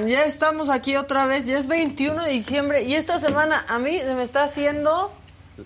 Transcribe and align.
Oigan, 0.00 0.08
ya 0.08 0.24
estamos 0.24 0.70
aquí 0.70 0.96
otra 0.96 1.26
vez, 1.26 1.46
ya 1.46 1.58
es 1.58 1.66
21 1.66 2.24
de 2.24 2.30
diciembre 2.30 2.82
y 2.82 2.94
esta 2.94 3.18
semana 3.18 3.64
a 3.68 3.78
mí 3.78 3.98
se 3.98 4.14
me 4.14 4.22
está 4.22 4.44
haciendo 4.44 5.12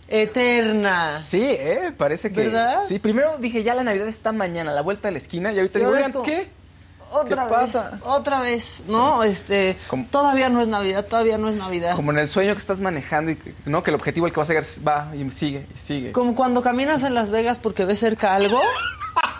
eterna. 0.08 1.22
Sí, 1.22 1.42
eh, 1.42 1.92
parece 1.96 2.32
que. 2.32 2.44
¿Verdad? 2.44 2.82
Sí, 2.86 2.98
primero 2.98 3.38
dije 3.38 3.62
ya 3.62 3.74
la 3.74 3.84
Navidad 3.84 4.08
está 4.08 4.32
mañana, 4.32 4.72
a 4.72 4.74
la 4.74 4.82
vuelta 4.82 5.08
de 5.08 5.12
la 5.12 5.18
esquina, 5.18 5.52
y 5.52 5.58
ahorita 5.58 5.78
Y 5.78 5.82
digo, 5.82 5.92
oigan, 5.92 6.12
¿qué? 6.24 6.48
Otra 7.14 7.46
¿Qué 7.46 7.54
vez, 7.54 7.60
pasa? 7.72 7.98
otra 8.04 8.40
vez, 8.40 8.82
¿no? 8.88 9.22
Este, 9.22 9.76
Como- 9.88 10.06
todavía 10.06 10.48
no 10.48 10.60
es 10.60 10.68
Navidad, 10.68 11.04
todavía 11.06 11.38
no 11.38 11.48
es 11.48 11.54
Navidad. 11.54 11.94
Como 11.96 12.10
en 12.12 12.18
el 12.18 12.28
sueño 12.28 12.52
que 12.54 12.58
estás 12.60 12.80
manejando 12.80 13.30
y 13.30 13.36
que, 13.36 13.54
no, 13.66 13.82
que 13.82 13.90
el 13.90 13.94
objetivo 13.96 14.26
al 14.26 14.32
que 14.32 14.40
vas 14.40 14.48
a 14.48 14.52
llegar 14.52 14.62
es- 14.64 14.80
va 14.86 15.10
y 15.14 15.30
sigue 15.30 15.66
y 15.74 15.78
sigue. 15.78 16.12
Como 16.12 16.34
cuando 16.34 16.62
caminas 16.62 17.02
en 17.04 17.14
Las 17.14 17.30
Vegas 17.30 17.58
porque 17.58 17.84
ves 17.84 17.98
cerca 18.00 18.34
algo. 18.34 18.60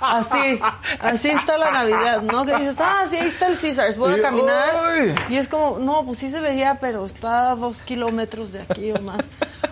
Así, 0.01 0.61
así 1.01 1.29
está 1.31 1.59
la 1.59 1.71
Navidad, 1.73 2.23
¿no? 2.23 2.45
Que 2.45 2.55
dices, 2.57 2.77
ah, 2.79 3.05
sí, 3.09 3.17
ahí 3.17 3.27
está 3.27 3.49
el 3.49 3.59
Caesars, 3.59 3.99
voy 3.99 4.19
a 4.19 4.23
caminar. 4.23 4.69
¡ay! 4.87 5.15
Y 5.31 5.37
es 5.37 5.49
como, 5.49 5.79
no, 5.81 6.05
pues 6.05 6.19
sí 6.19 6.31
se 6.31 6.41
veía, 6.41 6.79
pero 6.81 7.05
está 7.07 7.51
a 7.53 7.57
dos 7.57 7.83
kilómetros 7.83 8.53
de 8.53 8.63
aquí 8.63 8.93
o 8.93 9.01
más. 9.01 9.27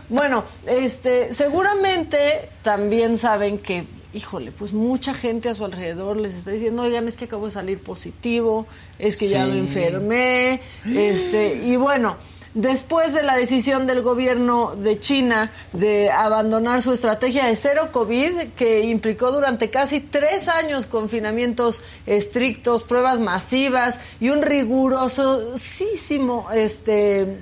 Bueno, 0.08 0.42
este, 0.66 1.32
seguramente 1.34 2.50
también 2.62 3.16
saben 3.18 3.58
que, 3.58 3.86
híjole, 4.14 4.52
pues 4.52 4.72
mucha 4.72 5.14
gente 5.14 5.48
a 5.48 5.54
su 5.54 5.64
alrededor 5.64 6.18
les 6.18 6.34
está 6.34 6.50
diciendo, 6.50 6.82
oigan, 6.82 7.08
es 7.08 7.16
que 7.16 7.24
acabo 7.24 7.46
de 7.46 7.52
salir 7.52 7.82
positivo, 7.82 8.66
es 8.98 9.16
que 9.16 9.28
ya 9.28 9.46
me 9.46 9.58
enfermé, 9.58 10.60
este, 10.84 11.62
y 11.64 11.76
bueno. 11.76 12.16
Después 12.54 13.14
de 13.14 13.22
la 13.22 13.34
decisión 13.34 13.86
del 13.86 14.02
gobierno 14.02 14.76
de 14.76 15.00
China 15.00 15.50
de 15.72 16.10
abandonar 16.10 16.82
su 16.82 16.92
estrategia 16.92 17.46
de 17.46 17.56
cero 17.56 17.88
COVID, 17.92 18.50
que 18.54 18.82
implicó 18.82 19.32
durante 19.32 19.70
casi 19.70 20.00
tres 20.00 20.48
años 20.48 20.86
confinamientos 20.86 21.80
estrictos, 22.04 22.82
pruebas 22.82 23.20
masivas 23.20 24.00
y 24.20 24.28
un 24.28 24.42
rigurosísimo 24.42 26.46
este, 26.52 27.38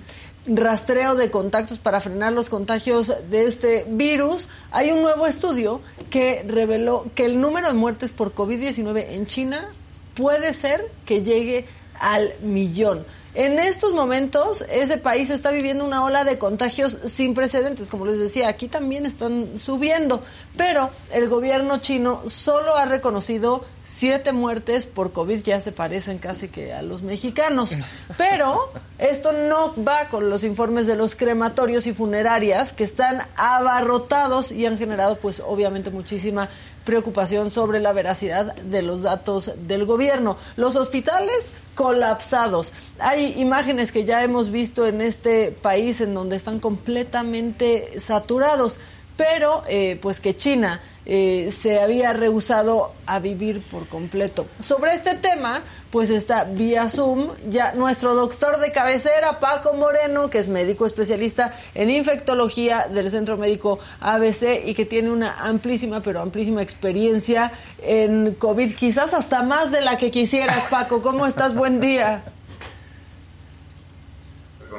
rastreo 0.56 1.14
de 1.14 1.30
contactos 1.30 1.78
para 1.78 2.00
frenar 2.00 2.32
los 2.32 2.50
contagios 2.50 3.14
de 3.28 3.46
este 3.46 3.86
virus, 3.88 4.48
hay 4.72 4.90
un 4.90 5.02
nuevo 5.02 5.26
estudio 5.26 5.80
que 6.10 6.44
reveló 6.46 7.06
que 7.14 7.24
el 7.24 7.40
número 7.40 7.68
de 7.68 7.74
muertes 7.74 8.12
por 8.12 8.34
COVID-19 8.34 9.06
en 9.10 9.26
China 9.26 9.72
puede 10.14 10.52
ser 10.52 10.90
que 11.04 11.22
llegue 11.22 11.66
al 11.98 12.34
millón. 12.40 13.04
En 13.34 13.60
estos 13.60 13.92
momentos, 13.92 14.64
ese 14.72 14.98
país 14.98 15.30
está 15.30 15.52
viviendo 15.52 15.84
una 15.84 16.04
ola 16.04 16.24
de 16.24 16.38
contagios 16.38 16.98
sin 17.04 17.34
precedentes. 17.34 17.88
Como 17.88 18.04
les 18.04 18.18
decía, 18.18 18.48
aquí 18.48 18.66
también 18.66 19.06
están 19.06 19.56
subiendo. 19.58 20.22
Pero 20.56 20.90
el 21.12 21.28
gobierno 21.28 21.78
chino 21.78 22.28
solo 22.28 22.76
ha 22.76 22.86
reconocido 22.86 23.64
siete 23.84 24.32
muertes 24.32 24.86
por 24.86 25.12
COVID. 25.12 25.42
Ya 25.42 25.60
se 25.60 25.70
parecen 25.70 26.18
casi 26.18 26.48
que 26.48 26.72
a 26.72 26.82
los 26.82 27.02
mexicanos. 27.02 27.76
Pero 28.18 28.72
esto 28.98 29.32
no 29.32 29.74
va 29.84 30.08
con 30.08 30.28
los 30.28 30.42
informes 30.42 30.88
de 30.88 30.96
los 30.96 31.14
crematorios 31.14 31.86
y 31.86 31.92
funerarias 31.92 32.72
que 32.72 32.82
están 32.84 33.22
abarrotados 33.36 34.50
y 34.50 34.66
han 34.66 34.76
generado, 34.76 35.20
pues, 35.20 35.40
obviamente, 35.40 35.90
muchísima 35.90 36.48
preocupación 36.84 37.50
sobre 37.50 37.78
la 37.78 37.92
veracidad 37.92 38.54
de 38.56 38.82
los 38.82 39.02
datos 39.02 39.52
del 39.56 39.84
gobierno. 39.86 40.36
Los 40.56 40.74
hospitales 40.76 41.52
colapsados. 41.74 42.72
Hay 42.98 43.19
imágenes 43.20 43.92
que 43.92 44.04
ya 44.04 44.22
hemos 44.22 44.50
visto 44.50 44.86
en 44.86 45.00
este 45.00 45.52
país 45.52 46.00
en 46.00 46.14
donde 46.14 46.36
están 46.36 46.60
completamente 46.60 48.00
saturados, 48.00 48.78
pero 49.16 49.62
eh, 49.68 49.98
pues 50.00 50.20
que 50.20 50.36
China 50.36 50.80
eh, 51.06 51.50
se 51.50 51.80
había 51.80 52.12
rehusado 52.12 52.92
a 53.04 53.18
vivir 53.18 53.62
por 53.62 53.88
completo. 53.88 54.46
Sobre 54.60 54.94
este 54.94 55.14
tema, 55.14 55.62
pues 55.90 56.08
está 56.08 56.44
vía 56.44 56.88
Zoom 56.88 57.30
ya 57.48 57.72
nuestro 57.72 58.14
doctor 58.14 58.60
de 58.60 58.70
cabecera, 58.70 59.40
Paco 59.40 59.74
Moreno, 59.74 60.30
que 60.30 60.38
es 60.38 60.48
médico 60.48 60.86
especialista 60.86 61.52
en 61.74 61.90
infectología 61.90 62.86
del 62.92 63.10
Centro 63.10 63.36
Médico 63.36 63.78
ABC 64.00 64.62
y 64.64 64.74
que 64.74 64.86
tiene 64.86 65.10
una 65.10 65.32
amplísima, 65.40 66.00
pero 66.00 66.20
amplísima 66.20 66.62
experiencia 66.62 67.52
en 67.82 68.34
COVID, 68.34 68.74
quizás 68.74 69.12
hasta 69.12 69.42
más 69.42 69.72
de 69.72 69.80
la 69.80 69.98
que 69.98 70.10
quisieras, 70.10 70.64
Paco. 70.70 71.02
¿Cómo 71.02 71.26
estás? 71.26 71.54
Buen 71.54 71.80
día. 71.80 72.22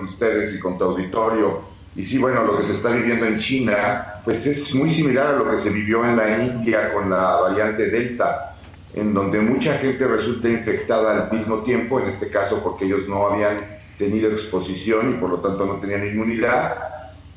Con 0.02 0.10
ustedes 0.10 0.56
y 0.56 0.60
con 0.60 0.78
tu 0.78 0.84
auditorio. 0.86 1.62
Y 1.96 2.06
sí, 2.06 2.18
bueno, 2.18 2.44
lo 2.44 2.58
que 2.58 2.68
se 2.68 2.74
está 2.74 2.90
viviendo 2.90 3.26
en 3.26 3.40
China, 3.40 4.22
pues 4.24 4.46
es 4.46 4.74
muy 4.74 4.92
similar 4.92 5.28
a 5.28 5.38
lo 5.38 5.52
que 5.52 5.58
se 5.58 5.70
vivió 5.70 6.04
en 6.06 6.16
la 6.16 6.44
India 6.44 6.94
con 6.94 7.10
la 7.10 7.42
variante 7.42 7.88
Delta, 7.88 8.56
en 8.94 9.14
donde 9.14 9.40
mucha 9.40 9.78
gente 9.78 10.08
resulta 10.08 10.50
infectada 10.50 11.26
al 11.26 11.38
mismo 11.38 11.58
tiempo, 11.60 12.00
en 12.00 12.10
este 12.10 12.30
caso 12.30 12.62
porque 12.64 12.86
ellos 12.86 13.08
no 13.08 13.28
habían 13.28 13.58
tenido 13.98 14.32
exposición 14.32 15.12
y 15.12 15.14
por 15.20 15.30
lo 15.30 15.40
tanto 15.40 15.66
no 15.66 15.76
tenían 15.76 16.08
inmunidad. 16.08 16.78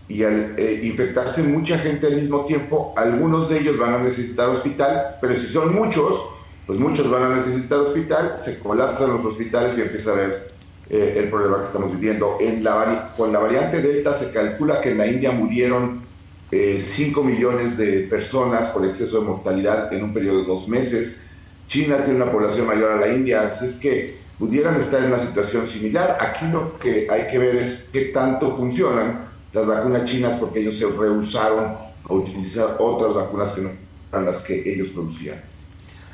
Y 0.08 0.22
al 0.22 0.54
eh, 0.56 0.80
infectarse 0.84 1.42
mucha 1.42 1.78
gente 1.78 2.06
al 2.06 2.16
mismo 2.16 2.44
tiempo, 2.44 2.94
algunos 2.96 3.48
de 3.48 3.58
ellos 3.58 3.78
van 3.78 3.94
a 3.94 3.98
necesitar 3.98 4.50
hospital, 4.50 5.16
pero 5.20 5.34
si 5.40 5.48
son 5.48 5.74
muchos, 5.74 6.20
pues 6.66 6.78
muchos 6.78 7.10
van 7.10 7.22
a 7.24 7.36
necesitar 7.36 7.78
hospital, 7.80 8.38
se 8.44 8.58
colapsan 8.58 9.10
los 9.10 9.24
hospitales 9.24 9.76
y 9.76 9.82
empieza 9.82 10.10
a 10.10 10.14
ver 10.14 10.53
eh, 10.90 11.14
el 11.16 11.30
problema 11.30 11.60
que 11.60 11.66
estamos 11.66 11.92
viviendo. 11.92 12.38
En 12.40 12.62
la, 12.62 13.12
con 13.16 13.32
la 13.32 13.38
variante 13.38 13.80
Delta 13.80 14.14
se 14.14 14.30
calcula 14.30 14.80
que 14.80 14.90
en 14.90 14.98
la 14.98 15.06
India 15.06 15.32
murieron 15.32 16.02
5 16.50 16.52
eh, 16.52 17.24
millones 17.24 17.76
de 17.76 18.00
personas 18.00 18.68
por 18.68 18.84
exceso 18.86 19.20
de 19.20 19.26
mortalidad 19.26 19.92
en 19.92 20.04
un 20.04 20.14
periodo 20.14 20.40
de 20.40 20.46
dos 20.46 20.68
meses. 20.68 21.20
China 21.68 22.04
tiene 22.04 22.22
una 22.22 22.30
población 22.30 22.66
mayor 22.66 22.92
a 22.92 22.96
la 22.96 23.08
India, 23.08 23.48
así 23.48 23.66
es 23.66 23.76
que 23.76 24.18
pudieran 24.38 24.80
estar 24.80 25.02
en 25.02 25.12
una 25.12 25.26
situación 25.26 25.66
similar. 25.68 26.18
Aquí 26.20 26.46
lo 26.46 26.78
que 26.78 27.06
hay 27.10 27.28
que 27.28 27.38
ver 27.38 27.56
es 27.56 27.86
qué 27.92 28.06
tanto 28.06 28.54
funcionan 28.56 29.28
las 29.52 29.66
vacunas 29.66 30.04
chinas 30.04 30.38
porque 30.38 30.60
ellos 30.60 30.78
se 30.78 30.86
rehusaron 30.86 31.76
a 32.04 32.12
utilizar 32.12 32.76
otras 32.78 33.14
vacunas 33.14 33.52
que 33.52 33.62
no 33.62 33.70
eran 34.12 34.26
las 34.26 34.42
que 34.42 34.62
ellos 34.70 34.88
producían. 34.88 35.53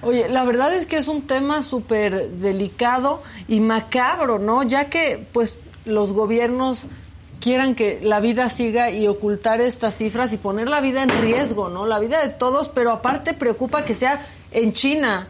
Oye, 0.03 0.29
la 0.29 0.45
verdad 0.45 0.75
es 0.75 0.87
que 0.87 0.97
es 0.97 1.09
un 1.09 1.27
tema 1.27 1.63
súper 1.63 2.31
delicado 2.31 3.23
y 3.49 3.61
macabro, 3.61 4.39
¿no? 4.39 4.63
Ya 4.63 4.89
que, 4.89 5.27
pues, 5.33 5.59
los 5.85 6.13
gobiernos 6.13 6.87
quieran 7.41 7.75
que 7.75 8.01
la 8.03 8.21
vida 8.21 8.49
siga 8.49 8.91
y 8.91 9.09
ocultar 9.09 9.61
estas 9.61 9.97
cifras 9.97 10.33
y 10.33 10.37
poner 10.37 10.69
la 10.69 10.81
vida 10.81 11.03
en 11.03 11.11
riesgo, 11.21 11.69
¿no? 11.69 11.87
La 11.87 11.99
vida 11.99 12.23
de 12.23 12.31
todos, 12.31 12.69
pero 12.69 12.93
aparte 12.93 13.35
preocupa 13.35 13.85
que 13.85 13.95
sea 13.95 14.25
en 14.53 14.73
China. 14.73 15.29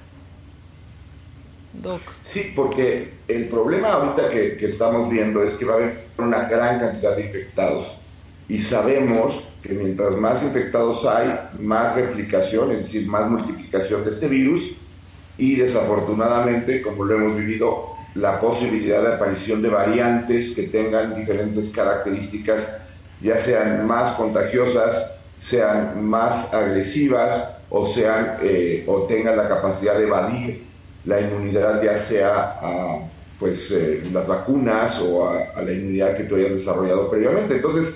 Doc. 1.73 2.03
Sí, 2.27 2.53
porque 2.55 3.15
el 3.29 3.49
problema 3.49 3.93
ahorita 3.93 4.29
que, 4.31 4.57
que 4.57 4.67
estamos 4.67 5.09
viendo 5.09 5.43
es 5.43 5.55
que 5.55 5.65
va 5.65 5.75
a 5.75 5.77
haber 5.77 6.09
una 6.19 6.45
gran 6.49 6.81
cantidad 6.81 7.17
de 7.17 7.27
infectados 7.27 7.87
y 8.49 8.61
sabemos 8.63 9.43
que 9.63 9.75
mientras 9.75 10.17
más 10.17 10.43
infectados 10.43 11.05
hay, 11.05 11.39
más 11.59 11.95
replicación, 11.95 12.73
es 12.73 12.85
decir, 12.85 13.07
más 13.07 13.29
multiplicación 13.31 14.05
de 14.05 14.11
este 14.11 14.29
virus 14.29 14.63
y 15.37 15.57
desafortunadamente, 15.57 16.83
como 16.83 17.05
lo 17.05 17.17
hemos 17.17 17.37
vivido, 17.37 17.91
la 18.15 18.41
posibilidad 18.41 19.03
de 19.03 19.15
aparición 19.15 19.63
de 19.63 19.69
variantes 19.69 20.53
que 20.53 20.65
tengan 20.65 21.15
diferentes 21.15 21.69
características, 21.71 22.67
ya 23.21 23.39
sean 23.39 23.87
más 23.87 24.17
contagiosas, 24.17 25.13
sean 25.43 26.05
más 26.05 26.53
agresivas 26.53 27.49
o 27.71 27.87
sean 27.89 28.39
eh, 28.43 28.85
o 28.87 29.03
tengan 29.03 29.37
la 29.37 29.49
capacidad 29.49 29.97
de 29.97 30.05
evadir 30.05 30.65
la 31.05 31.21
inmunidad, 31.21 31.83
ya 31.83 32.03
sea 32.03 32.59
a 32.61 32.99
pues 33.39 33.71
eh, 33.71 34.03
las 34.13 34.27
vacunas 34.27 34.99
o 35.01 35.27
a, 35.27 35.39
a 35.57 35.63
la 35.63 35.73
inmunidad 35.73 36.17
que 36.17 36.25
tú 36.25 36.37
hayas 36.37 36.57
desarrollado 36.57 37.09
previamente. 37.09 37.57
Entonces, 37.57 37.95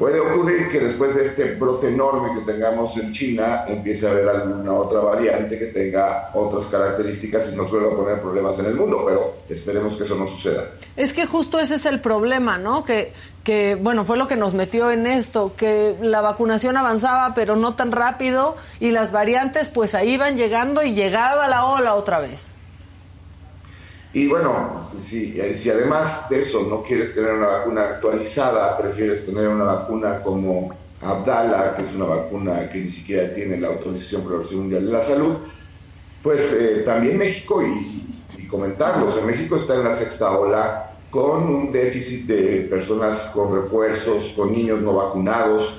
Puede 0.00 0.18
ocurrir 0.18 0.70
que 0.70 0.80
después 0.80 1.14
de 1.14 1.26
este 1.26 1.56
brote 1.56 1.88
enorme 1.88 2.30
que 2.32 2.50
tengamos 2.50 2.96
en 2.96 3.12
China, 3.12 3.66
empiece 3.68 4.06
a 4.06 4.12
haber 4.12 4.30
alguna 4.30 4.72
otra 4.72 5.00
variante 5.00 5.58
que 5.58 5.66
tenga 5.66 6.30
otras 6.32 6.64
características 6.70 7.52
y 7.52 7.54
nos 7.54 7.70
vuelva 7.70 7.92
a 7.92 7.96
poner 7.96 8.20
problemas 8.22 8.58
en 8.58 8.64
el 8.64 8.76
mundo, 8.76 9.04
pero 9.06 9.34
esperemos 9.50 9.98
que 9.98 10.04
eso 10.04 10.14
no 10.14 10.26
suceda. 10.26 10.70
Es 10.96 11.12
que 11.12 11.26
justo 11.26 11.58
ese 11.58 11.74
es 11.74 11.84
el 11.84 12.00
problema, 12.00 12.56
¿no? 12.56 12.82
Que, 12.82 13.12
que 13.44 13.74
bueno, 13.74 14.06
fue 14.06 14.16
lo 14.16 14.26
que 14.26 14.36
nos 14.36 14.54
metió 14.54 14.90
en 14.90 15.06
esto, 15.06 15.52
que 15.54 15.94
la 16.00 16.22
vacunación 16.22 16.78
avanzaba, 16.78 17.34
pero 17.34 17.56
no 17.56 17.74
tan 17.74 17.92
rápido, 17.92 18.56
y 18.80 18.92
las 18.92 19.12
variantes 19.12 19.68
pues 19.68 19.94
ahí 19.94 20.14
iban 20.14 20.38
llegando 20.38 20.82
y 20.82 20.94
llegaba 20.94 21.46
la 21.46 21.66
ola 21.66 21.94
otra 21.94 22.20
vez. 22.20 22.48
Y 24.12 24.26
bueno, 24.26 24.90
si, 25.02 25.40
además 25.40 26.28
de 26.28 26.40
eso 26.40 26.62
no 26.62 26.82
quieres 26.82 27.14
tener 27.14 27.32
una 27.32 27.46
vacuna 27.46 27.82
actualizada, 27.82 28.76
prefieres 28.76 29.24
tener 29.24 29.46
una 29.48 29.64
vacuna 29.64 30.20
como 30.22 30.74
Abdala, 31.00 31.76
que 31.76 31.82
es 31.82 31.92
una 31.94 32.06
vacuna 32.06 32.68
que 32.70 32.78
ni 32.78 32.90
siquiera 32.90 33.32
tiene 33.32 33.56
la 33.58 33.68
autorización 33.68 34.24
por 34.24 34.52
Mundial 34.52 34.86
de 34.86 34.92
la 34.92 35.04
Salud, 35.04 35.36
pues 36.22 36.42
eh, 36.52 36.82
también 36.84 37.18
México, 37.18 37.62
y, 37.62 38.18
y 38.36 38.46
comentarlos, 38.48 39.16
en 39.16 39.26
México 39.26 39.56
está 39.56 39.74
en 39.76 39.84
la 39.84 39.96
sexta 39.96 40.36
ola 40.36 40.90
con 41.10 41.42
un 41.42 41.72
déficit 41.72 42.26
de 42.26 42.66
personas 42.70 43.20
con 43.32 43.62
refuerzos, 43.62 44.32
con 44.36 44.52
niños 44.52 44.80
no 44.80 44.94
vacunados 44.94 45.72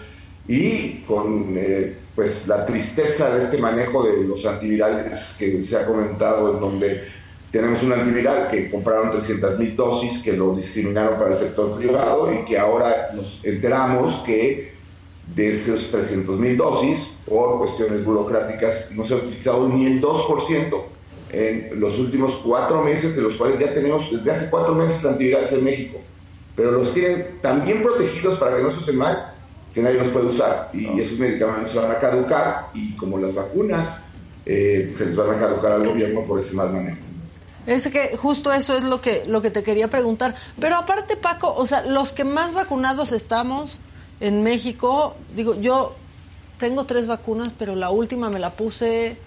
y 0.47 1.03
con 1.07 1.53
eh, 1.57 1.95
pues 2.15 2.47
la 2.47 2.65
tristeza 2.65 3.35
de 3.35 3.45
este 3.45 3.57
manejo 3.57 4.03
de 4.03 4.23
los 4.23 4.45
antivirales 4.45 5.35
que 5.39 5.61
se 5.61 5.77
ha 5.77 5.85
comentado 5.85 6.53
en 6.53 6.59
donde 6.59 7.07
tenemos 7.51 7.83
un 7.83 7.91
antiviral 7.91 8.49
que 8.49 8.71
compraron 8.71 9.11
300 9.11 9.59
mil 9.59 9.75
dosis, 9.75 10.21
que 10.23 10.33
lo 10.33 10.55
discriminaron 10.55 11.19
para 11.19 11.33
el 11.33 11.39
sector 11.39 11.77
privado 11.77 12.31
y 12.33 12.45
que 12.45 12.57
ahora 12.57 13.11
nos 13.13 13.39
enteramos 13.43 14.15
que 14.25 14.71
de 15.35 15.51
esos 15.51 15.91
300 15.91 16.39
mil 16.39 16.57
dosis, 16.57 17.13
por 17.25 17.57
cuestiones 17.59 18.03
burocráticas, 18.05 18.89
no 18.91 19.05
se 19.05 19.13
ha 19.13 19.17
utilizado 19.17 19.67
ni 19.67 19.85
el 19.85 20.01
2% 20.01 20.81
en 21.33 21.79
los 21.79 21.97
últimos 21.99 22.35
cuatro 22.37 22.83
meses, 22.83 23.15
de 23.15 23.21
los 23.21 23.35
cuales 23.35 23.59
ya 23.59 23.73
tenemos 23.73 24.09
desde 24.11 24.31
hace 24.31 24.49
cuatro 24.49 24.73
meses 24.75 25.03
antivirales 25.05 25.51
en 25.51 25.63
México. 25.63 25.99
Pero 26.55 26.71
los 26.71 26.93
tienen 26.93 27.39
tan 27.41 27.63
bien 27.63 27.81
protegidos 27.81 28.37
para 28.39 28.57
que 28.57 28.63
no 28.63 28.71
se 28.71 28.79
usen 28.79 28.97
mal 28.97 29.33
que 29.73 29.81
nadie 29.81 29.99
los 29.99 30.09
puede 30.09 30.27
usar. 30.27 30.69
Y 30.73 30.99
esos 30.99 31.17
medicamentos 31.17 31.71
se 31.71 31.79
van 31.79 31.91
a 31.91 31.99
caducar 31.99 32.67
y 32.73 32.95
como 32.95 33.17
las 33.17 33.33
vacunas, 33.33 33.87
eh, 34.45 34.93
se 34.97 35.05
les 35.05 35.15
van 35.15 35.35
a 35.35 35.39
caducar 35.39 35.73
al 35.73 35.87
gobierno 35.87 36.25
por 36.25 36.39
ese 36.39 36.53
mal 36.53 36.73
manejo. 36.73 37.10
Es 37.67 37.87
que 37.89 38.17
justo 38.17 38.51
eso 38.51 38.75
es 38.75 38.83
lo 38.83 39.01
que, 39.01 39.23
lo 39.27 39.41
que 39.41 39.51
te 39.51 39.63
quería 39.63 39.89
preguntar. 39.89 40.35
Pero 40.59 40.75
aparte, 40.75 41.15
Paco, 41.15 41.53
o 41.55 41.65
sea, 41.65 41.83
los 41.83 42.11
que 42.11 42.23
más 42.23 42.53
vacunados 42.53 43.11
estamos 43.11 43.79
en 44.19 44.43
México, 44.43 45.15
digo, 45.35 45.59
yo 45.59 45.95
tengo 46.57 46.85
tres 46.85 47.07
vacunas, 47.07 47.53
pero 47.57 47.75
la 47.75 47.89
última 47.89 48.29
me 48.29 48.39
la 48.39 48.51
puse, 48.51 49.17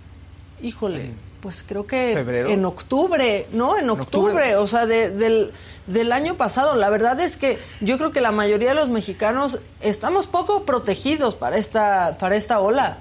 híjole, 0.62 1.12
pues 1.40 1.64
creo 1.66 1.86
que 1.86 2.12
en 2.12 2.64
octubre, 2.64 3.46
¿no? 3.52 3.76
En 3.76 3.90
octubre, 3.90 4.56
o 4.56 4.66
sea, 4.66 4.86
del, 4.86 5.52
del 5.86 6.12
año 6.12 6.36
pasado. 6.36 6.74
La 6.74 6.88
verdad 6.90 7.20
es 7.20 7.36
que 7.36 7.58
yo 7.80 7.98
creo 7.98 8.12
que 8.12 8.20
la 8.20 8.32
mayoría 8.32 8.70
de 8.70 8.74
los 8.76 8.88
mexicanos 8.88 9.58
estamos 9.80 10.26
poco 10.26 10.64
protegidos 10.64 11.36
para 11.36 11.58
esta, 11.58 12.16
para 12.18 12.36
esta 12.36 12.60
ola. 12.60 12.98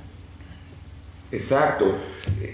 Exacto. 1.33 1.97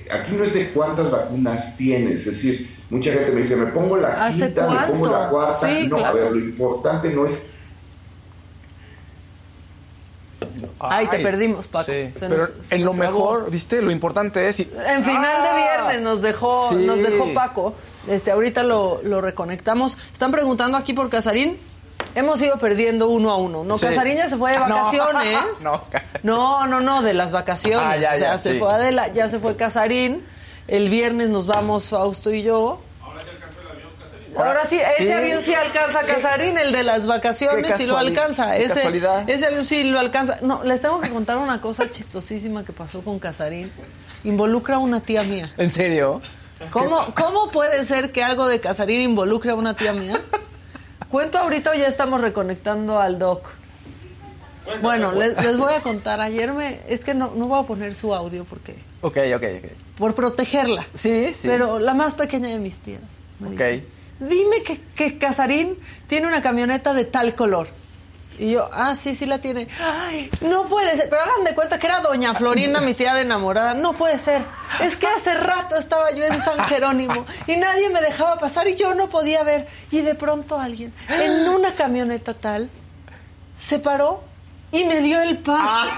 Aquí 0.09 0.33
no 0.35 0.43
es 0.45 0.53
de 0.53 0.69
cuántas 0.69 1.11
vacunas 1.11 1.75
tienes, 1.75 2.21
es 2.21 2.25
decir, 2.25 2.77
mucha 2.89 3.11
gente 3.11 3.31
me 3.31 3.41
dice, 3.41 3.55
me 3.55 3.67
pongo 3.67 3.97
la 3.97 4.29
quinta, 4.29 4.69
me 4.69 4.87
pongo 4.87 5.11
la 5.11 5.29
cuarta. 5.29 5.67
no, 5.87 6.05
a 6.05 6.11
ver, 6.13 6.31
lo 6.31 6.39
importante 6.39 7.11
no 7.11 7.25
es 7.25 7.45
Ay, 10.79 11.07
te 11.07 11.19
perdimos, 11.19 11.67
Paco. 11.67 11.91
Sí, 11.91 12.13
pero 12.19 12.47
en 12.69 12.85
lo 12.85 12.93
mejor, 12.93 13.51
viste, 13.51 13.81
lo 13.81 13.91
importante 13.91 14.47
es... 14.47 14.61
En 14.61 15.03
final 15.03 15.43
de 15.43 15.49
¡Ah! 15.49 15.55
viernes 15.57 16.01
nos 16.01 16.21
dejó, 16.21 16.71
nos 16.71 17.03
dejó 17.03 17.33
Paco. 17.33 17.75
Este, 18.07 18.31
ahorita 18.31 18.63
lo, 18.63 19.01
lo 19.03 19.19
reconectamos. 19.19 19.97
Están 20.11 20.31
preguntando 20.31 20.77
aquí 20.77 20.93
por 20.93 21.09
Casarín. 21.09 21.57
Hemos 22.15 22.41
ido 22.41 22.57
perdiendo 22.57 23.07
uno 23.07 23.29
a 23.31 23.37
uno. 23.37 23.63
No, 23.63 23.77
Casarín 23.77 24.17
ya 24.17 24.27
se 24.27 24.37
fue 24.37 24.51
de 24.51 24.57
vacaciones. 24.59 25.37
No, 25.63 25.83
no, 26.23 26.67
no, 26.67 26.81
no, 26.81 27.01
de 27.01 27.13
las 27.13 27.31
vacaciones. 27.31 28.05
Ah, 28.05 28.13
o 28.13 28.17
sea, 28.17 28.37
se 28.37 28.55
fue 28.55 28.71
Adela, 28.71 29.07
ya 29.07 29.29
se 29.29 29.39
fue 29.39 29.55
Casarín. 29.55 30.25
El 30.67 30.89
viernes 30.89 31.29
nos 31.29 31.47
vamos 31.47 31.89
Fausto 31.89 32.31
y 32.33 32.43
yo. 32.43 32.81
Ahora 33.01 33.21
sí 33.21 33.29
alcanzó 33.31 33.61
el 33.61 33.67
avión 33.69 33.91
Casarín. 33.99 34.37
Ahora 34.37 34.65
sí, 34.65 34.79
ese 34.99 35.13
avión 35.13 35.43
sí 35.43 35.53
alcanza 35.53 36.01
Casarín, 36.03 36.57
el 36.57 36.71
de 36.71 36.83
las 36.83 37.07
vacaciones 37.07 37.75
sí 37.75 37.85
lo 37.85 37.97
alcanza. 37.97 38.57
Ese, 38.57 38.83
ese 39.27 39.45
avión 39.47 39.65
sí 39.65 39.83
lo 39.85 39.99
alcanza. 39.99 40.39
No, 40.41 40.63
les 40.63 40.81
tengo 40.81 40.99
que 40.99 41.09
contar 41.09 41.37
una 41.37 41.61
cosa 41.61 41.89
chistosísima 41.89 42.63
que 42.65 42.73
pasó 42.73 43.01
con 43.01 43.17
Casarín. 43.19 43.71
Involucra 44.23 44.75
a 44.75 44.79
una 44.79 44.99
tía 44.99 45.23
mía. 45.23 45.53
¿En 45.57 45.71
serio? 45.71 46.21
¿Cómo, 46.71 47.13
¿Cómo 47.15 47.49
puede 47.51 47.85
ser 47.85 48.11
que 48.11 48.23
algo 48.23 48.47
de 48.47 48.59
Casarín 48.59 49.01
involucre 49.01 49.51
a 49.51 49.55
una 49.55 49.75
tía 49.75 49.93
mía? 49.93 50.19
Cuento 51.09 51.39
ahorita 51.39 51.71
o 51.71 51.73
ya 51.73 51.87
estamos 51.87 52.21
reconectando 52.21 52.99
al 52.99 53.17
doc. 53.17 53.49
Bueno, 54.81 55.11
les, 55.13 55.57
voy 55.57 55.73
a 55.73 55.81
contar. 55.81 56.21
Ayer 56.21 56.53
me. 56.53 56.79
Es 56.87 57.03
que 57.03 57.13
no, 57.13 57.33
no 57.35 57.47
voy 57.47 57.63
a 57.63 57.65
poner 57.65 57.95
su 57.95 58.13
audio 58.13 58.45
porque. 58.45 58.75
Ok, 59.01 59.17
ok, 59.35 59.43
ok. 59.63 59.71
Por 59.97 60.15
protegerla. 60.15 60.85
Sí, 60.93 61.31
sí. 61.33 61.47
Pero 61.47 61.79
la 61.79 61.93
más 61.93 62.15
pequeña 62.15 62.49
de 62.49 62.59
mis 62.59 62.79
tías. 62.79 63.01
Me 63.39 63.49
ok. 63.49 63.83
Dime 64.19 64.63
que, 64.63 64.79
que 64.95 65.17
Casarín 65.17 65.77
tiene 66.07 66.27
una 66.27 66.41
camioneta 66.41 66.93
de 66.93 67.05
tal 67.05 67.33
color. 67.35 67.69
Y 68.39 68.51
yo, 68.51 68.69
ah, 68.71 68.95
sí, 68.95 69.15
sí 69.15 69.25
la 69.25 69.39
tiene. 69.39 69.67
Ay, 69.81 70.31
no 70.39 70.63
puede 70.65 70.95
ser. 70.95 71.09
Pero 71.09 71.21
hagan 71.21 71.43
de 71.43 71.53
cuenta 71.53 71.77
que 71.77 71.87
era 71.87 71.99
doña 71.99 72.33
Florinda, 72.33 72.79
mi 72.79 72.93
tía 72.93 73.13
de 73.13 73.21
enamorada. 73.21 73.73
No 73.73 73.91
puede 73.91 74.17
ser. 74.17 74.41
Es 74.81 74.95
que 74.95 75.07
hace 75.07 75.33
rato 75.33 75.75
estaba 75.75 76.11
yo 76.11 76.23
en 76.23 76.41
San 76.41 76.63
Jerónimo 76.63 77.25
y 77.47 77.57
nadie 77.57 77.89
me 77.89 77.99
dejaba 77.99 78.39
pasar 78.39 78.67
y 78.69 78.75
yo 78.75 78.93
no 78.93 79.09
podía 79.09 79.43
ver. 79.43 79.67
Y 79.91 79.99
de 80.01 80.15
pronto 80.15 80.57
alguien, 80.57 80.93
en 81.09 81.49
una 81.49 81.75
camioneta 81.75 82.33
tal, 82.33 82.69
se 83.57 83.79
paró 83.79 84.23
y 84.71 84.85
me 84.85 85.01
dio 85.01 85.21
el 85.21 85.39
paso. 85.39 85.89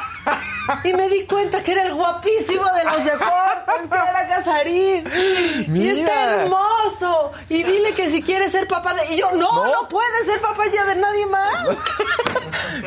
Y 0.83 0.93
me 0.93 1.09
di 1.09 1.25
cuenta 1.25 1.61
que 1.63 1.71
era 1.71 1.83
el 1.83 1.93
guapísimo 1.93 2.63
de 2.73 2.83
los 2.83 3.03
deportes, 3.03 3.87
que 3.89 3.97
era 3.97 4.27
Casarín. 4.27 5.11
Y 5.75 5.89
está 5.89 6.41
hermoso. 6.41 7.31
Y 7.49 7.63
dile 7.63 7.93
que 7.93 8.09
si 8.09 8.21
quiere 8.21 8.49
ser 8.49 8.67
papá 8.67 8.93
de... 8.93 9.13
Y 9.13 9.17
yo, 9.17 9.31
no, 9.31 9.65
no, 9.65 9.87
puede 9.87 10.25
ser 10.25 10.41
papá 10.41 10.63
ya 10.73 10.85
de 10.85 10.95
nadie 10.95 11.25
más. 11.27 11.77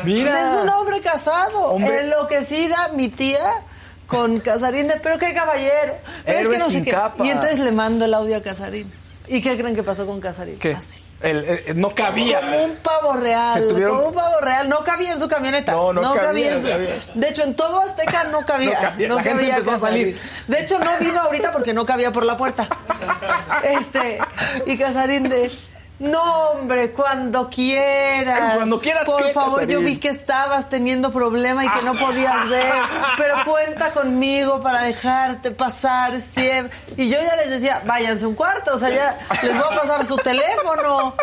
Mira. 0.03 0.41
Es 0.41 0.61
un 0.61 0.69
hombre 0.69 1.01
casado. 1.01 1.71
Hombre. 1.71 2.01
Enloquecida, 2.01 2.89
mi 2.89 3.09
tía 3.09 3.65
con 4.07 4.39
Casarín 4.39 4.87
de, 4.87 4.97
pero 4.97 5.17
qué 5.17 5.33
caballero. 5.33 5.97
Pero 6.25 6.39
Héroe 6.39 6.55
es 6.55 6.61
que 6.61 6.65
no 6.65 6.71
sé 6.71 6.83
qué. 6.83 6.91
capa. 6.91 7.25
Y 7.25 7.29
entonces 7.29 7.59
le 7.59 7.71
mando 7.71 8.05
el 8.05 8.13
audio 8.13 8.37
a 8.37 8.41
Casarín. 8.41 8.91
¿Y 9.27 9.41
qué 9.41 9.57
creen 9.57 9.75
que 9.75 9.83
pasó 9.83 10.05
con 10.05 10.21
Casarín? 10.21 10.59
¿Qué? 10.59 10.73
Así. 10.73 11.04
El- 11.21 11.45
el- 11.65 11.79
no 11.79 11.95
cabía. 11.95 12.41
Como 12.41 12.63
un 12.65 12.75
pavo 12.77 13.13
real, 13.13 13.67
tuvieron- 13.69 13.95
como 13.97 14.09
un 14.09 14.13
pavo 14.13 14.39
real. 14.41 14.67
No 14.69 14.83
cabía 14.83 15.13
en 15.13 15.19
su 15.19 15.27
camioneta. 15.27 15.71
No, 15.71 15.93
no 15.93 16.13
cabía, 16.13 16.53
en 16.53 16.61
su- 16.61 16.67
cabía. 16.67 16.89
De 17.15 17.29
hecho, 17.29 17.43
en 17.43 17.55
todo 17.55 17.79
Azteca 17.81 18.25
no 18.25 18.41
cabía. 18.45 18.71
No 18.71 18.75
cabía, 18.81 19.07
la 19.07 19.23
gente 19.23 19.29
cabía 19.39 19.53
empezó 19.55 19.71
a 19.71 19.73
Casarín. 19.75 20.17
salir. 20.17 20.21
De 20.47 20.59
hecho, 20.59 20.77
no 20.79 20.91
vino 20.99 21.21
ahorita 21.21 21.51
porque 21.51 21.73
no 21.73 21.85
cabía 21.85 22.11
por 22.11 22.25
la 22.25 22.35
puerta. 22.37 22.67
Este, 23.63 24.19
y 24.65 24.77
Casarín 24.77 25.29
de... 25.29 25.51
No, 25.97 26.49
hombre, 26.49 26.91
cuando 26.91 27.49
quieras. 27.49 28.55
Cuando 28.55 28.79
quieras, 28.79 29.05
Por 29.05 29.27
¿qué, 29.27 29.33
favor, 29.33 29.65
yo 29.65 29.79
vi 29.79 29.97
que 29.97 30.09
estabas 30.09 30.67
teniendo 30.67 31.09
problema 31.11 31.63
y 31.63 31.69
que 31.69 31.81
no 31.83 31.97
podías 31.97 32.49
ver. 32.49 32.73
Pero 33.15 33.35
cuenta 33.45 33.93
conmigo 33.93 34.61
para 34.61 34.81
dejarte 34.83 35.51
pasar 35.51 36.19
siempre. 36.19 36.75
Y 36.97 37.09
yo 37.09 37.17
ya 37.21 37.37
les 37.37 37.49
decía, 37.49 37.81
váyanse 37.85 38.25
un 38.25 38.35
cuarto. 38.35 38.75
O 38.75 38.77
sea, 38.77 38.89
ya 38.89 39.17
les 39.41 39.53
voy 39.57 39.67
a 39.71 39.75
pasar 39.79 40.05
su 40.05 40.17
teléfono. 40.17 41.15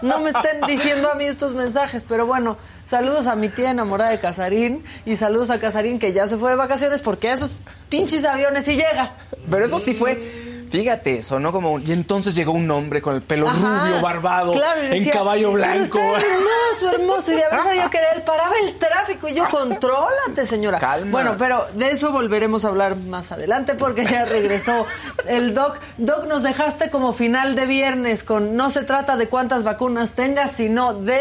No 0.00 0.18
me 0.20 0.30
estén 0.30 0.62
diciendo 0.66 1.10
a 1.10 1.14
mí 1.16 1.24
estos 1.26 1.52
mensajes. 1.52 2.06
Pero 2.08 2.24
bueno, 2.24 2.56
saludos 2.86 3.26
a 3.26 3.36
mi 3.36 3.50
tía 3.50 3.72
enamorada 3.72 4.10
de 4.10 4.20
Casarín. 4.20 4.84
Y 5.04 5.16
saludos 5.16 5.50
a 5.50 5.60
Casarín 5.60 5.98
que 5.98 6.14
ya 6.14 6.26
se 6.28 6.38
fue 6.38 6.48
de 6.50 6.56
vacaciones 6.56 7.02
porque 7.02 7.30
esos 7.30 7.62
pinches 7.90 8.24
aviones 8.24 8.64
sí 8.64 8.76
llega. 8.76 9.16
Pero 9.50 9.66
eso 9.66 9.78
sí 9.78 9.92
fue. 9.92 10.43
Fíjate, 10.80 11.22
sonó 11.22 11.52
como. 11.52 11.70
un- 11.72 11.86
Y 11.86 11.92
entonces 11.92 12.34
llegó 12.34 12.50
un 12.50 12.68
hombre 12.70 13.00
con 13.00 13.14
el 13.14 13.22
pelo 13.22 13.46
Ajá, 13.48 13.84
rubio, 13.86 14.00
barbado, 14.02 14.52
claro, 14.52 14.80
en 14.82 15.08
caballo 15.08 15.52
blanco. 15.52 15.98
Pero 15.98 16.16
hermoso, 16.16 16.96
hermoso. 16.96 17.32
Y 17.32 17.36
de 17.36 17.44
haber 17.44 17.62
sabido 17.62 17.90
que 17.90 17.98
era 17.98 18.12
él, 18.12 18.22
paraba 18.22 18.54
el 18.60 18.74
tráfico. 18.76 19.28
Y 19.28 19.34
yo, 19.34 19.44
contrólate, 19.48 20.46
señora. 20.48 20.80
Calma. 20.80 21.12
Bueno, 21.12 21.36
pero 21.38 21.64
de 21.74 21.90
eso 21.92 22.10
volveremos 22.10 22.64
a 22.64 22.68
hablar 22.68 22.96
más 22.96 23.30
adelante 23.30 23.74
porque 23.76 24.04
ya 24.04 24.24
regresó 24.24 24.84
el 25.28 25.54
Doc. 25.54 25.78
Doc, 25.96 26.26
nos 26.26 26.42
dejaste 26.42 26.90
como 26.90 27.12
final 27.12 27.54
de 27.54 27.66
viernes 27.66 28.24
con 28.24 28.56
no 28.56 28.68
se 28.70 28.82
trata 28.82 29.16
de 29.16 29.28
cuántas 29.28 29.62
vacunas 29.62 30.16
tengas, 30.16 30.50
sino 30.50 30.92
de... 30.94 31.20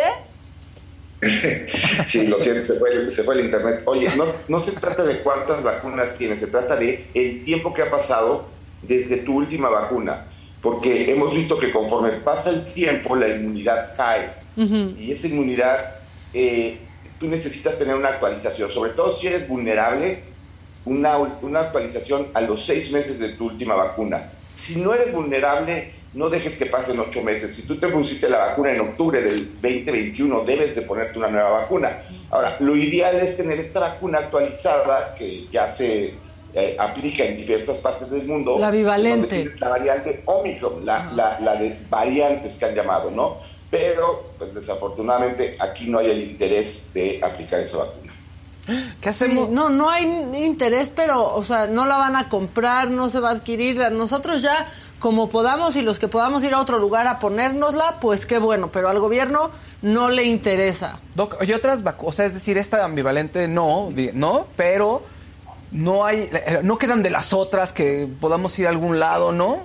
Sí, 2.08 2.28
lo 2.28 2.40
siento, 2.42 2.74
se 2.74 2.80
fue, 2.80 2.92
el- 2.92 3.16
se 3.16 3.24
fue 3.24 3.36
el 3.36 3.46
internet. 3.46 3.82
Oye, 3.86 4.10
no, 4.18 4.26
no 4.50 4.66
se 4.66 4.72
trata 4.72 5.04
de 5.04 5.22
cuántas 5.22 5.64
vacunas 5.64 6.16
tienes, 6.18 6.40
se 6.40 6.48
trata 6.48 6.76
de 6.76 7.08
el 7.14 7.46
tiempo 7.46 7.74
que 7.74 7.84
ha 7.84 7.90
pasado 7.92 8.52
desde 8.88 9.18
tu 9.18 9.38
última 9.38 9.70
vacuna. 9.70 10.26
Porque 10.62 11.12
hemos 11.12 11.34
visto 11.34 11.60
que 11.60 11.72
conforme 11.72 12.12
pasa 12.20 12.50
el 12.50 12.66
tiempo, 12.74 13.16
la 13.16 13.28
inmunidad 13.28 13.96
cae. 13.98 14.30
Y 14.56 15.12
esa 15.12 15.28
inmunidad, 15.28 15.96
eh, 16.34 16.78
tú 17.20 17.28
necesitas 17.28 17.78
tener 17.78 17.96
una 17.96 18.10
actualización, 18.10 18.72
sobre 18.72 18.92
todo 18.92 19.18
si 19.18 19.28
eres 19.28 19.48
vulnerable, 19.48 20.24
una, 20.86 21.18
una 21.18 21.62
actualización 21.62 22.28
a 22.34 22.42
los 22.42 22.66
seis 22.66 22.92
meses 22.92 23.20
de 23.20 23.30
tu 23.30 23.48
última 23.48 23.76
vacuna. 23.76 24.32
Si 24.58 24.76
no 24.78 24.94
eres 24.94 25.14
vulnerable, 25.14 25.92
no 26.14 26.30
dejes 26.30 26.56
que 26.56 26.68
pasen 26.68 27.00
ocho 27.00 27.22
meses. 27.24 27.56
Si 27.56 27.64
tú 27.64 27.78
te 27.78 27.88
pusiste 27.88 28.30
la 28.30 28.38
vacuna 28.38 28.72
en 28.72 28.82
octubre 28.82 29.22
del 29.22 29.60
2021, 29.62 30.44
debes 30.46 30.76
de 30.76 30.84
ponerte 30.84 31.18
una 31.18 31.30
nueva 31.30 31.50
vacuna. 31.50 32.04
Ahora, 32.30 32.58
lo 32.60 32.76
ideal 32.76 33.20
es 33.20 33.36
tener 33.36 33.60
esta 33.60 33.80
vacuna 33.80 34.20
actualizada 34.20 35.16
que 35.16 35.48
ya 35.52 35.68
se 35.70 36.14
eh, 36.54 36.76
aplica 36.80 37.24
en 37.24 37.38
diversas 37.38 37.78
partes 37.78 38.10
del 38.10 38.26
mundo. 38.28 38.58
La 38.60 38.72
bivalente. 38.72 39.54
La 39.60 39.70
variante 39.70 40.22
Omicron, 40.26 40.86
la, 40.86 41.12
la, 41.14 41.40
la 41.40 41.56
de 41.56 41.78
variantes 41.90 42.54
que 42.56 42.66
han 42.66 42.76
llamado, 42.76 43.10
¿no? 43.12 43.38
Pero, 43.72 44.32
pues 44.38 44.54
desafortunadamente, 44.54 45.58
aquí 45.60 45.88
no 45.88 46.00
hay 46.00 46.12
el 46.12 46.22
interés 46.32 46.80
de 46.94 47.20
aplicar 47.24 47.60
esa 47.62 47.78
vacuna. 47.78 48.14
¿Qué 48.66 49.12
Sí, 49.12 49.26
hacemos? 49.26 49.50
no, 49.50 49.70
no 49.70 49.90
hay 49.90 50.04
interés, 50.36 50.90
pero, 50.96 51.34
o 51.36 51.44
sea, 51.44 51.68
no 51.68 51.86
la 51.86 51.98
van 51.98 52.16
a 52.16 52.30
comprar, 52.30 52.90
no 52.90 53.10
se 53.10 53.20
va 53.20 53.30
a 53.30 53.32
adquirir. 53.34 53.78
Nosotros 53.92 54.42
ya, 54.42 54.70
como 55.00 55.28
podamos 55.30 55.76
y 55.76 55.82
los 55.82 56.00
que 56.00 56.08
podamos 56.08 56.44
ir 56.44 56.54
a 56.54 56.62
otro 56.62 56.78
lugar 56.78 57.08
a 57.08 57.20
ponérnosla, 57.20 58.00
pues 58.00 58.26
qué 58.26 58.38
bueno, 58.38 58.70
pero 58.72 58.88
al 58.90 59.00
gobierno 59.00 59.50
no 59.82 60.10
le 60.10 60.24
interesa. 60.24 61.00
Doc, 61.16 61.44
y 61.44 61.52
otras 61.52 61.84
vacunas, 61.84 62.14
o 62.14 62.16
sea, 62.16 62.26
es 62.28 62.36
decir, 62.36 62.58
esta 62.58 62.86
ambivalente 62.86 63.48
no, 63.50 63.90
no, 64.14 64.48
pero 64.56 65.02
no 65.74 66.06
hay, 66.06 66.30
eh, 66.32 66.60
no 66.64 66.78
quedan 66.78 67.04
de 67.04 67.10
las 67.10 67.34
otras 67.34 67.74
que 67.74 68.08
podamos 68.22 68.58
ir 68.60 68.68
a 68.68 68.70
algún 68.70 69.00
lado, 69.00 69.32
¿no? 69.32 69.64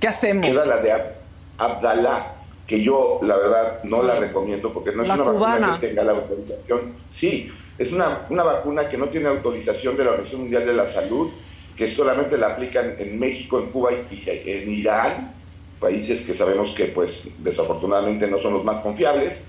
¿Qué 0.00 0.08
hacemos? 0.08 0.46
Queda 0.50 0.66
la 0.66 0.76
de 0.82 0.92
Ab- 0.92 1.12
Abdalá, 1.58 2.34
que 2.66 2.82
yo 2.82 3.20
la 3.22 3.36
verdad 3.36 3.84
no 3.84 4.02
la 4.02 4.18
recomiendo 4.18 4.72
porque 4.72 4.92
no 4.92 5.02
es 5.02 5.08
La 5.08 5.14
una 5.14 5.24
cubana. 5.24 5.58
vacuna 5.68 5.80
que 5.80 5.86
tenga 5.88 6.02
la 6.04 6.12
autorización. 6.12 6.92
Sí, 7.12 7.52
es 7.78 7.92
una, 7.92 8.26
una 8.30 8.42
vacuna 8.42 8.88
que 8.88 8.98
no 8.98 9.06
tiene 9.08 9.28
autorización 9.28 9.96
de 9.96 10.04
la 10.04 10.10
Organización 10.10 10.42
Mundial 10.42 10.66
de 10.66 10.74
la 10.74 10.92
Salud, 10.92 11.30
que 11.76 11.88
solamente 11.94 12.36
la 12.36 12.48
aplican 12.48 12.96
en 12.98 13.18
México, 13.18 13.58
en 13.60 13.70
Cuba 13.70 13.90
y 13.92 14.14
y 14.14 14.50
en 14.50 14.70
Irán, 14.74 15.32
países 15.80 16.20
que 16.22 16.34
sabemos 16.34 16.70
que 16.72 16.86
pues 16.86 17.26
desafortunadamente 17.38 18.26
no 18.26 18.38
son 18.38 18.54
los 18.54 18.64
más 18.64 18.80
confiables 18.80 19.42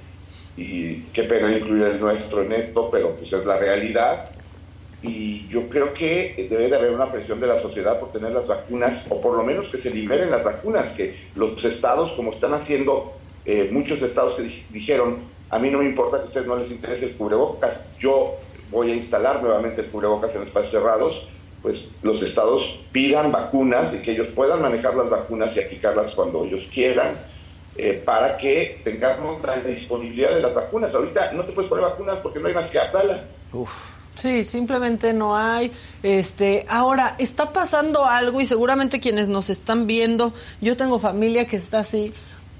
y 0.58 1.02
qué 1.14 1.24
pena 1.24 1.52
incluir 1.56 1.84
el 1.84 2.00
nuestro 2.00 2.42
en 2.44 2.52
esto, 2.54 2.90
pero 2.92 3.16
pues 3.16 3.32
es 3.34 3.46
la 3.46 3.58
realidad 3.58 4.30
y 5.04 5.50
yo 5.50 5.68
creo 5.68 5.94
que 5.94 6.48
debe 6.50 6.70
de 6.70 6.76
haber 6.78 6.92
una 6.92 7.12
presión 7.12 7.40
de 7.42 7.48
la 7.48 7.62
sociedad 7.62 8.00
por 8.00 8.14
tener 8.14 8.32
las 8.32 8.48
vacunas, 8.48 9.06
o 9.10 9.20
por 9.20 9.36
lo 9.36 9.44
menos 9.44 9.68
que 9.70 9.78
se 9.78 9.90
liberen 9.90 10.32
las 10.32 10.44
vacunas, 10.46 10.92
que 10.92 11.30
los 11.36 11.64
estados, 11.66 12.14
como 12.14 12.32
están 12.32 12.54
haciendo 12.54 13.22
eh, 13.44 13.68
muchos 13.70 14.02
estados 14.02 14.36
que 14.36 14.44
di- 14.44 14.66
dijeron, 14.70 15.34
a 15.50 15.60
mí 15.60 15.70
no 15.70 15.80
me 15.80 15.86
importa 15.86 16.18
que 16.18 16.24
a 16.24 16.28
ustedes 16.28 16.48
no 16.48 16.56
les 16.56 16.72
interese 16.72 17.06
el 17.06 17.18
cubrebocas, 17.18 17.82
yo 18.00 18.40
voy 18.68 18.92
a 18.92 18.96
instalar 18.96 19.44
nuevamente 19.44 19.82
el 19.82 19.92
cubrebocas 19.92 20.34
en 20.36 20.44
espacios 20.44 20.72
cerrados, 20.72 21.30
pues 21.62 21.98
los 22.02 22.22
estados 22.22 22.88
pidan 22.94 23.32
vacunas 23.32 23.94
y 23.94 24.02
que 24.02 24.12
ellos 24.14 24.30
puedan 24.30 24.62
manejar 24.62 24.96
las 24.96 25.10
vacunas 25.10 25.56
y 25.56 25.60
aplicarlas 25.60 26.12
cuando 26.12 26.46
ellos 26.46 26.70
quieran, 26.74 27.14
eh, 27.76 28.02
para 28.06 28.38
que 28.38 28.82
tengamos 28.86 29.42
la 29.44 29.58
disponibilidad 29.58 30.34
de 30.34 30.42
las 30.42 30.54
vacunas. 30.56 30.94
Ahorita 30.94 31.34
no 31.34 31.46
te 31.46 31.52
puedes 31.52 31.70
poner 31.70 31.84
vacunas 31.86 32.20
porque 32.20 32.40
no 32.40 32.48
hay 32.48 32.54
más 32.54 32.70
que 32.70 32.80
Abdala. 32.80 33.30
Uf. 33.52 34.03
Sí, 34.16 34.44
simplemente 34.44 35.14
no 35.14 35.36
hay. 35.36 35.72
Este, 36.02 36.66
ahora 36.70 37.16
está 37.18 37.52
pasando 37.52 38.06
algo 38.06 38.42
y 38.42 38.46
seguramente 38.46 39.00
quienes 39.00 39.28
nos 39.28 39.50
están 39.50 39.88
viendo, 39.88 40.34
yo 40.62 40.78
tengo 40.78 41.00
familia 41.00 41.46
que 41.46 41.56
está 41.56 41.80
así. 41.80 42.14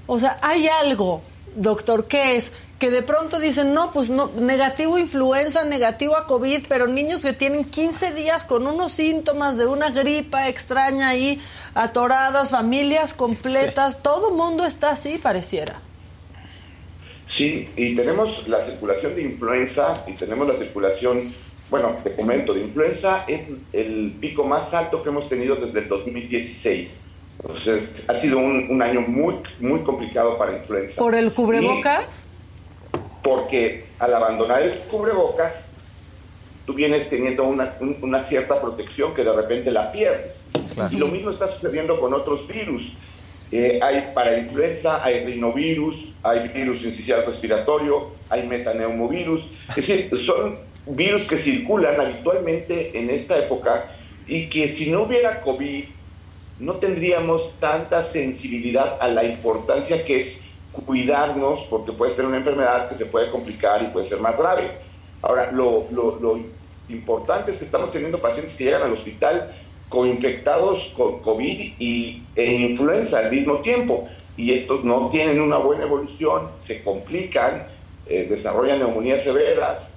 O 0.06 0.18
sea, 0.18 0.38
hay 0.42 0.68
algo, 0.68 1.22
doctor, 1.56 2.06
¿qué 2.06 2.36
es? 2.36 2.52
Que 2.78 2.90
de 2.90 3.02
pronto 3.02 3.38
dicen, 3.38 3.72
no, 3.72 3.90
pues 3.92 4.10
no, 4.10 4.30
negativo 4.36 4.98
influenza, 4.98 5.64
negativo 5.64 6.16
a 6.16 6.26
COVID, 6.26 6.66
pero 6.68 6.86
niños 6.86 7.22
que 7.22 7.32
tienen 7.32 7.64
15 7.64 8.12
días 8.12 8.44
con 8.44 8.66
unos 8.66 8.92
síntomas 8.92 9.56
de 9.56 9.66
una 9.66 9.90
gripa 9.90 10.48
extraña 10.48 11.08
ahí, 11.08 11.40
atoradas, 11.74 12.50
familias 12.50 13.14
completas, 13.14 14.02
todo 14.02 14.32
mundo 14.32 14.64
está 14.64 14.90
así, 14.90 15.18
pareciera. 15.18 15.80
Sí, 17.26 17.70
y 17.76 17.96
tenemos 17.96 18.46
la 18.48 18.62
circulación 18.62 19.14
de 19.14 19.22
influenza 19.22 20.04
y 20.06 20.12
tenemos 20.12 20.46
la 20.46 20.56
circulación, 20.56 21.32
bueno, 21.70 21.96
te 22.04 22.14
comento, 22.14 22.52
de 22.54 22.60
influenza 22.60 23.24
es 23.26 23.42
el 23.72 24.14
pico 24.20 24.44
más 24.44 24.72
alto 24.74 25.02
que 25.02 25.08
hemos 25.08 25.28
tenido 25.28 25.56
desde 25.56 25.78
el 25.80 25.88
2016. 25.88 27.00
Entonces, 27.40 27.82
ha 28.08 28.14
sido 28.14 28.38
un, 28.38 28.66
un 28.70 28.80
año 28.82 29.00
muy, 29.00 29.34
muy 29.60 29.80
complicado 29.80 30.38
para 30.38 30.56
influenza. 30.56 30.96
¿Por 30.96 31.14
el 31.14 31.26
Y 31.26 31.30
cubrebocas? 31.30 32.26
porque 33.22 33.86
al 33.98 34.12
abandonar 34.14 34.62
el 34.62 34.78
cubrebocas, 34.80 35.54
tú 36.66 36.74
vienes 36.74 37.08
teniendo 37.08 37.44
una, 37.44 37.74
un- 37.80 37.96
una 38.02 38.20
cierta 38.20 38.60
protección 38.60 39.14
que 39.14 39.24
de 39.24 39.32
repente 39.32 39.70
la 39.70 39.90
pierdes. 39.92 40.38
Y 40.90 40.96
lo 40.96 41.08
mismo 41.08 41.30
está 41.30 41.48
sucediendo 41.48 41.98
con 42.00 42.12
otros 42.12 42.46
virus. 42.46 42.92
Eh, 43.50 43.78
hay 43.82 44.10
para 44.14 44.36
influenza, 44.38 45.02
hay 45.02 45.24
rinovirus, 45.24 45.96
hay 46.22 46.48
virus 46.48 46.82
incisional 46.82 47.24
respiratorio, 47.26 48.08
hay 48.28 48.46
metaneumovirus. 48.46 49.42
Es 49.70 49.76
decir, 49.76 50.10
son 50.20 50.58
virus 50.86 51.26
que 51.26 51.38
circulan 51.38 52.00
habitualmente 52.00 52.98
en 52.98 53.10
esta 53.10 53.38
época 53.38 53.90
y 54.26 54.48
que 54.48 54.68
si 54.68 54.90
no 54.90 55.02
hubiera 55.04 55.40
COVID, 55.40 55.84
no 56.58 56.76
tendríamos 56.76 57.58
tanta 57.58 58.02
sensibilidad 58.02 58.98
a 59.00 59.08
la 59.08 59.24
importancia 59.24 60.04
que 60.04 60.20
es 60.20 60.40
cuidarnos, 60.72 61.60
porque 61.70 61.92
puedes 61.92 62.16
tener 62.16 62.28
una 62.28 62.38
enfermedad 62.38 62.88
que 62.88 62.96
se 62.96 63.06
puede 63.06 63.30
complicar 63.30 63.82
y 63.82 63.86
puede 63.88 64.06
ser 64.06 64.20
más 64.20 64.36
grave. 64.36 64.70
Ahora, 65.22 65.50
lo, 65.52 65.88
lo- 65.90 66.18
lo 66.20 66.38
importante 66.88 67.50
es 67.52 67.58
que 67.58 67.64
estamos 67.64 67.90
teniendo 67.92 68.20
pacientes 68.20 68.54
que 68.54 68.64
llegan 68.64 68.82
al 68.82 68.92
hospital 68.92 69.54
coinfectados 69.88 70.82
con 70.96 71.22
COVID 71.22 71.74
y, 71.78 72.28
e 72.34 72.52
influenza 72.52 73.18
al 73.20 73.30
mismo 73.30 73.60
tiempo, 73.60 74.08
y 74.36 74.52
estos 74.52 74.84
no 74.84 75.10
tienen 75.10 75.40
una 75.40 75.58
buena 75.58 75.84
evolución, 75.84 76.50
se 76.62 76.82
complican, 76.82 77.68
eh, 78.06 78.26
desarrollan 78.28 78.80
neumonías 78.80 79.22
severas. 79.22 79.93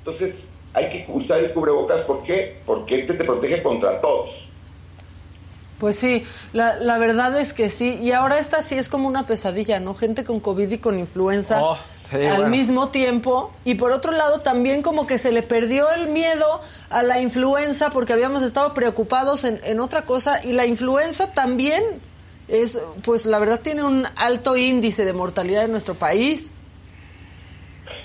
Entonces, 0.00 0.34
hay 0.74 0.90
que 0.90 1.06
usar 1.12 1.38
el 1.40 1.52
cubrebocas, 1.52 2.02
¿por 2.02 2.22
qué? 2.24 2.60
Porque 2.66 3.00
este 3.00 3.14
te 3.14 3.24
protege 3.24 3.62
contra 3.62 4.00
todos. 4.00 4.30
Pues 5.78 5.96
sí, 5.96 6.24
la, 6.52 6.76
la, 6.76 6.98
verdad 6.98 7.38
es 7.40 7.54
que 7.54 7.70
sí. 7.70 7.98
Y 8.02 8.12
ahora 8.12 8.38
esta 8.38 8.60
sí 8.60 8.74
es 8.76 8.90
como 8.90 9.08
una 9.08 9.26
pesadilla, 9.26 9.80
¿no? 9.80 9.94
Gente 9.94 10.24
con 10.24 10.38
COVID 10.38 10.70
y 10.70 10.78
con 10.78 10.98
influenza 10.98 11.62
Oh, 11.62 11.78
sí, 12.10 12.16
al 12.16 12.36
bueno. 12.36 12.48
mismo 12.50 12.88
tiempo. 12.90 13.50
Y 13.64 13.76
por 13.76 13.92
otro 13.92 14.12
lado, 14.12 14.40
también 14.40 14.82
como 14.82 15.06
que 15.06 15.16
se 15.16 15.32
le 15.32 15.42
perdió 15.42 15.90
el 15.92 16.08
miedo 16.08 16.60
a 16.90 17.02
la 17.02 17.20
influenza 17.20 17.88
porque 17.88 18.12
habíamos 18.12 18.42
estado 18.42 18.74
preocupados 18.74 19.44
en, 19.44 19.58
en 19.64 19.80
otra 19.80 20.04
cosa. 20.04 20.44
Y 20.44 20.52
la 20.52 20.66
influenza 20.66 21.32
también 21.32 21.82
es, 22.48 22.78
pues 23.02 23.24
la 23.24 23.38
verdad, 23.38 23.60
tiene 23.60 23.82
un 23.82 24.06
alto 24.16 24.58
índice 24.58 25.06
de 25.06 25.14
mortalidad 25.14 25.64
en 25.64 25.72
nuestro 25.72 25.94
país. 25.94 26.52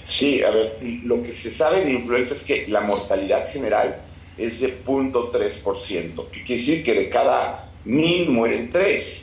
Sí, 0.08 0.44
a 0.44 0.52
ver, 0.52 0.78
lo 1.04 1.24
que 1.24 1.32
se 1.34 1.50
sabe 1.52 1.84
de 1.84 1.92
influenza 1.94 2.34
es 2.36 2.44
que 2.44 2.68
la 2.68 2.82
mortalidad 2.82 3.52
general 3.52 4.04
es 4.38 4.60
de 4.60 4.84
0.3%, 4.84 6.30
que 6.30 6.44
quiere 6.44 6.62
decir 6.62 6.84
que 6.84 6.94
de 6.94 7.10
cada 7.10 7.70
mil 7.86 8.30
mueren 8.30 8.70
tres. 8.72 9.22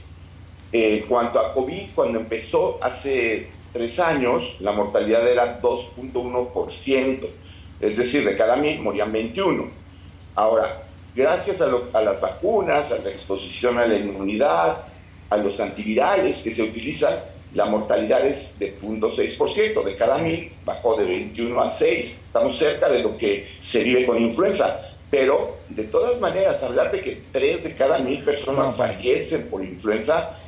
En 0.72 1.00
cuanto 1.06 1.38
a 1.38 1.52
COVID, 1.54 1.90
cuando 1.94 2.18
empezó 2.18 2.78
hace 2.82 3.48
tres 3.72 3.98
años, 4.00 4.56
la 4.60 4.72
mortalidad 4.72 5.28
era 5.30 5.60
2.1%, 5.60 7.28
es 7.80 7.96
decir, 7.96 8.24
de 8.24 8.36
cada 8.36 8.56
mil 8.56 8.80
morían 8.80 9.12
21. 9.12 9.66
Ahora, 10.34 10.82
gracias 11.14 11.60
a, 11.60 11.66
lo- 11.66 11.90
a 11.92 12.00
las 12.00 12.20
vacunas, 12.20 12.90
a 12.90 12.98
la 12.98 13.10
exposición 13.10 13.78
a 13.78 13.86
la 13.86 13.98
inmunidad, 13.98 14.78
a 15.30 15.36
los 15.36 15.58
antivirales 15.60 16.38
que 16.38 16.52
se 16.52 16.62
utilizan, 16.62 17.14
la 17.54 17.66
mortalidad 17.66 18.26
es 18.26 18.58
de 18.58 18.78
0.6%, 18.80 19.84
de 19.84 19.96
cada 19.96 20.18
mil 20.18 20.50
bajó 20.64 20.96
de 20.96 21.04
21 21.04 21.60
a 21.60 21.72
6. 21.72 22.12
Estamos 22.26 22.58
cerca 22.58 22.88
de 22.88 23.00
lo 23.00 23.16
que 23.18 23.48
se 23.60 23.82
vive 23.82 24.06
con 24.06 24.18
influenza. 24.18 24.88
Pero, 25.10 25.58
de 25.68 25.84
todas 25.84 26.18
maneras, 26.20 26.62
hablar 26.62 26.90
de 26.90 27.02
que 27.02 27.22
3 27.32 27.64
de 27.64 27.76
cada 27.76 27.98
mil 27.98 28.22
personas 28.24 28.74
fallecen 28.76 29.48
por 29.48 29.62
influenza, 29.62 30.38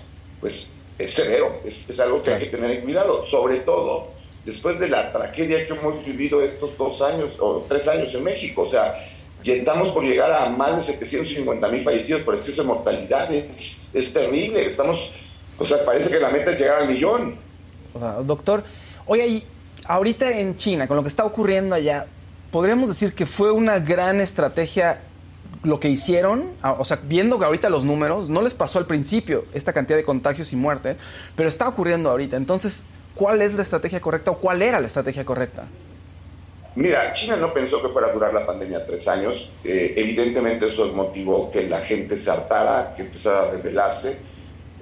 pues 0.41 0.67
es 0.99 1.11
severo, 1.13 1.61
es, 1.67 1.75
es 1.89 1.99
algo 2.01 2.23
que 2.23 2.33
hay 2.33 2.41
que 2.45 2.47
tener 2.47 2.71
en 2.71 2.83
cuidado, 2.83 3.27
sobre 3.27 3.59
todo 3.61 4.09
después 4.45 4.79
de 4.79 4.89
la 4.89 5.13
tragedia 5.13 5.67
que 5.67 5.73
hemos 5.73 6.05
vivido 6.05 6.43
estos 6.43 6.77
dos 6.77 7.01
años 7.01 7.31
o 7.39 7.65
tres 7.69 7.87
años 7.89 8.15
en 8.15 8.25
México. 8.25 8.63
O 8.63 8.71
sea, 8.71 9.07
ya 9.43 9.55
estamos 9.55 9.89
por 9.91 10.05
llegar 10.05 10.33
a 10.33 10.49
más 10.49 10.77
de 10.77 10.93
750 10.93 11.69
mil 11.69 11.85
fallecidos 11.85 12.23
por 12.23 12.35
exceso 12.37 12.63
de 12.63 12.69
mortalidad. 12.69 13.33
Es, 13.33 13.77
es 13.93 14.13
terrible. 14.13 14.67
Estamos, 14.67 15.11
o 15.59 15.67
sea, 15.67 15.85
parece 15.85 16.11
que 16.11 16.19
la 16.19 16.31
meta 16.31 16.53
es 16.53 16.59
llegar 16.59 16.83
al 16.83 16.89
millón. 16.89 17.37
O 17.93 17.99
sea, 17.99 18.13
doctor, 18.23 18.65
oye, 19.07 19.27
y 19.27 19.45
ahorita 19.87 20.31
en 20.39 20.57
China, 20.57 20.87
con 20.87 20.97
lo 20.97 21.03
que 21.03 21.09
está 21.09 21.25
ocurriendo 21.25 21.75
allá, 21.75 22.07
¿podríamos 22.51 22.89
decir 22.89 23.15
que 23.15 23.27
fue 23.27 23.53
una 23.53 23.79
gran 23.79 24.21
estrategia 24.21 25.01
lo 25.63 25.81
que 25.81 25.89
hicieron? 25.89 26.51
Ah, 26.63 26.77
O 26.79 26.85
sea, 26.85 26.99
viendo 27.03 27.39
que 27.39 27.45
ahorita 27.45 27.69
los 27.69 27.85
números, 27.85 28.31
no 28.31 28.43
les 28.43 28.55
pasó 28.55 28.79
al 28.79 28.87
principio 28.87 29.45
esta 29.55 29.73
cantidad 29.73 29.97
de 29.97 30.05
contagios 30.05 30.53
y 30.53 30.57
muertes, 30.57 30.97
pero 31.37 31.49
está 31.49 31.69
ocurriendo 31.69 32.11
ahorita. 32.11 32.37
Entonces, 32.37 32.85
¿cuál 33.15 33.43
es 33.43 33.55
la 33.55 33.63
estrategia 33.63 34.01
correcta 34.01 34.31
o 34.33 34.39
cuál 34.39 34.63
era 34.63 34.81
la 34.81 34.87
estrategia 34.87 35.25
correcta? 35.25 35.65
Mira, 36.77 37.13
China 37.15 37.37
no 37.37 37.55
pensó 37.55 37.81
que 37.81 37.89
fuera 37.89 38.09
a 38.09 38.13
durar 38.13 38.35
la 38.35 38.45
pandemia 38.45 38.85
tres 38.85 39.07
años. 39.07 39.49
Eh, 39.63 39.95
evidentemente 39.97 40.67
eso 40.67 40.87
motivó 40.93 41.51
que 41.53 41.69
la 41.69 41.81
gente 41.83 42.19
se 42.19 42.29
hartara, 42.29 42.95
que 42.97 43.03
empezara 43.03 43.43
a 43.43 43.51
rebelarse. 43.53 44.19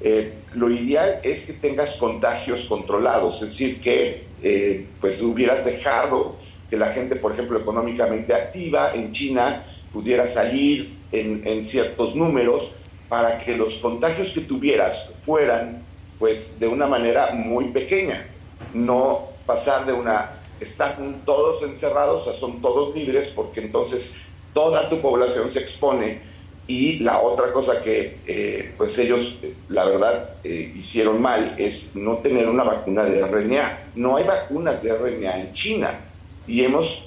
Eh, 0.05 0.33
lo 0.55 0.69
ideal 0.71 1.21
es 1.23 1.43
que 1.43 1.53
tengas 1.53 1.95
contagios 1.95 2.65
controlados, 2.65 3.37
es 3.37 3.51
decir, 3.51 3.81
que 3.81 4.25
eh, 4.43 4.87
pues 5.01 5.23
hubieras 5.23 5.65
dejado 5.65 6.37
que 6.69 6.77
la 6.77 6.89
gente, 6.89 7.17
por 7.17 7.33
ejemplo, 7.33 7.59
económicamente 7.59 8.35
activa 8.35 8.93
en 8.95 9.13
China 9.13 9.65
pudiera 9.93 10.27
salir 10.27 10.97
en, 11.13 11.65
ciertos 11.67 12.17
números 12.17 12.71
para 13.09 13.45
que 13.45 13.55
los 13.55 13.75
contagios 13.75 14.31
que 14.31 14.41
tuvieras 14.41 15.09
fueran 15.25 15.83
pues 16.19 16.59
de 16.59 16.67
una 16.67 16.87
manera 16.87 17.33
muy 17.35 17.67
pequeña, 17.67 18.27
no 18.73 19.29
pasar 19.45 19.85
de 19.87 19.93
una 19.93 20.31
están 20.61 21.23
todos 21.25 21.63
encerrados, 21.63 22.27
o 22.27 22.35
son 22.35 22.63
todos 22.63 22.95
libres, 22.95 23.29
porque 23.35 23.61
entonces 23.61 24.13
toda 24.55 24.89
tu 24.89 25.01
población 25.01 25.51
se 25.51 25.59
expone. 25.61 26.21
Y 26.67 27.01
la 27.01 27.21
otra 27.21 27.53
cosa 27.53 27.83
que 27.83 28.19
eh, 28.27 28.73
pues 28.77 28.97
ellos, 28.99 29.37
la 29.69 29.85
verdad, 29.85 30.31
eh, 30.45 30.73
hicieron 30.77 31.21
mal 31.21 31.57
es 31.59 31.91
no 31.95 32.19
tener 32.19 32.49
una 32.49 32.63
vacuna 32.63 33.05
de 33.05 33.27
RNA. 33.27 33.91
No 33.97 34.17
hay 34.17 34.25
vacunas 34.25 34.83
de 34.83 34.95
RNA 34.95 35.41
en 35.41 35.53
China. 35.55 36.01
Y 36.47 36.63
hemos, 36.63 37.03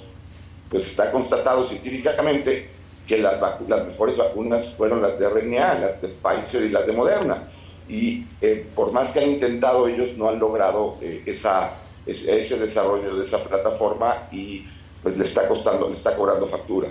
pues 0.70 0.86
está 0.86 1.10
constatado 1.10 1.68
científicamente 1.68 2.68
que 3.06 3.18
las, 3.18 3.40
las 3.66 3.86
mejores 3.86 4.16
vacunas 4.18 4.66
fueron 4.76 5.00
las 5.00 5.18
de 5.18 5.28
RNA, 5.28 5.74
las 5.74 6.02
de 6.02 6.08
Pfizer 6.08 6.62
y 6.62 6.68
las 6.68 6.86
de 6.86 6.92
Moderna. 6.92 7.44
Y 7.88 8.24
eh, 8.42 8.66
por 8.74 8.92
más 8.92 9.10
que 9.10 9.20
han 9.20 9.30
intentado, 9.30 9.88
ellos 9.88 10.16
no 10.18 10.28
han 10.28 10.38
logrado 10.38 10.98
esa, 11.24 11.78
ese 12.04 12.58
desarrollo 12.58 13.16
de 13.16 13.24
esa 13.24 13.42
plataforma 13.42 14.28
y 14.30 14.66
pues 15.02 15.16
le 15.16 15.24
está 15.24 15.48
costando, 15.48 15.88
le 15.88 15.94
está 15.94 16.14
cobrando 16.14 16.46
factura. 16.48 16.88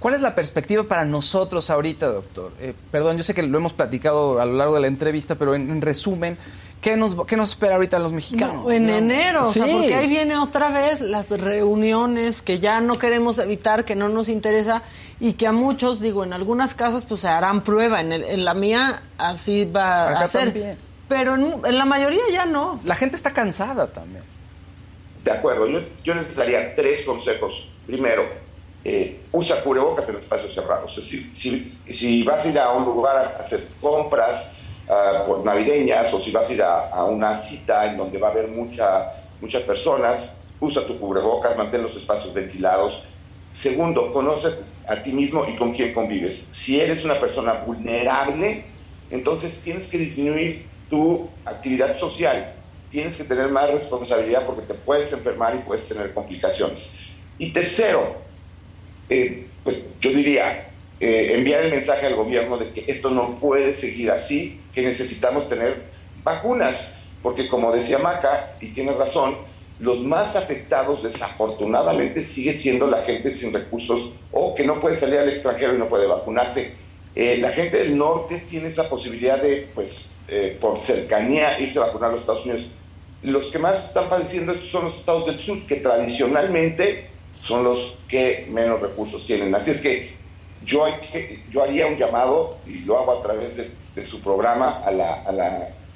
¿Cuál 0.00 0.14
es 0.14 0.20
la 0.20 0.34
perspectiva 0.34 0.84
para 0.84 1.04
nosotros 1.04 1.70
ahorita, 1.70 2.06
doctor? 2.08 2.52
Eh, 2.60 2.74
perdón, 2.90 3.16
yo 3.16 3.24
sé 3.24 3.34
que 3.34 3.42
lo 3.42 3.58
hemos 3.58 3.72
platicado 3.72 4.40
a 4.40 4.44
lo 4.44 4.52
largo 4.52 4.74
de 4.74 4.82
la 4.82 4.86
entrevista, 4.88 5.36
pero 5.36 5.54
en, 5.54 5.70
en 5.70 5.80
resumen, 5.80 6.36
¿qué 6.82 6.96
nos, 6.98 7.16
¿qué 7.26 7.36
nos 7.36 7.50
espera 7.50 7.76
ahorita 7.76 7.96
a 7.96 8.00
los 8.00 8.12
mexicanos? 8.12 8.64
No, 8.64 8.70
en 8.70 8.86
No. 8.86 8.92
enero, 8.94 9.48
o 9.48 9.52
sea, 9.52 9.64
Sí. 9.64 9.72
porque 9.72 9.94
ahí 9.94 10.06
viene 10.06 10.36
otra 10.36 10.68
vez 10.70 11.00
las 11.00 11.30
reuniones 11.30 12.42
que 12.42 12.58
ya 12.60 12.80
no 12.82 12.98
queremos 12.98 13.38
evitar, 13.38 13.84
que 13.86 13.96
no 13.96 14.08
nos 14.10 14.28
interesa 14.28 14.82
y 15.18 15.32
que 15.32 15.46
a 15.46 15.52
muchos, 15.52 15.98
digo, 16.00 16.24
en 16.24 16.34
algunas 16.34 16.74
casas 16.74 17.06
pues 17.06 17.22
se 17.22 17.28
harán 17.28 17.62
prueba, 17.62 18.00
en, 18.02 18.12
el- 18.12 18.24
en 18.24 18.44
la 18.44 18.52
mía 18.52 19.02
así 19.16 19.64
va 19.64 20.10
Acá 20.10 20.20
a 20.20 20.26
ser, 20.26 20.44
también. 20.52 20.76
pero 21.08 21.34
en, 21.36 21.54
en 21.64 21.78
la 21.78 21.86
mayoría 21.86 22.22
ya 22.30 22.44
no. 22.44 22.80
La 22.84 22.96
gente 22.96 23.16
está 23.16 23.32
cansada 23.32 23.86
también. 23.86 24.22
De 25.24 25.30
acuerdo, 25.32 25.66
yo, 25.68 25.80
yo 26.04 26.14
les 26.14 26.36
daría 26.36 26.76
tres 26.76 27.00
consejos. 27.06 27.52
Primero, 27.86 28.22
eh, 28.88 29.18
usa 29.32 29.64
cubrebocas 29.64 30.08
en 30.08 30.14
espacios 30.14 30.54
cerrados. 30.54 30.92
Es 30.96 31.04
decir, 31.04 31.30
si, 31.34 31.76
si 31.92 32.22
vas 32.22 32.44
a 32.46 32.48
ir 32.48 32.56
a 32.56 32.70
un 32.70 32.84
lugar 32.84 33.16
a 33.16 33.42
hacer 33.42 33.66
compras 33.80 34.48
ah, 34.88 35.24
por 35.26 35.44
navideñas 35.44 36.14
o 36.14 36.20
si 36.20 36.30
vas 36.30 36.48
a 36.48 36.52
ir 36.52 36.62
a, 36.62 36.90
a 36.90 37.04
una 37.04 37.40
cita 37.40 37.86
en 37.86 37.96
donde 37.96 38.16
va 38.18 38.28
a 38.28 38.30
haber 38.30 38.46
mucha, 38.46 39.12
muchas 39.40 39.62
personas, 39.64 40.30
usa 40.60 40.86
tu 40.86 41.00
cubrebocas, 41.00 41.56
mantén 41.56 41.82
los 41.82 41.96
espacios 41.96 42.32
ventilados. 42.32 43.02
Segundo, 43.54 44.12
conoce 44.12 44.54
a 44.86 45.02
ti 45.02 45.10
mismo 45.10 45.44
y 45.48 45.56
con 45.56 45.74
quién 45.74 45.92
convives. 45.92 46.46
Si 46.52 46.80
eres 46.80 47.04
una 47.04 47.18
persona 47.18 47.54
vulnerable, 47.66 48.66
entonces 49.10 49.60
tienes 49.64 49.88
que 49.88 49.98
disminuir 49.98 50.64
tu 50.88 51.28
actividad 51.44 51.98
social. 51.98 52.54
Tienes 52.92 53.16
que 53.16 53.24
tener 53.24 53.48
más 53.48 53.68
responsabilidad 53.68 54.46
porque 54.46 54.62
te 54.62 54.74
puedes 54.74 55.12
enfermar 55.12 55.56
y 55.56 55.58
puedes 55.66 55.88
tener 55.88 56.14
complicaciones. 56.14 56.88
Y 57.36 57.50
tercero, 57.50 58.25
eh, 59.08 59.46
pues 59.62 59.82
yo 60.00 60.10
diría, 60.10 60.68
eh, 61.00 61.32
enviar 61.34 61.62
el 61.62 61.70
mensaje 61.70 62.06
al 62.06 62.16
gobierno 62.16 62.56
de 62.56 62.70
que 62.70 62.90
esto 62.90 63.10
no 63.10 63.38
puede 63.38 63.72
seguir 63.72 64.10
así, 64.10 64.60
que 64.74 64.82
necesitamos 64.82 65.48
tener 65.48 65.82
vacunas, 66.24 66.92
porque 67.22 67.48
como 67.48 67.72
decía 67.72 67.98
Maca, 67.98 68.56
y 68.60 68.68
tiene 68.68 68.92
razón, 68.92 69.36
los 69.78 70.00
más 70.00 70.36
afectados 70.36 71.02
desafortunadamente 71.02 72.24
sigue 72.24 72.54
siendo 72.54 72.86
la 72.86 73.02
gente 73.02 73.30
sin 73.30 73.52
recursos 73.52 74.10
o 74.32 74.54
que 74.54 74.64
no 74.64 74.80
puede 74.80 74.96
salir 74.96 75.18
al 75.18 75.28
extranjero 75.28 75.74
y 75.74 75.78
no 75.78 75.88
puede 75.88 76.06
vacunarse. 76.06 76.72
Eh, 77.14 77.38
la 77.38 77.50
gente 77.50 77.78
del 77.78 77.96
norte 77.96 78.42
tiene 78.48 78.68
esa 78.68 78.88
posibilidad 78.88 79.40
de, 79.40 79.68
pues, 79.74 80.04
por 80.60 80.80
cercanía, 80.80 81.60
irse 81.60 81.78
a 81.78 81.82
vacunar 81.82 82.10
a 82.10 82.12
los 82.14 82.22
Estados 82.22 82.44
Unidos. 82.44 82.64
Los 83.22 83.46
que 83.46 83.58
más 83.58 83.86
están 83.86 84.08
padeciendo 84.08 84.54
son 84.72 84.86
los 84.86 84.98
estados 84.98 85.26
del 85.26 85.38
sur, 85.38 85.64
que 85.66 85.76
tradicionalmente 85.76 87.10
son 87.46 87.64
los 87.64 88.04
que 88.08 88.46
menos 88.50 88.80
recursos 88.80 89.24
tienen. 89.26 89.54
Así 89.54 89.70
es 89.70 89.80
que 89.80 90.26
yo, 90.60 90.84
yo 91.48 91.62
haría 91.62 91.86
un 91.86 91.96
llamado, 91.96 92.62
y 92.66 92.80
lo 92.80 92.98
hago 92.98 93.18
a 93.18 93.22
través 93.22 93.56
de, 93.56 94.06
su 94.06 94.20
programa, 94.20 94.82
a 94.84 94.90
la- 94.90 95.22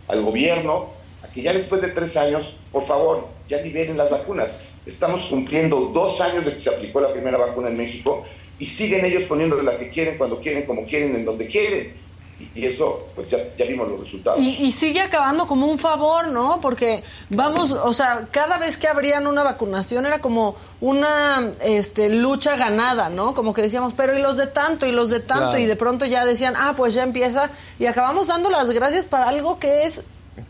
al 0.06 0.22
gobierno, 0.22 0.94
a 1.22 1.30
que 1.30 1.42
ya 1.42 1.52
después 1.52 1.82
de 1.82 1.88
tres 1.88 2.16
años, 2.16 2.46
por 2.70 2.84
favor, 2.84 3.44
ya 3.48 3.58
liberen 3.60 3.96
las 3.96 4.10
vacunas. 4.10 4.50
Estamos 4.84 5.26
cumpliendo 5.26 5.76
dos 5.92 6.20
años 6.20 6.44
de 6.44 6.54
que 6.54 6.60
se 6.60 6.70
aplicó 6.70 7.00
la 7.00 7.12
primera 7.12 7.36
vacuna 7.36 7.68
en 7.68 7.76
México 7.76 8.24
y 8.58 8.66
siguen 8.66 9.04
ellos 9.04 9.24
poniéndole 9.24 9.62
la 9.62 9.78
que 9.78 9.90
quieren, 9.90 10.16
cuando 10.18 10.40
quieren, 10.40 10.66
como 10.66 10.86
quieren, 10.86 11.14
en 11.14 11.24
donde 11.24 11.46
quieren. 11.48 12.09
Y, 12.54 12.66
eso, 12.66 13.06
pues 13.14 13.30
ya, 13.30 13.38
ya 13.56 13.64
vimos 13.66 13.88
los 13.88 14.00
resultados. 14.00 14.40
Y, 14.40 14.56
y 14.64 14.70
sigue 14.72 15.00
acabando 15.00 15.46
como 15.46 15.66
un 15.66 15.78
favor, 15.78 16.28
¿no? 16.28 16.60
Porque 16.60 17.02
vamos, 17.28 17.72
o 17.72 17.92
sea, 17.92 18.28
cada 18.30 18.58
vez 18.58 18.76
que 18.76 18.88
abrían 18.88 19.26
una 19.26 19.42
vacunación 19.42 20.06
era 20.06 20.20
como 20.20 20.56
una 20.80 21.52
este, 21.62 22.08
lucha 22.10 22.56
ganada, 22.56 23.08
¿no? 23.10 23.34
Como 23.34 23.52
que 23.52 23.62
decíamos, 23.62 23.92
pero 23.92 24.16
y 24.16 24.20
los 24.22 24.36
de 24.36 24.46
tanto, 24.46 24.86
y 24.86 24.92
los 24.92 25.10
de 25.10 25.20
tanto, 25.20 25.50
Claro. 25.50 25.58
y 25.58 25.66
de 25.66 25.76
pronto 25.76 26.06
ya 26.06 26.24
decían, 26.24 26.54
ah, 26.56 26.74
pues 26.76 26.94
ya 26.94 27.02
empieza, 27.02 27.50
y 27.78 27.86
acabamos 27.86 28.26
dando 28.26 28.48
las 28.50 28.70
gracias 28.70 29.04
para 29.04 29.28
algo 29.28 29.58
que 29.58 29.84
es, 29.84 30.02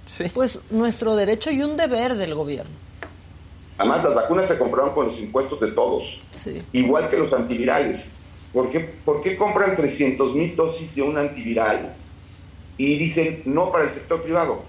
Sí. 0.07 0.25
pues, 0.33 0.59
nuestro 0.71 1.17
derecho 1.17 1.51
y 1.51 1.63
un 1.63 1.77
deber 1.77 2.15
del 2.15 2.35
gobierno. 2.35 2.71
Además, 3.79 4.05
las 4.05 4.15
vacunas 4.15 4.47
se 4.47 4.59
compraron 4.59 4.95
con 4.95 5.07
los 5.09 5.19
impuestos 5.19 5.59
de 5.61 5.73
todos, 5.73 6.19
igual 6.73 7.09
que 7.11 7.17
los 7.17 7.33
antivirales. 7.33 8.03
¿Por 8.53 8.71
qué, 8.71 8.81
¿Por 9.05 9.23
qué 9.23 9.37
compran 9.37 9.77
300 9.77 10.35
mil 10.35 10.57
dosis 10.57 10.95
de 10.95 11.03
un 11.03 11.17
antiviral 11.17 11.95
y 12.77 12.97
dicen 12.97 13.43
no 13.45 13.71
para 13.71 13.85
el 13.85 13.91
sector 13.91 14.23
privado? 14.23 14.63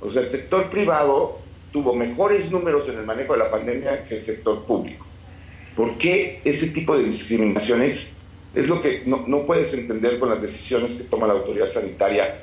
O 0.00 0.10
sea, 0.10 0.22
el 0.22 0.30
sector 0.30 0.70
privado 0.70 1.38
tuvo 1.72 1.94
mejores 1.94 2.50
números 2.50 2.88
en 2.88 2.98
el 2.98 3.06
manejo 3.06 3.32
de 3.32 3.40
la 3.40 3.50
pandemia 3.50 4.04
que 4.06 4.18
el 4.18 4.24
sector 4.24 4.64
público. 4.64 5.04
¿Por 5.74 5.98
qué 5.98 6.40
ese 6.44 6.68
tipo 6.68 6.96
de 6.96 7.04
discriminaciones 7.04 8.10
es 8.54 8.68
lo 8.68 8.80
que 8.80 9.02
no, 9.04 9.24
no 9.26 9.44
puedes 9.44 9.74
entender 9.74 10.18
con 10.18 10.30
las 10.30 10.40
decisiones 10.40 10.94
que 10.94 11.04
toma 11.04 11.26
la 11.26 11.34
autoridad 11.34 11.68
sanitaria? 11.68 12.42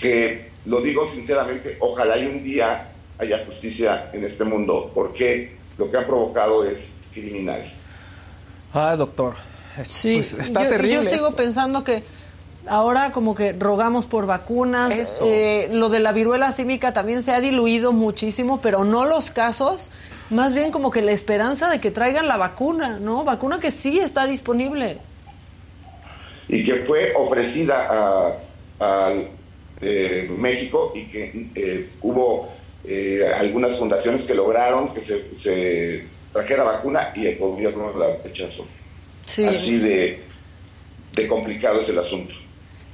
Que 0.00 0.50
lo 0.64 0.80
digo 0.80 1.08
sinceramente, 1.14 1.76
ojalá 1.80 2.18
y 2.18 2.26
un 2.26 2.42
día 2.42 2.88
haya 3.18 3.44
justicia 3.46 4.10
en 4.12 4.24
este 4.24 4.44
mundo, 4.44 4.90
porque 4.94 5.56
lo 5.78 5.90
que 5.90 5.96
ha 5.96 6.06
provocado 6.06 6.64
es 6.64 6.84
criminal. 7.12 7.72
Ah, 8.72 8.96
doctor. 8.96 9.36
Sí, 9.84 10.16
pues, 10.16 10.34
está 10.34 10.68
terrible. 10.68 11.04
Yo 11.04 11.10
sigo 11.10 11.32
pensando 11.32 11.84
que 11.84 12.04
ahora 12.66 13.12
como 13.12 13.34
que 13.34 13.52
rogamos 13.52 14.06
por 14.06 14.26
vacunas. 14.26 15.20
Eh, 15.22 15.68
lo 15.70 15.88
de 15.88 16.00
la 16.00 16.12
viruela 16.12 16.52
cívica 16.52 16.92
también 16.92 17.22
se 17.22 17.32
ha 17.32 17.40
diluido 17.40 17.92
muchísimo, 17.92 18.60
pero 18.60 18.84
no 18.84 19.04
los 19.04 19.30
casos. 19.30 19.90
Más 20.30 20.54
bien 20.54 20.70
como 20.72 20.90
que 20.90 21.02
la 21.02 21.12
esperanza 21.12 21.70
de 21.70 21.80
que 21.80 21.90
traigan 21.90 22.26
la 22.26 22.36
vacuna, 22.36 22.98
¿no? 22.98 23.24
Vacuna 23.24 23.60
que 23.60 23.70
sí 23.70 23.98
está 23.98 24.26
disponible. 24.26 24.98
Y 26.48 26.64
que 26.64 26.76
fue 26.84 27.12
ofrecida 27.14 28.32
a, 28.80 29.12
eh, 29.80 30.30
México 30.36 30.92
y 30.94 31.04
que 31.06 31.48
eh, 31.54 31.90
hubo 32.02 32.48
eh, 32.84 33.30
algunas 33.36 33.76
fundaciones 33.78 34.22
que 34.22 34.34
lograron 34.34 34.94
que 34.94 35.00
se, 35.00 36.04
trajera 36.32 36.64
vacuna 36.64 37.12
y 37.14 37.26
el 37.26 37.38
gobierno 37.38 37.96
la 37.96 38.16
rechazó. 38.22 38.66
Así 39.26 39.78
de, 39.78 40.22
de 41.14 41.28
complicado 41.28 41.80
es 41.80 41.88
el 41.88 41.98
asunto. 41.98 42.34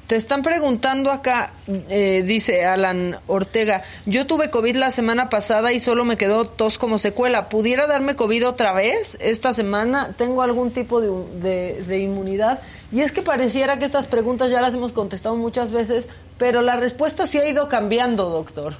Te 0.07 0.17
están 0.17 0.43
preguntando 0.43 1.11
acá, 1.11 1.55
eh, 1.89 2.23
dice 2.27 2.67
Alan 2.67 3.17
Ortega, 3.29 3.83
yo 4.05 4.27
tuve 4.27 4.51
COVID 4.51 4.77
la 4.77 4.91
semana 4.91 5.31
pasada 5.31 5.73
y 5.73 5.81
solo 5.81 6.05
me 6.05 6.19
quedó 6.19 6.45
tos 6.45 6.77
como 6.77 6.99
secuela. 6.99 7.49
¿Pudiera 7.49 7.87
darme 7.87 8.15
COVID 8.15 8.47
otra 8.47 8.73
vez 8.73 9.17
esta 9.23 9.55
semana? 9.55 10.15
¿Tengo 10.19 10.43
algún 10.43 10.73
tipo 10.73 11.01
de, 11.01 11.83
de, 11.83 11.99
inmunidad? 11.99 12.61
Y 12.91 13.01
es 13.01 13.11
que 13.11 13.23
pareciera 13.23 13.79
que 13.79 13.87
estas 13.87 14.07
preguntas 14.07 14.51
ya 14.51 14.61
las 14.61 14.75
hemos 14.75 14.93
contestado 14.93 15.37
muchas 15.37 15.73
veces, 15.73 16.11
pero 16.37 16.61
la 16.61 16.77
respuesta 16.77 17.25
sí 17.25 17.39
ha 17.39 17.49
ido 17.49 17.69
cambiando, 17.69 18.29
doctor. 18.29 18.75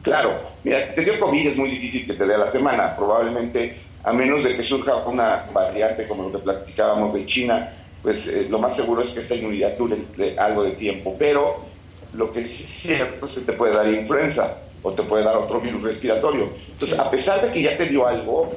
Claro, 0.00 0.40
mira, 0.62 0.88
si 0.88 0.94
te 0.94 1.04
dio 1.04 1.20
COVID 1.20 1.48
es 1.48 1.56
muy 1.58 1.70
difícil 1.70 2.06
que 2.06 2.14
te 2.14 2.24
dé 2.24 2.38
la 2.38 2.50
semana, 2.50 2.96
probablemente 2.96 3.78
a 4.04 4.12
menos 4.12 4.44
de 4.44 4.56
que 4.56 4.62
surja 4.62 4.96
una 5.06 5.46
variante 5.52 6.06
como 6.06 6.24
lo 6.24 6.32
que 6.32 6.38
platicábamos 6.38 7.14
de 7.14 7.24
China, 7.24 7.72
pues 8.02 8.26
eh, 8.26 8.46
lo 8.50 8.58
más 8.58 8.76
seguro 8.76 9.02
es 9.02 9.10
que 9.10 9.20
esta 9.20 9.34
inmunidad 9.34 9.78
dure 9.78 9.96
algo 10.38 10.62
de 10.62 10.72
tiempo. 10.72 11.16
Pero 11.18 11.64
lo 12.12 12.32
que 12.32 12.46
sí 12.46 12.64
es 12.64 12.68
cierto 12.68 13.26
es 13.26 13.32
que 13.32 13.40
te 13.40 13.52
puede 13.54 13.74
dar 13.74 13.88
influenza 13.88 14.58
o 14.82 14.92
te 14.92 15.02
puede 15.02 15.24
dar 15.24 15.36
otro 15.36 15.58
virus 15.58 15.82
respiratorio. 15.82 16.50
Entonces, 16.72 16.98
a 16.98 17.10
pesar 17.10 17.40
de 17.40 17.52
que 17.52 17.62
ya 17.62 17.76
te 17.78 17.86
dio 17.86 18.06
algo, 18.06 18.50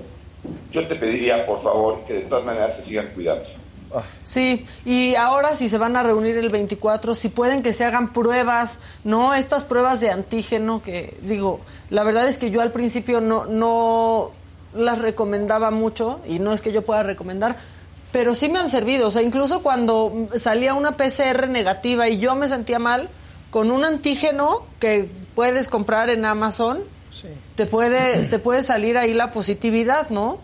yo 0.73 0.85
te 0.85 0.95
pediría, 0.95 1.45
por 1.45 1.63
favor, 1.63 2.03
que 2.05 2.15
de 2.15 2.21
todas 2.23 2.43
maneras 2.43 2.75
se 2.75 2.83
sigan 2.83 3.07
cuidando. 3.15 3.45
Ah. 3.95 4.03
Sí, 4.23 4.65
y 4.83 5.15
ahora 5.15 5.55
si 5.55 5.69
se 5.69 5.77
van 5.77 5.95
a 5.95 6.03
reunir 6.03 6.35
el 6.35 6.49
24, 6.49 7.15
si 7.15 7.29
pueden 7.29 7.63
que 7.63 7.71
se 7.71 7.85
hagan 7.85 8.11
pruebas, 8.11 8.79
¿no? 9.05 9.33
Estas 9.33 9.63
pruebas 9.63 10.01
de 10.01 10.11
antígeno 10.11 10.81
que, 10.83 11.17
digo, 11.21 11.61
la 11.89 12.03
verdad 12.03 12.27
es 12.27 12.37
que 12.37 12.51
yo 12.51 12.61
al 12.61 12.73
principio 12.73 13.21
no, 13.21 13.45
no 13.45 14.31
las 14.77 14.99
recomendaba 14.99 15.71
mucho, 15.71 16.21
y 16.27 16.39
no 16.39 16.53
es 16.53 16.61
que 16.61 16.71
yo 16.71 16.83
pueda 16.83 17.03
recomendar, 17.03 17.57
pero 18.11 18.35
sí 18.35 18.49
me 18.49 18.59
han 18.59 18.69
servido. 18.69 19.07
O 19.07 19.11
sea, 19.11 19.21
incluso 19.21 19.61
cuando 19.61 20.29
salía 20.35 20.73
una 20.73 20.97
PCR 20.97 21.47
negativa 21.49 22.07
y 22.09 22.17
yo 22.17 22.35
me 22.35 22.47
sentía 22.47 22.79
mal, 22.79 23.09
con 23.49 23.71
un 23.71 23.85
antígeno 23.85 24.65
que 24.79 25.09
puedes 25.35 25.67
comprar 25.67 26.09
en 26.09 26.25
Amazon, 26.25 26.83
te, 27.55 27.65
puede, 27.65 28.23
te 28.23 28.39
puede 28.39 28.63
salir 28.63 28.97
ahí 28.97 29.13
la 29.13 29.31
positividad, 29.31 30.09
¿no? 30.09 30.39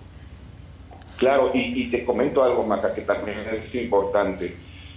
Claro, 1.17 1.51
y, 1.53 1.89
te 1.89 2.03
comento 2.03 2.43
algo, 2.43 2.63
Maca, 2.63 2.93
que 2.93 3.01
también 3.01 3.39
es 3.61 3.73
importante. 3.75 4.55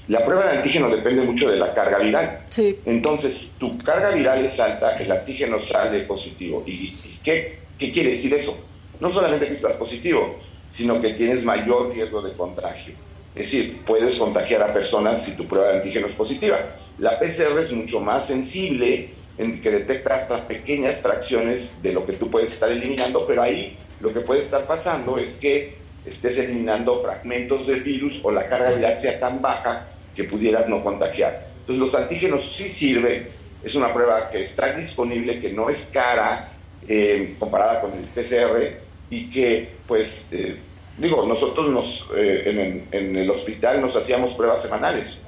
La 0.09 0.25
prueba 0.25 0.46
de 0.46 0.59
antígeno 0.59 0.88
depende 0.88 1.22
mucho 1.22 1.49
de 1.49 1.57
la 1.57 1.75
carga 1.75 1.99
viral. 1.99 2.40
Sí. 2.49 2.79
Entonces, 2.87 3.35
si 3.35 3.46
tu 3.59 3.77
carga 3.79 4.11
viral 4.11 4.44
es 4.44 4.59
alta, 4.59 4.96
el 4.96 5.11
antígeno 5.11 5.61
sale 5.61 6.01
positivo. 6.01 6.62
¿Y, 6.66 6.96
qué, 7.22 7.59
qué 7.79 7.92
quiere 7.92 8.12
decir 8.12 8.33
eso? 8.35 8.57
No 9.01 9.11
solamente 9.11 9.47
que 9.47 9.55
estás 9.55 9.75
positivo, 9.75 10.39
sino 10.77 11.01
que 11.01 11.15
tienes 11.15 11.45
mayor 11.45 11.93
riesgo 11.93 12.23
de 12.23 12.33
contagio. 12.33 12.95
Es 13.35 13.45
decir, 13.45 13.83
puedes 13.87 14.17
contagiar 14.17 14.63
a 14.63 14.73
personas 14.73 15.23
si 15.23 15.33
tu 15.33 15.47
prueba 15.47 15.69
de 15.69 15.79
antígeno 15.79 16.07
es 16.07 16.15
positiva. 16.15 16.59
La 16.99 17.19
PCR 17.19 17.59
es 17.61 17.73
mucho 17.73 18.01
más 18.01 18.27
sensible 18.27 19.11
en 19.37 19.61
que 19.61 19.71
detecta 19.71 20.21
estas 20.21 20.41
pequeñas 20.43 21.01
fracciones 21.03 21.69
de 21.83 21.93
lo 21.93 22.07
que 22.07 22.15
tú 22.15 22.31
puedes 22.31 22.55
estar 22.55 22.71
eliminando, 22.71 23.27
pero 23.27 23.43
ahí 23.43 23.77
lo 24.01 24.13
que 24.13 24.21
puede 24.21 24.41
estar 24.41 24.67
pasando 24.67 25.19
es 25.19 25.35
que 25.35 25.77
estés 26.07 26.39
eliminando 26.39 27.03
fragmentos 27.03 27.67
del 27.67 27.83
virus 27.83 28.19
o 28.23 28.31
la 28.31 28.49
carga 28.49 28.71
viral 28.71 28.99
sea 29.01 29.21
tan 29.21 29.43
baja 29.43 29.89
que 30.15 30.25
pudieras 30.25 30.69
no 30.69 30.83
contagiar. 30.83 31.49
Entonces 31.61 31.77
los 31.77 31.95
antígenos 31.95 32.57
sí 32.57 32.71
sirven, 32.71 33.29
es 33.63 33.75
una 33.75 33.93
prueba 33.93 34.31
que 34.31 34.45
está 34.45 34.73
disponible, 34.73 35.41
que 35.41 35.53
no 35.53 35.69
es 35.69 35.83
cara 35.93 36.53
eh, 36.89 37.35
comparada 37.39 37.83
con 37.83 37.93
el 37.93 38.05
PCR 38.05 38.86
y 39.11 39.31
que 39.31 39.77
pues 39.87 40.25
eh, 40.31 40.59
digo, 40.99 41.27
nosotros 41.27 41.69
nos, 41.69 42.07
eh, 42.16 42.87
en, 42.90 43.16
el 43.16 43.31
hospital 43.31 43.81
nos 43.81 43.95
hacíamos 43.97 44.33
pruebas 44.33 44.62
semanales, 44.62 45.19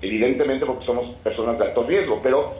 evidentemente 0.00 0.66
porque 0.66 0.84
somos 0.84 1.14
personas 1.16 1.58
de 1.58 1.66
alto 1.66 1.84
riesgo, 1.84 2.20
pero 2.22 2.54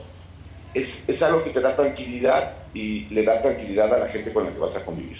es, 0.73 1.03
es 1.07 1.21
algo 1.21 1.43
que 1.43 1.51
te 1.51 1.61
da 1.61 1.75
tranquilidad 1.75 2.53
y 2.73 3.05
le 3.05 3.23
da 3.23 3.41
tranquilidad 3.41 3.93
a 3.93 3.99
la 3.99 4.07
gente 4.07 4.33
con 4.33 4.45
la 4.45 4.51
que 4.51 4.59
vas 4.59 4.75
a 4.75 4.83
convivir. 4.83 5.17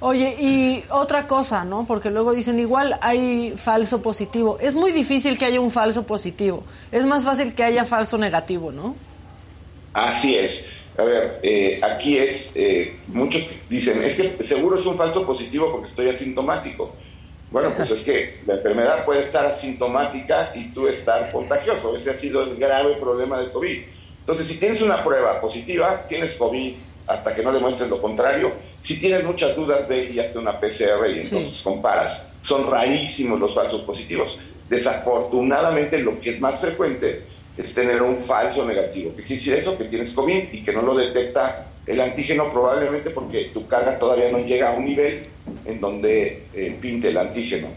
Oye, 0.00 0.36
y 0.38 0.84
otra 0.90 1.26
cosa, 1.26 1.64
¿no? 1.64 1.84
Porque 1.84 2.10
luego 2.10 2.32
dicen, 2.32 2.60
igual 2.60 2.96
hay 3.00 3.54
falso 3.56 4.00
positivo. 4.00 4.56
Es 4.60 4.74
muy 4.74 4.92
difícil 4.92 5.36
que 5.36 5.44
haya 5.44 5.60
un 5.60 5.72
falso 5.72 6.04
positivo. 6.04 6.62
Es 6.92 7.04
más 7.04 7.24
fácil 7.24 7.52
que 7.52 7.64
haya 7.64 7.84
falso 7.84 8.16
negativo, 8.16 8.70
¿no? 8.70 8.94
Así 9.94 10.36
es. 10.36 10.64
A 10.98 11.04
ver, 11.04 11.38
eh, 11.44 11.78
aquí 11.80 12.18
es, 12.18 12.50
eh, 12.56 12.96
muchos 13.06 13.42
dicen, 13.70 14.02
es 14.02 14.16
que 14.16 14.42
seguro 14.42 14.80
es 14.80 14.84
un 14.84 14.96
falso 14.96 15.24
positivo 15.24 15.70
porque 15.70 15.90
estoy 15.90 16.08
asintomático. 16.08 16.92
Bueno, 17.52 17.70
pues 17.76 17.88
es 17.92 18.00
que 18.00 18.40
la 18.46 18.54
enfermedad 18.54 19.04
puede 19.04 19.20
estar 19.20 19.46
asintomática 19.46 20.50
y 20.56 20.72
tú 20.72 20.88
estar 20.88 21.30
contagioso. 21.30 21.94
Ese 21.94 22.10
ha 22.10 22.16
sido 22.16 22.42
el 22.42 22.56
grave 22.56 22.96
problema 22.96 23.38
del 23.38 23.52
COVID. 23.52 23.78
Entonces, 24.20 24.48
si 24.48 24.58
tienes 24.58 24.82
una 24.82 25.04
prueba 25.04 25.40
positiva, 25.40 26.02
tienes 26.08 26.34
COVID 26.34 26.74
hasta 27.06 27.32
que 27.32 27.44
no 27.44 27.52
demuestres 27.52 27.88
lo 27.88 28.02
contrario. 28.02 28.52
Si 28.82 28.98
tienes 28.98 29.22
muchas 29.22 29.54
dudas, 29.54 29.86
ve 29.88 30.10
y 30.12 30.18
hazte 30.18 30.36
una 30.36 30.58
PCR 30.58 31.06
y 31.10 31.20
entonces 31.20 31.60
comparas. 31.62 32.20
Son 32.42 32.68
rarísimos 32.68 33.38
los 33.38 33.54
falsos 33.54 33.82
positivos. 33.82 34.36
Desafortunadamente, 34.68 35.98
lo 35.98 36.20
que 36.20 36.30
es 36.30 36.40
más 36.40 36.60
frecuente 36.60 37.22
es 37.58 37.74
tener 37.74 38.00
un 38.02 38.24
falso 38.24 38.64
negativo. 38.64 39.14
¿Qué 39.16 39.22
quiere 39.22 39.36
decir 39.36 39.54
eso? 39.54 39.76
Que 39.76 39.84
tienes 39.84 40.10
COVID 40.12 40.52
y 40.52 40.62
que 40.62 40.72
no 40.72 40.82
lo 40.82 40.94
detecta 40.94 41.66
el 41.86 42.00
antígeno 42.00 42.52
probablemente 42.52 43.10
porque 43.10 43.50
tu 43.52 43.66
carga 43.66 43.98
todavía 43.98 44.30
no 44.30 44.38
llega 44.38 44.70
a 44.70 44.74
un 44.74 44.84
nivel 44.84 45.22
en 45.64 45.80
donde 45.80 46.44
eh, 46.54 46.76
pinte 46.80 47.08
el 47.08 47.16
antígeno 47.16 47.68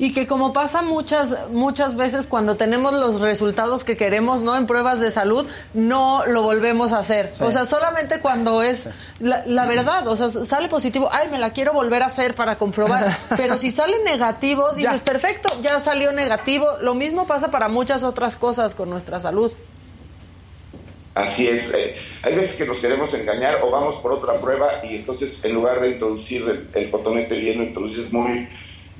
y 0.00 0.12
que 0.12 0.26
como 0.26 0.54
pasa 0.54 0.80
muchas 0.80 1.50
muchas 1.50 1.94
veces 1.94 2.26
cuando 2.26 2.56
tenemos 2.56 2.94
los 2.94 3.20
resultados 3.20 3.84
que 3.84 3.98
queremos 3.98 4.40
no 4.40 4.56
en 4.56 4.66
pruebas 4.66 4.98
de 4.98 5.10
salud 5.10 5.46
no 5.74 6.24
lo 6.24 6.40
volvemos 6.40 6.92
a 6.92 7.00
hacer. 7.00 7.30
O 7.40 7.52
sea 7.52 7.66
solamente 7.66 8.20
cuando 8.20 8.62
es 8.62 8.88
la, 9.20 9.66
verdad. 9.66 10.08
O 10.08 10.16
sea 10.16 10.30
sale 10.30 10.68
positivo 10.68 11.10
ay 11.12 11.28
me 11.30 11.38
la 11.38 11.52
quiero 11.52 11.74
volver 11.74 12.02
a 12.02 12.06
hacer 12.06 12.34
para 12.34 12.56
comprobar 12.56 13.14
pero 13.36 13.58
si 13.58 13.70
sale 13.70 14.02
negativo 14.02 14.72
dices 14.72 15.02
perfecto 15.02 15.50
ya 15.60 15.78
salió 15.78 16.12
negativo 16.12 16.66
lo 16.80 16.94
mismo 16.94 17.26
pasa 17.26 17.50
para 17.50 17.68
muchas 17.68 18.02
otras 18.02 18.38
cosas 18.38 18.74
con 18.74 18.88
nuestra 18.88 19.20
salud. 19.20 19.52
Así 21.14 21.46
es. 21.46 21.70
Eh, 21.74 21.96
hay 22.22 22.36
veces 22.36 22.54
que 22.54 22.64
nos 22.64 22.78
queremos 22.78 23.12
engañar 23.12 23.56
o 23.62 23.70
vamos 23.70 23.96
por 23.96 24.12
otra 24.12 24.32
prueba 24.40 24.82
y 24.82 24.96
entonces 24.96 25.36
en 25.42 25.52
lugar 25.52 25.82
de 25.82 25.90
introducir 25.90 26.40
el, 26.40 26.70
el 26.72 26.90
cotonete 26.90 27.36
bien 27.36 27.58
lo 27.58 27.64
introduces 27.64 28.10
muy 28.10 28.48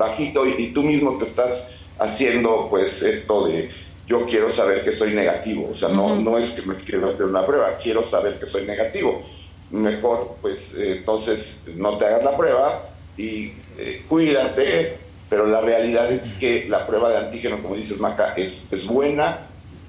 bajito 0.01 0.45
y, 0.47 0.73
tú 0.73 0.83
mismo 0.83 1.17
te 1.19 1.27
estás 1.27 1.71
haciendo 1.99 2.67
pues 2.69 3.01
esto 3.01 3.47
de 3.47 3.71
yo 4.09 4.27
quiero 4.27 4.51
saber 4.51 4.83
que 4.83 4.93
soy 4.93 5.15
negativo, 5.15 5.71
o 5.73 5.77
sea, 5.77 5.89
no, 5.89 6.17
no 6.17 6.37
es 6.37 6.51
que 6.51 6.63
me 6.63 6.75
quiero 6.75 7.11
hacer 7.11 7.27
una 7.27 7.47
prueba, 7.47 7.79
quiero 7.81 8.11
saber 8.11 8.41
que 8.41 8.47
soy 8.47 8.67
negativo. 8.67 9.23
Mejor 9.71 10.37
pues 10.43 10.75
entonces 10.77 11.63
no 11.77 11.97
te 11.97 12.07
hagas 12.07 12.25
la 12.25 12.37
prueba 12.37 12.91
y 13.17 13.53
eh, 13.79 14.05
cuídate, 14.09 14.97
pero 15.29 15.47
la 15.47 15.61
realidad 15.61 16.11
es 16.11 16.33
que 16.33 16.67
la 16.69 16.89
prueba 16.89 17.11
de 17.11 17.19
antígeno, 17.19 17.63
como 17.63 17.77
dices 17.77 18.01
Maca, 18.01 18.35
es, 18.35 18.61
es 18.73 18.85
buena, 18.85 19.47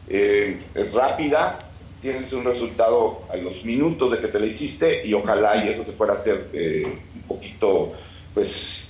eh, 0.08 0.62
es 0.76 0.93
rápida 0.93 1.58
tienes 2.02 2.34
un 2.34 2.43
resultado 2.43 3.21
a 3.32 3.38
los 3.38 3.63
minutos 3.63 4.12
de 4.12 4.17
que 4.17 4.28
te 4.28 4.39
lo 4.39 4.45
hiciste 4.45 5.06
y 5.06 5.13
ojalá 5.13 5.63
y 5.63 5.69
eso 5.69 5.86
se 5.86 5.91
pueda 5.91 6.13
hacer 6.13 6.50
eh, 6.52 6.84
un 7.15 7.21
poquito 7.24 7.93
pues 8.34 8.84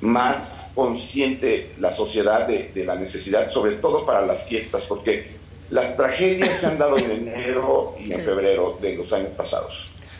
más 0.00 0.36
consciente 0.74 1.72
la 1.78 1.94
sociedad 1.94 2.46
de, 2.46 2.70
de, 2.74 2.84
la 2.84 2.94
necesidad, 2.94 3.50
sobre 3.52 3.76
todo 3.76 4.06
para 4.06 4.24
las 4.24 4.42
fiestas, 4.44 4.82
porque 4.88 5.36
las 5.70 5.96
tragedias 5.96 6.60
se 6.60 6.66
han 6.66 6.78
dado 6.78 6.96
en 6.96 7.10
enero 7.10 7.96
y 7.98 8.12
en 8.12 8.24
febrero 8.24 8.78
de 8.80 8.96
los 8.96 9.12
años 9.12 9.30
pasados. 9.36 9.72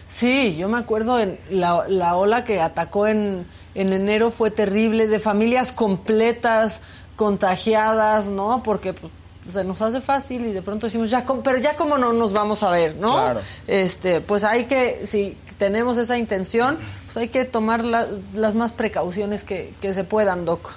Sí, 0.06 0.56
yo 0.56 0.68
me 0.68 0.78
acuerdo 0.78 1.20
en 1.20 1.38
la, 1.50 1.84
la 1.86 2.16
ola 2.16 2.42
que 2.44 2.60
atacó 2.60 3.06
en, 3.06 3.46
en 3.74 3.92
enero 3.92 4.30
fue 4.30 4.50
terrible, 4.50 5.06
de 5.06 5.20
familias 5.20 5.70
completas 5.72 6.80
contagiadas, 7.16 8.30
¿no? 8.30 8.62
Porque 8.62 8.94
pues, 8.94 9.12
se 9.50 9.64
nos 9.64 9.82
hace 9.82 10.00
fácil 10.00 10.46
y 10.46 10.52
de 10.52 10.62
pronto 10.62 10.86
decimos, 10.86 11.10
ya, 11.10 11.26
pero 11.44 11.58
ya 11.58 11.76
como 11.76 11.98
no 11.98 12.12
nos 12.12 12.32
vamos 12.32 12.62
a 12.62 12.70
ver, 12.70 12.96
¿no? 12.96 13.16
Claro. 13.16 13.40
Este, 13.66 14.20
pues 14.20 14.44
hay 14.44 14.64
que, 14.64 15.06
si 15.06 15.36
tenemos 15.58 15.98
esa 15.98 16.16
intención, 16.16 16.78
pues 17.06 17.16
hay 17.16 17.28
que 17.28 17.44
tomar 17.44 17.84
la, 17.84 18.06
las 18.34 18.54
más 18.54 18.72
precauciones 18.72 19.44
que, 19.44 19.74
que 19.80 19.92
se 19.92 20.04
puedan, 20.04 20.44
Doc. 20.44 20.70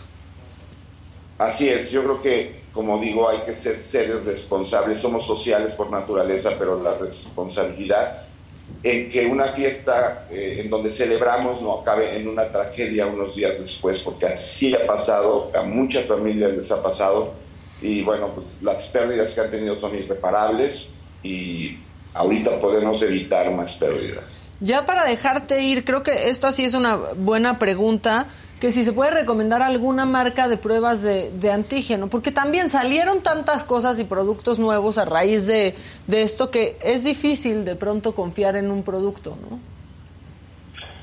Así 1.38 1.70
es, 1.70 1.90
yo 1.90 2.04
creo 2.04 2.22
que, 2.22 2.62
como 2.74 3.00
digo, 3.00 3.30
hay 3.30 3.40
que 3.42 3.54
ser 3.56 3.82
serios, 3.82 4.26
responsables, 4.26 5.00
somos 5.00 5.26
sociales 5.26 5.74
por 5.74 5.90
naturaleza, 5.90 6.52
pero 6.60 6.82
la 6.82 6.98
responsabilidad 6.98 8.26
en 8.84 9.12
que 9.12 9.26
una 9.26 9.50
fiesta 9.50 10.28
eh, 10.32 10.62
en 10.64 10.70
donde 10.70 10.92
celebramos 10.92 11.62
no 11.62 11.82
acabe 11.82 12.18
en 12.18 12.28
una 12.28 12.52
tragedia 12.52 13.06
unos 13.08 13.36
días 13.36 13.54
después, 13.60 14.00
porque 14.00 14.28
así 14.28 14.74
ha 14.76 14.86
pasado, 14.86 15.52
a 15.56 15.64
muchas 15.64 16.06
familias 16.06 16.54
les 16.54 16.72
ha 16.72 16.82
pasado, 16.82 17.34
y 17.82 18.04
bueno, 18.04 18.30
pues, 18.36 18.48
las 18.62 18.86
pérdidas 18.86 19.32
que 19.32 19.42
han 19.42 19.52
tenido 19.52 19.80
son 19.80 19.96
irreparables 19.96 20.88
y 21.24 21.78
ahorita 22.14 22.60
podemos 22.60 23.02
evitar 23.02 23.52
más 23.52 23.72
pérdidas. 23.74 24.41
Ya 24.62 24.86
para 24.86 25.06
dejarte 25.06 25.64
ir, 25.64 25.84
creo 25.84 26.04
que 26.04 26.30
esta 26.30 26.52
sí 26.52 26.64
es 26.64 26.76
una 26.76 26.96
buena 26.96 27.58
pregunta, 27.58 28.28
que 28.60 28.72
si 28.72 28.86
se 28.86 28.94
puede 28.94 29.10
recomendar 29.10 29.64
alguna 29.64 30.06
marca 30.06 30.48
de 30.48 30.56
pruebas 30.56 31.02
de, 31.02 31.32
de 31.32 31.52
antígeno, 31.52 32.10
porque 32.10 32.32
también 32.32 32.70
salieron 32.70 33.24
tantas 33.24 33.64
cosas 33.64 34.00
y 34.00 34.04
productos 34.04 34.60
nuevos 34.60 35.00
a 35.00 35.06
raíz 35.06 35.48
de, 35.48 35.74
de, 36.06 36.22
esto 36.22 36.52
que 36.52 36.78
es 36.84 37.04
difícil 37.04 37.66
de 37.66 37.76
pronto 37.76 38.14
confiar 38.14 38.56
en 38.56 38.70
un 38.70 38.84
producto, 38.84 39.36
¿no? 39.50 39.60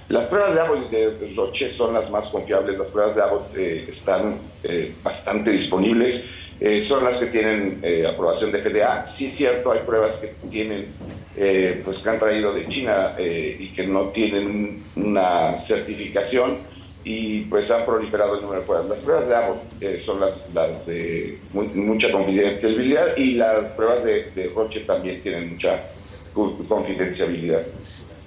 Las 0.09 0.29
pruebas 0.29 0.55
de 0.55 0.61
Abbott 0.61 0.91
de 0.91 1.35
Roche 1.37 1.77
son 1.77 1.93
las 1.95 2.09
más 2.11 2.29
confiables, 2.29 2.79
las 2.79 2.89
pruebas 2.89 3.17
de 3.17 3.23
Abbott 3.23 3.57
eh, 3.57 3.89
están 3.91 4.39
eh, 4.63 4.95
bastante 5.03 5.51
disponibles. 5.51 6.25
Eh, 6.61 6.83
son 6.83 7.05
las 7.05 7.19
que 7.19 7.27
tienen 7.27 7.81
eh, 7.83 8.07
aprobación 8.07 8.51
de 8.51 8.61
FDA. 8.63 9.05
Sí 9.05 9.27
es 9.27 9.37
cierto, 9.37 9.73
hay 9.73 9.81
pruebas 9.81 10.17
que 10.17 10.41
tienen, 10.49 10.99
eh, 11.35 11.83
pues 11.85 11.99
que 12.01 12.11
han 12.11 12.19
traído 12.19 12.53
de 12.53 12.69
China 12.69 13.15
y 13.19 13.73
que 13.75 13.87
no 13.87 14.11
tienen 14.11 14.91
una 14.97 15.61
certificación 15.65 16.69
y 17.05 17.45
pues 17.47 17.71
han 17.71 17.87
proliferado 17.87 18.37
el 18.37 18.43
número 18.43 18.61
de 18.61 18.67
pruebas. 18.67 18.89
Las 18.89 19.01
pruebas 19.01 19.29
de 19.29 19.35
Abbott 19.37 19.75
son 20.05 20.21
las, 20.21 20.49
las 20.53 20.85
de 20.87 21.47
muy, 21.53 21.69
mucha 21.69 22.11
confidencialidad 22.11 23.17
y 23.17 23.35
las 23.35 23.73
pruebas 23.75 24.05
de, 24.05 24.33
de 24.33 24.49
Roche 24.55 24.81
también 24.81 25.23
tienen 25.23 25.51
mucha 25.51 25.93
confidencialidad. 26.33 27.69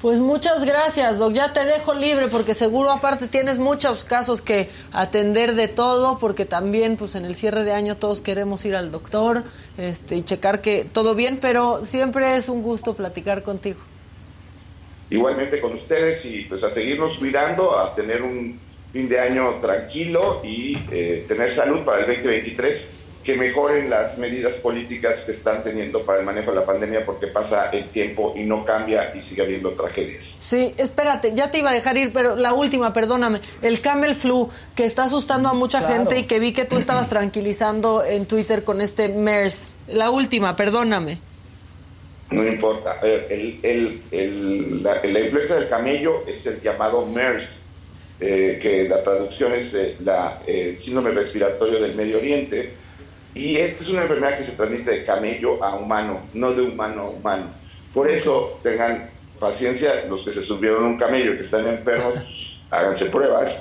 Pues 0.01 0.17
muchas 0.17 0.65
gracias, 0.65 1.19
Doc. 1.19 1.33
Ya 1.33 1.53
te 1.53 1.63
dejo 1.63 1.93
libre 1.93 2.27
porque 2.27 2.55
seguro 2.55 2.89
aparte 2.89 3.27
tienes 3.27 3.59
muchos 3.59 4.03
casos 4.03 4.41
que 4.41 4.67
atender 4.91 5.53
de 5.53 5.67
todo, 5.67 6.17
porque 6.17 6.45
también 6.45 6.97
pues 6.97 7.13
en 7.13 7.23
el 7.23 7.35
cierre 7.35 7.63
de 7.63 7.73
año 7.73 7.97
todos 7.97 8.19
queremos 8.19 8.65
ir 8.65 8.75
al 8.75 8.91
doctor 8.91 9.43
este, 9.77 10.15
y 10.15 10.23
checar 10.23 10.61
que 10.61 10.85
todo 10.85 11.13
bien, 11.13 11.37
pero 11.39 11.85
siempre 11.85 12.35
es 12.35 12.49
un 12.49 12.63
gusto 12.63 12.95
platicar 12.95 13.43
contigo. 13.43 13.79
Igualmente 15.11 15.61
con 15.61 15.73
ustedes 15.73 16.25
y 16.25 16.45
pues 16.45 16.63
a 16.63 16.71
seguirnos 16.71 17.17
cuidando, 17.19 17.77
a 17.77 17.93
tener 17.93 18.23
un 18.23 18.59
fin 18.91 19.07
de 19.07 19.19
año 19.19 19.59
tranquilo 19.61 20.41
y 20.43 20.79
eh, 20.91 21.25
tener 21.27 21.51
salud 21.51 21.85
para 21.85 21.99
el 21.99 22.07
2023 22.07 23.00
que 23.23 23.35
mejoren 23.35 23.89
las 23.89 24.17
medidas 24.17 24.53
políticas 24.53 25.21
que 25.21 25.33
están 25.33 25.63
teniendo 25.63 26.03
para 26.03 26.19
el 26.19 26.25
manejo 26.25 26.51
de 26.51 26.57
la 26.57 26.65
pandemia 26.65 27.05
porque 27.05 27.27
pasa 27.27 27.69
el 27.69 27.89
tiempo 27.89 28.33
y 28.35 28.43
no 28.43 28.65
cambia 28.65 29.13
y 29.15 29.21
sigue 29.21 29.43
habiendo 29.43 29.71
tragedias. 29.73 30.23
Sí, 30.37 30.73
espérate, 30.77 31.33
ya 31.35 31.51
te 31.51 31.59
iba 31.59 31.69
a 31.69 31.73
dejar 31.73 31.97
ir, 31.97 32.11
pero 32.13 32.35
la 32.35 32.53
última, 32.53 32.93
perdóname, 32.93 33.39
el 33.61 33.79
camel 33.81 34.15
flu 34.15 34.49
que 34.75 34.85
está 34.85 35.03
asustando 35.03 35.49
a 35.49 35.53
mucha 35.53 35.79
claro. 35.79 35.95
gente 35.95 36.19
y 36.19 36.23
que 36.23 36.39
vi 36.39 36.51
que 36.51 36.65
tú 36.65 36.77
estabas 36.77 37.09
tranquilizando 37.09 38.03
en 38.03 38.25
Twitter 38.25 38.63
con 38.63 38.81
este 38.81 39.09
MERS. 39.09 39.69
La 39.89 40.09
última, 40.09 40.55
perdóname. 40.55 41.19
No 42.31 42.47
importa, 42.47 42.99
el, 43.03 43.59
el, 43.61 44.01
el, 44.09 44.83
la, 44.83 45.03
la, 45.03 45.19
influenza 45.19 45.55
del 45.55 45.67
camello 45.67 46.25
es 46.25 46.45
el 46.45 46.61
llamado 46.61 47.05
MERS, 47.05 47.45
eh, 48.21 48.57
que 48.61 48.87
la 48.87 49.03
traducción 49.03 49.53
es 49.53 49.73
eh, 49.73 49.97
la, 49.99 50.41
el 50.47 50.79
síndrome 50.81 51.11
respiratorio 51.11 51.81
del 51.81 51.93
Medio 51.93 52.17
Oriente 52.17 52.73
y 53.33 53.57
esta 53.57 53.83
es 53.83 53.89
una 53.89 54.03
enfermedad 54.03 54.37
que 54.37 54.43
se 54.43 54.51
transmite 54.51 54.91
de 54.91 55.05
camello 55.05 55.63
a 55.63 55.75
humano, 55.75 56.21
no 56.33 56.53
de 56.53 56.63
humano 56.63 57.01
a 57.03 57.09
humano. 57.09 57.45
Por 57.93 58.09
eso 58.09 58.59
tengan 58.61 59.09
paciencia 59.39 60.05
los 60.05 60.23
que 60.23 60.33
se 60.33 60.43
subieron 60.43 60.83
a 60.83 60.87
un 60.87 60.97
camello, 60.97 61.37
que 61.37 61.43
están 61.43 61.67
enfermos, 61.67 62.13
háganse 62.69 63.05
pruebas, 63.05 63.51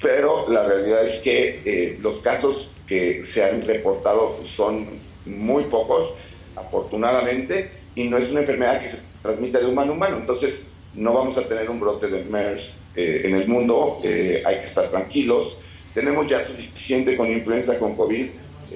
pero 0.00 0.48
la 0.48 0.64
realidad 0.64 1.04
es 1.04 1.16
que 1.16 1.60
eh, 1.64 1.98
los 2.00 2.18
casos 2.18 2.70
que 2.86 3.24
se 3.24 3.44
han 3.44 3.66
reportado 3.66 4.38
son 4.46 4.86
muy 5.24 5.64
pocos, 5.64 6.12
afortunadamente, 6.54 7.70
y 7.94 8.04
no 8.04 8.18
es 8.18 8.30
una 8.30 8.40
enfermedad 8.40 8.80
que 8.80 8.90
se 8.90 8.98
transmite 9.22 9.58
de 9.58 9.66
humano 9.66 9.92
a 9.92 9.94
humano. 9.94 10.16
Entonces, 10.18 10.68
no 10.94 11.12
vamos 11.12 11.36
a 11.36 11.46
tener 11.48 11.68
un 11.68 11.80
brote 11.80 12.06
de 12.06 12.24
MERS 12.24 12.72
eh, 12.94 13.22
en 13.24 13.34
el 13.34 13.48
mundo, 13.48 14.00
eh, 14.04 14.42
hay 14.46 14.60
que 14.60 14.66
estar 14.66 14.88
tranquilos. 14.88 15.58
Tenemos 15.94 16.28
ya 16.28 16.42
suficiente 16.44 17.16
con 17.16 17.30
influenza, 17.30 17.78
con 17.78 17.96
COVID 17.96 18.28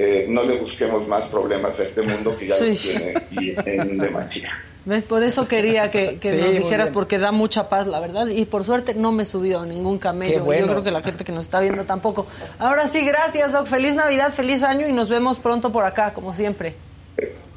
eh, 0.03 0.27
no 0.29 0.43
le 0.45 0.59
busquemos 0.59 1.07
más 1.07 1.27
problemas 1.27 1.79
a 1.79 1.83
este 1.83 2.01
mundo 2.03 2.35
que 2.39 2.49
ya 2.49 2.55
sí. 2.55 2.71
lo 2.71 3.21
tiene 3.21 3.23
y 3.31 3.71
en 3.71 3.99
demasía. 3.99 4.51
¿Ves? 4.87 5.05
Por 5.05 5.23
eso 5.23 5.47
quería 5.47 5.91
que, 5.91 6.19
que 6.19 6.31
sí, 6.31 6.37
nos 6.39 6.55
dijeras, 6.55 6.91
porque 6.91 7.19
da 7.19 7.33
mucha 7.33 7.69
paz, 7.69 7.87
la 7.87 8.01
verdad. 8.01 8.29
Y 8.29 8.47
por 8.47 8.65
suerte 8.65 8.95
no 8.95 9.13
me 9.13 9.25
he 9.25 9.27
subido 9.27 9.61
a 9.61 9.67
ningún 9.67 9.99
camello. 9.99 10.43
Bueno. 10.43 10.63
Yo 10.63 10.73
creo 10.73 10.83
que 10.83 10.91
la 10.91 11.03
gente 11.03 11.23
que 11.23 11.33
nos 11.33 11.45
está 11.45 11.61
viendo 11.61 11.85
tampoco. 11.85 12.27
Ahora 12.59 12.87
sí, 12.87 13.05
gracias, 13.05 13.53
Doc. 13.53 13.67
Feliz 13.67 13.95
Navidad, 13.95 14.33
feliz 14.33 14.63
año 14.63 14.89
y 14.89 14.93
nos 14.93 15.11
vemos 15.11 15.39
pronto 15.39 15.71
por 15.71 15.85
acá, 15.85 16.15
como 16.15 16.33
siempre. 16.33 16.75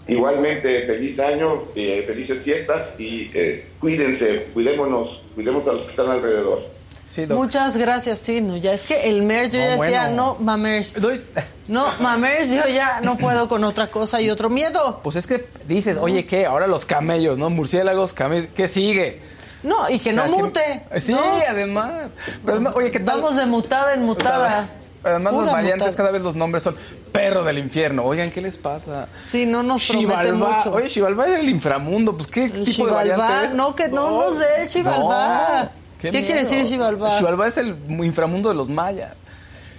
Igualmente, 0.05 0.85
feliz 0.85 1.17
año, 1.17 1.63
eh, 1.75 2.03
felices 2.05 2.43
fiestas 2.43 2.93
y 2.99 3.31
eh, 3.33 3.67
cuídense, 3.79 4.47
cuidémonos, 4.53 5.23
cuidemos 5.33 5.65
a 5.65 5.71
los 5.71 5.83
que 5.83 5.91
están 5.91 6.09
alrededor. 6.09 6.72
Sí, 7.13 7.27
Muchas 7.27 7.77
gracias, 7.77 8.17
sí, 8.17 8.41
no, 8.41 8.57
ya 8.57 8.73
es 8.73 8.81
que 8.81 9.07
el 9.07 9.21
MERS, 9.21 9.51
yo 9.51 9.59
no, 9.59 9.65
ya 9.65 9.71
decía, 9.77 10.01
bueno. 10.07 10.15
no, 10.15 10.43
mamers. 10.43 10.97
No, 11.67 11.85
mamers, 11.99 12.49
yo 12.49 12.67
ya 12.67 13.01
no 13.01 13.17
puedo 13.17 13.47
con 13.47 13.63
otra 13.63 13.85
cosa 13.85 14.19
y 14.19 14.31
otro 14.31 14.49
miedo. 14.49 14.99
Pues 15.03 15.17
es 15.17 15.27
que 15.27 15.47
dices, 15.67 15.99
oye, 16.01 16.25
¿qué? 16.25 16.47
Ahora 16.47 16.65
los 16.65 16.87
camellos, 16.87 17.37
¿no? 17.37 17.51
Murciélagos, 17.51 18.13
camellos, 18.13 18.49
¿qué 18.55 18.67
sigue? 18.67 19.21
No, 19.61 19.87
y 19.91 19.99
que 19.99 20.09
o 20.09 20.13
sea, 20.13 20.25
no 20.25 20.37
mute. 20.37 20.87
Que, 20.91 21.01
sí, 21.01 21.11
¿no? 21.11 21.21
además. 21.47 22.09
Pero, 22.43 22.59
no, 22.59 22.71
oye, 22.71 22.89
¿qué 22.89 22.99
tal? 22.99 23.21
Vamos 23.21 23.35
de 23.35 23.45
mutada 23.45 23.93
en 23.93 24.01
mutada. 24.01 24.71
Además, 25.03 25.33
Pura 25.33 25.45
los 25.45 25.53
variantes, 25.53 25.87
mutada. 25.89 25.97
cada 25.97 26.11
vez 26.11 26.21
los 26.23 26.35
nombres 26.35 26.63
son 26.63 26.75
perro 27.11 27.43
del 27.43 27.59
infierno. 27.59 28.05
Oigan, 28.05 28.31
¿qué 28.31 28.41
les 28.41 28.57
pasa? 28.57 29.07
Sí, 29.21 29.45
no 29.45 29.61
nos 29.61 29.87
promete 29.87 30.31
mucho. 30.31 30.73
Oye, 30.73 30.89
Chivalba 30.89 31.27
es 31.27 31.39
el 31.41 31.49
inframundo. 31.49 32.17
Pues, 32.17 32.27
¿qué 32.27 32.45
el 32.45 32.51
tipo 32.51 32.87
Chivalba, 32.87 33.03
de 33.03 33.09
variante 33.11 33.45
es? 33.45 33.53
No, 33.53 33.75
que 33.75 33.87
no, 33.89 34.09
no 34.09 34.31
nos 34.31 34.39
dé 34.39 34.65
Chivalba. 34.65 35.71
¿Qué, 36.11 36.19
¿Qué 36.19 36.25
quiere 36.25 36.41
decir 36.41 36.65
Xibalbá? 36.65 37.17
Xibalbá 37.17 37.47
es 37.47 37.57
el 37.57 37.77
inframundo 37.87 38.49
de 38.49 38.55
los 38.55 38.69
mayas. 38.69 39.13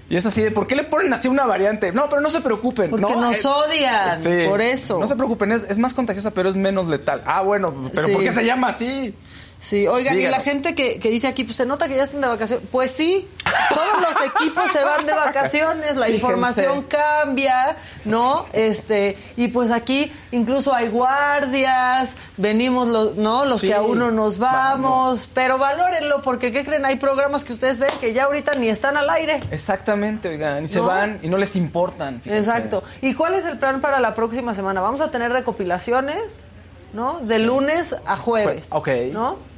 Y 0.09 0.17
es 0.17 0.27
así 0.27 0.43
de, 0.43 0.51
¿por 0.51 0.67
qué 0.67 0.75
le 0.75 0.85
ponen 0.85 1.13
así 1.13 1.29
una 1.29 1.47
variante? 1.47 1.93
No, 1.93 2.09
pero 2.09 2.21
no 2.21 2.29
se 2.29 2.41
preocupen. 2.41 2.91
Porque 2.91 3.15
no, 3.15 3.21
nos 3.21 3.45
eh, 3.45 3.49
odian, 3.49 4.23
sí, 4.23 4.49
por 4.49 4.61
eso. 4.61 4.99
No 4.99 5.07
se 5.07 5.17
preocupen, 5.17 5.53
es, 5.53 5.65
es, 5.69 5.79
más 5.79 5.95
contagiosa, 5.95 6.31
pero 6.31 6.51
es 6.51 6.57
menos 6.57 6.89
letal. 6.89 7.23
Ah, 7.27 7.43
bueno, 7.43 7.75
pero 7.93 8.07
sí. 8.07 8.13
¿por 8.13 8.23
qué 8.23 8.33
se 8.33 8.45
llama 8.45 8.69
así? 8.69 9.15
Sí, 9.64 9.87
oigan, 9.87 10.18
Díganos. 10.18 10.37
y 10.37 10.38
la 10.38 10.44
gente 10.44 10.74
que, 10.74 10.98
que, 10.98 11.09
dice 11.09 11.27
aquí, 11.27 11.42
pues 11.42 11.57
se 11.57 11.64
nota 11.64 11.88
que 11.88 11.96
ya 11.96 12.03
están 12.03 12.20
de 12.20 12.29
vacaciones. 12.29 12.66
Pues 12.70 12.90
sí, 12.90 13.27
todos 13.72 13.98
los 13.98 14.27
equipos 14.27 14.70
se 14.70 14.85
van 14.85 15.07
de 15.07 15.14
vacaciones, 15.14 15.96
la 15.96 16.05
Fíjense. 16.07 16.12
información 16.12 16.83
cambia, 16.83 17.74
¿no? 18.05 18.44
Este, 18.53 19.16
y 19.38 19.48
pues 19.48 19.70
aquí 19.70 20.12
incluso 20.33 20.74
hay 20.74 20.88
guardias, 20.88 22.14
venimos 22.37 22.88
los, 22.88 23.16
¿no? 23.16 23.46
Los 23.46 23.62
sí. 23.62 23.68
que 23.68 23.74
a 23.74 23.81
uno 23.81 24.11
nos 24.11 24.37
vamos, 24.37 24.83
vamos, 24.83 25.31
pero 25.33 25.57
valórenlo, 25.57 26.20
porque 26.20 26.53
¿qué 26.53 26.62
creen? 26.62 26.85
Hay 26.85 26.96
programas 26.96 27.42
que 27.42 27.55
ustedes 27.55 27.79
ven 27.79 27.90
que 28.03 28.12
ya 28.12 28.24
ahorita 28.24 28.53
ni 28.57 28.68
están 28.68 28.98
al 28.98 29.09
aire. 29.09 29.40
Exactamente, 29.50 30.29
oigan, 30.29 30.66
y 30.66 30.68
se 30.68 30.81
¿no? 30.81 30.88
van 30.88 31.20
y 31.22 31.29
no 31.29 31.38
les 31.38 31.57
importan. 31.57 32.20
Fíjense. 32.20 32.50
Exacto. 32.50 32.85
¿Y 33.00 33.14
cuál 33.14 33.33
es 33.33 33.46
el 33.46 33.57
plan 33.57 33.81
para 33.81 33.98
la 34.00 34.12
próxima 34.12 34.55
semana? 34.55 34.83
Vamos 34.83 35.00
a 35.00 35.11
tener 35.11 35.33
recopilaciones, 35.33 36.44
¿no? 36.92 37.20
De 37.20 37.38
lunes 37.38 37.96
a 38.05 38.18
jueves. 38.18 38.66
Ok. 38.70 38.88
¿No? 39.11 39.54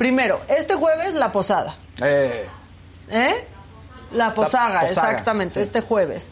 Primero, 0.00 0.40
este 0.48 0.76
jueves 0.76 1.12
la 1.12 1.30
posada. 1.30 1.76
Eh. 2.02 2.48
¿Eh? 3.10 3.44
La 4.12 4.32
posaga, 4.32 4.76
la 4.76 4.88
posaga 4.88 5.10
exactamente, 5.10 5.56
sí. 5.56 5.60
este 5.60 5.82
jueves. 5.82 6.30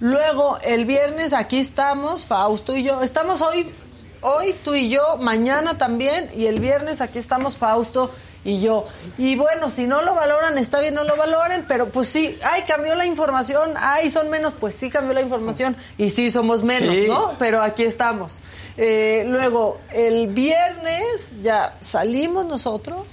Luego, 0.00 0.56
el 0.62 0.86
viernes 0.86 1.34
aquí 1.34 1.58
estamos, 1.58 2.24
Fausto 2.24 2.74
y 2.74 2.82
yo. 2.82 3.02
Estamos 3.02 3.42
hoy 3.42 3.74
hoy 4.22 4.54
tú 4.64 4.74
y 4.74 4.88
yo, 4.88 5.18
mañana 5.18 5.76
también, 5.76 6.30
y 6.34 6.46
el 6.46 6.60
viernes 6.60 7.02
aquí 7.02 7.18
estamos 7.18 7.58
Fausto 7.58 8.10
y 8.44 8.60
yo. 8.60 8.86
Y 9.18 9.36
bueno, 9.36 9.70
si 9.70 9.86
no 9.86 10.02
lo 10.02 10.14
valoran, 10.14 10.56
está 10.56 10.80
bien, 10.80 10.94
no 10.94 11.04
lo 11.04 11.16
valoren, 11.16 11.64
pero 11.68 11.90
pues 11.90 12.08
sí, 12.08 12.38
ay, 12.42 12.62
cambió 12.66 12.94
la 12.94 13.04
información, 13.04 13.74
ay, 13.76 14.10
son 14.10 14.30
menos, 14.30 14.54
pues 14.58 14.74
sí 14.74 14.88
cambió 14.88 15.12
la 15.12 15.20
información, 15.20 15.76
y 15.98 16.10
sí 16.10 16.30
somos 16.30 16.62
menos, 16.62 16.94
Sí. 16.94 17.04
¿no? 17.06 17.36
Pero 17.38 17.62
aquí 17.62 17.82
estamos. 17.82 18.40
Eh, 18.82 19.24
luego, 19.26 19.78
el 19.92 20.28
viernes 20.28 21.36
ya 21.42 21.76
salimos 21.80 22.46
nosotros, 22.46 23.06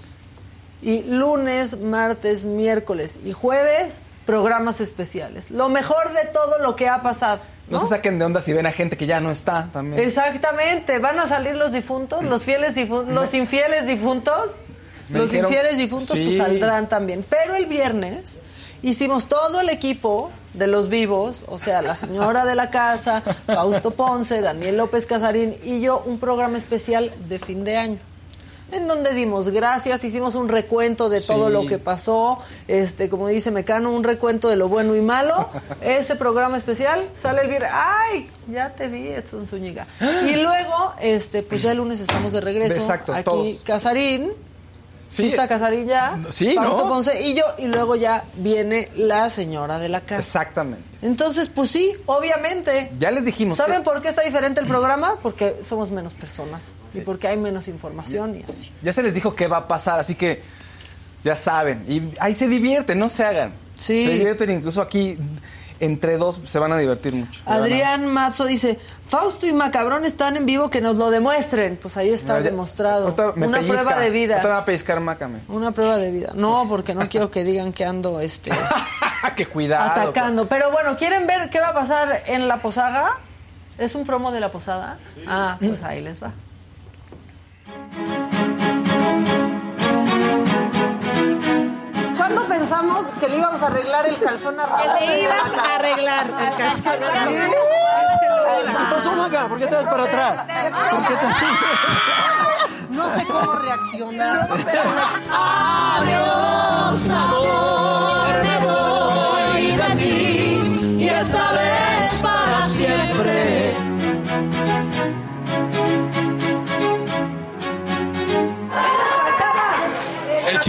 y 0.82 1.04
lunes, 1.04 1.78
martes, 1.80 2.44
miércoles 2.46 3.20
y 3.26 3.34
jueves, 3.34 4.00
programas 4.26 4.80
especiales. 4.80 5.52
Lo 5.52 5.68
mejor 5.68 6.14
de 6.14 6.26
todo 6.32 6.60
lo 6.60 6.76
que 6.78 6.88
ha 6.88 7.02
pasado. 7.02 7.40
No, 7.70 7.80
¿no? 7.80 7.84
se 7.84 7.90
saquen 7.90 8.18
de 8.18 8.24
onda 8.24 8.40
si 8.40 8.54
ven 8.54 8.66
a 8.66 8.72
gente 8.72 8.96
que 8.96 9.08
ya 9.08 9.20
no 9.20 9.30
está 9.30 9.70
también. 9.74 10.02
Exactamente, 10.02 11.00
van 11.00 11.20
a 11.20 11.28
salir 11.28 11.56
los 11.56 11.74
difuntos, 11.74 12.24
los 12.24 12.44
fieles 12.44 12.76
difuntos, 12.76 13.14
los 13.14 13.34
infieles 13.34 13.86
difuntos, 13.88 14.52
Me 15.10 15.20
los 15.20 15.30
dijeron- 15.32 15.52
infieles 15.52 15.78
difuntos 15.78 16.18
pues 16.18 16.38
saldrán 16.38 16.88
también. 16.88 17.26
Pero 17.28 17.56
el 17.56 17.66
viernes 17.66 18.40
hicimos 18.84 19.28
todo 19.28 19.60
el 19.60 19.70
equipo 19.70 20.32
de 20.58 20.68
los 20.68 20.90
vivos, 20.90 21.44
o 21.48 21.58
sea, 21.60 21.82
la 21.82 21.96
señora 21.96 22.46
de 22.46 22.56
la 22.56 22.70
casa, 22.70 23.22
Fausto 23.46 23.92
Ponce, 23.92 24.42
Daniel 24.42 24.78
López 24.78 25.06
Casarín 25.06 25.56
y 25.64 25.82
yo 25.82 26.02
un 26.06 26.20
programa 26.20 26.58
especial 26.58 27.12
de 27.30 27.40
fin 27.40 27.64
de 27.64 27.78
año. 27.78 28.00
En 28.70 28.86
donde 28.86 29.14
dimos 29.14 29.48
gracias, 29.48 30.04
hicimos 30.04 30.36
un 30.36 30.50
recuento 30.50 31.08
de 31.08 31.22
todo 31.22 31.48
Sí. 31.48 31.54
lo 31.54 31.66
que 31.68 31.78
pasó, 31.80 32.40
este, 32.68 33.08
como 33.08 33.30
dice 33.30 33.50
Mecano, 33.50 33.94
un 33.94 34.04
recuento 34.04 34.50
de 34.50 34.58
lo 34.58 34.68
bueno 34.68 34.94
y 34.94 35.00
malo. 35.02 35.50
Ese 35.80 36.18
programa 36.18 36.58
especial 36.58 37.08
sale 37.22 37.44
el 37.44 37.48
viernes. 37.48 37.72
¡Ay! 37.74 38.30
Ya 38.52 38.74
te 38.74 38.90
vi, 38.90 39.08
Edson 39.08 39.48
Zúñiga. 39.48 39.88
Y 40.30 40.36
luego, 40.36 40.94
este, 41.00 41.44
pues 41.44 41.62
ya 41.62 41.72
el 41.72 41.78
lunes 41.78 42.02
estamos 42.02 42.34
de 42.34 42.42
regreso. 42.42 42.82
Exacto, 42.82 43.14
Aquí 43.14 43.24
todos. 43.24 43.62
Casarín. 43.64 44.34
Sí, 45.10 45.32
Casarín 45.48 45.88
ya. 45.88 46.20
Sí, 46.30 46.54
Fausto 46.56 46.84
¿no? 46.84 46.90
Ponce 46.90 47.22
y 47.22 47.34
yo. 47.34 47.44
Y 47.58 47.68
luego 47.68 47.96
ya 47.96 48.26
viene 48.36 48.90
la 48.96 49.30
señora 49.30 49.80
de 49.80 49.90
la 49.90 50.02
casa. 50.02 50.20
Exactamente. 50.20 50.84
Entonces, 51.02 51.50
pues 51.50 51.72
sí, 51.72 51.94
obviamente. 52.06 52.92
Ya 53.00 53.12
les 53.12 53.24
dijimos. 53.26 53.58
¿Saben 53.58 53.78
que- 53.78 53.84
por 53.84 54.02
qué 54.02 54.10
está 54.10 54.24
diferente 54.24 54.60
el 54.60 54.68
programa? 54.68 55.16
Porque 55.24 55.58
somos 55.64 55.92
menos 55.92 56.14
personas 56.14 56.74
y 56.94 57.00
porque 57.02 57.28
hay 57.28 57.38
menos 57.38 57.68
información 57.68 58.36
y 58.36 58.44
así. 58.50 58.72
Ya 58.82 58.92
se 58.94 59.02
les 59.04 59.14
dijo 59.14 59.34
qué 59.36 59.48
va 59.48 59.58
a 59.58 59.68
pasar, 59.68 60.00
así 60.00 60.16
que 60.16 60.42
ya 61.24 61.36
saben. 61.36 61.86
Y 61.88 62.14
ahí 62.20 62.36
se 62.36 62.48
divierten, 62.48 63.00
no 63.00 63.10
se 63.10 63.24
hagan. 63.24 63.54
Sí. 63.76 64.06
Se 64.06 64.12
divierten 64.14 64.52
incluso 64.52 64.82
aquí 64.82 65.18
entre 65.80 66.18
dos 66.18 66.42
se 66.46 66.60
van 66.60 66.72
a 66.72 66.78
divertir 66.78 67.14
mucho. 67.14 67.42
Adrián 67.46 68.08
Mazzo 68.08 68.46
dice, 68.46 68.80
Fausto 69.08 69.46
y 69.48 69.54
Macabrón 69.54 70.06
están 70.06 70.36
en 70.38 70.46
vivo, 70.46 70.70
que 70.70 70.82
nos 70.82 70.98
lo 70.98 71.10
demuestren. 71.10 71.78
Pues 71.82 71.98
ahí 71.98 72.10
está 72.10 72.38
Ya- 72.38 72.44
demostrado. 72.44 73.08
Una 73.36 73.58
pellizca, 73.60 73.84
prueba 73.84 74.00
de 74.00 74.06
ahorita 74.08 74.34
me 74.34 74.38
va 74.38 74.42
vida. 74.44 74.58
a 74.58 74.66
pellizcar 74.66 75.00
Mácame. 75.00 75.40
Una 75.48 75.72
prueba 75.72 75.98
de 75.98 76.12
vida. 76.12 76.32
No, 76.36 76.66
porque 76.68 76.94
no 76.96 77.08
quiero 77.10 77.32
que 77.32 77.44
digan 77.44 77.72
que 77.74 77.86
ando 77.86 78.20
este, 78.20 78.52
¡Qué 79.36 79.46
cuidado! 79.46 79.92
atacando. 79.92 80.48
Pero 80.48 80.72
bueno, 80.72 80.96
¿quieren 80.98 81.28
ver 81.28 81.50
qué 81.50 81.60
va 81.60 81.70
a 81.70 81.74
pasar 81.74 82.10
en 82.28 82.48
la 82.48 82.58
posada? 82.62 83.20
¿Es 83.78 83.94
un 83.96 84.06
promo 84.06 84.32
de 84.32 84.40
la 84.40 84.52
posada? 84.52 84.98
Ah, 85.28 85.58
pues 85.60 85.84
ahí 85.84 86.02
les 86.02 86.22
va. 86.24 86.32
¿Cuándo 92.28 92.46
pensamos 92.46 93.06
que 93.22 93.30
le 93.30 93.38
íbamos 93.38 93.62
a 93.62 93.68
arreglar 93.68 94.06
el 94.06 94.18
calzón 94.18 94.60
a 94.60 94.66
Que 94.66 95.06
le 95.06 95.22
ibas 95.22 95.54
a 95.58 95.76
arreglar 95.76 96.28
el 96.28 96.58
calzón. 96.58 96.94
¿Qué 98.66 98.84
pasó, 98.92 99.14
Maca? 99.14 99.48
¿Por 99.48 99.58
qué 99.58 99.68
te 99.68 99.76
vas 99.76 99.88
para 99.88 100.04
atrás? 100.04 100.46
¿Por 100.92 101.08
qué 101.08 101.14
te... 101.16 101.28
No 102.90 103.10
sé 103.18 103.26
cómo 103.26 103.54
reaccionar. 103.54 104.50
Adiós, 105.32 107.12
amor, 107.14 108.17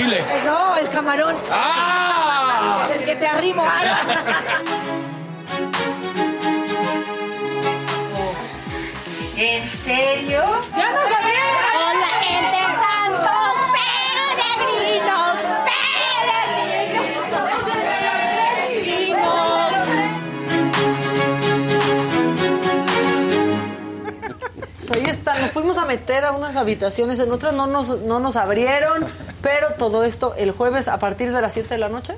chile. 0.08 0.24
No, 0.44 0.76
el 0.76 0.88
camarón. 0.88 1.36
¡Ah! 1.50 2.88
El 2.94 3.04
que 3.04 3.16
te 3.16 3.26
arrimo. 3.26 3.64
¿En 9.36 9.68
serio? 9.68 10.42
¡Ya 10.76 10.90
no 10.90 11.00
sabía! 11.02 11.44
Hola, 11.78 12.10
entre 12.26 12.60
tantos 12.82 13.58
peregrinos, 14.66 15.36
peregrinos. 18.66 19.70
Pues 24.78 24.90
ahí 24.90 25.04
está, 25.04 25.38
nos 25.38 25.52
fuimos 25.52 25.78
a 25.78 25.84
meter 25.84 26.24
a 26.24 26.32
unas 26.32 26.56
habitaciones, 26.56 27.20
en 27.20 27.30
otras 27.30 27.52
no 27.52 27.68
nos, 27.68 28.00
no 28.00 28.18
nos 28.18 28.34
abrieron, 28.34 29.06
pero 29.42 29.68
todo 29.78 30.04
esto 30.04 30.34
el 30.36 30.52
jueves 30.52 30.88
a 30.88 30.98
partir 30.98 31.32
de 31.32 31.40
las 31.40 31.52
7 31.52 31.68
de 31.68 31.78
la 31.78 31.88
noche 31.88 32.14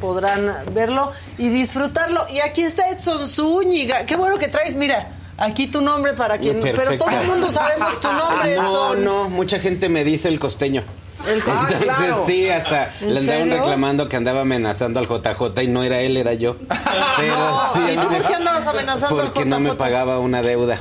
podrán 0.00 0.52
verlo 0.72 1.12
y 1.38 1.48
disfrutarlo. 1.48 2.26
Y 2.30 2.40
aquí 2.40 2.62
está 2.62 2.88
Edson 2.90 3.26
Zúñiga, 3.28 4.06
qué 4.06 4.16
bueno 4.16 4.38
que 4.38 4.48
traes, 4.48 4.74
mira, 4.74 5.12
aquí 5.38 5.66
tu 5.66 5.80
nombre 5.80 6.12
para 6.14 6.38
quien... 6.38 6.60
Pero 6.60 6.76
Perfecto. 6.76 7.04
todo 7.04 7.20
el 7.20 7.26
mundo 7.26 7.50
sabemos 7.50 8.00
tu 8.00 8.08
nombre, 8.12 8.56
No, 8.56 8.62
Edson. 8.92 9.04
no, 9.04 9.28
mucha 9.28 9.58
gente 9.58 9.88
me 9.88 10.04
dice 10.04 10.28
el 10.28 10.38
costeño. 10.38 10.82
El 11.28 11.42
co- 11.42 11.50
Entonces 11.68 11.78
claro. 11.84 12.24
sí, 12.26 12.48
hasta 12.48 12.92
¿En 13.00 13.14
le 13.14 13.20
andaban 13.20 13.40
serio? 13.42 13.56
reclamando 13.58 14.08
que 14.08 14.16
andaba 14.16 14.42
amenazando 14.42 15.00
al 15.00 15.06
JJ 15.08 15.62
y 15.62 15.68
no 15.68 15.82
era 15.82 16.00
él, 16.00 16.16
era 16.16 16.34
yo. 16.34 16.56
Pero 17.16 17.36
No, 17.36 17.72
sí, 17.72 17.80
¿y 17.92 17.96
tú 17.96 18.08
por 18.08 18.22
qué 18.22 18.34
andabas 18.34 18.66
amenazando 18.66 19.20
al 19.22 19.26
Porque 19.28 19.44
no 19.44 19.60
me 19.60 19.70
JJ? 19.70 19.78
pagaba 19.78 20.18
una 20.20 20.42
deuda. 20.42 20.78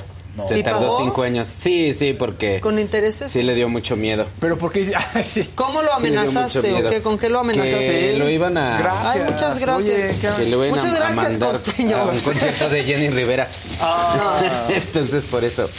Se 0.47 0.59
¿Y 0.59 0.63
tardó 0.63 0.81
pagó? 0.87 0.97
cinco 0.97 1.23
años. 1.23 1.47
Sí, 1.47 1.93
sí, 1.93 2.13
porque 2.13 2.59
¿Con 2.59 2.77
intereses? 2.77 3.31
sí 3.31 3.41
le 3.41 3.55
dio 3.55 3.69
mucho 3.69 3.95
miedo. 3.95 4.25
Pero 4.39 4.57
¿por 4.57 4.71
qué? 4.71 4.91
Ah, 5.13 5.23
sí. 5.23 5.49
¿Cómo 5.55 5.81
lo 5.81 5.93
amenazaste 5.93 6.73
o 6.73 6.89
qué? 6.89 7.01
¿Con 7.01 7.17
qué 7.17 7.29
lo 7.29 7.39
amenazaste? 7.39 7.85
Que 8.11 8.17
lo 8.17 8.29
iban 8.29 8.57
a... 8.57 8.77
Gracias. 8.79 9.15
Ay, 9.15 9.21
muchas 9.31 9.59
gracias. 9.59 9.95
Oye, 10.03 10.15
qué- 10.19 10.43
que 10.43 10.49
lo 10.49 10.57
iban 10.65 10.69
Muchas 10.71 10.85
a- 10.85 10.87
a, 10.93 10.95
gracias, 10.99 11.15
mandar 11.17 11.51
costeño. 11.51 11.97
a 11.97 12.03
un 12.03 12.19
concierto 12.19 12.69
de 12.69 12.83
Jenny 12.83 13.09
Rivera. 13.09 13.47
Entonces, 14.69 15.23
por 15.23 15.43
eso. 15.43 15.69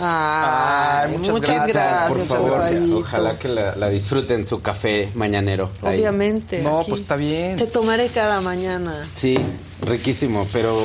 Ay, 0.00 1.10
Ay, 1.12 1.18
muchas 1.18 1.32
muchas, 1.32 1.54
gracias, 1.68 1.74
gracias, 1.74 2.28
por 2.28 2.36
favor, 2.50 2.60
ojalá 2.98 3.38
que 3.38 3.48
la, 3.48 3.76
la 3.76 3.88
disfruten 3.90 4.44
su 4.44 4.60
café 4.60 5.08
mañanero. 5.14 5.70
ahí. 5.82 5.98
Obviamente. 6.00 6.62
No, 6.62 6.82
pues 6.88 7.02
está 7.02 7.14
bien. 7.14 7.54
Te 7.56 7.66
tomaré 7.66 8.08
cada 8.08 8.40
mañana. 8.40 9.08
Sí, 9.14 9.38
riquísimo, 9.82 10.48
pero 10.52 10.76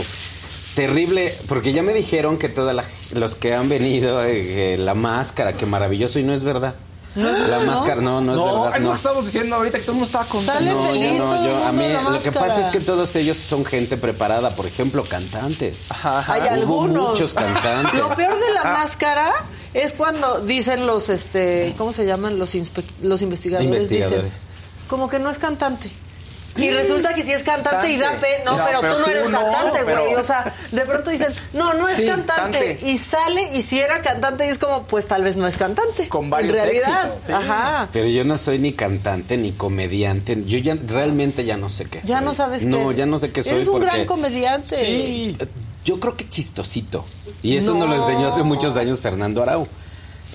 terrible, 0.76 1.34
porque 1.48 1.74
ya 1.74 1.82
me 1.84 1.94
dijeron 1.94 2.38
que 2.38 2.50
todos 2.50 2.76
los 3.14 3.36
que 3.36 3.54
han 3.54 3.70
venido, 3.70 4.24
eh, 4.24 4.74
eh, 4.74 4.78
la 4.78 4.94
máscara, 4.94 5.54
que 5.54 5.66
maravilloso, 5.66 6.20
y 6.20 6.24
no 6.24 6.34
es 6.34 6.44
verdad. 6.44 6.76
No 7.16 7.28
es 7.28 7.50
la 7.50 7.60
máscara, 7.62 8.00
no, 8.02 8.22
no, 8.22 8.36
No, 8.36 8.46
es 8.48 8.54
verdad. 8.62 8.78
es 8.78 8.84
lo 8.84 8.90
que 8.92 8.96
estamos 8.96 9.26
diciendo 9.26 9.56
ahorita 9.56 9.80
que 9.80 9.84
todo 9.84 9.94
el 9.94 9.96
mundo 9.96 10.06
estaba 10.06 10.26
contento. 10.26 10.54
Sale 10.54 10.72
No, 10.72 10.84
feliz 10.88 11.18
yo 11.18 11.26
no, 11.26 11.46
yo, 11.46 11.66
a 11.66 11.72
mí 11.72 11.84
lo 12.12 12.20
que 12.22 12.32
pasa 12.32 12.62
es 12.62 12.68
que 12.68 12.80
todos 12.80 13.16
ellos 13.16 13.36
son 13.36 13.66
gente 13.66 13.98
preparada, 13.98 14.52
por 14.52 14.68
ejemplo, 14.68 15.04
cantantes. 15.04 15.88
Ajá, 15.90 16.20
ajá. 16.20 16.34
Hay 16.34 16.42
Hubo 16.42 16.50
algunos. 16.84 17.10
muchos 17.10 17.34
cantantes. 17.34 18.00
Lo 18.00 18.14
peor 18.14 18.36
de 18.36 18.46
Ah. 18.60 18.64
la 18.64 18.72
máscara 18.74 19.34
es 19.74 19.94
cuando 19.94 20.42
dicen 20.42 20.86
los, 20.86 21.10
este, 21.10 21.74
¿cómo 21.80 21.94
se 21.94 22.06
llaman? 22.06 22.38
Los, 22.38 22.54
inspe- 22.54 22.84
los 23.02 23.24
investigadores. 23.24 23.72
Investigadores. 23.72 24.24
Dicen, 24.26 24.38
como 24.88 25.10
que 25.10 25.18
no 25.18 25.32
es 25.32 25.40
cantante. 25.40 25.90
Y 26.58 26.72
resulta 26.72 27.14
que 27.14 27.24
sí 27.24 27.32
es 27.32 27.44
cantante 27.44 27.90
y 27.92 27.98
da 27.98 28.12
fe, 28.14 28.42
no, 28.44 28.58
No, 28.58 28.66
pero, 28.66 28.82
pero 28.82 28.94
tú 28.94 29.00
no 29.00 29.06
tú 29.06 29.12
eres 29.12 29.30
no, 29.30 29.42
cantante, 29.42 29.84
güey. 29.84 29.96
pero- 30.08 30.20
O 30.20 30.24
sea, 30.24 30.54
de 30.72 30.82
pronto 30.82 31.10
dicen, 31.10 31.34
no, 31.54 31.74
no 31.74 31.88
es 31.88 31.98
Sí, 31.98 32.06
cantante. 32.06 32.80
Y 32.84 32.98
sale 32.98 33.52
y 33.54 33.62
si 33.62 33.80
era 33.80 34.02
cantante 34.02 34.46
y 34.46 34.50
es 34.50 34.58
como, 34.58 34.84
pues 34.88 35.08
tal 35.08 35.24
vez 35.24 35.36
no 35.38 35.48
es 35.48 35.58
cantante. 35.58 36.10
Con 36.10 36.30
varios 36.30 36.58
en 36.58 36.64
realidad. 36.64 37.06
éxitos, 37.06 37.24
sí. 37.26 37.32
Ajá. 37.32 37.88
Pero 37.94 38.08
yo 38.08 38.26
no 38.26 38.38
soy 38.38 38.60
ni 38.60 38.74
cantante 38.74 39.38
ni 39.38 39.52
comediante. 39.52 40.38
Yo 40.46 40.58
ya 40.58 40.76
realmente 40.88 41.46
ya 41.46 41.56
no 41.58 41.70
sé 41.70 41.86
qué 41.86 42.02
Ya 42.04 42.18
soy. 42.18 42.26
no 42.26 42.34
sabes 42.34 42.62
qué. 42.62 42.68
No, 42.68 42.92
ya 42.92 43.06
no 43.06 43.20
sé 43.20 43.32
qué 43.32 43.44
soy. 43.44 43.54
Eres 43.54 43.68
un 43.68 43.74
porque- 43.74 43.88
gran 43.88 44.06
comediante. 44.06 44.76
Sí. 44.76 45.38
Yo 45.86 46.00
creo 46.00 46.16
que 46.18 46.28
chistosito. 46.28 47.06
Y 47.42 47.56
eso 47.58 47.74
No. 47.74 47.86
nos 47.86 47.90
lo 47.98 48.06
enseñó 48.08 48.28
hace 48.34 48.44
muchos 48.44 48.76
años 48.76 49.00
Fernando 49.00 49.42
Arau. 49.44 49.68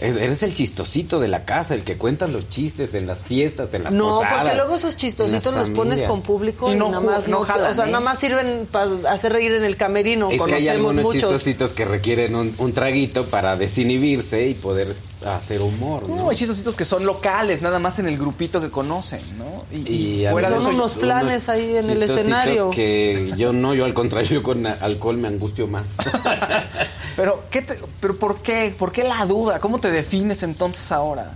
Eres 0.01 0.43
el 0.43 0.53
chistosito 0.55 1.21
de 1.21 1.29
la 1.29 1.45
casa, 1.45 1.75
el 1.75 1.83
que 1.85 1.97
cuenta 1.97 2.27
los 2.27 2.49
chistes 2.49 2.95
en 2.95 3.07
las 3.07 3.21
fiestas, 3.21 3.73
en 3.75 3.85
las 3.85 3.95
No, 3.95 4.19
posadas. 4.19 4.41
porque 4.43 4.57
luego 4.57 4.75
esos 4.77 4.97
chistositos 4.97 5.55
los 5.55 5.71
pones 5.71 6.03
con 6.03 6.21
público 6.21 6.69
y, 6.69 6.73
Y 6.73 6.77
no 6.77 6.91
nada 6.91 7.01
ju- 7.03 7.07
más 7.07 7.29
no 7.29 7.39
no, 7.41 7.45
jalan, 7.45 7.71
o 7.71 7.75
sea, 7.75 7.85
¿eh? 7.85 7.91
nada 7.93 8.01
más 8.01 8.19
sirven 8.19 8.67
para 8.71 8.91
hacer 9.11 9.33
reír 9.33 9.53
en 9.53 9.65
el 9.65 9.77
camerino. 9.77 10.31
Es 10.31 10.43
que 10.43 10.55
hay 10.55 10.67
Conocemos 10.67 10.71
algunos 10.71 11.03
muchos. 11.05 11.23
chistositos 11.23 11.73
que 11.73 11.85
requieren 11.85 12.35
un, 12.35 12.55
un 12.59 12.73
traguito 12.73 13.25
para 13.27 13.57
desinhibirse 13.57 14.47
y 14.49 14.55
poder 14.55 14.95
hacer 15.27 15.61
humor, 15.63 16.09
¿no? 16.09 16.17
No, 16.17 16.31
hay 16.31 16.37
chistositos 16.37 16.77
que 16.77 16.85
son 16.85 17.05
locales, 17.07 17.63
nada 17.63 17.79
más 17.79 17.99
en 17.99 18.09
el 18.09 18.17
grupito 18.19 18.61
que 18.61 18.71
conocen, 18.71 19.21
¿no? 19.39 19.65
Y 19.73 20.25
fuera 20.31 20.51
de 20.51 20.57
Son 20.59 20.67
eso, 20.69 20.77
unos 20.77 20.97
flanes 20.97 21.49
ahí 21.49 21.77
en 21.77 21.89
el 21.91 22.03
escenario. 22.03 22.71
Que 22.71 23.33
yo 23.37 23.53
no, 23.53 23.75
yo 23.75 23.85
al 23.85 23.95
contrario, 23.95 24.43
con 24.43 24.67
alcohol 24.67 25.17
me 25.17 25.29
angustio 25.29 25.67
más. 25.67 25.87
Pero, 27.17 27.45
¿qué 27.51 27.63
te- 27.63 27.79
pero 28.01 28.17
¿por 28.17 28.43
qué? 28.43 28.75
¿Por 28.77 28.91
qué 28.91 29.05
la 29.05 29.25
duda? 29.25 29.61
¿Cómo 29.61 29.79
te 29.79 29.91
defines 29.91 30.43
entonces 30.43 30.91
ahora? 30.91 31.33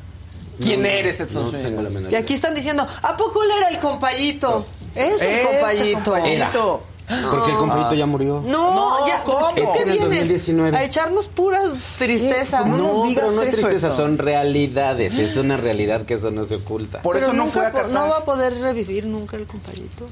¿Quién 0.60 0.82
No, 0.82 0.88
eres, 0.88 1.20
Edson 1.20 1.44
No 1.44 1.50
Zúñiga? 1.50 1.68
tengo 1.68 1.82
la 1.82 1.88
menor 1.90 2.12
Y 2.12 2.16
aquí 2.16 2.34
están 2.34 2.52
diciendo, 2.54 2.84
¿a 3.02 3.16
poco 3.16 3.44
él 3.44 3.50
era 3.56 3.68
el 3.68 3.78
compayito? 3.78 4.66
Es 4.96 5.20
el 5.22 5.28
Ese 5.30 5.42
compayito. 5.44 6.10
compayito. 6.12 6.82
Porque 7.30 7.50
el 7.52 7.56
compañito 7.56 7.94
ya 7.94 8.06
murió. 8.06 8.42
No, 8.46 8.74
No, 8.74 9.06
ya, 9.06 9.24
¿cómo? 9.24 9.48
¿tú 9.48 9.54
¿qué 9.56 9.62
Es 9.64 9.70
que 9.70 9.84
vienes? 9.84 10.00
2019. 10.28 10.76
A 10.76 10.84
echarnos 10.84 11.28
puras 11.28 11.96
tristezas. 11.98 12.62
¿cómo 12.62 12.76
No, 12.76 12.82
nos 12.98 13.08
digas 13.08 13.24
pero 13.26 13.36
no 13.36 13.42
es 13.42 13.50
tristeza, 13.50 13.90
son 13.90 14.18
realidades. 14.18 15.16
Es 15.18 15.36
una 15.36 15.56
realidad 15.56 16.04
que 16.04 16.14
eso 16.14 16.30
no 16.30 16.44
se 16.44 16.56
oculta. 16.56 17.02
Por 17.02 17.14
Pero 17.14 17.26
eso 17.26 17.32
no 17.34 17.44
nunca 17.44 17.52
fue 17.60 17.66
a 17.66 17.70
po- 17.72 17.78
Qatar. 17.78 17.92
no 17.92 18.08
va 18.08 18.18
a 18.18 18.24
poder 18.24 18.58
revivir 18.60 19.06
nunca 19.06 19.36
el 19.36 19.46
compayito. 19.46 20.06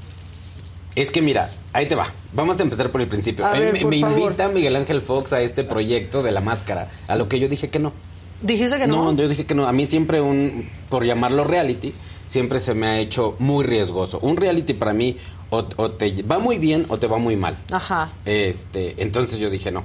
Es 0.95 1.11
que 1.11 1.21
mira, 1.21 1.51
ahí 1.73 1.87
te 1.87 1.93
va. 1.93 2.07
Vamos 2.33 2.59
a 2.59 2.63
empezar 2.63 2.91
por 2.91 3.01
el 3.01 3.07
principio. 3.07 3.45
A 3.45 3.51
ver, 3.51 3.73
me, 3.73 3.81
por 3.81 3.91
me 3.91 4.01
favor. 4.01 4.19
invita 4.19 4.47
Miguel 4.47 4.75
Ángel 4.75 5.01
Fox 5.03 5.31
a 5.33 5.41
este 5.41 5.63
proyecto 5.63 6.23
de 6.23 6.31
la 6.31 6.41
máscara, 6.41 6.89
a 7.07 7.15
lo 7.15 7.29
que 7.29 7.39
yo 7.39 7.47
dije 7.47 7.69
que 7.69 7.77
no. 7.77 7.93
Dijiste 8.41 8.77
que 8.77 8.87
no. 8.87 9.13
yo 9.15 9.27
dije 9.27 9.45
que 9.45 9.53
no. 9.53 9.67
A 9.67 9.71
mí 9.71 9.85
siempre 9.85 10.21
un, 10.21 10.69
por 10.89 11.03
llamarlo 11.05 11.43
reality, 11.43 11.93
siempre 12.25 12.59
se 12.59 12.73
me 12.73 12.87
ha 12.87 12.97
hecho 12.99 13.35
muy 13.37 13.63
riesgoso. 13.63 14.17
Un 14.21 14.37
reality 14.37 14.73
para 14.73 14.93
mí 14.93 15.17
o, 15.49 15.65
o 15.77 15.91
te 15.91 16.21
va 16.23 16.39
muy 16.39 16.57
bien 16.57 16.85
o 16.89 16.97
te 16.97 17.07
va 17.07 17.17
muy 17.17 17.35
mal. 17.35 17.57
Ajá. 17.71 18.11
Este, 18.25 18.95
entonces 19.01 19.39
yo 19.39 19.49
dije 19.49 19.71
no. 19.71 19.83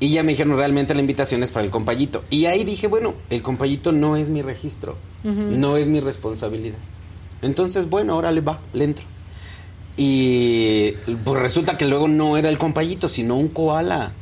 Y 0.00 0.08
ya 0.10 0.22
me 0.22 0.32
dijeron 0.32 0.56
realmente 0.56 0.92
la 0.94 1.00
invitación 1.00 1.42
es 1.42 1.50
para 1.50 1.64
el 1.64 1.70
compayito. 1.70 2.24
Y 2.28 2.46
ahí 2.46 2.64
dije, 2.64 2.88
bueno, 2.88 3.14
el 3.30 3.42
compayito 3.42 3.92
no 3.92 4.16
es 4.16 4.28
mi 4.28 4.42
registro, 4.42 4.96
no 5.22 5.76
es 5.76 5.86
mi 5.88 6.00
responsabilidad. 6.00 6.76
Entonces, 7.42 7.88
bueno, 7.88 8.14
ahora 8.14 8.32
le 8.32 8.40
va, 8.40 8.58
le 8.72 8.84
entro. 8.84 9.04
Y 9.96 10.92
pues 11.24 11.40
resulta 11.40 11.76
que 11.76 11.86
luego 11.86 12.08
no 12.08 12.36
era 12.36 12.48
el 12.48 12.58
compayito, 12.58 13.08
sino 13.08 13.36
un 13.36 13.48
koala 13.48 14.12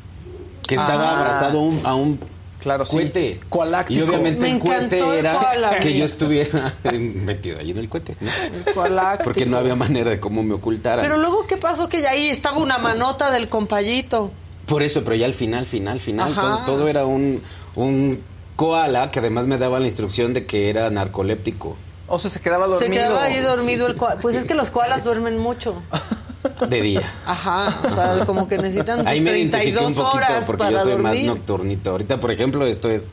que 0.66 0.74
estaba 0.74 1.11
Ah. 1.11 1.18
abrazado 1.20 1.61
un, 1.62 1.80
a 1.85 1.95
un 1.95 2.20
Claro, 2.63 2.85
sí. 2.85 2.93
cohete. 2.97 3.41
Koaláctico. 3.49 3.99
Y 3.99 4.09
obviamente 4.09 4.41
Me 4.41 4.51
el 4.53 4.93
el 4.93 5.27
era 5.27 5.79
que 5.81 5.99
yo 5.99 6.05
estuviera 6.05 6.75
metido 6.85 7.59
ahí 7.59 7.73
en 7.73 7.79
el 7.79 7.89
cohete, 7.89 8.17
¿no? 8.21 8.31
El. 8.73 9.25
Porque 9.25 9.47
no 9.47 9.57
había 9.57 9.75
manera 9.75 10.11
de 10.11 10.21
cómo 10.21 10.45
me 10.45 10.55
ocultaran. 10.55 11.05
Pero 11.05 11.19
luego, 11.19 11.45
¿qué 11.49 11.57
pasó? 11.57 11.89
Que 11.89 12.03
ya 12.03 12.11
ahí 12.11 12.29
estaba 12.29 12.59
una 12.59 12.79
manota 12.79 13.33
del 13.33 13.49
compayito. 13.49 14.31
Por 14.67 14.85
eso, 14.85 15.03
pero 15.03 15.17
ya 15.17 15.27
al 15.27 15.35
final, 15.35 15.67
final, 15.67 15.99
final, 15.99 16.35
todo 16.65 16.87
era 16.87 17.05
un, 17.05 17.43
un 17.75 18.23
koala 18.55 19.11
que 19.11 19.19
además 19.19 19.49
me 19.49 19.59
daba 19.59 19.81
la 19.81 19.87
instrucción 19.87 20.33
de 20.33 20.47
que 20.47 20.71
era 20.71 20.89
narcoléptico 20.89 21.77
O 22.07 22.21
sea, 22.21 22.31
se 22.31 22.41
quedaba 22.41 22.69
dormido. 22.69 22.87
Se 22.87 22.91
quedaba 22.93 23.25
ahí 23.25 23.41
dormido 23.41 23.89
el 23.89 23.97
koala. 23.97 24.21
Pues 24.21 24.37
es 24.37 24.45
que 24.45 24.55
los 24.55 24.71
koalas 24.71 25.03
duermen 25.03 25.37
mucho. 25.37 25.83
de 26.68 26.82
día. 26.82 27.12
Ajá. 27.26 27.80
O 27.84 27.90
sea, 27.90 28.24
como 28.24 28.46
que 28.48 28.59
necesitan 28.59 28.98
sus 29.00 29.09
Ahí 29.09 29.20
me 29.20 29.30
identifiqué 29.38 29.70
un 29.78 29.92
32 29.92 29.94
poquito 29.94 30.16
horas 30.16 30.44
porque 30.46 30.59
para 30.59 30.70
yo 30.70 30.82
soy 30.84 30.92
más 30.94 31.03
dormir. 31.12 31.26
nocturnito. 31.26 31.90
Ahorita, 31.90 32.20
por 32.20 32.30
ejemplo, 32.32 32.66
esto 32.66 32.90
es... 32.90 33.05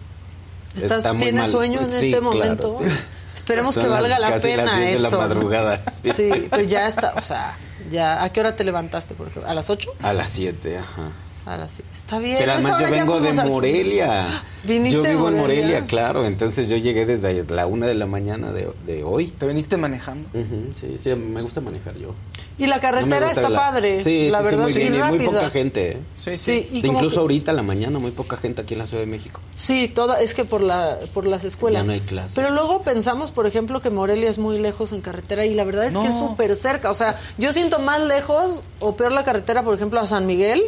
¿Estás, 0.75 0.97
está 0.99 1.13
muy 1.13 1.23
¿Tienes 1.23 1.41
mal. 1.43 1.51
sueño 1.51 1.79
en 1.81 1.89
Sí, 1.89 1.95
este 1.95 2.09
claro, 2.09 2.23
momento? 2.23 2.79
sí. 2.83 2.89
Esperemos 3.35 3.73
Son 3.75 3.83
que 3.83 3.89
valga 3.89 4.19
la 4.19 4.29
casi 4.31 4.47
pena, 4.47 4.65
las 4.65 4.77
10 4.77 4.93
de 4.93 4.99
la 4.99 5.09
madrugada. 5.17 5.81
Sí. 6.03 6.11
Sí, 6.13 6.47
pero 6.51 6.63
ya 6.63 6.87
está, 6.87 7.13
o 7.17 7.21
sea, 7.21 7.57
ya, 7.89 8.23
¿a 8.23 8.31
qué 8.31 8.41
hora 8.41 8.55
te 8.55 8.63
levantaste, 8.63 9.15
por 9.15 9.27
ejemplo? 9.27 9.49
¿A 9.49 9.53
las 9.53 9.69
8? 9.69 9.91
A 10.03 10.13
las 10.13 10.29
7, 10.29 10.77
ajá. 10.77 11.09
A 11.49 11.57
las 11.57 11.71
siete. 11.71 11.89
Está 11.91 12.19
bien. 12.19 12.35
Pero 12.37 12.53
pues 12.53 12.65
además 12.65 12.79
yo 12.79 12.85
ahora 12.85 12.95
ya 12.97 13.03
vengo 13.05 13.19
de 13.21 13.43
Morelia. 13.49 14.27
¿Viniste 14.63 14.97
yo 14.97 15.01
de 15.01 15.09
vivo 15.15 15.29
en 15.29 15.37
Morelia? 15.37 15.63
Morelia, 15.63 15.87
claro. 15.87 16.25
Entonces 16.25 16.69
yo 16.69 16.77
llegué 16.77 17.05
desde 17.07 17.43
la 17.45 17.65
una 17.65 17.87
de 17.87 17.95
la 17.95 18.05
mañana 18.05 18.51
de, 18.51 18.71
de 18.85 19.03
hoy. 19.03 19.27
Te 19.27 19.47
viniste 19.47 19.75
manejando. 19.77 20.29
Ujú, 20.29 20.73
sí, 20.79 20.97
sí, 21.03 21.15
me 21.15 21.41
gusta 21.41 21.59
manejar 21.61 21.97
yo. 21.97 22.13
Y 22.59 22.67
la 22.67 22.75
No 22.75 22.81
carretera 22.81 23.25
gusta 23.27 23.41
está 23.41 23.49
la- 23.49 23.57
padre. 23.59 24.03
Sí, 24.03 24.29
la 24.29 24.39
sí, 24.39 24.43
sí, 24.43 24.49
verdad, 24.51 24.63
muy 24.63 24.73
sí, 24.73 24.79
bien. 24.79 24.95
Y 24.95 24.97
muy 25.03 25.19
poca 25.25 25.49
gente. 25.49 25.91
¿eh? 25.93 25.97
Sí, 26.13 26.37
Sí, 26.37 26.69
y 26.71 26.81
como 26.81 26.93
Incluso 26.99 27.15
que- 27.15 27.21
ahorita 27.21 27.51
en 27.51 27.57
la 27.57 27.63
mañana 27.63 27.97
muy 27.99 28.11
poca 28.11 28.37
gente 28.37 28.61
aquí 28.61 28.73
en 28.75 28.79
la 28.81 28.85
Ciudad 28.87 29.01
de 29.01 29.07
México. 29.07 29.39
Sí, 29.55 29.87
toda, 29.87 30.21
es 30.21 30.33
que 30.35 30.45
por 30.45 30.61
la 30.61 30.99
por 31.13 31.25
las 31.25 31.45
escuelas. 31.45 31.83
Ya 31.83 31.87
no 31.87 31.93
hay 31.93 32.01
clases. 32.01 32.33
Pero 32.35 32.51
luego 32.51 32.81
pensamos, 32.83 33.31
por 33.31 33.47
ejemplo, 33.47 33.81
que 33.81 33.89
Morelia 33.89 34.29
es 34.29 34.37
muy 34.37 34.59
lejos 34.59 34.91
en 34.91 35.01
carretera 35.01 35.45
y 35.45 35.53
la 35.55 35.63
verdad 35.63 35.85
es 35.85 35.93
que 35.95 36.03
es 36.05 36.09
No. 36.13 36.27
súper 36.29 36.55
cerca. 36.55 36.91
O 36.91 36.95
sea, 36.95 37.17
yo 37.39 37.53
siento 37.53 37.79
más 37.79 38.01
lejos 38.03 38.61
o 38.79 38.95
peor 38.95 39.13
la 39.13 39.23
carretera, 39.23 39.63
por 39.63 39.73
ejemplo, 39.73 39.99
a 39.99 40.05
San 40.05 40.27
Miguel. 40.27 40.61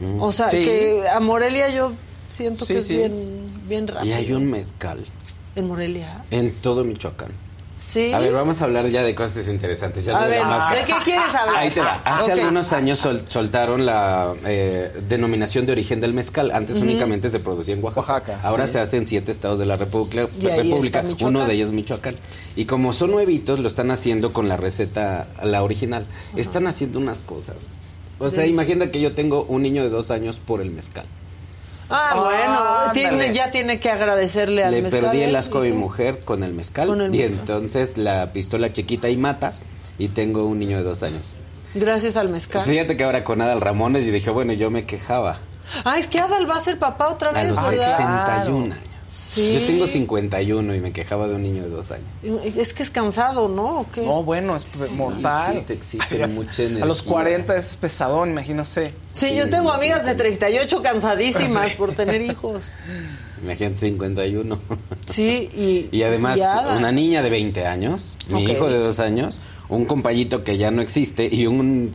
Mm. 0.00 0.22
O 0.22 0.32
sea, 0.32 0.48
Sí. 0.50 0.62
que 0.62 1.02
a 1.12 1.20
Morelia 1.20 1.68
yo 1.70 1.92
siento 2.30 2.64
Sí, 2.64 2.72
que 2.74 2.78
es 2.80 2.86
sí. 2.86 2.96
bien, 2.96 3.12
bien 3.66 3.88
rápido. 3.88 4.06
Y 4.06 4.12
hay 4.16 4.32
un 4.32 4.50
mezcal 4.50 5.04
En 5.56 5.66
Morelia. 5.68 6.24
en 6.30 6.52
todo 6.54 6.84
Michoacán. 6.84 7.30
Sí. 7.80 8.12
A 8.12 8.18
ver, 8.18 8.32
vamos 8.32 8.60
a 8.60 8.64
hablar 8.64 8.88
ya 8.88 9.02
de 9.04 9.14
cosas 9.14 9.46
interesantes. 9.46 10.04
Ya 10.04 10.16
A 10.18 10.26
ver, 10.26 10.44
máscara. 10.44 10.80
¿de 10.80 10.84
qué 10.84 10.94
quieres 11.04 11.32
hablar? 11.32 11.56
Ahí 11.56 11.70
te 11.70 11.80
va. 11.80 12.02
Hace 12.04 12.32
Ok. 12.32 12.38
algunos 12.40 12.72
años 12.72 12.98
sol- 12.98 13.22
soltaron 13.28 13.86
la 13.86 14.34
eh, 14.44 14.92
denominación 15.08 15.64
de 15.64 15.72
origen 15.72 16.00
del 16.00 16.12
mezcal. 16.12 16.50
Antes 16.50 16.78
únicamente 16.78 17.30
se 17.30 17.38
producía 17.38 17.74
en 17.74 17.82
Oaxaca. 17.84 18.12
Oaxaca, 18.12 18.40
Ahora 18.42 18.66
sí. 18.66 18.72
se 18.74 18.80
hace 18.80 18.96
en 18.96 19.06
siete 19.06 19.30
estados 19.30 19.60
de 19.60 19.66
la 19.66 19.76
República. 19.76 20.28
Y 20.40 20.46
ahí 20.48 20.70
República. 20.70 20.98
está 20.98 21.08
Michoacán. 21.08 21.36
Uno 21.36 21.46
de 21.46 21.54
ellos 21.54 21.70
Michoacán. 21.70 22.16
Y 22.56 22.64
como 22.64 22.92
son 22.92 23.12
nuevitos, 23.12 23.60
lo 23.60 23.68
están 23.68 23.92
haciendo 23.92 24.32
con 24.32 24.48
la 24.48 24.56
receta, 24.56 25.28
la 25.44 25.62
original. 25.62 26.04
Están 26.36 26.66
haciendo 26.66 26.98
unas 26.98 27.18
cosas. 27.18 27.56
O 28.18 28.30
sea, 28.30 28.40
Delicioso. 28.42 28.62
imagina 28.62 28.90
que 28.90 29.00
yo 29.00 29.14
tengo 29.14 29.44
un 29.44 29.62
niño 29.62 29.82
de 29.82 29.90
dos 29.90 30.10
años 30.10 30.38
por 30.44 30.60
el 30.60 30.70
mezcal. 30.70 31.06
Ah, 31.90 32.14
bueno, 32.16 32.92
tiene, 32.92 33.32
ya 33.32 33.50
tiene 33.50 33.80
que 33.80 33.90
agradecerle 33.90 34.62
al 34.62 34.72
Le 34.72 34.82
mezcal. 34.82 35.00
perdí 35.00 35.22
el 35.22 35.34
¿eh? 35.34 35.38
asco 35.38 35.60
a 35.60 35.66
¿Y 35.66 35.70
mi 35.70 35.76
mujer 35.78 36.20
con 36.24 36.42
el 36.42 36.52
mezcal. 36.52 36.88
Con 36.88 37.00
el 37.00 37.14
y 37.14 37.18
mezcal. 37.18 37.38
entonces 37.38 37.96
la 37.96 38.26
pistola 38.28 38.70
chiquita 38.72 39.08
y 39.08 39.16
mata. 39.16 39.54
Y 39.98 40.08
tengo 40.08 40.44
un 40.44 40.58
niño 40.58 40.76
de 40.76 40.84
dos 40.84 41.02
años. 41.02 41.36
Gracias 41.74 42.16
al 42.16 42.28
mezcal. 42.28 42.64
Fíjate 42.64 42.96
que 42.96 43.04
ahora 43.04 43.24
con 43.24 43.40
Adal 43.40 43.60
Ramones 43.60 44.04
yo 44.04 44.12
dije, 44.12 44.30
bueno, 44.30 44.52
yo 44.52 44.70
me 44.70 44.84
quejaba. 44.84 45.38
Ah, 45.84 45.98
es 45.98 46.08
que 46.08 46.18
Adal 46.20 46.48
va 46.48 46.56
a 46.56 46.60
ser 46.60 46.78
papá 46.78 47.08
otra 47.08 47.30
A 47.30 47.32
vez, 47.32 47.48
los 47.54 47.68
¿verdad? 47.70 47.96
61 47.96 48.64
años. 48.74 48.78
Sí. 49.18 49.54
Yo 49.60 49.66
tengo 49.66 49.86
51 49.86 50.74
y 50.74 50.80
me 50.80 50.92
quejaba 50.92 51.28
de 51.28 51.34
un 51.34 51.42
niño 51.42 51.62
de 51.64 51.68
dos 51.68 51.90
años. 51.90 52.06
Es 52.56 52.72
que 52.72 52.82
es 52.82 52.90
cansado, 52.90 53.48
¿no? 53.48 53.80
¿O 53.80 53.88
qué? 53.88 54.04
No, 54.04 54.22
bueno, 54.22 54.56
es 54.56 54.96
mortal. 54.96 55.56
sí, 55.58 55.62
te 55.66 55.72
exige 55.74 56.26
mucha 56.28 56.62
A 56.62 56.66
los 56.86 57.00
energía. 57.00 57.12
40 57.12 57.56
es 57.56 57.76
pesadón, 57.76 58.30
imagínate. 58.30 58.94
Sí, 59.12 59.34
yo 59.36 59.50
tengo 59.50 59.70
amigas 59.72 60.04
de 60.06 60.14
38 60.14 60.82
cansadísimas 60.82 61.72
por 61.72 61.92
tener 61.92 62.22
hijos. 62.22 62.72
Imagínate 63.42 63.78
51. 63.78 64.58
Sí, 65.06 65.48
y... 65.54 65.88
Y 65.96 66.02
además, 66.02 66.38
y 66.38 66.76
una 66.76 66.90
niña 66.92 67.22
de 67.22 67.30
20 67.30 67.66
años, 67.66 68.16
mi 68.28 68.44
Ok. 68.44 68.50
hijo 68.52 68.68
de 68.68 68.78
dos 68.78 68.98
años, 68.98 69.38
un 69.68 69.84
compañito 69.84 70.42
que 70.42 70.56
ya 70.56 70.70
no 70.70 70.80
existe 70.80 71.28
y 71.30 71.46
un 71.46 71.94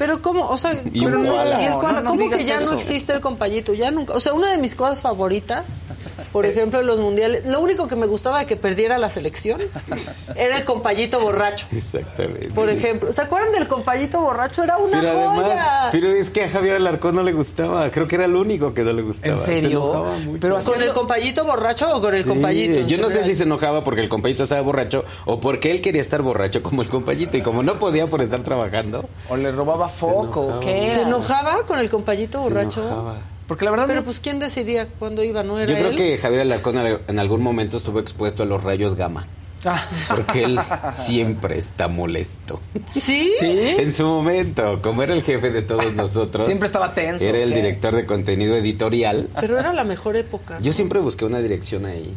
Pero 0.00 0.22
cómo, 0.22 0.46
o 0.48 0.56
sea, 0.56 0.72
Y 0.94 1.04
¿cómo, 1.04 1.18
un 1.18 1.26
koala. 1.26 1.60
y 1.60 1.64
el 1.66 1.74
koala? 1.74 2.00
No, 2.00 2.02
no 2.04 2.10
¿Cómo 2.12 2.22
digas 2.22 2.38
que 2.38 2.44
ya 2.46 2.56
eso. 2.56 2.70
no 2.72 2.78
existe 2.78 3.12
el 3.12 3.20
compayito? 3.20 3.74
Ya 3.74 3.90
nunca, 3.90 4.14
o 4.14 4.20
sea, 4.20 4.32
una 4.32 4.50
de 4.50 4.56
mis 4.56 4.74
cosas 4.74 5.02
favoritas, 5.02 5.84
por 6.32 6.46
ejemplo, 6.46 6.80
en 6.80 6.86
los 6.86 6.98
mundiales, 7.00 7.44
lo 7.44 7.60
único 7.60 7.86
que 7.86 7.96
me 7.96 8.06
gustaba 8.06 8.38
de 8.38 8.46
que 8.46 8.56
perdiera 8.56 8.96
la 8.96 9.10
selección 9.10 9.60
era 10.36 10.56
el 10.56 10.64
compayito 10.64 11.20
borracho. 11.20 11.66
Exactamente. 11.70 12.48
Por 12.54 12.70
ejemplo, 12.70 13.12
¿se 13.12 13.20
acuerdan 13.20 13.52
del 13.52 13.68
compayito 13.68 14.20
borracho? 14.22 14.62
Era 14.64 14.78
una 14.78 15.00
Pero 15.02 15.12
joya. 15.12 15.30
además, 15.44 15.88
pero 15.92 16.08
es 16.12 16.30
que 16.30 16.44
a 16.44 16.48
Javier 16.48 16.76
Alarcón 16.76 17.14
no 17.16 17.22
le 17.22 17.32
gustaba. 17.34 17.90
Creo 17.90 18.08
que 18.08 18.14
era 18.14 18.24
el 18.24 18.36
único 18.36 18.72
que 18.72 18.82
no 18.84 18.92
le 18.94 19.02
gustaba. 19.02 19.32
¿En 19.34 19.38
Se 19.38 19.44
serio? 19.60 19.80
mucho. 20.24 20.38
Pero 20.40 20.60
¿Con 20.64 20.80
el 20.82 20.92
compayito 20.94 21.44
borracho 21.44 21.94
o 21.94 22.00
con 22.00 22.14
el 22.14 22.22
Sí, 22.22 22.28
compayito? 22.30 22.78
en 22.80 22.88
Yo 22.88 22.96
no 22.96 23.10
sé 23.10 23.22
si 23.24 23.34
se 23.34 23.42
enojaba 23.42 23.84
porque 23.84 24.00
el 24.00 24.08
compayito 24.08 24.44
estaba 24.44 24.62
borracho 24.62 25.04
o 25.26 25.40
porque 25.40 25.70
él 25.70 25.82
quería 25.82 26.00
estar 26.00 26.22
borracho 26.22 26.62
como 26.62 26.80
el 26.80 26.88
compayito 26.88 27.36
y 27.36 27.42
como 27.42 27.62
no 27.62 27.78
podía 27.78 28.06
por 28.06 28.22
estar 28.22 28.42
trabajando. 28.42 29.06
O 29.28 29.36
le 29.36 29.52
robaba 29.52 29.89
foco, 29.90 30.42
enojaba. 30.44 30.60
¿qué? 30.60 30.90
¿Se 30.90 31.02
enojaba 31.02 31.66
con 31.66 31.78
el 31.78 31.90
compayito 31.90 32.38
se 32.38 32.44
borracho? 32.44 32.80
enojaba. 32.86 33.18
Porque 33.46 33.64
la 33.64 33.72
verdad 33.72 33.86
Pero 33.88 34.00
no- 34.00 34.04
pues 34.04 34.20
¿quién 34.20 34.38
decidía 34.38 34.86
cuándo 34.98 35.22
iba? 35.24 35.42
¿No 35.42 35.58
era 35.58 35.66
Yo 35.66 35.74
creo 35.76 35.90
él? 35.90 35.96
que 35.96 36.18
Javier 36.18 36.42
Alarcón 36.42 36.78
al- 36.78 37.00
en 37.08 37.18
algún 37.18 37.42
momento 37.42 37.76
estuvo 37.78 37.98
expuesto 37.98 38.42
a 38.44 38.46
los 38.46 38.62
rayos 38.62 38.94
gamma. 38.94 39.26
Ah. 39.64 39.84
Porque 40.08 40.44
él 40.44 40.58
siempre 40.90 41.58
está 41.58 41.86
molesto. 41.88 42.60
¿Sí? 42.86 43.30
En 43.40 43.92
su 43.92 44.04
momento, 44.06 44.80
como 44.80 45.02
era 45.02 45.12
el 45.12 45.22
jefe 45.22 45.50
de 45.50 45.60
todos 45.62 45.92
nosotros. 45.94 46.46
Siempre 46.46 46.64
estaba 46.66 46.94
tenso, 46.94 47.24
Era 47.26 47.38
el 47.38 47.50
¿qué? 47.50 47.56
director 47.56 47.94
de 47.94 48.06
contenido 48.06 48.56
editorial. 48.56 49.28
Pero 49.38 49.58
era 49.58 49.72
la 49.74 49.84
mejor 49.84 50.16
época. 50.16 50.54
¿no? 50.54 50.60
Yo 50.64 50.72
siempre 50.72 51.00
busqué 51.00 51.26
una 51.26 51.40
dirección 51.42 51.84
ahí. 51.84 52.14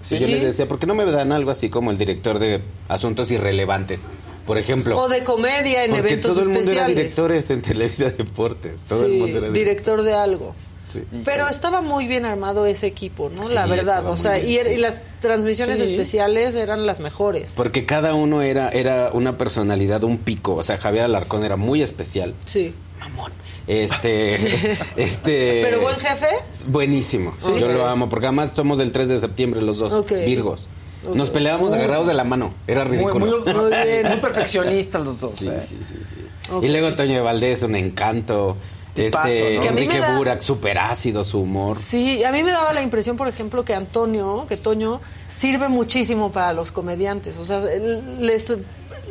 ¿Sí? 0.00 0.16
Y 0.16 0.20
yo 0.20 0.26
les 0.28 0.42
decía, 0.42 0.66
¿por 0.66 0.78
qué 0.78 0.86
no 0.86 0.94
me 0.94 1.04
dan 1.04 1.32
algo 1.32 1.50
así 1.50 1.68
como 1.68 1.90
el 1.90 1.98
director 1.98 2.38
de 2.38 2.62
asuntos 2.88 3.30
irrelevantes? 3.30 4.06
Por 4.46 4.58
ejemplo. 4.58 4.98
O 4.98 5.08
de 5.08 5.22
comedia 5.24 5.84
en 5.84 5.90
porque 5.92 6.08
eventos 6.08 6.30
todo 6.32 6.40
el 6.42 6.48
mundo 6.48 6.60
era 6.62 6.70
especiales. 6.82 6.96
directores 6.96 7.50
en 7.50 7.62
Televisa 7.62 8.04
Deportes. 8.10 8.74
Todo 8.88 9.04
sí, 9.06 9.12
el 9.14 9.20
mundo 9.20 9.38
era 9.38 9.48
director 9.50 10.02
de 10.02 10.14
algo. 10.14 10.54
Sí. 10.88 11.02
Pero 11.24 11.46
estaba 11.48 11.82
muy 11.82 12.08
bien 12.08 12.24
armado 12.24 12.66
ese 12.66 12.88
equipo, 12.88 13.30
¿no? 13.30 13.44
Sí, 13.44 13.54
la 13.54 13.66
verdad, 13.66 14.08
o 14.08 14.16
sea, 14.16 14.32
bien, 14.38 14.48
y, 14.48 14.56
er- 14.56 14.64
sí. 14.66 14.70
y 14.72 14.76
las 14.78 15.00
transmisiones 15.20 15.78
Sí. 15.78 15.84
especiales 15.84 16.56
eran 16.56 16.84
las 16.84 16.98
mejores. 16.98 17.50
Porque 17.54 17.86
cada 17.86 18.14
uno 18.14 18.42
era, 18.42 18.70
era 18.70 19.10
una 19.12 19.38
personalidad, 19.38 20.02
un 20.02 20.18
pico. 20.18 20.56
O 20.56 20.62
sea, 20.64 20.78
Javier 20.78 21.04
Alarcón 21.04 21.44
era 21.44 21.54
muy 21.56 21.80
especial. 21.80 22.34
Sí. 22.44 22.74
Mamón. 22.98 23.30
Este. 23.68 24.34
este. 24.96 25.60
¿Pero 25.62 25.80
buen 25.80 25.96
jefe? 25.96 26.26
Buenísimo. 26.66 27.34
Sí. 27.38 27.52
Yo 27.58 27.68
lo 27.68 27.86
amo. 27.86 28.08
Porque 28.08 28.26
además 28.26 28.52
somos 28.56 28.78
del 28.78 28.90
3 28.90 29.08
de 29.10 29.18
septiembre 29.18 29.62
los 29.62 29.78
dos. 29.78 30.04
Virgos. 30.10 30.66
Nos 31.14 31.30
peleábamos 31.30 31.72
agarrados 31.72 32.06
de 32.06 32.14
la 32.14 32.24
mano. 32.24 32.52
Era 32.66 32.84
ridículo. 32.84 33.42
muy, 33.44 33.52
Muy 33.54 33.70
bien. 33.70 34.06
muy 34.08 34.16
perfeccionistas 34.18 35.04
los 35.04 35.20
dos. 35.20 35.32
Sí, 35.36 35.48
¿eh? 35.48 35.60
sí, 35.66 35.78
sí, 35.86 35.94
sí. 35.94 36.54
Y 36.62 36.68
luego 36.68 36.94
Toño 36.94 37.14
de 37.14 37.20
Valdés, 37.20 37.62
un 37.62 37.76
encanto. 37.76 38.56
Este 38.96 39.54
¿no? 39.54 39.60
Mí 39.62 39.66
me 39.66 39.66
Enrique 39.68 39.98
da- 39.98 40.16
Burak, 40.18 40.40
súper 40.42 40.78
ácido 40.78 41.24
su 41.24 41.38
humor. 41.40 41.76
Sí, 41.78 42.22
a 42.24 42.32
mí 42.32 42.42
me 42.42 42.50
daba 42.50 42.72
la 42.72 42.82
impresión, 42.82 43.16
por 43.16 43.28
ejemplo, 43.28 43.64
que 43.64 43.72
Antonio, 43.72 44.46
que 44.48 44.56
Toño, 44.56 45.00
sirve 45.28 45.68
muchísimo 45.68 46.32
para 46.32 46.52
los 46.52 46.72
comediantes. 46.72 47.38
O 47.38 47.44
sea, 47.44 47.60
les 47.60 48.52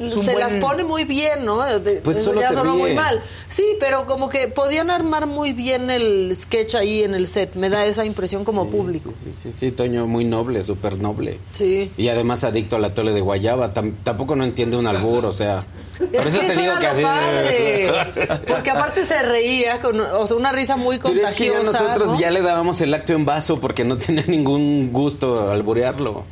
se 0.07 0.15
buen- 0.33 0.39
las 0.39 0.55
pone 0.55 0.83
muy 0.83 1.03
bien, 1.03 1.43
¿no? 1.45 1.63
De- 1.79 2.01
Pues 2.01 2.17
solo 2.23 2.41
ya 2.41 2.51
muy 2.63 2.93
mal. 2.93 3.21
Sí, 3.47 3.63
pero 3.79 4.05
como 4.05 4.29
que 4.29 4.47
podían 4.47 4.89
armar 4.89 5.25
muy 5.27 5.53
bien 5.53 5.89
el 5.89 6.31
sketch 6.35 6.75
ahí 6.75 7.03
en 7.03 7.13
el 7.15 7.27
set. 7.27 7.55
Me 7.55 7.69
da 7.69 7.85
esa 7.85 8.05
impresión 8.05 8.43
como 8.45 8.69
público. 8.69 9.13
Sí, 9.23 9.31
sí, 9.43 9.53
sí, 9.57 9.71
Toño, 9.71 10.07
muy 10.07 10.23
noble, 10.25 10.63
súper 10.63 10.97
noble. 10.97 11.39
Sí. 11.51 11.91
Y 11.97 12.07
además 12.09 12.43
adicto 12.43 12.75
al 12.77 12.85
atole 12.85 13.13
de 13.13 13.21
guayaba. 13.21 13.73
Tam- 13.73 13.95
tampoco 14.03 14.35
no 14.35 14.43
entiende 14.43 14.77
un 14.77 14.87
albur, 14.87 15.25
o 15.25 15.31
sea. 15.31 15.65
Por 15.97 16.07
Es 16.15 16.25
eso 16.27 16.39
que 16.39 16.45
te 16.45 16.51
eso 16.53 16.61
digo 16.61 16.71
era 16.73 16.79
que 16.79 16.87
así. 16.87 17.01
padre. 17.03 18.39
Porque 18.47 18.69
aparte 18.69 19.05
se 19.05 19.21
reía 19.21 19.79
con 19.81 19.99
o 19.99 20.25
sea, 20.27 20.37
una 20.37 20.51
risa 20.51 20.77
muy 20.77 20.97
Pero 20.97 21.27
es 21.27 21.35
que 21.35 21.47
ya 21.47 21.53
contagiosa. 21.55 21.83
nosotros 21.83 22.07
¿no? 22.13 22.19
ya 22.19 22.31
le 22.31 22.41
dábamos 22.41 22.79
el 22.81 22.91
lácteo 22.91 23.15
en 23.17 23.25
vaso 23.25 23.59
porque 23.59 23.83
no 23.83 23.97
tenía 23.97 24.23
ningún 24.27 24.91
gusto 24.93 25.49
alburearlo. 25.51 26.23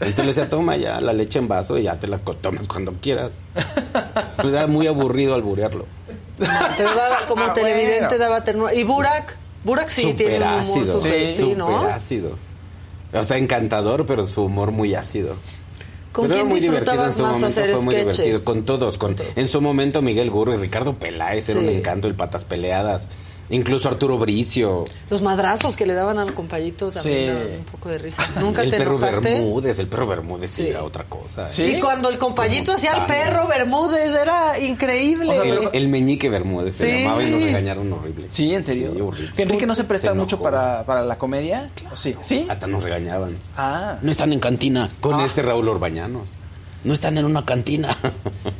Entonces 0.00 0.18
le 0.18 0.26
decía, 0.26 0.48
toma 0.48 0.76
ya 0.76 1.00
la 1.00 1.12
leche 1.12 1.38
en 1.38 1.48
vaso 1.48 1.78
y 1.78 1.84
ya 1.84 1.98
te 1.98 2.06
la 2.06 2.18
tomas 2.18 2.66
cuando 2.68 2.92
quieras. 3.00 3.32
Pues 4.36 4.48
era 4.52 4.66
muy 4.66 4.86
aburrido 4.86 5.34
alburearlo. 5.34 5.86
Pero 6.38 6.94
daba- 6.94 7.26
como 7.26 7.44
Ah, 7.44 7.52
televidente 7.52 8.00
bueno. 8.08 8.18
daba 8.18 8.44
ternura. 8.44 8.74
Y 8.74 8.84
Burak, 8.84 9.36
Burak 9.64 9.88
sí 9.88 10.12
tiene 10.14 10.36
un 10.36 10.42
humor 10.42 10.60
ácido. 10.60 11.00
sí, 11.00 11.54
¿no? 11.56 11.66
súper 11.78 11.90
ácido. 11.92 12.38
O 13.12 13.24
sea, 13.24 13.38
encantador, 13.38 14.04
pero 14.06 14.26
su 14.26 14.44
humor 14.44 14.70
muy 14.70 14.94
ácido. 14.94 15.36
¿Con 16.12 16.24
Pero 16.28 16.36
quién 16.36 16.48
muy 16.48 16.60
divertido 16.60 16.92
en 16.94 16.98
disfrutabas 17.10 17.16
su 17.16 17.22
más 17.22 17.32
momento, 17.32 17.46
hacer 17.48 17.70
fue 17.74 17.84
muy 17.84 17.94
sketches? 17.94 18.16
divertido. 18.24 18.44
Con 18.44 18.64
todos, 18.64 18.98
con, 18.98 19.16
en 19.36 19.48
su 19.48 19.60
momento 19.60 20.00
Miguel 20.02 20.30
Gurro 20.30 20.54
y 20.54 20.56
Ricardo 20.56 20.94
Peláez, 20.94 21.48
era 21.50 21.60
un 21.60 21.66
Sí. 21.66 21.74
encanto, 21.74 22.08
el 22.08 22.14
Patas 22.14 22.44
Peleadas. 22.44 23.08
Incluso 23.48 23.88
Arturo 23.88 24.18
Bricio. 24.18 24.84
Los 25.10 25.22
madrazos 25.22 25.76
que 25.76 25.86
le 25.86 25.94
daban 25.94 26.18
al 26.18 26.34
compayito 26.34 26.90
también 26.90 27.18
Sí. 27.20 27.26
daban 27.26 27.58
un 27.58 27.64
poco 27.64 27.88
de 27.88 27.98
risa. 27.98 28.22
¿Nunca 28.40 28.62
el 28.62 28.70
te 28.70 28.78
perro 28.78 28.96
enojaste? 28.98 29.30
Bermúdez, 29.34 29.78
el 29.78 29.86
perro 29.86 30.06
Bermúdez 30.06 30.50
sí. 30.50 30.66
Era 30.68 30.82
otra 30.82 31.04
cosa. 31.04 31.46
¿eh? 31.46 31.50
Sí. 31.50 31.62
Y 31.76 31.80
cuando 31.80 32.08
el 32.08 32.18
compayito 32.18 32.72
hacía 32.72 32.96
Montaña. 32.96 33.24
perro 33.24 33.46
Bermúdez, 33.46 34.14
era 34.20 34.58
increíble. 34.58 35.38
O 35.38 35.42
sea, 35.44 35.52
El, 35.54 35.68
el 35.72 35.88
meñique 35.88 36.28
Bermúdez 36.28 36.74
se 36.76 37.02
llamaba 37.02 37.22
y 37.22 37.30
nos 37.30 37.42
regañaron 37.42 37.92
horrible. 37.92 38.26
Sí, 38.30 38.54
en 38.54 38.64
serio. 38.64 39.10
Que 39.36 39.42
Enrique 39.42 39.66
no 39.66 39.74
se 39.74 39.84
presta 39.84 40.08
Se 40.08 40.14
mucho 40.14 40.40
para, 40.40 40.84
para 40.84 41.02
la 41.02 41.16
comedia. 41.18 41.70
Sí. 41.94 42.16
¿Sí? 42.22 42.46
Hasta 42.48 42.66
nos 42.66 42.82
regañaban. 42.82 43.30
Ah. 43.56 43.96
No 44.02 44.10
están 44.10 44.32
en 44.32 44.40
cantina 44.40 44.88
con 45.00 45.20
Ah. 45.20 45.24
este 45.24 45.42
Raúl 45.42 45.68
Orbañanos. 45.68 46.28
No 46.86 46.94
están 46.94 47.18
en 47.18 47.24
una 47.26 47.44
cantina. 47.44 47.98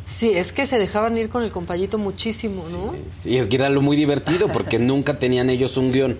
Sí, 0.05 0.31
es 0.31 0.53
que 0.53 0.67
se 0.67 0.79
dejaban 0.79 1.19
ir 1.19 1.29
con 1.29 1.43
el 1.43 1.51
compayito 1.51 1.99
muchísimo, 1.99 2.63
¿no? 2.71 2.95
Y 3.25 3.37
es 3.39 3.49
que 3.49 3.57
era 3.57 3.69
lo 3.69 3.83
muy 3.83 3.97
divertido 3.97 4.47
porque 4.49 4.79
nunca 4.81 5.19
tenían 5.19 5.51
ellos 5.51 5.77
un 5.77 5.93
guion. 5.93 6.17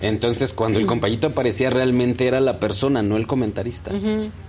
Entonces, 0.00 0.52
cuando 0.52 0.78
el 0.78 0.86
compañito 0.86 1.26
aparecía, 1.28 1.70
realmente 1.70 2.26
era 2.26 2.40
la 2.40 2.60
persona, 2.60 3.02
no 3.02 3.16
el 3.16 3.26
comentarista. 3.26 3.90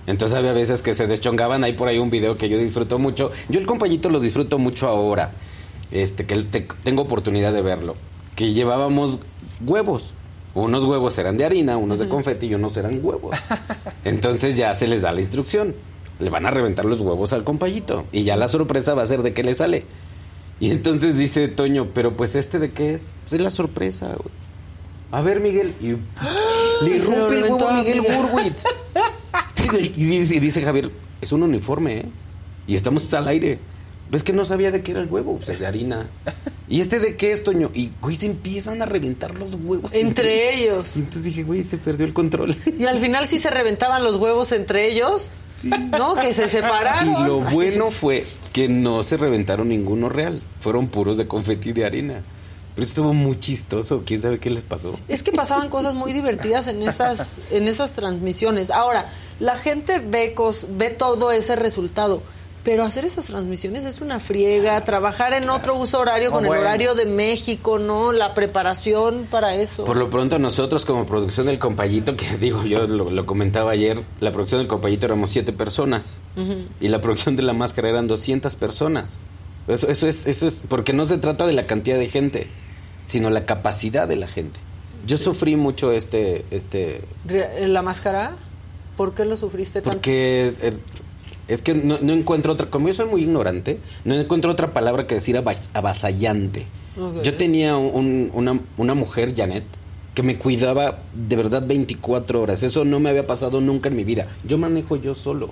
Entonces, 0.05 0.37
había 0.37 0.51
veces 0.53 0.81
que 0.81 0.93
se 0.93 1.07
deschongaban. 1.07 1.63
Hay 1.63 1.73
por 1.73 1.87
ahí 1.87 1.97
un 1.97 2.09
video 2.09 2.35
que 2.37 2.47
yo 2.49 2.57
disfruto 2.57 2.99
mucho. 2.99 3.31
Yo 3.49 3.59
el 3.59 3.65
compañito 3.65 4.09
lo 4.09 4.19
disfruto 4.19 4.59
mucho 4.59 4.87
ahora. 4.87 5.31
Este, 5.91 6.25
que 6.25 6.35
te- 6.43 6.67
tengo 6.83 7.03
oportunidad 7.03 7.53
de 7.53 7.61
verlo. 7.61 7.95
Que 8.35 8.53
llevábamos 8.53 9.19
huevos. 9.65 10.13
Unos 10.55 10.83
huevos 10.85 11.17
eran 11.17 11.37
de 11.37 11.45
harina, 11.45 11.77
unos 11.77 11.99
de 11.99 12.07
confeti 12.09 12.47
y 12.47 12.53
unos 12.55 12.75
eran 12.77 12.99
huevos. 13.03 13.35
Entonces, 14.03 14.57
ya 14.57 14.73
se 14.73 14.87
les 14.87 15.01
da 15.03 15.11
la 15.11 15.21
instrucción. 15.21 15.73
Le 16.19 16.29
van 16.29 16.45
a 16.45 16.51
reventar 16.51 16.85
los 16.85 17.01
huevos 17.01 17.33
al 17.33 17.43
compañito. 17.43 18.05
Y 18.11 18.23
ya 18.23 18.35
la 18.35 18.47
sorpresa 18.47 18.93
va 18.93 19.03
a 19.03 19.05
ser 19.05 19.21
de 19.21 19.33
qué 19.33 19.43
le 19.43 19.53
sale. 19.53 19.85
Y 20.59 20.71
entonces 20.71 21.17
dice 21.17 21.47
Toño, 21.47 21.89
pero 21.93 22.15
pues 22.15 22.35
este 22.35 22.59
de 22.59 22.71
qué 22.71 22.93
es? 22.93 23.11
Pues 23.23 23.33
es 23.33 23.41
la 23.41 23.49
sorpresa, 23.49 24.07
güey. 24.07 24.33
A 25.11 25.21
ver, 25.21 25.39
Miguel. 25.39 25.73
Y 25.81 25.91
le 26.85 26.99
rompe 26.99 27.07
el 27.07 27.07
huevo 27.07 27.29
reventó 27.29 27.67
a 27.67 27.73
Miguel. 27.73 28.01
Gurwitz. 28.01 28.63
y, 29.95 30.05
dice, 30.05 30.35
y 30.35 30.39
dice 30.39 30.61
Javier, 30.61 30.91
es 31.21 31.31
un 31.31 31.43
uniforme, 31.43 31.97
¿eh? 31.97 32.05
Y 32.67 32.75
estamos 32.75 33.13
al 33.13 33.27
aire. 33.27 33.59
Pues 34.15 34.23
que 34.23 34.31
no 34.31 34.45
sabía 34.45 34.71
de 34.71 34.81
qué 34.81 34.91
era 34.91 35.01
el 35.01 35.09
huevo, 35.11 35.35
pues 35.35 35.49
es 35.49 35.59
de 35.59 35.67
harina. 35.67 36.07
¿Y 36.69 36.79
este 36.79 36.99
de 37.01 37.17
qué 37.17 37.33
es, 37.33 37.43
Toño? 37.43 37.69
Y, 37.73 37.91
güey, 38.01 38.15
se 38.15 38.27
empiezan 38.27 38.81
a 38.81 38.85
reventar 38.85 39.37
los 39.37 39.55
huevos. 39.55 39.93
Entre 39.93 40.55
ellos. 40.55 40.95
Y 40.95 40.99
entonces 40.99 41.23
dije, 41.25 41.43
güey, 41.43 41.65
se 41.65 41.77
perdió 41.77 42.05
el 42.05 42.13
control. 42.13 42.55
Y 42.79 42.85
al 42.85 42.97
final 42.99 43.27
sí 43.27 43.39
se 43.39 43.49
reventaban 43.49 44.05
los 44.05 44.15
huevos 44.15 44.53
entre 44.53 44.87
ellos. 44.89 45.31
¿No? 45.65 46.15
Que 46.15 46.33
se 46.33 46.47
separaron. 46.47 47.09
Y 47.23 47.27
lo 47.27 47.41
Así. 47.43 47.53
bueno 47.55 47.91
fue 47.91 48.25
que 48.53 48.69
no 48.69 49.03
se 49.03 49.17
reventaron 49.17 49.67
ninguno 49.67 50.07
real. 50.07 50.41
Fueron 50.61 50.87
puros 50.87 51.17
de 51.17 51.27
confeti 51.27 51.73
de 51.73 51.83
harina. 51.83 52.23
Pero 52.73 52.87
estuvo 52.87 53.13
muy 53.13 53.37
chistoso. 53.37 54.03
¿Quién 54.05 54.21
sabe 54.21 54.39
qué 54.39 54.49
les 54.49 54.63
pasó? 54.63 54.97
Es 55.09 55.23
que 55.23 55.33
pasaban 55.33 55.67
cosas 55.67 55.93
muy 55.93 56.13
divertidas 56.13 56.67
en 56.67 56.81
esas, 56.83 57.41
en 57.51 57.67
esas 57.67 57.91
transmisiones. 57.95 58.71
Ahora, 58.71 59.09
la 59.41 59.57
gente 59.57 59.99
ve, 59.99 60.33
cos- 60.33 60.67
ve 60.69 60.89
todo 60.89 61.33
ese 61.33 61.57
resultado. 61.57 62.23
Pero 62.65 62.83
hacer 62.83 63.05
esas 63.05 63.27
transmisiones 63.27 63.85
es 63.85 64.01
una 64.01 64.19
friega. 64.19 64.81
Trabajar 64.81 65.33
en 65.33 65.49
otro 65.51 65.77
uso 65.77 65.99
horario 65.99 66.31
con 66.31 66.43
bueno. 66.43 66.55
el 66.55 66.61
horario 66.61 66.95
de 66.95 67.05
México, 67.05 67.77
¿no? 67.77 68.11
La 68.11 68.33
preparación 68.33 69.27
para 69.29 69.53
eso. 69.53 69.85
Por 69.85 69.97
lo 69.97 70.09
pronto 70.09 70.39
nosotros 70.39 70.83
como 70.83 71.05
producción 71.05 71.45
del 71.45 71.59
Compayito, 71.59 72.15
que 72.17 72.37
digo, 72.39 72.63
yo 72.63 72.87
lo, 72.87 73.11
lo 73.11 73.25
comentaba 73.27 73.71
ayer, 73.71 74.03
la 74.19 74.31
producción 74.31 74.61
del 74.61 74.67
Compayito 74.67 75.05
éramos 75.05 75.29
siete 75.29 75.53
personas. 75.53 76.17
Y 76.81 76.87
la 76.87 76.99
producción 77.01 77.35
de 77.35 77.43
la 77.43 77.53
máscara 77.53 77.89
eran 77.89 78.07
200 78.07 78.55
personas. 78.55 79.19
Eso, 79.67 79.87
eso, 79.87 80.07
es, 80.07 80.25
eso 80.25 80.47
es, 80.47 80.63
porque 80.67 80.91
no 80.91 81.05
se 81.05 81.19
trata 81.19 81.45
de 81.45 81.53
la 81.53 81.67
cantidad 81.67 81.99
de 81.99 82.07
gente, 82.07 82.47
sino 83.05 83.29
la 83.29 83.45
capacidad 83.45 84.07
de 84.07 84.15
la 84.15 84.27
gente. 84.27 84.59
Yo 85.05 85.17
sufrí 85.17 85.55
mucho 85.55 85.91
este, 85.91 86.45
este, 86.49 87.03
¿La 87.59 87.83
máscara? 87.83 88.35
¿Por 88.97 89.13
qué 89.13 89.25
lo 89.25 89.37
sufriste 89.37 89.81
tanto? 89.81 89.97
Porque 89.97 90.55
eh, 90.61 90.77
es 91.47 91.61
que 91.61 91.73
no, 91.73 91.97
no 92.01 92.13
encuentro 92.13 92.53
otra, 92.53 92.67
como 92.69 92.87
yo 92.87 92.93
soy 92.93 93.07
muy 93.07 93.21
ignorante, 93.23 93.79
no 94.03 94.15
encuentro 94.15 94.51
otra 94.51 94.73
palabra 94.73 95.07
que 95.07 95.15
decir 95.15 95.35
avas- 95.37 95.69
avasallante. 95.73 96.67
Yo 97.23 97.33
tenía 97.35 97.77
un- 97.77 98.31
una, 98.33 98.59
una 98.77 98.93
mujer, 98.95 99.33
Janet, 99.35 99.63
que 100.13 100.23
me 100.23 100.37
cuidaba 100.37 100.99
de 101.13 101.35
verdad 101.35 101.65
24 101.67 102.41
horas. 102.41 102.63
Eso 102.63 102.85
no 102.85 102.99
me 103.01 103.09
había 103.09 103.27
pasado 103.27 103.59
nunca 103.59 103.89
en 103.89 103.95
mi 103.97 104.03
vida. 104.05 104.27
Yo 104.47 104.57
manejo 104.57 104.95
yo 104.95 105.13
solo. 105.13 105.51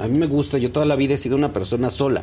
A 0.00 0.06
mí 0.06 0.16
me 0.16 0.26
gusta, 0.26 0.58
yo 0.58 0.70
toda 0.70 0.86
la 0.86 0.94
vida 0.96 1.14
he 1.14 1.18
sido 1.18 1.34
una 1.36 1.52
persona 1.52 1.90
sola. 1.90 2.22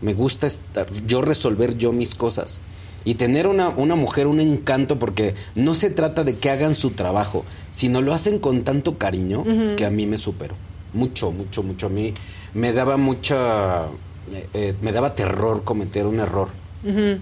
Me 0.00 0.14
gusta 0.14 0.46
estar, 0.46 0.88
yo 1.06 1.20
resolver 1.22 1.76
yo 1.76 1.92
mis 1.92 2.14
cosas. 2.14 2.60
Y 3.04 3.14
tener 3.14 3.46
una, 3.46 3.68
una 3.68 3.94
mujer, 3.94 4.26
un 4.26 4.40
encanto, 4.40 4.98
porque 4.98 5.34
no 5.54 5.74
se 5.74 5.90
trata 5.90 6.24
de 6.24 6.36
que 6.38 6.50
hagan 6.50 6.74
su 6.74 6.90
trabajo, 6.92 7.44
sino 7.72 8.00
lo 8.00 8.14
hacen 8.14 8.38
con 8.38 8.62
tanto 8.62 8.96
cariño 8.96 9.44
que 9.76 9.84
a 9.84 9.90
mí 9.90 10.06
me 10.06 10.18
superó. 10.18 10.54
Mucho, 10.92 11.30
mucho, 11.30 11.62
mucho. 11.62 11.86
A 11.86 11.90
mí 11.90 12.12
me 12.54 12.72
daba 12.72 12.96
mucha. 12.96 13.86
eh, 14.32 14.48
eh, 14.54 14.74
me 14.80 14.92
daba 14.92 15.14
terror 15.14 15.64
cometer 15.64 16.06
un 16.06 16.20
error. 16.20 16.48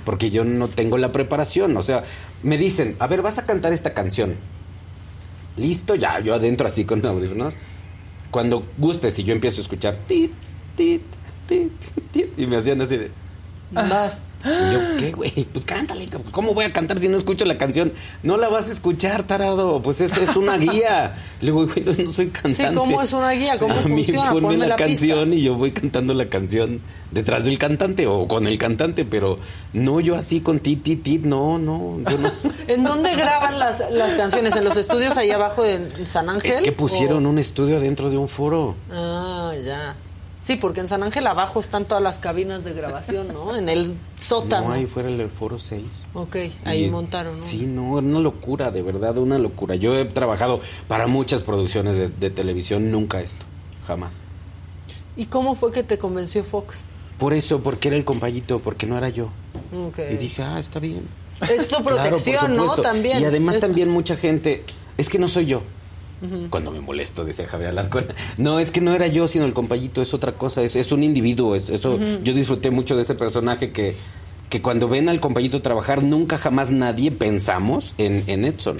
Porque 0.05 0.31
yo 0.31 0.45
no 0.45 0.68
tengo 0.68 0.97
la 0.97 1.12
preparación. 1.12 1.77
O 1.77 1.83
sea, 1.83 2.05
me 2.43 2.57
dicen, 2.57 2.97
a 2.99 3.07
ver, 3.07 3.21
vas 3.23 3.39
a 3.39 3.45
cantar 3.47 3.73
esta 3.73 3.93
canción. 3.93 4.37
Listo, 5.57 5.95
ya, 5.95 6.21
yo 6.21 6.35
adentro 6.35 6.66
así 6.66 6.85
con 6.85 7.05
audífonos. 7.05 7.55
Cuando 8.31 8.62
gustes 8.79 9.18
y 9.18 9.25
yo 9.25 9.35
empiezo 9.35 9.61
a 9.61 9.62
escuchar 9.62 9.97
tit, 10.07 10.33
tit, 10.77 11.03
tit, 11.47 11.73
tit, 12.12 12.39
y 12.39 12.47
me 12.47 12.57
hacían 12.57 12.81
así 12.81 12.97
de. 12.97 13.11
Vas. 13.73 14.25
Y 14.43 14.72
yo, 14.72 14.80
¿qué, 14.99 15.12
güey? 15.12 15.30
Pues 15.53 15.64
cántale. 15.66 16.09
¿Cómo 16.30 16.55
voy 16.55 16.64
a 16.64 16.72
cantar 16.72 16.99
si 16.99 17.09
no 17.09 17.16
escucho 17.18 17.45
la 17.45 17.59
canción? 17.59 17.93
No 18.22 18.36
la 18.38 18.49
vas 18.49 18.68
a 18.68 18.72
escuchar, 18.72 19.24
tarado. 19.26 19.82
Pues 19.82 20.01
es, 20.01 20.16
es 20.16 20.34
una 20.36 20.57
guía. 20.57 21.14
Le 21.41 21.47
digo, 21.53 21.66
güey, 21.66 21.84
no, 21.84 21.93
no 22.05 22.11
soy 22.12 22.28
cantante. 22.28 22.55
Sí, 22.68 22.74
¿cómo 22.74 23.03
es 23.03 23.12
una 23.12 23.32
guía? 23.32 23.59
¿Cómo 23.59 23.74
a 23.74 23.82
mí 23.82 24.05
funciona? 24.05 24.30
ponme 24.30 24.41
Ponme 24.41 24.57
la, 24.59 24.66
la 24.68 24.76
canción 24.76 25.30
pista. 25.30 25.36
y 25.36 25.43
yo 25.43 25.55
voy 25.57 25.72
cantando 25.72 26.14
la 26.14 26.26
canción 26.28 26.80
detrás 27.11 27.45
del 27.45 27.59
cantante 27.59 28.07
o 28.07 28.26
con 28.28 28.47
el 28.47 28.57
cantante, 28.57 29.05
pero 29.05 29.38
no 29.74 30.01
yo 30.01 30.16
así 30.16 30.41
con 30.41 30.61
tit, 30.61 30.82
tit, 30.82 31.03
tit. 31.03 31.24
No, 31.26 31.59
no, 31.59 31.99
yo 32.11 32.16
no. 32.18 32.32
¿En 32.66 32.82
dónde 32.82 33.14
graban 33.16 33.59
las, 33.59 33.82
las 33.91 34.14
canciones? 34.14 34.57
¿En 34.57 34.64
los 34.64 34.76
estudios 34.78 35.18
ahí 35.18 35.30
abajo 35.32 35.62
de 35.64 36.07
San 36.07 36.30
Ángel? 36.30 36.53
Es 36.53 36.61
que 36.62 36.72
pusieron 36.72 37.26
¿O- 37.26 37.30
un 37.30 37.38
estudio 37.38 37.78
dentro 37.78 38.09
de 38.09 38.16
un 38.16 38.28
foro. 38.28 38.74
Ah, 38.91 39.53
ya. 39.62 39.97
Sí, 40.43 40.57
porque 40.57 40.80
en 40.80 40.88
San 40.88 41.03
Ángel 41.03 41.26
abajo 41.26 41.61
están 41.61 41.84
todas 41.84 42.03
las 42.03 42.18
cabinas 42.18 42.64
de 42.64 42.72
grabación, 42.72 43.28
¿no? 43.28 43.55
En 43.57 43.68
el 43.68 43.95
sótano. 44.16 44.68
No, 44.68 44.72
ahí 44.72 44.86
fuera 44.86 45.09
el 45.11 45.28
foro 45.28 45.59
6. 45.59 45.84
Ok, 46.14 46.36
ahí 46.64 46.84
Y- 46.84 46.91
montaron, 46.91 47.41
¿no? 47.41 47.45
Sí, 47.47 47.66
no, 47.66 47.93
una 47.93 48.18
locura, 48.20 48.70
de 48.70 48.82
verdad, 48.82 49.18
una 49.18 49.38
locura. 49.38 49.74
Yo 49.74 49.97
he 49.99 50.07
trabajado 50.07 50.61
para 50.88 51.07
muchas 51.07 51.43
producciones 51.43 51.97
de, 51.97 52.09
de 52.09 52.30
televisión, 52.30 52.91
nunca 52.91 53.20
esto, 53.20 53.45
jamás. 53.86 54.22
¿Y 55.16 55.26
cómo 55.26 55.55
fue 55.55 55.72
que 55.72 55.82
te 55.82 55.99
convenció 55.99 56.43
Fox? 56.43 56.84
Por 57.18 57.34
eso, 57.34 57.61
porque 57.61 57.88
era 57.88 57.97
el 57.99 58.05
compañito, 58.07 58.61
porque 58.61 58.86
no 58.86 58.97
era 58.97 59.11
yo. 59.11 59.28
Ok. 59.88 59.99
Y 60.12 60.16
dije, 60.16 60.43
ah, 60.43 60.59
está 60.59 60.78
bien. 60.80 61.07
Es 61.51 61.68
tu 61.68 61.76
Claro, 61.82 61.97
protección, 62.03 62.57
¿no? 62.57 62.74
También. 62.76 63.20
Y 63.20 63.24
además 63.26 63.59
también 63.59 63.91
mucha 63.91 64.16
gente, 64.16 64.64
es 64.97 65.11
que 65.11 65.18
no 65.18 65.28
soy 65.28 65.45
yo. 65.47 65.62
Cuando 66.51 66.71
me 66.71 66.81
molesto, 66.81 67.25
decía 67.25 67.47
Javier 67.47 67.71
Alarcón. 67.71 68.07
No, 68.37 68.59
es 68.59 68.71
que 68.71 68.81
no 68.81 68.95
era 68.95 69.07
yo, 69.07 69.27
sino 69.27 69.47
el 69.47 69.55
compañito, 69.55 70.03
es 70.03 70.12
otra 70.12 70.33
cosa, 70.33 70.62
es, 70.62 70.77
es 70.77 70.93
un 70.93 71.03
individuo. 71.03 71.55
Es, 71.55 71.71
eso, 71.71 71.99
Yo 72.23 72.35
disfruté 72.35 72.71
mucho 72.71 72.95
de 72.97 73.03
ese 73.03 73.14
personaje 73.14 73.73
que, 73.73 73.97
que 74.51 74.61
cuando 74.61 74.89
ven 74.89 75.09
al 75.09 75.21
compayito 75.21 75.62
trabajar, 75.62 76.03
nunca 76.03 76.37
jamás 76.37 76.71
nadie 76.71 77.11
pensamos 77.11 77.95
en, 77.99 78.25
en 78.27 78.45
Edson. 78.45 78.79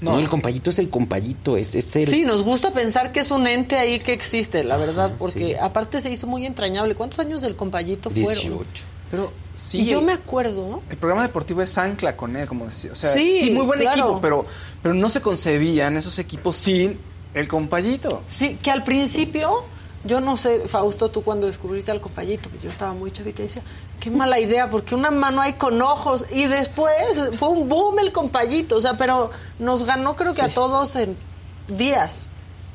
No. 0.00 0.12
No. 0.12 0.18
el 0.18 0.28
compayito 0.28 0.70
es 0.70 0.78
el 0.78 0.90
compayito, 0.90 1.56
es, 1.56 1.74
es 1.74 1.96
el... 1.96 2.06
Sí, 2.06 2.24
nos 2.24 2.42
gusta 2.42 2.72
pensar 2.72 3.12
que 3.12 3.20
es 3.20 3.30
un 3.30 3.46
ente 3.46 3.76
ahí 3.76 4.00
que 4.00 4.12
existe, 4.12 4.62
la 4.62 4.76
verdad, 4.76 5.14
porque 5.18 5.52
sí. 5.52 5.54
aparte 5.54 6.02
se 6.02 6.10
hizo 6.10 6.26
muy 6.26 6.44
entrañable. 6.44 6.94
¿Cuántos 6.94 7.20
años 7.20 7.40
del 7.40 7.56
compayito 7.56 8.10
fueron? 8.10 8.34
18. 8.34 8.84
Pero 9.16 9.32
sí. 9.54 9.80
y 9.82 9.86
yo 9.86 10.00
me 10.02 10.12
acuerdo, 10.12 10.82
El 10.90 10.96
programa 10.96 11.22
deportivo 11.22 11.62
es 11.62 11.76
ancla 11.78 12.16
con 12.16 12.36
él, 12.36 12.46
como 12.48 12.66
decía. 12.66 12.92
O 12.92 12.94
sea, 12.94 13.10
Sí, 13.12 13.40
sí, 13.42 13.50
muy 13.50 13.64
buen 13.66 13.80
claro. 13.80 14.02
equipo, 14.04 14.20
pero, 14.20 14.46
pero 14.82 14.94
no 14.94 15.08
se 15.08 15.20
concebían 15.20 15.96
esos 15.96 16.18
equipos 16.18 16.56
sin 16.56 16.98
el 17.34 17.48
compayito. 17.48 18.22
sí, 18.26 18.58
que 18.62 18.70
al 18.70 18.84
principio, 18.84 19.64
yo 20.04 20.20
no 20.20 20.36
sé, 20.36 20.60
Fausto, 20.68 21.08
tú 21.10 21.22
cuando 21.22 21.46
descubriste 21.46 21.90
al 21.90 22.00
compayito, 22.00 22.48
pues 22.48 22.62
yo 22.62 22.70
estaba 22.70 22.92
muy 22.92 23.10
chavita 23.10 23.42
y 23.42 23.46
decía, 23.46 23.62
qué 24.00 24.10
mala 24.10 24.38
idea, 24.38 24.70
porque 24.70 24.94
una 24.94 25.10
mano 25.10 25.40
hay 25.40 25.54
con 25.54 25.80
ojos, 25.82 26.26
y 26.32 26.44
después 26.46 26.92
fue 27.36 27.48
un 27.48 27.68
boom 27.68 27.98
el 27.98 28.12
compayito, 28.12 28.76
o 28.76 28.80
sea, 28.80 28.96
pero 28.96 29.30
nos 29.58 29.84
ganó 29.84 30.14
creo 30.14 30.34
que 30.34 30.42
a 30.42 30.48
todos 30.48 30.94
en 30.96 31.16
días. 31.68 32.26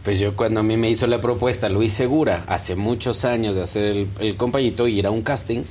Pues 0.03 0.17
yo 0.19 0.35
cuando 0.35 0.61
a 0.61 0.63
mí 0.63 0.75
me 0.77 0.89
hizo 0.89 1.07
la 1.07 1.21
propuesta 1.21 1.69
Luis 1.69 1.93
Segura, 1.93 2.43
hace 2.47 2.75
muchos 2.75 3.25
años 3.25 3.55
de 3.55 3.61
hacer 3.63 3.83
el, 3.85 4.07
el 4.19 4.35
compayito 4.37 4.87
y 4.87 4.97
ir 4.99 5.05
a 5.05 5.11
un 5.11 5.21
casting, 5.21 5.61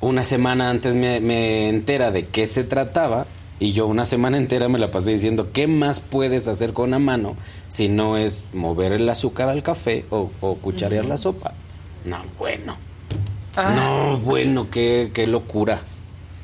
una 0.00 0.24
semana 0.24 0.70
antes 0.70 0.94
me, 0.94 1.20
me 1.20 1.68
entera 1.68 2.10
de 2.10 2.26
qué 2.26 2.46
se 2.46 2.64
trataba 2.64 3.26
y 3.60 3.72
yo 3.72 3.86
una 3.88 4.04
semana 4.04 4.36
entera 4.36 4.68
me 4.68 4.78
la 4.78 4.90
pasé 4.90 5.10
diciendo, 5.10 5.48
¿qué 5.52 5.66
más 5.66 5.98
puedes 6.00 6.46
hacer 6.46 6.72
con 6.72 6.88
una 6.90 6.98
mano 7.00 7.34
si 7.66 7.88
no 7.88 8.16
es 8.16 8.44
mover 8.52 8.92
el 8.92 9.08
azúcar 9.08 9.48
al 9.48 9.62
café 9.64 10.04
o, 10.10 10.30
o 10.40 10.54
cucharear 10.56 11.04
la 11.04 11.18
sopa? 11.18 11.52
No, 12.04 12.18
bueno. 12.38 12.76
No, 13.56 14.18
bueno, 14.18 14.68
qué, 14.70 15.10
qué 15.12 15.26
locura. 15.26 15.82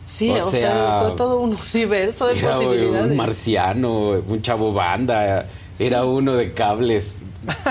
Sí, 0.05 0.31
O 0.31 0.47
o, 0.49 0.51
sea, 0.51 0.59
sea, 0.73 1.03
fue 1.07 1.17
todo 1.17 1.39
un 1.41 1.57
universo 1.73 2.27
de 2.27 2.39
Era 2.41 2.55
posibilidades. 2.57 3.11
un 3.11 3.17
marciano, 3.17 4.09
un 4.11 4.43
chavo 4.43 4.73
banda, 4.73 5.47
era 5.79 6.05
uno 6.05 6.35
de 6.35 6.53
cables, 6.53 7.15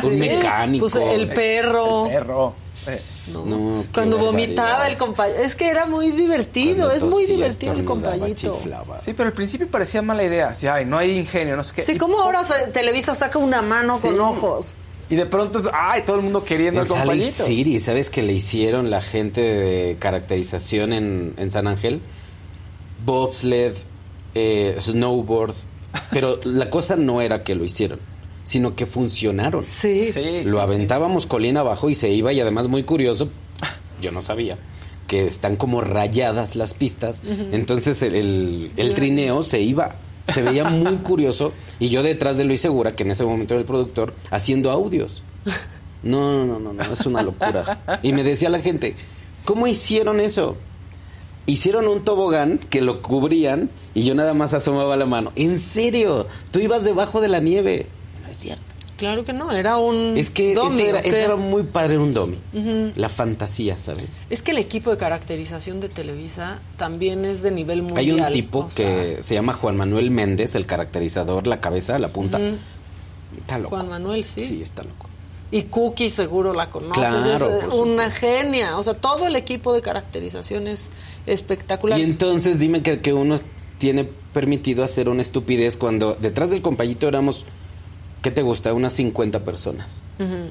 un 0.01 0.11
Sí, 0.13 0.19
mecánico. 0.19 0.87
pues 0.89 0.95
el 0.95 1.27
perro. 1.29 2.05
Perro. 2.07 2.53
Eh, 2.87 3.01
No. 3.31 3.45
No, 3.45 3.85
Cuando 3.93 4.17
barbaridad. 4.17 4.31
vomitaba 4.31 4.87
el 4.87 4.97
compañito. 4.97 5.39
Es 5.39 5.55
que 5.55 5.69
era 5.69 5.85
muy 5.85 6.11
divertido, 6.11 6.87
Cuando 6.87 6.93
es 6.95 7.03
muy 7.03 7.25
divertido 7.25 7.73
el 7.73 7.85
compañito. 7.85 8.59
Sí, 9.03 9.13
pero 9.13 9.27
al 9.27 9.33
principio 9.33 9.69
parecía 9.69 10.01
mala 10.01 10.23
idea. 10.23 10.49
Así, 10.49 10.67
ay, 10.67 10.85
no 10.85 10.97
hay 10.97 11.17
ingenio, 11.19 11.55
no 11.55 11.63
sé 11.63 11.75
qué. 11.75 11.81
Sí, 11.83 11.97
como 11.97 12.19
ahora 12.19 12.41
Televisa 12.73 13.15
saca 13.15 13.39
una 13.39 13.61
mano 13.61 13.97
Sí. 13.97 14.07
con 14.07 14.19
ojos. 14.19 14.73
Y 15.09 15.15
de 15.15 15.25
pronto, 15.25 15.59
es, 15.59 15.69
ay, 15.73 16.03
todo 16.05 16.15
el 16.17 16.21
mundo 16.23 16.43
queriendo 16.43 16.81
En 16.81 16.87
el 16.87 16.91
compayito. 16.91 17.45
City, 17.45 17.79
¿sabes 17.79 18.09
que 18.09 18.21
le 18.23 18.33
hicieron 18.33 18.89
la 18.89 19.01
gente 19.01 19.41
de 19.41 19.97
caracterización 19.99 20.91
en, 20.93 21.33
en 21.37 21.51
San 21.51 21.67
Ángel? 21.67 22.01
Bobsled, 23.05 23.73
eh, 24.35 24.75
snowboard. 24.79 25.55
Pero 26.11 26.39
la 26.43 26.69
cosa 26.69 26.95
no 26.95 27.21
era 27.21 27.43
que 27.43 27.53
lo 27.53 27.63
hicieron, 27.63 27.99
sino 28.43 28.75
que 28.75 28.85
funcionaron. 28.85 29.63
Sí. 29.63 30.11
Sí, 30.13 30.41
Lo 30.43 30.57
sí, 30.57 30.61
aventábamos 30.63 31.25
colina 31.25 31.61
abajo 31.61 31.89
y 31.89 31.95
se 31.95 32.09
iba 32.11 32.31
y 32.33 32.39
además 32.39 32.67
muy 32.67 32.83
curioso, 32.83 33.29
yo 34.01 34.11
no 34.11 34.21
sabía, 34.21 34.57
que 35.07 35.25
están 35.27 35.55
como 35.55 35.81
rayadas 35.81 36.55
las 36.55 36.73
pistas, 36.73 37.21
entonces 37.51 38.01
el, 38.01 38.15
el- 38.15 38.71
el 38.77 38.93
trineo 38.93 39.43
se 39.43 39.61
iba, 39.61 39.95
se 40.27 40.41
veía 40.41 40.63
muy 40.65 40.95
curioso 40.97 41.53
y 41.79 41.89
yo 41.89 42.03
detrás 42.03 42.37
de 42.37 42.43
Luis 42.45 42.61
Segura, 42.61 42.95
que 42.95 43.03
en 43.03 43.11
ese 43.11 43.23
momento 43.25 43.53
era 43.53 43.61
el 43.61 43.67
productor, 43.67 44.13
haciendo 44.31 44.71
audios. 44.71 45.23
No, 46.03 46.45
no, 46.45 46.59
no, 46.59 46.73
no, 46.73 46.83
es 46.83 47.05
una 47.05 47.21
locura. 47.21 47.99
Y 48.03 48.11
me 48.11 48.23
decía 48.23 48.49
la 48.49 48.59
gente, 48.59 48.95
¿cómo 49.45 49.67
hicieron 49.67 50.19
eso? 50.19 50.57
Hicieron 51.45 51.87
un 51.87 52.03
tobogán 52.05 52.57
que 52.57 52.81
lo 52.81 53.01
cubrían 53.01 53.69
y 53.93 54.03
yo 54.03 54.15
nada 54.15 54.33
más 54.33 54.53
asomaba 54.53 54.95
la 54.97 55.05
mano. 55.05 55.31
¿En 55.35 55.59
serio? 55.59 56.27
Tú 56.51 56.59
ibas 56.59 56.83
debajo 56.85 57.19
de 57.21 57.27
la 57.27 57.39
nieve. 57.41 57.87
Es 58.33 58.39
cierto. 58.39 58.65
Claro 58.97 59.23
que 59.23 59.31
no, 59.31 59.51
era 59.51 59.77
un 59.77 60.17
Es 60.17 60.31
que 60.31 60.55
dummy, 60.55 60.81
eso, 60.81 61.15
era, 61.15 61.35
muy 61.35 61.61
padre, 61.61 61.99
un 61.99 62.15
domi. 62.15 62.39
La 62.95 63.09
fantasía, 63.09 63.77
¿sabes? 63.77 64.07
Es 64.31 64.41
que 64.41 64.51
el 64.51 64.57
equipo 64.57 64.89
de 64.89 64.97
caracterización 64.97 65.79
de 65.79 65.89
Televisa 65.89 66.61
también 66.77 67.25
es 67.25 67.43
de 67.43 67.51
nivel 67.51 67.83
mundial. 67.83 67.99
Hay 67.99 68.11
un 68.11 68.31
tipo 68.31 68.59
o 68.59 68.71
sea, 68.71 68.85
que 68.85 69.23
se 69.23 69.35
llama 69.35 69.53
Juan 69.53 69.77
Manuel 69.77 70.09
Méndez, 70.09 70.55
el 70.55 70.65
caracterizador, 70.65 71.45
la 71.45 71.61
cabeza, 71.61 71.99
la 71.99 72.09
punta. 72.09 72.39
Está 73.37 73.59
loco. 73.59 73.75
Juan 73.75 73.89
Manuel, 73.89 74.23
sí. 74.23 74.41
Sí, 74.41 74.61
está 74.63 74.81
loco. 74.83 75.07
Y 75.51 75.63
Cookie 75.63 76.09
seguro 76.09 76.53
la 76.53 76.71
conoces, 76.71 76.95
Claro, 76.95 77.57
es 77.59 77.73
una 77.73 78.09
genia. 78.09 78.79
O 78.79 78.83
sea, 78.83 78.95
todo 78.95 79.27
el 79.27 79.35
equipo 79.35 79.73
de 79.73 79.83
caracterización 79.83 80.67
es 80.67 80.89
espectacular. 81.27 81.99
Y 81.99 82.01
entonces 82.01 82.57
dime 82.57 82.81
que, 82.81 83.01
que 83.01 83.13
uno 83.13 83.37
tiene 83.77 84.03
permitido 84.05 84.83
hacer 84.83 85.09
una 85.09 85.21
estupidez 85.21 85.77
cuando 85.77 86.15
detrás 86.15 86.51
del 86.51 86.61
compayito 86.61 87.07
éramos, 87.07 87.45
¿qué 88.23 88.31
te 88.31 88.41
gusta? 88.41 88.73
Unas 88.73 88.93
50 88.93 89.43
personas. 89.45 89.99
Ujú. 90.19 90.49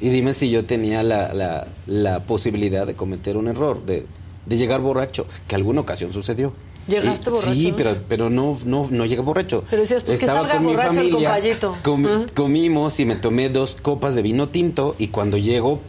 Y 0.00 0.10
dime 0.10 0.34
si 0.34 0.50
yo 0.50 0.66
tenía 0.66 1.02
la, 1.02 1.32
la, 1.32 1.68
la 1.86 2.24
posibilidad 2.24 2.86
de 2.86 2.94
cometer 2.94 3.38
un 3.38 3.48
error, 3.48 3.86
de, 3.86 4.04
de 4.44 4.56
llegar 4.58 4.82
borracho, 4.82 5.26
que 5.48 5.54
alguna 5.54 5.80
ocasión 5.80 6.12
sucedió. 6.12 6.52
¿Llegaste 6.86 7.30
borracho? 7.30 7.54
Sí, 7.54 7.72
pero, 7.74 7.96
pero 8.08 8.28
no, 8.28 8.58
no, 8.66 8.88
no 8.90 9.06
llegué 9.06 9.22
borracho. 9.22 9.64
Pero 9.70 9.80
decías, 9.82 10.02
pues, 10.02 10.20
que 10.20 10.26
salga 10.26 10.52
con 10.56 10.66
mi 10.66 10.72
borracho 10.72 10.90
el 10.90 10.96
familia, 11.10 11.28
compayito. 11.30 11.76
com- 11.82 12.04
Ajá. 12.06 12.26
Comimos 12.34 13.00
y 13.00 13.06
me 13.06 13.16
tomé 13.16 13.48
dos 13.48 13.76
copas 13.80 14.14
de 14.14 14.20
vino 14.20 14.50
tinto 14.50 14.94
y 14.98 15.08
cuando 15.08 15.38
llego 15.38 15.80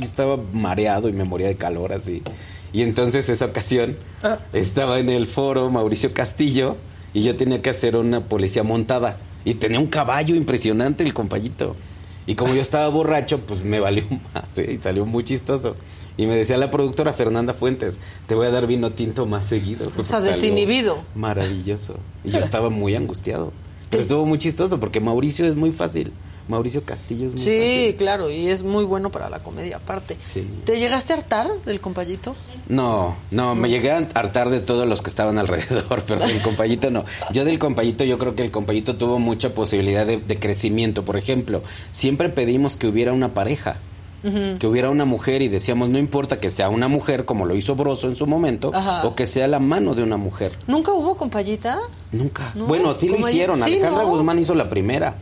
estaba 0.00 0.38
mareado 0.52 1.08
y 1.08 1.12
me 1.12 1.24
moría 1.24 1.48
de 1.48 1.56
calor 1.56 1.92
así. 1.92 2.22
Y 2.72 2.82
entonces 2.82 3.28
esa 3.28 3.46
ocasión 3.46 3.96
Ah. 4.22 4.38
estaba 4.52 4.98
en 5.00 5.08
el 5.08 5.26
foro 5.26 5.70
Mauricio 5.70 6.12
Castillo 6.14 6.76
y 7.14 7.22
yo 7.22 7.36
tenía 7.36 7.60
que 7.62 7.70
hacer 7.70 7.96
una 7.96 8.28
policía 8.28 8.62
montada 8.62 9.18
y 9.44 9.54
tenía 9.54 9.78
un 9.78 9.86
caballo 9.86 10.34
impresionante 10.34 11.04
el 11.04 11.14
compayito. 11.14 11.76
Y 12.26 12.36
como 12.36 12.54
yo 12.54 12.60
estaba 12.60 12.88
borracho, 12.88 13.40
pues 13.40 13.64
me 13.64 13.80
valió 13.80 14.04
madre 14.34 14.72
y 14.72 14.76
salió 14.78 15.06
muy 15.06 15.24
chistoso. 15.24 15.76
Y 16.16 16.26
me 16.26 16.36
decía 16.36 16.56
la 16.58 16.70
productora 16.70 17.12
Fernanda 17.12 17.54
Fuentes, 17.54 17.98
te 18.26 18.34
voy 18.34 18.46
a 18.46 18.50
dar 18.50 18.66
vino 18.66 18.92
tinto 18.92 19.26
más 19.26 19.46
seguido. 19.46 19.86
O 19.96 20.04
sea, 20.04 20.20
desinhibido. 20.20 21.02
Maravilloso. 21.14 21.96
Y 22.22 22.30
yo 22.30 22.38
estaba 22.38 22.68
muy 22.68 22.94
angustiado. 22.94 23.52
Pero 23.90 24.02
estuvo 24.02 24.26
muy 24.26 24.38
chistoso 24.38 24.78
porque 24.78 25.00
Mauricio 25.00 25.46
es 25.46 25.56
muy 25.56 25.72
fácil. 25.72 26.12
Mauricio 26.48 26.82
Castillo 26.84 27.26
es 27.28 27.32
muy 27.34 27.40
Sí, 27.42 27.50
fácil. 27.50 27.96
claro, 27.96 28.30
y 28.30 28.48
es 28.48 28.62
muy 28.62 28.84
bueno 28.84 29.10
para 29.10 29.30
la 29.30 29.38
comedia 29.40 29.76
aparte. 29.76 30.16
Sí. 30.32 30.46
¿Te 30.64 30.78
llegaste 30.78 31.12
a 31.12 31.16
hartar 31.16 31.48
del 31.64 31.80
compayito? 31.80 32.34
No, 32.68 33.16
no, 33.30 33.54
me 33.54 33.68
llegué 33.68 33.92
a 33.92 33.98
hartar 34.14 34.50
de 34.50 34.60
todos 34.60 34.86
los 34.88 35.02
que 35.02 35.10
estaban 35.10 35.38
alrededor, 35.38 36.02
pero 36.06 36.20
del 36.26 36.40
compayito 36.42 36.90
no. 36.90 37.04
Yo 37.32 37.44
del 37.44 37.58
compayito, 37.58 38.04
yo 38.04 38.18
creo 38.18 38.34
que 38.34 38.42
el 38.42 38.50
compayito 38.50 38.96
tuvo 38.96 39.18
mucha 39.18 39.54
posibilidad 39.54 40.06
de, 40.06 40.18
de 40.18 40.38
crecimiento. 40.38 41.04
Por 41.04 41.16
ejemplo, 41.16 41.62
siempre 41.92 42.28
pedimos 42.28 42.76
que 42.76 42.86
hubiera 42.86 43.12
una 43.12 43.34
pareja, 43.34 43.76
que 44.60 44.66
hubiera 44.68 44.88
una 44.88 45.04
mujer 45.04 45.42
y 45.42 45.48
decíamos, 45.48 45.88
no 45.88 45.98
importa 45.98 46.38
que 46.38 46.48
sea 46.48 46.68
una 46.68 46.86
mujer, 46.86 47.24
como 47.24 47.44
lo 47.44 47.56
hizo 47.56 47.74
Broso 47.74 48.06
en 48.06 48.14
su 48.14 48.28
momento, 48.28 48.70
Ajá. 48.72 49.04
o 49.04 49.16
que 49.16 49.26
sea 49.26 49.48
la 49.48 49.58
mano 49.58 49.94
de 49.94 50.04
una 50.04 50.16
mujer. 50.16 50.52
¿Nunca 50.68 50.92
hubo 50.92 51.16
compayita? 51.16 51.80
Nunca. 52.12 52.52
No, 52.54 52.66
bueno, 52.66 52.94
sí 52.94 53.08
lo 53.08 53.16
hicieron. 53.18 53.56
sí, 53.56 53.62
Alejandra 53.64 54.04
¿no? 54.04 54.10
Guzmán 54.10 54.38
hizo 54.38 54.54
la 54.54 54.70
primera. 54.70 55.16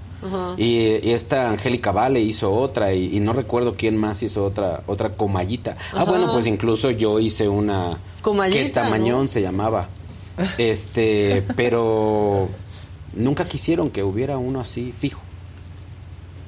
Y, 0.57 0.99
y 1.03 1.13
esta 1.13 1.51
Angélica 1.51 1.93
Vale 1.93 2.21
hizo 2.21 2.53
otra 2.53 2.93
y, 2.93 3.17
y 3.17 3.21
no 3.21 3.33
recuerdo 3.33 3.75
quién 3.77 3.97
más 3.97 4.23
hizo 4.23 4.45
otra 4.45 4.83
otra 4.87 5.17
comallita. 5.17 5.77
Ah, 5.95 6.05
bueno, 6.05 6.31
pues 6.33 6.47
incluso 6.47 6.91
yo 6.91 7.19
hice 7.21 7.49
una 7.49 7.99
Comallita, 8.23 8.63
que 8.63 8.69
tamañón 8.71 9.23
¿no? 9.23 9.29
se 9.29 9.43
llamaba. 9.43 9.89
Este, 10.59 11.45
pero 11.55 12.49
nunca 13.15 13.45
quisieron 13.45 13.91
que 13.91 14.03
hubiera 14.03 14.39
uno 14.39 14.61
así 14.61 14.93
fijo. 14.97 15.21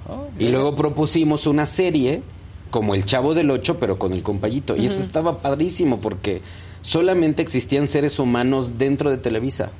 Oh, 0.08 0.28
Y 0.38 0.48
luego 0.48 0.74
propusimos 0.76 1.46
una 1.46 1.66
serie 1.66 2.22
como 2.70 2.94
El 2.94 3.04
Chavo 3.04 3.34
del 3.34 3.50
Ocho, 3.50 3.78
pero 3.78 3.98
con 3.98 4.12
el 4.14 4.22
compayito. 4.22 4.76
Y 4.76 4.86
eso 4.86 5.00
estaba 5.02 5.38
padrísimo 5.38 6.00
porque 6.00 6.40
solamente 6.80 7.42
existían 7.42 7.86
seres 7.86 8.18
humanos 8.18 8.78
dentro 8.78 9.10
de 9.10 9.18
Televisa. 9.18 9.70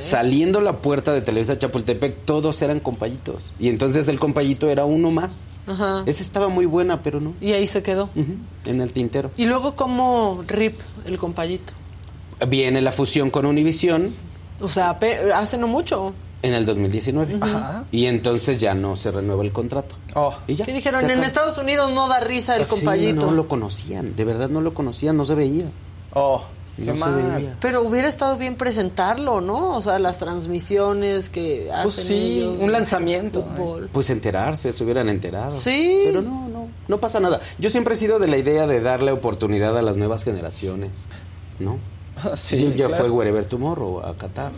Saliendo 0.00 0.60
la 0.60 0.74
puerta 0.78 1.12
de 1.12 1.20
Televisa 1.20 1.58
Chapultepec, 1.58 2.24
todos 2.24 2.60
eran 2.62 2.80
compayitos. 2.80 3.52
Y 3.58 3.68
entonces 3.68 4.08
el 4.08 4.18
compayito 4.18 4.68
era 4.68 4.84
uno 4.84 5.10
más. 5.10 5.44
Ajá. 5.66 6.02
Esa 6.06 6.22
estaba 6.22 6.48
muy 6.48 6.66
buena, 6.66 7.02
pero 7.02 7.20
no. 7.20 7.34
Y 7.40 7.52
ahí 7.52 7.66
se 7.66 7.82
quedó. 7.82 8.08
En 8.64 8.80
el 8.80 8.92
tintero. 8.92 9.30
Y 9.36 9.46
luego, 9.46 9.74
¿cómo 9.76 10.42
rip 10.46 10.78
el 11.06 11.18
compayito? 11.18 11.72
Viene 12.48 12.80
la 12.80 12.90
fusión 12.92 13.30
con 13.30 13.46
Univisión 13.46 14.14
O 14.60 14.68
sea, 14.68 14.98
hace 15.34 15.58
no 15.58 15.66
mucho. 15.68 16.12
en 16.42 16.54
el 16.54 16.66
2019. 16.66 17.36
Ajá. 17.40 17.84
Y 17.92 18.06
entonces 18.06 18.60
ya 18.60 18.74
no 18.74 18.96
se 18.96 19.12
renueva 19.12 19.42
el 19.44 19.52
contrato. 19.52 19.94
Oh. 20.14 20.34
Y 20.48 20.56
ya. 20.56 20.64
¿Qué 20.64 20.72
dijeron? 20.72 21.08
En. 21.08 21.22
Estados 21.22 21.56
Unidos 21.58 21.92
no 21.92 22.08
da 22.08 22.18
risa 22.20 22.56
el 22.56 22.64
Sí, 22.64 22.70
compayito. 22.70 23.26
no 23.26 23.32
lo 23.32 23.46
conocían, 23.46 24.16
de 24.16 24.24
verdad 24.24 24.48
no 24.48 24.60
lo 24.60 24.74
conocían, 24.74 25.16
no 25.16 25.24
se 25.24 25.34
veía. 25.36 25.66
Oh, 26.14 26.42
No 26.78 26.92
se 26.94 26.98
mal. 26.98 27.14
veía. 27.36 27.56
Pero 27.60 27.82
hubiera 27.82 28.08
estado 28.08 28.36
bien 28.38 28.56
presentarlo, 28.56 29.40
¿no? 29.40 29.76
O 29.76 29.82
sea, 29.82 29.98
las 29.98 30.18
transmisiones 30.18 31.28
que 31.28 31.70
hacen 31.70 31.82
Pues 31.84 31.94
sí, 31.96 32.40
ellos, 32.40 32.56
un 32.60 32.72
lanzamiento. 32.72 33.44
fútbol. 33.56 33.90
Pues 33.92 34.08
enterarse, 34.10 34.72
se 34.72 34.82
hubieran 34.84 35.08
enterado. 35.08 35.58
Sí. 35.58 36.02
Pero 36.06 36.22
no, 36.22 36.48
no, 36.48 36.68
no 36.88 36.98
pasa 37.00 37.20
nada. 37.20 37.40
Yo 37.58 37.68
siempre 37.70 37.94
he 37.94 37.96
sido 37.96 38.18
de 38.18 38.28
la 38.28 38.36
idea 38.38 38.66
de 38.66 38.80
darle 38.80 39.12
oportunidad 39.12 39.76
a 39.76 39.82
las 39.82 39.96
nuevas 39.96 40.24
generaciones. 40.24 40.92
¿no? 41.58 41.78
Sí, 42.36 42.56
Y 42.56 42.74
ya 42.76 42.86
claro. 42.86 43.04
fue 43.04 43.10
Wherever 43.10 43.44
Tomorrow 43.44 44.00
a 44.00 44.14
Qatar. 44.16 44.52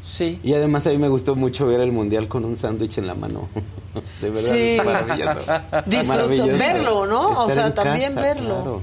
Sí. 0.00 0.40
Y 0.42 0.54
además 0.54 0.86
a 0.86 0.90
mí 0.90 0.98
me 0.98 1.08
gustó 1.08 1.34
mucho 1.36 1.66
ver 1.66 1.80
el 1.80 1.92
mundial 1.92 2.26
con 2.28 2.44
un 2.44 2.56
sándwich 2.56 2.98
en 2.98 3.06
la 3.06 3.14
mano. 3.14 3.48
De 4.20 4.30
verdad, 4.30 4.50
Sí. 4.54 4.76
maravilloso. 4.84 5.40
Disfruto, 5.86 6.12
Maravilloso. 6.22 6.58
verlo, 6.58 7.06
¿no? 7.06 7.44
o 7.44 7.50
sea, 7.50 7.74
también 7.74 8.14
casa, 8.14 8.20
verlo. 8.26 8.54
claro. 8.62 8.82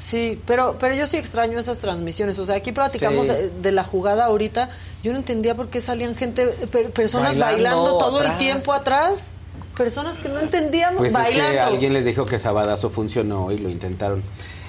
Sí, 0.00 0.40
pero, 0.46 0.76
pero 0.78 0.94
yo 0.94 1.08
sí 1.08 1.16
extraño 1.16 1.58
esas 1.58 1.80
transmisiones. 1.80 2.38
O 2.38 2.46
sea, 2.46 2.54
aquí 2.54 2.70
platicamos 2.70 3.26
Sí. 3.26 3.32
eh, 3.36 3.50
de 3.60 3.72
la 3.72 3.82
jugada 3.82 4.26
ahorita. 4.26 4.68
Yo 5.02 5.10
no 5.12 5.18
entendía 5.18 5.56
por 5.56 5.70
qué 5.70 5.80
salían 5.80 6.14
gente, 6.14 6.46
per- 6.70 6.92
personas 6.92 7.36
bailando, 7.36 7.82
Bailando 7.82 7.98
todo 7.98 8.22
el 8.22 8.36
tiempo 8.36 8.72
atrás. 8.72 9.32
Personas 9.76 10.16
que 10.18 10.28
no 10.28 10.38
entendíamos 10.38 10.98
Pues 10.98 11.10
es 11.10 11.18
bailando. 11.18 11.52
que 11.52 11.58
alguien 11.60 11.92
les 11.92 12.04
dijo 12.04 12.24
que 12.26 12.38
Sabadazo 12.38 12.90
funcionó 12.90 13.50
y 13.50 13.58
lo 13.58 13.68
intentaron. 13.70 14.22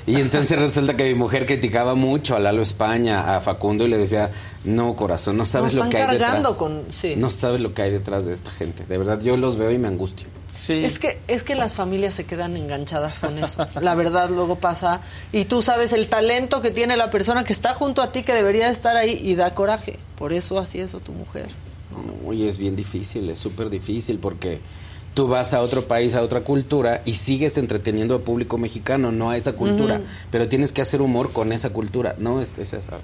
Y 0.08 0.16
entonces 0.16 0.58
resulta 0.60 0.96
que 0.96 1.04
mi 1.04 1.14
mujer 1.14 1.46
criticaba 1.46 1.94
mucho 1.94 2.36
a 2.36 2.40
Lalo 2.40 2.64
España, 2.64 3.36
a 3.36 3.40
Facundo, 3.42 3.86
y 3.86 3.88
le 3.90 4.00
decía, 4.00 4.32
no, 4.64 4.96
corazón, 4.96 5.38
no 5.38 5.46
sabes 5.46 5.76
lo 5.76 5.88
que 5.90 5.98
hay 5.98 6.12
detrás. 6.18 6.48
con- 6.58 6.86
sí. 6.90 7.14
No 7.16 7.30
sabes 7.30 7.62
lo 7.62 7.76
que 7.76 7.84
hay 7.84 7.92
detrás 7.92 8.26
de 8.26 8.34
esta 8.34 8.50
gente. 8.50 8.84
De 8.88 8.98
verdad, 8.98 9.20
yo 9.22 9.38
los 9.38 9.58
veo 9.60 9.70
y 9.70 9.78
me 9.78 9.88
angustio. 9.88 10.28
Sí. 10.60 10.84
Es 10.84 11.00
que, 11.00 11.20
es 11.28 11.44
que 11.44 11.56
las 11.56 11.74
familias 11.74 12.14
se 12.14 12.26
quedan 12.26 12.58
enganchadas 12.58 13.20
con 13.20 13.38
eso. 13.40 13.66
La 13.82 13.96
verdad, 13.96 14.30
luego 14.30 14.58
pasa. 14.58 15.02
Y 15.32 15.46
tú 15.46 15.62
sabes 15.62 15.94
el 15.94 16.08
talento 16.08 16.62
que 16.62 16.70
tiene 16.70 16.98
la 16.98 17.10
persona 17.10 17.44
que 17.44 17.54
está 17.54 17.74
junto 17.74 18.02
a 18.02 18.12
ti, 18.12 18.24
que 18.24 18.34
debería 18.34 18.70
estar 18.70 18.98
ahí, 18.98 19.18
y 19.22 19.36
da 19.36 19.54
coraje. 19.54 19.98
Por 20.16 20.34
eso 20.34 20.60
así 20.60 20.80
eso 20.80 21.00
tu 21.00 21.14
mujer. 21.14 21.48
No, 21.92 22.34
y 22.34 22.48
es 22.48 22.58
bien 22.58 22.76
difícil, 22.76 23.30
es 23.30 23.40
súper 23.40 23.70
difícil 23.70 24.20
porque 24.20 24.60
tú 25.14 25.28
vas 25.28 25.54
a 25.54 25.62
otro 25.62 25.86
país, 25.86 26.14
a 26.14 26.22
otra 26.22 26.42
cultura 26.42 27.02
y 27.06 27.16
sigues 27.16 27.58
entreteniendo 27.58 28.16
al 28.16 28.22
público 28.22 28.58
mexicano, 28.58 29.12
no 29.12 29.30
a 29.30 29.38
esa 29.38 29.54
cultura. 29.54 30.02
Pero 30.32 30.48
tienes 30.50 30.74
que 30.74 30.82
hacer 30.82 31.02
humor 31.02 31.32
con 31.32 31.52
esa 31.52 31.72
cultura. 31.72 32.16
No, 32.18 32.42
es, 32.42 32.52
es 32.58 32.74
esa. 32.74 33.00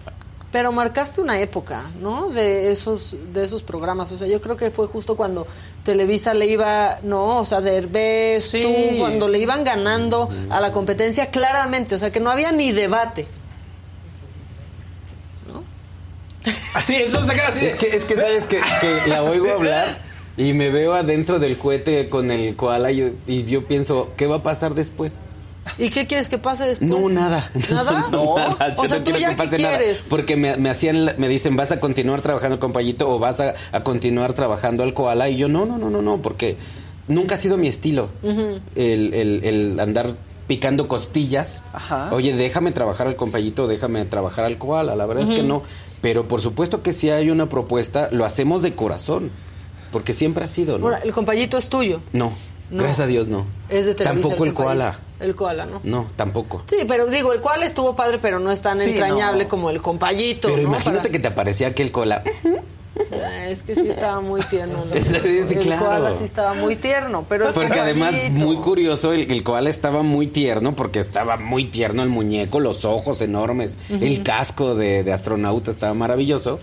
Pero 0.55 0.71
marcaste 0.71 1.19
una 1.19 1.37
época, 1.41 1.83
¿no? 1.99 2.29
De 2.29 2.71
esos, 2.71 3.13
de 3.33 3.43
esos 3.43 3.61
programas. 3.61 4.09
O 4.13 4.17
sea, 4.17 4.25
yo 4.25 4.39
creo 4.39 4.55
que 4.55 4.71
fue 4.71 4.87
justo 4.87 5.17
cuando 5.17 5.45
Televisa 5.83 6.33
le 6.33 6.45
iba, 6.45 6.97
¿no? 7.03 7.39
O 7.39 7.45
sea, 7.45 7.59
Derbez, 7.59 8.45
Sí. 8.51 8.63
tú, 8.63 8.97
cuando 8.97 9.27
le 9.27 9.37
iban 9.39 9.65
ganando 9.65 10.29
a 10.49 10.61
la 10.61 10.71
competencia 10.71 11.29
claramente. 11.29 11.95
O 11.95 11.99
sea, 11.99 12.09
que 12.09 12.21
no 12.21 12.29
había 12.29 12.53
ni 12.53 12.71
debate. 12.71 13.27
Así, 16.73 16.95
entonces 16.95 17.31
acá 17.31 17.47
así. 17.49 17.65
Es 17.65 17.75
que, 17.75 17.87
es 17.93 18.05
que 18.05 18.15
sabes 18.15 18.47
que, 18.47 18.61
que 18.79 19.07
la 19.07 19.23
oigo 19.23 19.49
hablar 19.51 19.97
y 20.37 20.53
me 20.53 20.69
veo 20.69 20.93
adentro 20.93 21.37
del 21.37 21.57
cohete 21.57 22.07
con 22.07 22.31
el 22.31 22.55
koala 22.55 22.93
y, 22.93 23.13
y 23.27 23.43
yo 23.43 23.65
pienso, 23.67 24.11
¿qué 24.15 24.25
va 24.25 24.37
a 24.37 24.43
pasar 24.43 24.73
después? 24.73 25.21
¿Y 25.77 25.89
qué 25.89 26.05
quieres 26.07 26.29
que 26.29 26.37
pase 26.37 26.65
después? 26.65 26.89
No, 26.89 27.09
nada. 27.09 27.49
¿Nada? 27.71 28.07
No, 28.11 28.37
nada. 28.37 28.75
Yo 28.75 28.83
O 28.83 28.87
sea, 28.87 28.99
no 28.99 29.03
¿tú 29.03 29.11
ya 29.11 29.35
que 29.35 29.49
qué 29.49 29.57
nada. 29.61 29.77
quieres? 29.77 30.05
Porque 30.09 30.35
me, 30.37 30.55
me 30.57 30.69
hacían, 30.69 31.15
me 31.17 31.27
dicen, 31.27 31.55
¿vas 31.55 31.71
a 31.71 31.79
continuar 31.79 32.21
trabajando 32.21 32.59
con 32.59 32.71
Payito 32.71 33.09
o 33.09 33.19
vas 33.19 33.39
a, 33.39 33.55
a 33.71 33.79
continuar 33.83 34.33
trabajando 34.33 34.83
al 34.83 34.93
koala? 34.93 35.29
Y 35.29 35.37
yo, 35.37 35.47
no, 35.49 35.65
no, 35.65 35.77
no, 35.77 35.89
no, 35.89 36.01
no, 36.01 36.21
porque 36.21 36.57
nunca 37.07 37.35
ha 37.35 37.37
sido 37.37 37.57
mi 37.57 37.67
estilo. 37.67 38.09
El, 38.75 39.13
el- 39.13 39.43
el 39.43 39.79
andar 39.79 40.15
picando 40.47 40.87
costillas. 40.87 41.63
Ajá. 41.73 42.09
Oye, 42.13 42.35
déjame 42.35 42.71
trabajar 42.71 43.07
al 43.07 43.15
compayito, 43.15 43.67
déjame 43.67 44.05
trabajar 44.05 44.45
al 44.45 44.57
koala. 44.59 44.95
La 44.95 45.05
verdad 45.07 45.23
es 45.23 45.31
que 45.31 45.41
no. 45.43 45.63
Pero 46.01 46.27
por 46.27 46.39
supuesto 46.41 46.83
que 46.83 46.93
si 46.93 47.09
hay 47.09 47.31
una 47.31 47.49
propuesta, 47.49 48.09
lo 48.11 48.25
hacemos 48.25 48.61
de 48.61 48.75
corazón. 48.75 49.31
Porque 49.91 50.13
siempre 50.13 50.43
ha 50.43 50.47
sido, 50.47 50.77
¿no? 50.77 50.85
Ahora, 50.85 50.99
el 50.99 51.11
compañito 51.13 51.57
es 51.57 51.69
tuyo. 51.69 52.01
No, 52.13 52.33
No. 52.69 52.79
gracias 52.83 52.99
a 52.99 53.07
Dios 53.07 53.27
no. 53.27 53.45
Es 53.69 53.85
de 53.85 53.95
Televisa. 53.95 54.03
Tampoco 54.21 54.43
el 54.45 54.53
Compayito. 54.53 54.63
koala. 54.63 54.99
El 55.19 55.33
koala, 55.35 55.65
¿no? 55.65 55.79
No, 55.83 56.07
tampoco. 56.15 56.63
Sí, 56.69 56.77
pero 56.87 57.05
digo, 57.07 57.31
el 57.33 57.39
koala 57.41 57.65
estuvo 57.65 57.95
padre, 57.95 58.19
pero 58.21 58.39
no 58.39 58.51
es 58.51 58.61
tan 58.61 58.77
Sí, 58.79 58.89
entrañable 58.91 59.43
no. 59.45 59.49
como 59.49 59.69
el 59.69 59.81
compayito. 59.81 60.49
Pero 60.49 60.61
¿no? 60.63 60.67
imagínate 60.69 60.99
Para- 61.03 61.11
que 61.11 61.19
te 61.19 61.27
aparecía 61.29 61.67
aquel 61.69 61.91
koala. 61.91 62.21
Ah, 63.13 63.45
Es 63.47 63.61
que 63.63 63.75
sí 63.75 63.89
estaba 63.89 64.21
muy 64.21 64.41
tierno. 64.43 64.85
¿no? 64.85 64.95
Sí, 65.01 65.53
el 65.55 65.59
claro. 65.59 65.85
koala 65.85 66.13
sí 66.13 66.23
estaba 66.23 66.53
muy 66.53 66.75
tierno, 66.77 67.25
pero 67.27 67.49
el 67.49 67.53
Porque 67.53 67.79
además, 67.79 68.13
muy 68.31 68.57
curioso, 68.57 69.11
el, 69.13 69.29
el 69.31 69.43
koala 69.43 69.69
estaba 69.69 70.01
muy 70.03 70.27
tierno, 70.27 70.75
porque 70.75 70.99
estaba 70.99 71.35
muy 71.37 71.65
tierno 71.65 72.03
el 72.03 72.09
muñeco, 72.09 72.59
los 72.59 72.85
ojos 72.85 73.21
enormes, 73.21 73.77
el 73.89 74.23
casco 74.23 74.75
de, 74.75 75.03
de 75.03 75.11
astronauta 75.13 75.71
estaba 75.71 75.93
maravilloso, 75.93 76.59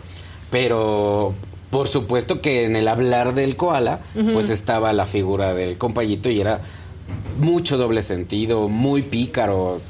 pero 0.51 1.35
por 1.71 1.89
supuesto 1.89 2.41
que 2.43 2.65
en 2.65 2.77
el 2.77 2.87
hablar 2.89 3.35
del 3.35 3.57
koala, 3.57 4.01
pues 4.35 4.51
estaba 4.51 4.93
la 4.93 5.07
figura 5.07 5.55
del 5.55 5.79
compayito 5.79 6.29
y 6.31 6.41
era 6.41 6.61
mucho 7.39 7.77
doble 7.77 8.03
sentido, 8.03 8.69
muy 8.69 9.03
pícaro. 9.03 9.81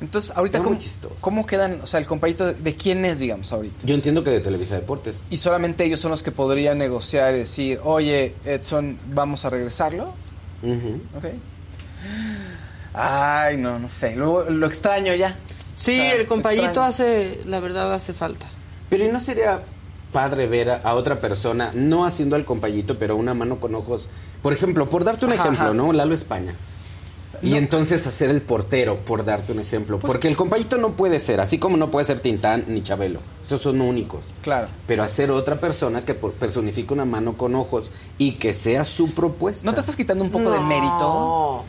Entonces, 0.00 0.32
ahorita, 0.36 0.60
¿cómo, 0.60 0.76
cómo 1.20 1.46
quedan, 1.46 1.80
o 1.82 1.86
sea, 1.86 1.98
el 2.00 2.06
compañito 2.06 2.46
de, 2.46 2.54
de 2.54 2.76
quién 2.76 3.04
es, 3.04 3.20
digamos, 3.20 3.52
ahorita? 3.52 3.86
Yo 3.86 3.94
entiendo 3.94 4.22
que 4.24 4.30
de 4.30 4.40
Televisa 4.40 4.74
Deportes. 4.74 5.22
Y 5.30 5.38
solamente 5.38 5.84
ellos 5.84 6.00
son 6.00 6.10
los 6.10 6.22
que 6.22 6.30
podrían 6.32 6.76
negociar 6.78 7.34
y 7.34 7.38
decir, 7.38 7.80
oye, 7.82 8.34
Edson, 8.44 8.98
vamos 9.12 9.44
a 9.44 9.50
regresarlo. 9.50 10.12
Ok. 11.16 11.24
Ay, 12.92 13.56
no, 13.56 13.78
no 13.78 13.88
sé. 13.88 14.14
Luego 14.14 14.44
lo 14.44 14.66
extraño 14.66 15.14
ya. 15.14 15.36
Sí, 15.74 15.92
O 15.98 16.02
sea, 16.02 16.14
el 16.14 16.26
compayito 16.26 16.64
extraño. 16.66 16.88
hace, 16.88 17.40
la 17.46 17.60
verdad, 17.60 17.92
hace 17.92 18.12
falta. 18.14 18.46
Pero 18.90 19.04
¿y 19.04 19.08
no 19.08 19.20
sería 19.20 19.62
padre 20.14 20.46
ver 20.46 20.70
a, 20.70 20.76
a 20.76 20.94
otra 20.94 21.20
persona, 21.20 21.72
no 21.74 22.06
haciendo 22.06 22.36
al 22.36 22.46
compayito, 22.46 22.98
pero 22.98 23.16
una 23.16 23.34
mano 23.34 23.60
con 23.60 23.74
ojos? 23.74 24.08
Por 24.42 24.52
ejemplo, 24.54 24.88
por 24.88 25.04
darte 25.04 25.26
un 25.26 25.32
Ajá, 25.32 25.42
ejemplo, 25.42 25.64
ajá. 25.66 25.74
¿no? 25.74 25.92
Lalo 25.92 26.14
España. 26.14 26.54
Y 27.42 27.50
No. 27.50 27.56
entonces 27.56 28.06
hacer 28.06 28.30
el 28.30 28.40
portero, 28.40 29.00
por 29.04 29.24
darte 29.24 29.52
un 29.52 29.58
ejemplo. 29.58 29.98
Porque 29.98 30.28
el 30.28 30.36
compayito 30.36 30.78
no 30.78 30.92
puede 30.92 31.18
ser, 31.20 31.40
así 31.40 31.58
como 31.58 31.76
no 31.76 31.90
puede 31.90 32.06
ser 32.06 32.20
Tintán 32.20 32.64
ni 32.68 32.82
Chabelo. 32.82 33.18
Esos 33.42 33.60
son 33.60 33.80
únicos. 33.80 34.24
Claro. 34.40 34.68
Pero 34.86 35.02
hacer 35.02 35.30
otra 35.32 35.56
persona 35.56 36.04
que 36.04 36.14
por- 36.14 36.32
personifique 36.32 36.94
una 36.94 37.04
mano 37.04 37.36
con 37.36 37.54
ojos 37.56 37.90
y 38.16 38.32
que 38.36 38.52
sea 38.54 38.84
su 38.84 39.12
propuesta. 39.12 39.66
¿No 39.66 39.74
te 39.74 39.80
estás 39.80 39.96
quitando 39.96 40.22
un 40.24 40.30
poco 40.30 40.50
de 40.52 40.58
No. 40.60 40.66
mérito? 40.66 41.64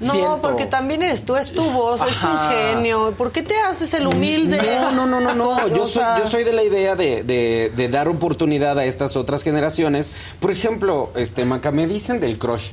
No, 0.00 0.12
Siento. 0.12 0.40
porque 0.42 0.66
también 0.66 1.02
eres 1.02 1.24
tú, 1.24 1.36
es 1.36 1.52
tu 1.52 1.64
voz, 1.70 2.00
es 2.06 2.16
tu 2.20 2.26
ingenio. 2.28 3.12
¿Por 3.16 3.32
qué 3.32 3.42
te 3.42 3.58
haces 3.60 3.94
el 3.94 4.06
humilde? 4.06 4.58
No, 4.80 4.90
no, 4.92 5.06
no, 5.06 5.20
no, 5.20 5.34
no. 5.34 5.68
Yo 5.74 5.86
soy, 5.86 6.04
yo 6.22 6.28
soy 6.28 6.44
de 6.44 6.52
la 6.52 6.62
idea 6.62 6.96
de, 6.96 7.22
de- 7.22 7.72
de 7.74 7.88
dar 7.88 8.08
oportunidad 8.08 8.78
a 8.78 8.84
estas 8.84 9.16
otras 9.16 9.42
generaciones. 9.42 10.12
Por 10.40 10.50
ejemplo, 10.50 11.10
este 11.16 11.44
Maca, 11.44 11.70
me 11.70 11.86
dicen 11.86 12.20
del 12.20 12.38
crush. 12.38 12.72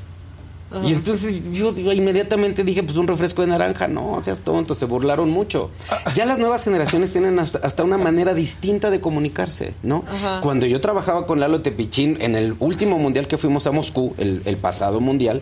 Y 0.83 0.93
entonces 0.93 1.33
yo 1.51 1.71
inmediatamente 1.91 2.63
dije, 2.63 2.83
pues 2.83 2.97
un 2.97 3.07
refresco 3.07 3.41
de 3.41 3.49
naranja. 3.49 3.87
No, 3.87 4.19
seas 4.23 4.41
tonto, 4.41 4.75
se 4.75 4.85
burlaron 4.85 5.29
mucho. 5.29 5.69
Ya 6.15 6.25
las 6.25 6.39
nuevas 6.39 6.63
generaciones 6.63 7.11
tienen 7.11 7.37
hasta, 7.39 7.83
una 7.83 7.97
manera 7.97 8.33
distinta 8.33 8.89
de 8.89 8.99
comunicarse, 9.01 9.73
¿no? 9.83 10.03
Ajá. 10.07 10.41
Cuando 10.41 10.65
yo 10.65 10.79
trabajaba 10.79 11.25
con 11.25 11.39
Lalo 11.39 11.61
Tepichín 11.61 12.17
en 12.21 12.35
el 12.35 12.55
último 12.59 12.97
mundial 12.97 13.27
que 13.27 13.37
fuimos 13.37 13.67
a 13.67 13.71
Moscú, 13.71 14.13
el, 14.17 14.41
el 14.45 14.57
pasado 14.57 14.99
mundial, 14.99 15.41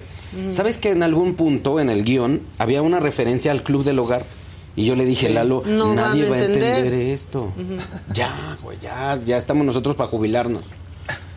¿sabes 0.50 0.78
que 0.78 0.90
en 0.92 1.04
algún 1.04 1.36
punto 1.36 1.80
en 1.80 1.90
el 1.90 2.04
guion 2.04 2.42
había 2.58 2.82
una 2.82 3.00
referencia 3.00 3.52
al 3.52 3.64
club 3.64 3.84
del 3.84 4.00
hogar? 4.00 4.26
Y 4.76 4.86
yo 4.86 4.96
le 4.96 5.04
dije, 5.06 5.30
Lalo, 5.30 5.64
No 5.66 5.94
nadie 5.94 6.30
va 6.30 6.38
a 6.38 6.40
entender, 6.40 6.78
entender. 6.78 7.10
esto. 7.10 7.52
Ya, 8.14 8.58
güey, 8.64 8.78
ya, 8.80 9.20
ya 9.26 9.38
estamos 9.38 9.66
nosotros 9.66 9.96
para 9.96 10.10
jubilarnos. 10.10 10.64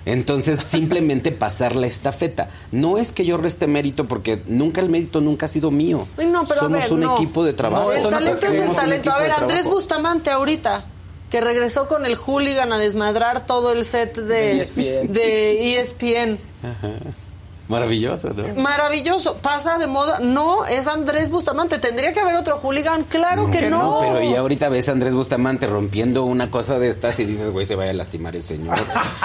Entonces, 0.06 0.60
simplemente 0.66 1.32
pasar 1.32 1.76
la 1.76 1.86
estafeta. 1.86 2.50
No 2.72 2.98
es 2.98 3.12
que 3.12 3.24
yo 3.24 3.36
reste 3.36 3.66
mérito, 3.66 4.06
porque 4.06 4.42
nunca 4.46 4.80
el 4.80 4.88
mérito 4.88 5.20
nunca 5.20 5.46
ha 5.46 5.48
sido 5.48 5.70
mío. 5.70 6.06
No, 6.18 6.44
pero 6.44 6.60
a 6.60 6.64
Somos 6.64 6.80
ver, 6.82 6.92
un 6.92 7.00
no. 7.00 7.14
equipo 7.14 7.44
de 7.44 7.52
trabajo. 7.52 7.84
No, 7.86 7.92
el 7.92 8.02
talento 8.02 8.46
es 8.46 8.52
el 8.62 8.72
talento. 8.72 9.12
A 9.12 9.18
ver, 9.18 9.32
Andrés. 9.32 9.64
Bustamante 9.66 10.30
ahorita, 10.30 10.84
que 11.30 11.40
regresó 11.40 11.86
con 11.88 12.04
el 12.06 12.16
hooligan 12.16 12.72
a 12.72 12.78
desmadrar 12.78 13.46
todo 13.46 13.72
el 13.72 13.84
set 13.84 14.16
de, 14.16 14.24
De 14.24 14.60
ESPN. 14.62 15.12
de 15.12 15.80
ESPN. 15.80 16.38
Ajá. 16.62 16.92
Maravilloso, 17.68 18.28
¿no? 18.34 18.60
Maravilloso, 18.60 19.36
pasa 19.38 19.78
de 19.78 19.86
moda. 19.86 20.18
No, 20.20 20.66
es 20.66 20.86
Andrés 20.86 21.30
Bustamante. 21.30 21.78
Tendría 21.78 22.12
que 22.12 22.20
haber 22.20 22.34
otro 22.34 22.58
hooligan. 22.58 23.04
Claro 23.04 23.50
que 23.50 23.62
no. 23.62 24.00
Pero 24.02 24.22
y 24.22 24.34
ahorita 24.34 24.68
ves 24.68 24.88
a 24.88 24.92
Andrés 24.92 25.14
Bustamante 25.14 25.66
rompiendo 25.66 26.24
una 26.24 26.50
cosa 26.50 26.78
de 26.78 26.88
estas 26.90 27.18
y 27.20 27.24
dices, 27.24 27.50
güey, 27.50 27.64
se 27.64 27.74
vaya 27.74 27.92
a 27.92 27.94
lastimar 27.94 28.36
el 28.36 28.42
señor. 28.42 28.76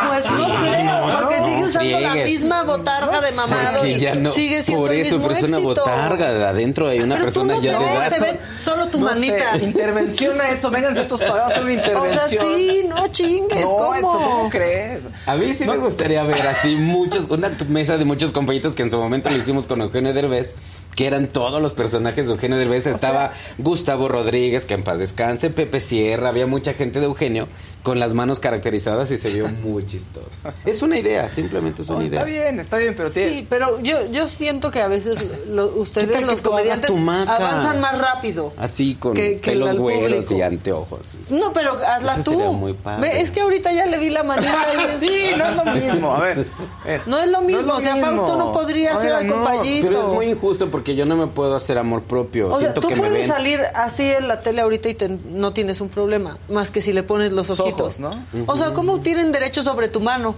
Pues 0.10 0.32
no 0.32 0.48
creo, 0.62 1.20
porque 1.20 1.36
sigue 1.46 1.64
usando 1.64 2.00
la 2.00 2.10
friegues. 2.12 2.32
misma 2.32 2.64
botarga 2.64 3.22
de 3.22 3.32
mamado 3.34 3.84
Sí, 3.84 3.90
y 3.92 4.00
ya 4.00 4.16
no. 4.16 4.32
sigue 4.32 4.62
siendo 4.62 4.86
Por 4.86 4.96
eso, 4.96 5.18
pero 5.20 5.32
es 5.34 5.44
una 5.44 5.58
botarga. 5.60 6.32
de 6.34 6.46
Adentro 6.46 6.88
hay 6.88 7.00
una 7.00 7.16
Pero 7.16 7.26
tú 7.32 7.42
persona 7.42 7.54
no 7.56 7.62
te 7.62 7.68
ya 7.68 7.80
de 7.80 7.86
ves, 7.86 8.14
se 8.14 8.20
ve 8.20 8.40
solo 8.62 8.88
tu 8.88 9.00
No 9.00 9.06
manita. 9.08 9.52
sé, 9.58 9.66
intervención 9.66 10.40
a 10.42 10.50
eso, 10.50 10.70
vénganse 10.70 11.04
tus 11.04 11.20
pagados, 11.22 11.58
una 11.58 11.66
O 11.68 11.70
intervención. 11.70 12.30
sea, 12.30 12.40
sí, 12.44 12.86
no 12.88 13.08
chingues, 13.08 13.62
No, 13.66 13.70
¿cómo? 13.72 13.96
Edson, 13.96 14.24
¿cómo 14.24 14.50
crees? 14.50 15.04
A 15.26 15.36
mí 15.36 15.54
sí 15.54 15.66
me 15.66 15.78
gustaría 15.78 16.24
ver 16.24 16.48
así 16.48 16.76
muchos, 16.76 17.30
una 17.30 17.50
mesa 17.68 17.98
de 17.98 18.06
muchos 18.06 18.29
muchos 18.30 18.34
compañitos 18.34 18.76
que 18.76 18.84
en 18.84 18.92
su 18.92 18.98
momento 18.98 19.30
lo 19.30 19.38
hicimos 19.38 19.66
con 19.66 19.82
Eugenio 19.82 20.14
Derbez, 20.14 20.56
que 20.96 21.08
eran 21.08 21.28
todos 21.28 21.60
los 21.62 21.74
personajes 21.74 22.28
de 22.28 22.34
Eugenio 22.34 22.58
Derbez. 22.58 22.86
Estaba 22.86 23.32
Gustavo 23.58 24.08
Rodríguez, 24.08 24.66
que 24.66 24.76
en 24.76 24.84
paz 24.84 25.00
descanse, 25.00 25.50
Pepe 25.50 25.80
Sierra, 25.80 26.30
había 26.30 26.46
mucha 26.46 26.74
gente 26.74 27.00
de 27.00 27.06
Eugenio 27.08 27.48
con 27.82 28.00
las 28.00 28.14
manos 28.14 28.40
caracterizadas 28.40 29.10
y 29.12 29.18
se 29.18 29.30
vio 29.30 29.48
muy 29.48 29.86
chistoso. 29.86 30.28
Es 30.66 30.82
una 30.84 31.00
idea, 31.00 31.30
simplemente 31.30 31.82
es 31.82 31.90
una 31.90 32.00
No, 32.00 32.06
idea. 32.06 32.20
está 32.20 32.30
bien, 32.32 32.60
está 32.60 32.78
bien, 32.78 32.94
pero 32.96 33.10
tiene... 33.10 33.30
Sí, 33.32 33.48
pero 33.50 33.80
yo, 33.82 34.06
yo 34.12 34.28
siento 34.28 34.70
que 34.70 34.82
a 34.82 34.88
veces 34.88 35.18
lo- 35.48 35.74
¿Qué 35.74 35.80
ustedes, 35.80 36.24
los 36.24 36.42
comediantes, 36.42 36.92
avanzan 36.92 37.80
más 37.82 37.98
rápido. 37.98 38.54
Así 38.58 38.96
con 38.96 39.14
Que- 39.14 39.40
que 39.40 39.52
pelos 39.52 39.72
el 39.72 39.80
güeros 39.80 40.30
y 40.32 40.42
anteojos. 40.42 41.00
No, 41.30 41.52
pero 41.54 41.72
hazla 41.72 42.14
Eso 42.16 42.32
tú. 42.32 42.40
muy 42.54 42.74
padre. 42.74 43.22
Es 43.22 43.32
que 43.32 43.42
ahorita 43.42 43.72
ya 43.72 43.86
le 43.88 43.98
vi 43.98 44.10
la 44.10 44.24
manita. 44.24 44.68
y 44.74 44.90
sí, 45.00 45.32
no 45.38 45.46
es 45.50 45.56
lo 45.56 45.66
mismo. 45.74 46.14
A 46.16 46.20
ver, 46.20 46.48
a 46.84 46.88
ver. 46.88 47.02
No 47.08 47.18
es 47.20 47.28
lo 47.28 47.42
mismo, 47.42 47.74
o 47.74 47.82
sea, 47.82 47.96
Fausto 48.20 48.38
no 48.38 48.52
podría 48.52 48.96
ser 48.98 49.14
al 49.14 49.28
no, 49.28 49.36
compayito. 49.36 49.88
Pero 49.88 50.02
es 50.02 50.08
muy 50.08 50.26
injusto 50.28 50.70
porque 50.72 50.96
yo 50.96 51.06
no 51.06 51.16
me 51.16 51.28
puedo 51.28 51.56
hacer 51.56 51.78
amor 51.78 52.04
propio. 52.04 52.50
O 52.54 52.60
sea, 52.60 52.74
tú 52.74 52.82
que 52.88 52.96
me 52.96 53.02
puedes 53.02 53.20
ven. 53.20 53.28
salir 53.28 53.62
así 53.76 54.10
en 54.12 54.28
la 54.28 54.40
tele 54.40 54.62
ahorita 54.62 54.90
y 54.90 54.94
te- 54.94 55.10
no 55.10 55.54
tienes 55.54 55.82
un 55.82 55.90
problema, 55.90 56.38
más 56.50 56.72
que 56.72 56.82
si 56.82 56.94
le 56.94 57.04
pones 57.04 57.32
los 57.34 57.50
Los 57.50 57.60
ojitos. 57.60 57.82
ojos, 57.82 58.00
¿no? 58.00 58.24
O 58.48 58.58
sea, 58.58 58.74
¿cómo 58.74 59.00
tienen 59.02 59.32
derecho 59.32 59.64
sobre 59.64 59.88
tu 59.88 60.00
mano? 60.02 60.36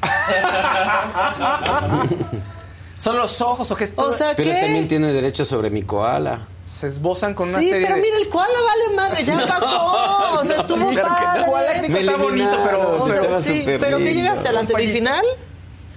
¿Son 2.98 3.16
los 3.16 3.40
ojos 3.40 3.70
o 3.70 3.76
qué? 3.76 3.90
O 3.96 4.10
sea, 4.12 4.34
Pero 4.36 4.50
¿qué? 4.50 4.60
también 4.60 4.88
tiene 4.88 5.12
derecho 5.12 5.44
sobre 5.44 5.70
mi 5.70 5.82
koala. 5.82 6.46
Se 6.64 6.88
esbozan 6.88 7.32
con 7.34 7.48
una 7.48 7.58
Sí, 7.60 7.70
serie 7.70 7.86
pero 7.86 7.96
de... 7.96 8.02
mira, 8.02 8.16
el 8.18 8.28
koala 8.28 8.58
vale 8.66 8.96
madre, 8.96 9.24
ya 9.24 9.46
pasó. 9.48 10.40
O 10.40 10.44
sea, 10.44 10.56
estuvo 10.60 10.90
claro 10.90 11.08
que 11.08 11.24
padre. 11.24 11.44
Koala 11.46 11.82
Me 11.88 12.00
está 12.00 12.16
bonito, 12.16 12.58
pero... 12.64 13.04
O 13.04 13.08
sea, 13.08 13.22
Estaba 13.22 13.40
sí, 13.40 13.62
pero 13.64 13.98
que 13.98 14.04
lindo. 14.04 14.20
llegaste 14.20 14.48
a 14.48 14.52
la 14.52 14.64
semifinal. 14.64 15.24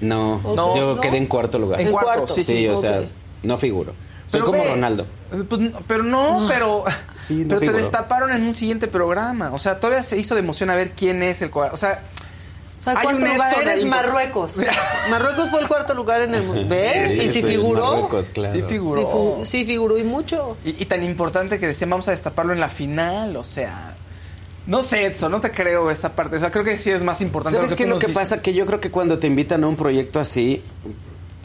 No, 0.02 0.42
No, 0.44 0.76
yo 0.76 0.96
¿no? 0.96 1.02
quedé 1.02 1.18
en 1.18 1.28
cuarto 1.28 1.58
lugar. 1.60 1.80
En 1.80 1.88
En 1.88 1.94
cuarto, 1.94 2.08
cuarto. 2.14 2.34
sí, 2.34 2.44
sí. 2.44 2.68
O 2.68 2.80
sea, 2.82 3.02
no 3.44 3.58
figuro. 3.58 3.94
Soy 4.28 4.40
Pero 4.40 4.46
como 4.46 4.64
ve, 4.64 4.70
Ronaldo. 4.70 5.06
pues, 5.50 5.62
no, 5.62 5.80
pero 5.88 6.04
no, 6.04 6.46
pero, 6.48 6.84
Sí, 7.28 7.44
no 7.48 7.48
pero 7.60 7.72
te 7.72 7.78
destaparon 7.78 8.32
en 8.32 8.44
un 8.44 8.54
siguiente 8.54 8.88
programa. 8.88 9.52
O 9.54 9.58
sea, 9.58 9.80
todavía 9.80 10.04
se 10.04 10.18
hizo 10.18 10.36
de 10.36 10.40
emoción 10.40 10.70
a 10.70 10.76
ver 10.76 10.92
quién 10.92 11.22
es 11.22 11.42
el 11.42 11.52
cual. 11.52 11.72
O 11.74 11.78
sea, 11.78 12.04
O 12.80 12.84
sea, 12.84 12.94
Hay 12.94 13.04
cuarto 13.04 13.24
un 13.26 13.30
lugar 13.32 13.50
Edson 13.52 13.62
eres 13.68 13.76
ahí. 13.84 13.86
Marruecos. 13.90 14.54
Marruecos 15.10 15.50
fue 15.50 15.60
el 15.62 15.68
cuarto 15.68 15.94
lugar 15.94 16.22
en 16.22 16.34
el 16.34 16.44
mundo. 16.44 16.66
¿Ves? 16.68 17.12
Sí, 17.12 17.26
y 17.26 17.28
si 17.28 17.44
figuró. 17.44 17.92
Marruecos, 17.92 18.30
claro. 18.30 18.54
sí 18.54 18.64
figuró. 18.64 19.02
Sí, 19.02 19.08
fu- 19.12 19.46
sí 19.46 19.66
figuró 19.66 19.98
y 20.00 20.04
mucho. 20.04 20.58
y, 20.66 20.82
y 20.82 20.86
tan 20.86 21.04
importante 21.04 21.60
que 21.60 21.68
decían, 21.68 21.90
vamos 21.92 22.08
a 22.08 22.12
destaparlo 22.12 22.54
en 22.54 22.60
la 22.60 22.70
final. 22.70 23.36
O 23.38 23.44
sea, 23.44 23.96
no 24.72 24.82
sé, 24.84 25.06
Edson, 25.06 25.32
no 25.34 25.42
te 25.42 25.52
creo 25.52 25.92
esta 25.92 26.16
parte. 26.16 26.38
O 26.38 26.40
sea, 26.40 26.50
creo 26.50 26.64
que 26.64 26.78
sí 26.78 26.90
es 26.90 27.04
más 27.04 27.20
importante. 27.20 27.58
¿Sabes 27.58 27.76
qué? 27.76 27.84
tú 27.84 27.90
Lo 27.90 28.00
que 28.00 28.08
pasa 28.08 28.42
que 28.42 28.54
yo 28.54 28.66
creo 28.66 28.80
que 28.80 28.90
cuando 28.90 29.20
te 29.20 29.28
invitan 29.28 29.66
a 29.66 29.68
un 29.68 29.76
proyecto 29.76 30.22
así, 30.22 30.62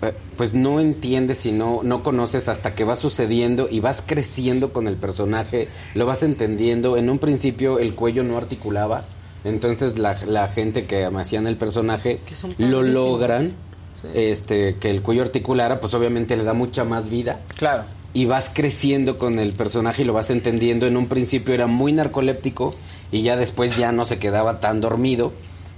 eh, 0.03 0.13
pues 0.37 0.55
no 0.55 0.79
entiendes 0.79 1.45
y 1.45 1.51
no, 1.51 1.81
no 1.83 2.05
conoces 2.05 2.49
hasta 2.49 2.77
que 2.77 2.85
va 2.85 2.95
sucediendo 2.95 3.67
y 3.69 3.81
vas 3.81 4.01
creciendo 4.07 4.73
con 4.73 4.87
el 4.87 4.95
personaje, 4.95 5.67
lo 5.95 6.07
vas 6.07 6.23
entendiendo. 6.23 6.97
En 6.97 7.11
un 7.11 7.19
principio 7.19 7.81
el 7.81 7.97
cuello 7.97 8.23
no 8.23 8.39
articulaba, 8.39 9.03
entonces 9.43 9.99
la, 9.99 10.15
la 10.25 10.47
gente 10.47 10.87
que 10.87 11.05
hacían 11.05 11.49
el 11.49 11.57
personaje 11.57 12.21
lo 12.59 12.83
logran, 12.83 13.57
Sí. 13.97 14.09
este, 14.15 14.77
que 14.77 14.91
el 14.91 15.01
cuello 15.01 15.23
articulara, 15.23 15.81
pues 15.81 15.95
obviamente 15.95 16.37
le 16.37 16.45
da 16.45 16.53
mucha 16.53 16.85
más 16.85 17.09
vida. 17.09 17.41
Claro. 17.57 17.85
y 18.13 18.25
vas 18.25 18.51
creciendo 18.53 19.19
con 19.19 19.39
el 19.39 19.53
personaje 19.53 20.01
y 20.03 20.05
lo 20.07 20.15
vas 20.15 20.31
entendiendo. 20.31 20.87
En 20.87 20.97
un 20.97 21.07
principio 21.07 21.53
era 21.53 21.67
muy 21.67 21.93
narcoléptico 21.93 22.75
y 23.13 23.23
ya 23.23 23.37
después 23.37 23.77
ya 23.77 23.93
no 23.93 24.05
se 24.05 24.19
quedaba 24.19 24.61
tan 24.61 24.81
dormido, 24.81 25.33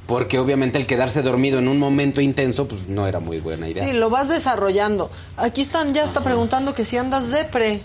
porque 0.07 0.39
obviamente 0.39 0.79
el 0.79 0.87
quedarse 0.87 1.23
dormido 1.23 1.59
en 1.59 1.69
un 1.69 1.79
momento 1.79 2.21
intenso 2.21 2.67
pues 2.67 2.89
no 2.89 3.07
era 3.07 3.21
muy 3.21 3.39
buena 3.39 3.69
idea. 3.69 3.85
Sí, 3.85 3.93
lo 3.93 4.09
vas 4.11 4.29
desarrollando. 4.29 5.11
Aquí 5.37 5.61
están, 5.61 5.93
ya 5.95 6.05
está 6.05 6.23
preguntando 6.23 6.75
que 6.75 6.85
si 6.85 6.97
andas 6.97 7.31
depre. 7.31 7.83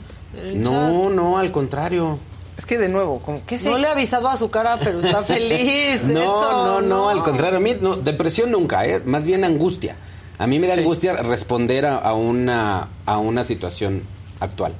no, 0.55 0.69
chat. 0.69 1.11
no, 1.15 1.37
al 1.37 1.51
contrario. 1.51 2.17
Es 2.57 2.65
que 2.67 2.77
de 2.77 2.87
nuevo, 2.87 3.19
como, 3.19 3.43
¿qué 3.47 3.57
se 3.57 3.67
No 3.67 3.77
le 3.79 3.87
he 3.87 3.91
avisado 3.91 4.29
a 4.29 4.37
su 4.37 4.49
cara, 4.51 4.77
pero 4.81 4.99
está 4.99 5.23
feliz. 5.23 6.03
No, 6.03 6.21
Edson, 6.21 6.51
no, 6.51 6.81
no, 6.81 7.09
al 7.09 7.23
contrario. 7.23 7.57
A 7.57 7.59
mí 7.59 7.75
no, 7.81 7.95
depresión 7.95 8.51
nunca, 8.51 8.85
¿eh? 8.85 9.01
más 9.03 9.25
bien 9.25 9.43
angustia. 9.43 9.95
A 10.37 10.47
mí 10.47 10.59
me 10.59 10.67
da 10.67 10.75
Sí. 10.75 10.81
angustia 10.81 11.13
responder 11.13 11.85
a, 11.85 11.97
a 11.97 12.13
una, 12.13 12.89
a 13.05 13.17
una 13.17 13.43
situación 13.43 14.03
actual. 14.39 14.73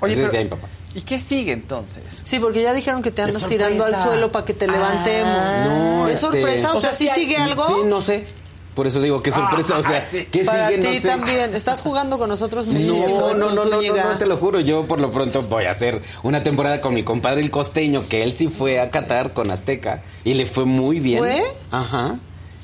Oye, 0.00 0.14
pero, 0.14 0.26
decía 0.26 0.42
mi 0.42 0.48
papá. 0.48 0.68
¿Y 0.96 1.02
qué 1.02 1.18
sigue 1.20 1.52
entonces? 1.52 2.02
Sí, 2.24 2.38
porque 2.40 2.62
ya 2.62 2.72
dijeron 2.74 3.02
que 3.02 3.10
te 3.12 3.22
andas 3.22 3.46
tirando 3.46 3.84
al 3.84 3.94
suelo 4.02 4.32
para 4.32 4.44
que 4.44 4.54
te 4.54 4.66
levantemos. 4.66 5.38
No, 5.66 6.08
es 6.08 6.14
este- 6.14 6.26
sorpresa, 6.26 6.72
o, 6.72 6.78
o 6.78 6.80
sea, 6.80 6.90
sea, 6.92 6.98
¿sí 6.98 7.04
sí 7.04 7.10
hay- 7.10 7.20
sigue 7.24 7.36
algo? 7.36 7.66
Sí, 7.66 7.74
no 7.86 8.00
sé. 8.02 8.24
Por 8.74 8.86
eso 8.86 9.00
digo, 9.00 9.22
qué 9.22 9.32
sorpresa. 9.32 9.78
o 9.78 9.82
sea. 9.82 10.06
¿qué 10.30 10.44
Para 10.44 10.68
sigue? 10.68 10.78
No 10.82 10.90
ti 10.90 10.98
sé. 11.00 11.08
también. 11.08 11.54
Estás 11.54 11.80
jugando 11.80 12.18
con 12.18 12.28
nosotros 12.28 12.66
No, 12.66 12.78
muchísimo. 12.78 13.20
no, 13.20 13.34
no, 13.34 13.54
no, 13.54 13.64
no, 13.64 13.80
no, 13.80 14.18
te 14.18 14.26
lo 14.26 14.36
juro. 14.36 14.60
Yo 14.60 14.84
por 14.84 15.00
lo 15.00 15.10
pronto 15.10 15.40
voy 15.42 15.64
a 15.64 15.70
hacer 15.70 16.02
una 16.22 16.42
temporada 16.42 16.82
con 16.82 16.92
mi 16.92 17.02
compadre 17.02 17.40
el 17.40 17.50
costeño, 17.50 18.06
que 18.06 18.22
él 18.22 18.34
sí 18.34 18.48
fue 18.48 18.78
a 18.80 18.90
Qatar 18.90 19.32
con 19.32 19.50
Azteca 19.50 20.02
y 20.24 20.34
le 20.34 20.44
fue 20.44 20.66
muy 20.66 21.00
bien. 21.00 21.20
¿Fue? 21.20 21.42
Ajá. 21.70 22.16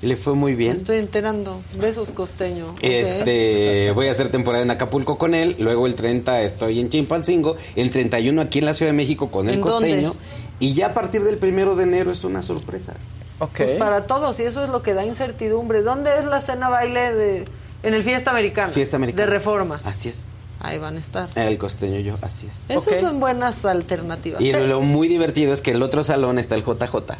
Y 0.03 0.07
Le 0.07 0.16
fue 0.16 0.34
muy 0.34 0.53
Me 0.53 0.59
bien. 0.59 0.72
estoy 0.72 0.98
enterando. 0.98 1.62
Besos, 1.80 2.11
costeño. 2.11 2.74
Este, 2.82 3.92
voy 3.92 4.09
a 4.09 4.11
hacer 4.11 4.30
temporada 4.30 4.62
en 4.64 4.70
Acapulco 4.70 5.16
con 5.16 5.34
él, 5.34 5.57
luego 5.59 5.86
el 5.86 5.94
30 5.94 6.42
estoy 6.42 6.80
en 6.80 6.88
Chimpalcingo, 6.88 7.57
el 7.76 7.90
31 7.90 8.42
aquí 8.42 8.59
en 8.59 8.64
la 8.66 8.74
Ciudad 8.74 8.90
de 8.90 8.96
México 8.96 9.30
con 9.30 9.48
el 9.48 9.61
costeño 9.61 10.12
y 10.59 10.74
ya 10.74 10.86
a 10.88 10.94
partir 10.94 11.22
del 11.24 11.38
primero 11.38 11.76
de 11.76 11.84
enero 11.84 12.11
es 12.11 12.24
una 12.24 12.42
sorpresa. 12.42 12.94
Ok. 13.38 13.50
Pues 13.57 13.70
para 13.78 14.07
todos, 14.07 14.38
y 14.40 14.42
eso 14.42 14.62
es 14.62 14.70
lo 14.70 14.82
que 14.82 14.94
da 14.94 15.05
incertidumbre. 15.05 15.82
¿Dónde 15.82 16.11
es 16.18 16.24
la 16.26 16.40
cena 16.40 16.68
baile 16.68 17.12
de 17.12 17.44
en 17.82 17.94
el 17.94 18.05
Fiesta 18.05 18.30
Americana? 18.30 18.68
Fiesta 18.70 18.96
americana. 18.96 19.24
De 19.26 19.30
Reforma. 19.32 19.80
Así 19.84 20.09
es. 20.11 20.20
Ahí 20.61 20.78
van 20.78 20.94
a 20.94 21.00
estar. 21.00 21.28
El 21.34 21.59
costeño 21.59 21.98
yo, 21.98 22.14
así 22.22 22.46
es. 22.46 22.76
Esas 22.76 23.00
son 23.00 23.18
buenas 23.18 23.64
alternativas. 23.64 24.40
Y 24.40 24.53
Te- 24.53 24.64
lo 24.68 24.80
muy 24.80 25.09
divertido 25.09 25.53
es 25.53 25.61
que 25.61 25.72
el 25.72 25.82
otro 25.82 26.05
salón 26.05 26.38
está 26.38 26.55
el 26.55 26.62
JJ. 26.62 27.16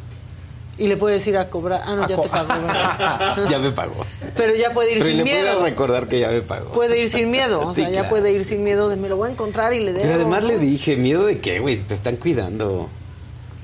Y 0.83 0.89
le 0.89 0.97
puedes 0.97 1.27
ir 1.29 1.37
a 1.37 1.49
cobrar. 1.49 1.83
Ah, 1.85 1.95
no, 1.95 2.03
A 2.05 2.09
ya 2.09 2.21
te 2.21 2.29
pagó. 2.29 2.49
¿verdad? 2.49 3.37
ya 3.51 3.59
me 3.59 3.71
pagó. 3.71 4.05
Pero 4.37 4.55
ya 4.55 4.73
puede 4.73 4.91
ir 4.93 4.99
Pero 4.99 5.07
sin 5.07 5.17
le 5.19 5.25
miedo. 5.25 5.53
puedo 5.53 5.63
recordar 5.65 6.09
que 6.09 6.19
ya 6.21 6.29
me 6.29 6.43
pagó. 6.43 6.73
Puede 6.73 6.99
ir 7.01 7.09
sin 7.11 7.31
miedo. 7.31 7.69
O 7.69 7.75
Sí, 7.75 7.83
sea, 7.83 7.91
ya 7.91 8.01
claro. 8.01 8.09
puede 8.11 8.33
ir 8.33 8.45
sin 8.45 8.63
miedo 8.65 8.89
de 8.89 8.97
me 8.97 9.09
lo 9.09 9.17
voy 9.17 9.29
a 9.29 9.33
encontrar 9.33 9.73
y 9.73 9.81
le 9.81 9.93
debo. 9.93 10.03
Pero 10.03 10.15
además 10.15 10.43
¿no? 10.43 10.49
le 10.49 10.59
dije, 10.59 10.97
¿miedo 10.97 11.25
de 11.25 11.39
qué, 11.41 11.61
güey? 11.61 11.77
Te 11.79 11.95
están 11.95 12.17
cuidando. 12.17 12.89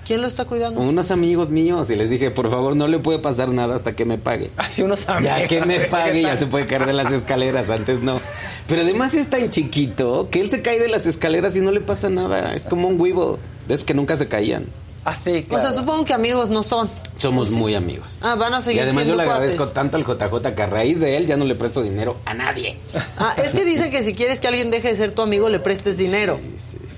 ¿Quién 0.06 0.22
lo 0.22 0.26
está 0.28 0.46
cuidando? 0.46 0.80
Unos 0.80 1.10
amigos 1.10 1.50
míos. 1.50 1.90
Y 1.90 1.96
les 1.96 2.08
dije, 2.08 2.30
por 2.30 2.48
favor, 2.50 2.74
no 2.76 2.86
le 2.88 2.98
puede 2.98 3.18
pasar 3.18 3.50
nada 3.50 3.74
hasta 3.74 3.92
que 3.94 4.04
me 4.06 4.16
pague. 4.16 4.50
Así 4.56 4.82
unos 4.82 5.06
amigos. 5.08 5.38
Ya 5.40 5.46
que 5.46 5.60
me 5.66 5.80
pague, 5.80 6.22
ya 6.22 6.34
se 6.36 6.46
puede 6.46 6.66
caer 6.66 6.86
de 6.86 6.94
las 6.94 7.12
escaleras. 7.12 7.68
Antes 7.68 8.00
no. 8.00 8.18
Pero 8.66 8.82
además 8.82 9.12
es 9.14 9.28
tan 9.28 9.50
chiquito 9.50 10.28
que 10.30 10.40
él 10.40 10.50
se 10.50 10.62
cae 10.62 10.78
de 10.78 10.88
las 10.88 11.04
escaleras 11.04 11.56
y 11.56 11.60
no 11.60 11.70
le 11.72 11.80
pasa 11.80 12.08
nada. 12.08 12.54
Es 12.54 12.64
como 12.64 12.88
un 12.88 12.98
huevo. 13.00 13.38
De 13.66 13.74
esos 13.74 13.84
que 13.84 13.92
nunca 13.92 14.16
se 14.16 14.28
caían. 14.28 14.64
Ah, 15.10 15.16
sí, 15.16 15.44
O 15.50 15.58
sea, 15.58 15.72
supongo 15.72 16.04
que 16.04 16.12
amigos 16.12 16.50
no 16.50 16.62
son. 16.62 16.88
Somos 17.16 17.50
muy 17.50 17.74
amigos. 17.74 18.06
Ah, 18.20 18.34
van 18.34 18.52
a 18.52 18.58
Y 18.58 18.62
seguir 18.62 18.82
además 18.82 19.06
yo 19.06 19.16
le 19.16 19.22
agradezco 19.22 19.56
cuates. 19.58 19.74
tanto 19.74 19.96
al 19.96 20.04
JJ 20.04 20.54
que 20.54 20.62
a 20.62 20.66
raíz 20.66 21.00
de 21.00 21.16
él 21.16 21.26
ya 21.26 21.36
no 21.36 21.44
le 21.46 21.54
presto 21.54 21.82
dinero 21.82 22.16
a 22.26 22.34
nadie. 22.34 22.78
Ah, 23.16 23.34
es 23.42 23.54
que 23.54 23.64
dice 23.64 23.88
que 23.90 24.02
si 24.02 24.12
quieres 24.12 24.38
que 24.40 24.48
alguien 24.48 24.70
deje 24.70 24.88
de 24.88 24.96
ser 24.96 25.12
tu 25.12 25.22
amigo, 25.22 25.48
le 25.48 25.60
prestes 25.60 25.96
dinero. 25.96 26.38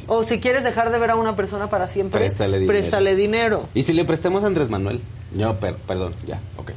O 0.08 0.24
si 0.24 0.40
quieres 0.40 0.64
dejar 0.64 0.90
de 0.90 0.98
ver 0.98 1.10
a 1.10 1.14
una 1.16 1.36
persona 1.36 1.70
para 1.70 1.86
siempre, 1.86 2.18
Préstale 2.18 2.58
dinero. 2.58 2.66
préstale 2.72 3.14
dinero. 3.14 3.66
¿Y 3.74 3.82
si 3.82 3.92
le 3.92 4.04
prestamos 4.04 4.42
a 4.42 4.48
Andrés 4.48 4.68
Manuel? 4.68 5.00
No, 5.32 5.60
per- 5.60 5.76
perdón, 5.76 6.14
ya, 6.26 6.40
ok. 6.56 6.72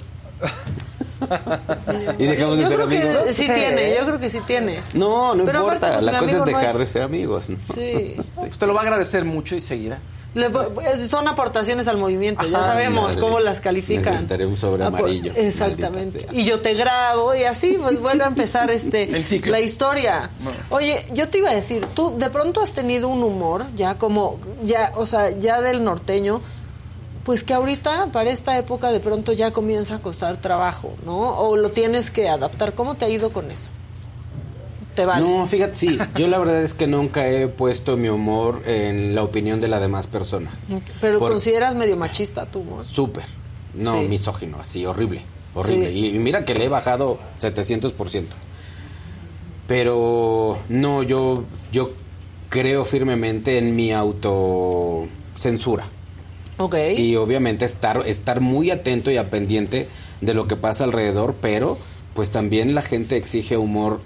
Y 2.19 2.26
dejamos 2.26 2.57
de 2.57 2.63
yo 2.63 2.67
ser 2.69 2.78
creo 2.78 2.88
amigos. 2.88 3.24
que 3.26 3.34
sí 3.34 3.45
tiene, 3.53 3.95
yo 3.99 4.05
creo 4.05 4.19
que 4.19 4.30
sí 4.30 4.39
tiene. 4.45 4.80
No, 4.93 5.36
no 5.36 5.45
Pero 5.45 5.59
importa. 5.61 5.88
aparte, 5.88 6.03
pues, 6.03 6.13
La 6.13 6.19
cosa 6.19 6.32
es 6.32 6.38
no 6.38 6.45
dejar 6.45 6.69
es- 6.71 6.80
de 6.80 6.88
ser 6.88 7.01
amigos. 7.03 7.49
¿no? 7.49 7.57
Sí. 7.74 8.15
Pues 8.36 8.57
te 8.57 8.65
lo 8.67 8.74
va 8.74 8.82
a 8.82 8.84
agradecer 8.84 9.26
mucho 9.26 9.55
y 9.55 9.61
seguirá. 9.61 9.99
Le- 10.34 10.49
pues, 10.49 10.67
son 11.09 11.28
aportaciones 11.28 11.88
al 11.88 11.97
movimiento, 11.97 12.47
ya 12.47 12.63
sabemos 12.63 13.03
madre. 13.09 13.21
cómo 13.21 13.39
las 13.39 13.61
califican. 13.61 14.05
Necesitaré 14.13 14.47
un 14.47 14.57
sobre 14.57 14.84
amarillo, 14.84 15.32
Exactamente. 15.36 16.26
Y 16.32 16.43
yo 16.43 16.59
te 16.59 16.74
grabo 16.74 17.36
y 17.36 17.43
así 17.43 17.78
pues 17.80 17.99
vuelve 17.99 18.24
a 18.24 18.28
empezar 18.28 18.71
este 18.71 19.03
El 19.15 19.24
ciclo. 19.26 19.51
la 19.51 19.59
historia. 19.59 20.32
Oye, 20.71 21.05
yo 21.13 21.30
te 21.30 21.38
iba 21.38 21.51
a 21.51 21.53
decir, 21.53 21.86
tú 21.93 22.17
de 22.17 22.32
pronto 22.32 22.61
has 22.63 22.71
tenido 22.74 23.09
un 23.09 23.21
humor 23.21 23.65
ya 23.76 23.93
como 23.95 24.39
ya, 24.63 24.91
o 24.95 25.05
sea, 25.05 25.30
ya 25.38 25.61
del 25.61 25.84
norteño, 25.84 26.41
pues 27.24 27.43
que 27.43 27.53
ahorita 27.53 28.07
para 28.11 28.30
esta 28.32 28.57
época 28.57 28.91
de 28.91 28.99
pronto 28.99 29.32
ya 29.34 29.51
comienza 29.51 29.95
a 29.95 29.99
costar 29.99 30.38
trabajo, 30.38 30.93
¿no? 31.05 31.17
O 31.39 31.55
lo 31.57 31.71
tienes 31.71 32.11
que 32.11 32.28
adaptar. 32.30 32.74
¿Cómo 32.76 32.95
te 32.95 33.05
ha 33.05 33.09
ido 33.09 33.32
con 33.32 33.49
eso? 33.51 33.71
Te 34.95 35.05
vale. 35.05 35.26
No, 35.28 35.45
fíjate, 35.47 35.74
sí. 35.76 35.97
Yo 36.15 36.28
la 36.28 36.38
verdad 36.38 36.61
es 36.61 36.74
que 36.76 36.86
nunca 36.86 37.28
he 37.28 37.47
puesto 37.47 37.97
mi 37.97 38.09
humor 38.09 38.61
en 38.67 39.15
la 39.15 39.24
opinión 39.24 39.59
de 39.61 39.67
las 39.67 39.82
demás 39.82 40.05
personas. 40.05 40.53
Pero 41.01 41.17
Por- 41.19 41.30
consideras 41.32 41.74
medio 41.76 41.97
machista 41.97 42.45
tu 42.45 42.59
humor. 42.59 42.86
Súper. 42.86 43.24
No, 43.74 43.99
Sí. 44.01 44.07
misógino, 44.07 44.59
así, 44.59 44.86
horrible. 44.86 45.21
Horrible. 45.55 45.89
Sí. 45.89 45.97
Y, 45.97 46.15
y 46.15 46.19
mira 46.19 46.45
que 46.45 46.53
le 46.53 46.65
he 46.65 46.69
bajado 46.69 47.17
700%. 47.39 48.36
Pero 49.67 50.59
no, 50.69 51.03
yo, 51.03 51.43
yo 51.71 51.91
creo 52.49 52.86
firmemente 52.86 53.57
en 53.57 53.76
mi 53.76 53.91
autocensura. 53.93 55.88
Ok. 56.58 56.76
Y 56.97 57.16
obviamente 57.16 57.66
estar, 57.66 58.04
estar 58.08 58.41
muy 58.41 58.72
atento 58.72 59.12
y 59.12 59.18
a 59.18 59.30
pendiente 59.30 59.89
de 60.22 60.34
lo 60.34 60.47
que 60.47 60.56
pasa 60.56 60.84
alrededor, 60.84 61.36
pero 61.41 61.78
pues 62.14 62.30
también 62.30 62.76
la 62.76 62.82
gente 62.82 63.18
exige 63.18 63.58
humor 63.58 64.01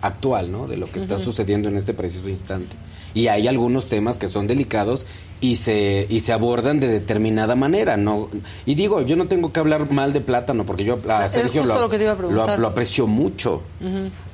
actual, 0.00 0.52
¿no? 0.52 0.68
De 0.68 0.76
lo 0.76 0.86
que 0.86 0.98
está 0.98 1.18
sucediendo 1.18 1.68
en 1.68 1.76
este 1.76 1.94
preciso 1.94 2.28
instante. 2.28 2.76
Y 3.14 3.28
hay 3.28 3.48
algunos 3.48 3.88
temas 3.88 4.18
que 4.18 4.28
son 4.28 4.46
delicados 4.46 5.06
y 5.40 5.56
se, 5.56 6.06
y 6.10 6.20
se 6.20 6.32
abordan 6.32 6.80
de 6.80 6.88
determinada 6.88 7.54
manera, 7.54 7.96
¿no? 7.96 8.28
Y 8.66 8.74
digo, 8.74 9.02
yo 9.02 9.16
no 9.16 9.28
tengo 9.28 9.52
que 9.52 9.60
hablar 9.60 9.90
mal 9.90 10.12
de 10.12 10.20
Plátano, 10.20 10.64
porque 10.64 10.84
yo 10.84 10.98
a 11.08 11.28
Sergio 11.28 11.62
justo 11.62 11.80
lo 11.80 11.88
que 11.88 11.96
te 11.96 12.04
iba 12.04 12.12
a 12.12 12.16
lo, 12.16 12.18
preguntar. 12.18 12.58
lo 12.58 12.68
aprecio 12.68 13.06
mucho. 13.06 13.62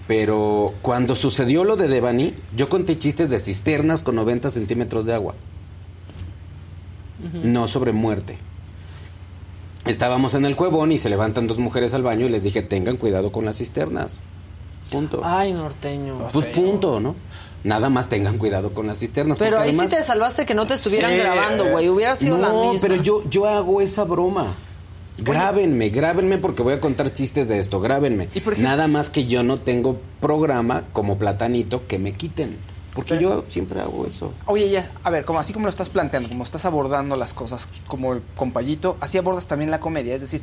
Pero 0.09 0.75
cuando 0.83 1.15
sucedió 1.15 1.63
lo 1.63 1.77
de 1.77 1.87
Devani, 1.87 2.35
yo 2.57 2.69
conté 2.69 2.99
chistes 2.99 3.31
de 3.31 3.39
cisternas 3.39 4.03
con 4.03 4.17
90 4.17 4.51
centímetros 4.51 5.07
de 5.07 5.15
agua. 5.15 5.35
No 7.43 7.67
sobre 7.67 7.93
muerte. 7.93 8.39
Estábamos 9.87 10.35
en 10.35 10.45
el 10.45 10.57
cuevón 10.57 10.93
y 10.93 10.99
se 10.99 11.09
levantan 11.09 11.47
dos 11.47 11.59
mujeres 11.59 11.95
al 11.95 12.03
baño 12.03 12.27
y 12.27 12.29
les 12.29 12.43
dije, 12.43 12.63
tengan 12.63 12.97
cuidado 12.97 13.33
con 13.33 13.45
las 13.45 13.59
cisternas. 13.59 14.19
Punto. 14.91 15.21
Ay, 15.25 15.53
norteño. 15.53 16.29
Pues 16.33 16.47
punto, 16.47 17.01
¿no? 17.01 17.15
Nada 17.65 17.89
más 17.91 18.09
tengan 18.09 18.39
cuidado 18.39 18.73
con 18.75 18.87
las 18.87 18.99
cisternas. 18.99 19.39
Pero 19.39 19.59
ahí 19.59 19.73
sí 19.73 19.79
además- 19.79 19.97
te 19.99 20.03
salvaste 20.03 20.47
que 20.47 20.55
no 20.55 20.67
te 20.67 20.75
estuvieran 20.75 21.13
Sí, 21.13 21.19
grabando, 21.19 21.67
güey. 21.71 21.89
Hubiera 21.89 22.17
sido 22.17 22.37
no, 22.39 22.43
la 22.65 22.71
misma. 22.73 22.89
pero 22.89 23.03
yo, 23.03 23.23
yo 23.29 23.47
hago 23.47 23.81
esa 23.81 24.05
broma. 24.05 24.55
Grábenme, 25.19 25.91
grábenme 25.91 26.39
porque 26.39 26.63
voy 26.63 26.73
a 26.75 26.81
contar 26.81 27.13
chistes 27.13 27.49
de 27.49 27.59
esto, 27.59 27.81
grábenme. 27.81 28.29
Nada 28.59 28.87
más 28.89 29.11
que 29.11 29.27
yo 29.27 29.43
no 29.43 29.61
tengo 29.61 29.99
programa 30.21 30.85
como 30.93 31.19
platanito 31.19 31.87
que 31.87 31.99
me 31.99 32.15
quiten. 32.15 32.57
Porque 32.95 33.19
yo 33.19 33.45
siempre 33.49 33.81
hago 33.81 34.07
eso. 34.07 34.33
Oye, 34.47 34.69
ya, 34.69 34.91
a 35.05 35.11
ver, 35.11 35.25
como 35.25 35.39
así 35.39 35.53
como 35.53 35.67
lo 35.67 35.71
estás 35.71 35.91
planteando, 35.91 36.29
como 36.29 36.43
estás 36.43 36.65
abordando 36.65 37.17
las 37.17 37.33
cosas 37.35 37.69
como 37.87 38.15
el 38.15 38.23
compayito, 38.37 38.97
así 39.01 39.17
abordas 39.17 39.47
también 39.47 39.71
la 39.71 39.79
comedia, 39.81 40.15
es 40.15 40.21
decir, 40.23 40.43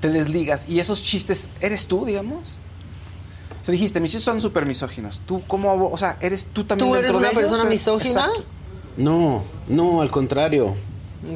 te 0.00 0.10
desligas 0.10 0.68
y 0.68 0.80
esos 0.80 1.02
chistes, 1.02 1.48
¿eres 1.60 1.86
tú, 1.86 2.04
digamos? 2.04 2.56
O 3.60 3.64
sea, 3.64 3.72
dijiste, 3.72 4.00
mis 4.00 4.10
chistes 4.10 4.24
son 4.24 4.40
súper 4.40 4.66
misóginos. 4.66 5.22
¿Tú 5.24 5.42
cómo, 5.46 5.88
o 5.88 5.96
sea, 5.96 6.18
eres 6.20 6.46
tú 6.46 6.64
también 6.64 6.88
¿Tú 6.90 6.96
eres 6.96 7.12
dentro 7.12 7.18
una 7.18 7.28
de 7.28 7.34
ellos? 7.34 7.50
persona 7.50 7.68
Eh, 7.68 7.72
misógina? 7.72 8.20
exacto. 8.26 8.44
No, 8.96 9.42
no, 9.68 10.00
al 10.02 10.10
contrario. 10.10 10.74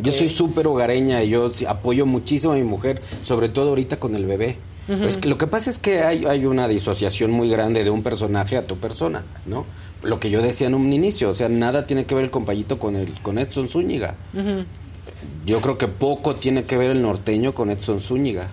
Yo 0.02 0.12
soy 0.12 0.28
súper 0.28 0.66
hogareña 0.66 1.22
y 1.22 1.30
yo 1.30 1.50
apoyo 1.66 2.04
muchísimo 2.04 2.52
a 2.52 2.56
mi 2.56 2.62
mujer, 2.62 3.00
sobre 3.22 3.48
todo 3.48 3.70
ahorita 3.70 3.98
con 3.98 4.14
el 4.14 4.26
bebé. 4.26 4.58
Que 4.86 5.28
lo 5.28 5.38
que 5.38 5.46
pasa 5.46 5.70
es 5.70 5.78
que 5.78 6.02
hay, 6.02 6.26
hay 6.26 6.44
una 6.44 6.68
disociación 6.68 7.30
muy 7.30 7.48
grande 7.48 7.84
de 7.84 7.90
un 7.90 8.02
personaje 8.02 8.56
a 8.58 8.64
tu 8.64 8.76
persona, 8.76 9.24
¿no? 9.46 9.64
Lo 10.02 10.20
que 10.20 10.30
yo 10.30 10.42
decía 10.42 10.68
en 10.68 10.74
un 10.74 10.92
inicio, 10.92 11.30
o 11.30 11.34
sea, 11.34 11.48
nada 11.48 11.86
tiene 11.86 12.06
que 12.06 12.14
ver 12.14 12.24
el 12.24 12.30
compayito 12.30 12.78
con 12.78 12.96
el 12.96 13.20
con 13.20 13.38
Edson 13.38 13.68
Zúñiga. 13.68 14.14
Yo 15.44 15.60
creo 15.60 15.78
que 15.78 15.88
poco 15.88 16.36
tiene 16.36 16.64
que 16.64 16.76
ver 16.76 16.90
el 16.90 17.02
norteño 17.02 17.52
con 17.54 17.70
Edson 17.70 18.00
Zúñiga. 18.00 18.50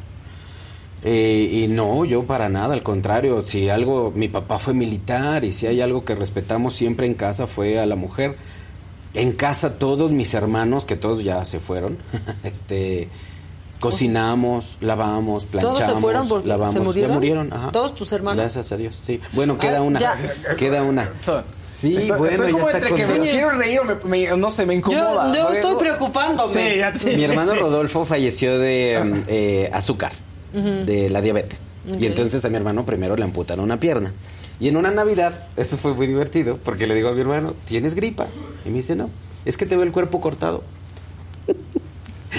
Eh, 1.08 1.50
y 1.52 1.68
no, 1.68 2.04
yo 2.04 2.24
para 2.24 2.50
nada, 2.50 2.74
al 2.74 2.82
contrario, 2.82 3.44
si 3.44 3.70
algo, 3.70 4.12
mi 4.16 4.28
papá 4.28 4.58
fue 4.58 4.74
militar 4.74 5.44
y 5.44 5.52
si 5.52 5.68
hay 5.68 5.80
algo 5.80 6.04
que 6.04 6.16
respetamos 6.16 6.74
siempre 6.74 7.06
en 7.06 7.14
casa 7.14 7.46
fue 7.46 7.78
a 7.80 7.86
la 7.86 7.96
mujer. 7.96 8.36
En 9.14 9.32
casa 9.32 9.78
todos 9.78 10.12
mis 10.12 10.34
hermanos, 10.34 10.84
que 10.84 10.96
todos 10.96 11.24
ya 11.24 11.46
se 11.46 11.60
fueron, 11.60 12.00
este, 12.44 13.08
cocinamos, 13.80 14.78
lavamos, 14.82 15.46
planchamos, 15.46 15.80
¿Todos 15.80 15.92
se 15.94 16.00
fueron 16.00 16.28
porque 16.28 16.48
lavamos. 16.48 16.74
se 16.74 16.80
murieron? 16.80 17.10
Ya 17.12 17.16
murieron, 17.16 17.54
ajá. 17.54 17.72
¿Todos 17.72 17.94
tus 17.96 18.12
hermanos? 18.12 18.38
Gracias 18.44 18.72
a 18.72 18.78
Dios, 18.78 18.98
sí. 19.02 19.20
Bueno, 19.34 19.58
queda 19.58 19.78
Ah, 19.78 19.82
una, 19.82 20.00
ya. 20.00 20.16
queda 20.58 20.84
una. 20.84 21.12
Sí, 21.78 21.98
Estoy- 21.98 22.18
bueno, 22.18 22.26
estoy 22.28 22.48
ya 22.48 22.52
como 22.54 22.66
está 22.70 22.78
entre 22.78 22.96
que 22.96 23.06
me 23.06 23.18
con- 23.18 23.28
quiero 23.28 23.50
reír 23.52 23.80
o 23.80 23.84
me, 23.84 23.96
me- 24.06 24.38
no 24.38 24.50
sé, 24.50 24.66
me 24.66 24.76
incomoda. 24.76 25.34
yo 25.36 25.50
estoy 25.50 25.76
preocupándome. 25.76 26.54
Sí, 26.54 26.78
ya 26.78 26.94
te- 26.94 27.16
Mi 27.18 27.24
hermano 27.26 27.52
sí. 27.52 27.58
Rodolfo 27.60 28.06
falleció 28.06 28.58
de 28.58 29.24
eh, 29.28 29.70
azúcar, 29.74 30.14
de 30.54 31.10
la 31.10 31.22
diabetes. 31.22 31.60
Y 32.00 32.06
entonces 32.08 32.44
a 32.46 32.50
mi 32.50 32.56
hermano 32.56 32.86
primero 32.86 33.16
le 33.16 33.24
amputaron 33.26 33.66
una 33.66 33.80
pierna. 33.80 34.14
Y 34.60 34.70
en 34.70 34.78
una 34.78 34.90
Navidad, 34.90 35.48
eso 35.58 35.78
fue 35.78 35.94
muy 35.94 36.08
divertido, 36.08 36.58
porque 36.64 36.88
le 36.88 36.96
digo 36.96 37.10
a 37.10 37.12
mi 37.12 37.20
hermano, 37.22 37.54
¿tienes 37.68 37.94
gripa? 37.94 38.26
Y 38.66 38.70
me 38.70 38.76
dice, 38.78 38.96
no, 38.96 39.10
es 39.44 39.58
que 39.58 39.66
te 39.66 39.76
veo 39.76 39.84
el 39.84 39.92
cuerpo 39.92 40.22
cortado. 40.22 40.64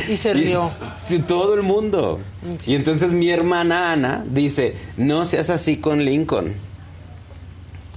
Y 0.09 0.17
se 0.17 0.35
rió. 0.35 0.71
Sí, 0.97 1.19
todo 1.21 1.55
el 1.55 1.63
mundo. 1.63 2.19
Y 2.67 2.75
entonces 2.75 3.13
mi 3.13 3.31
hermana 3.31 3.93
Ana 3.93 4.25
dice, 4.29 4.75
no 4.97 5.25
seas 5.25 5.51
así 5.51 5.77
con 5.79 6.05
Lincoln. 6.05 6.55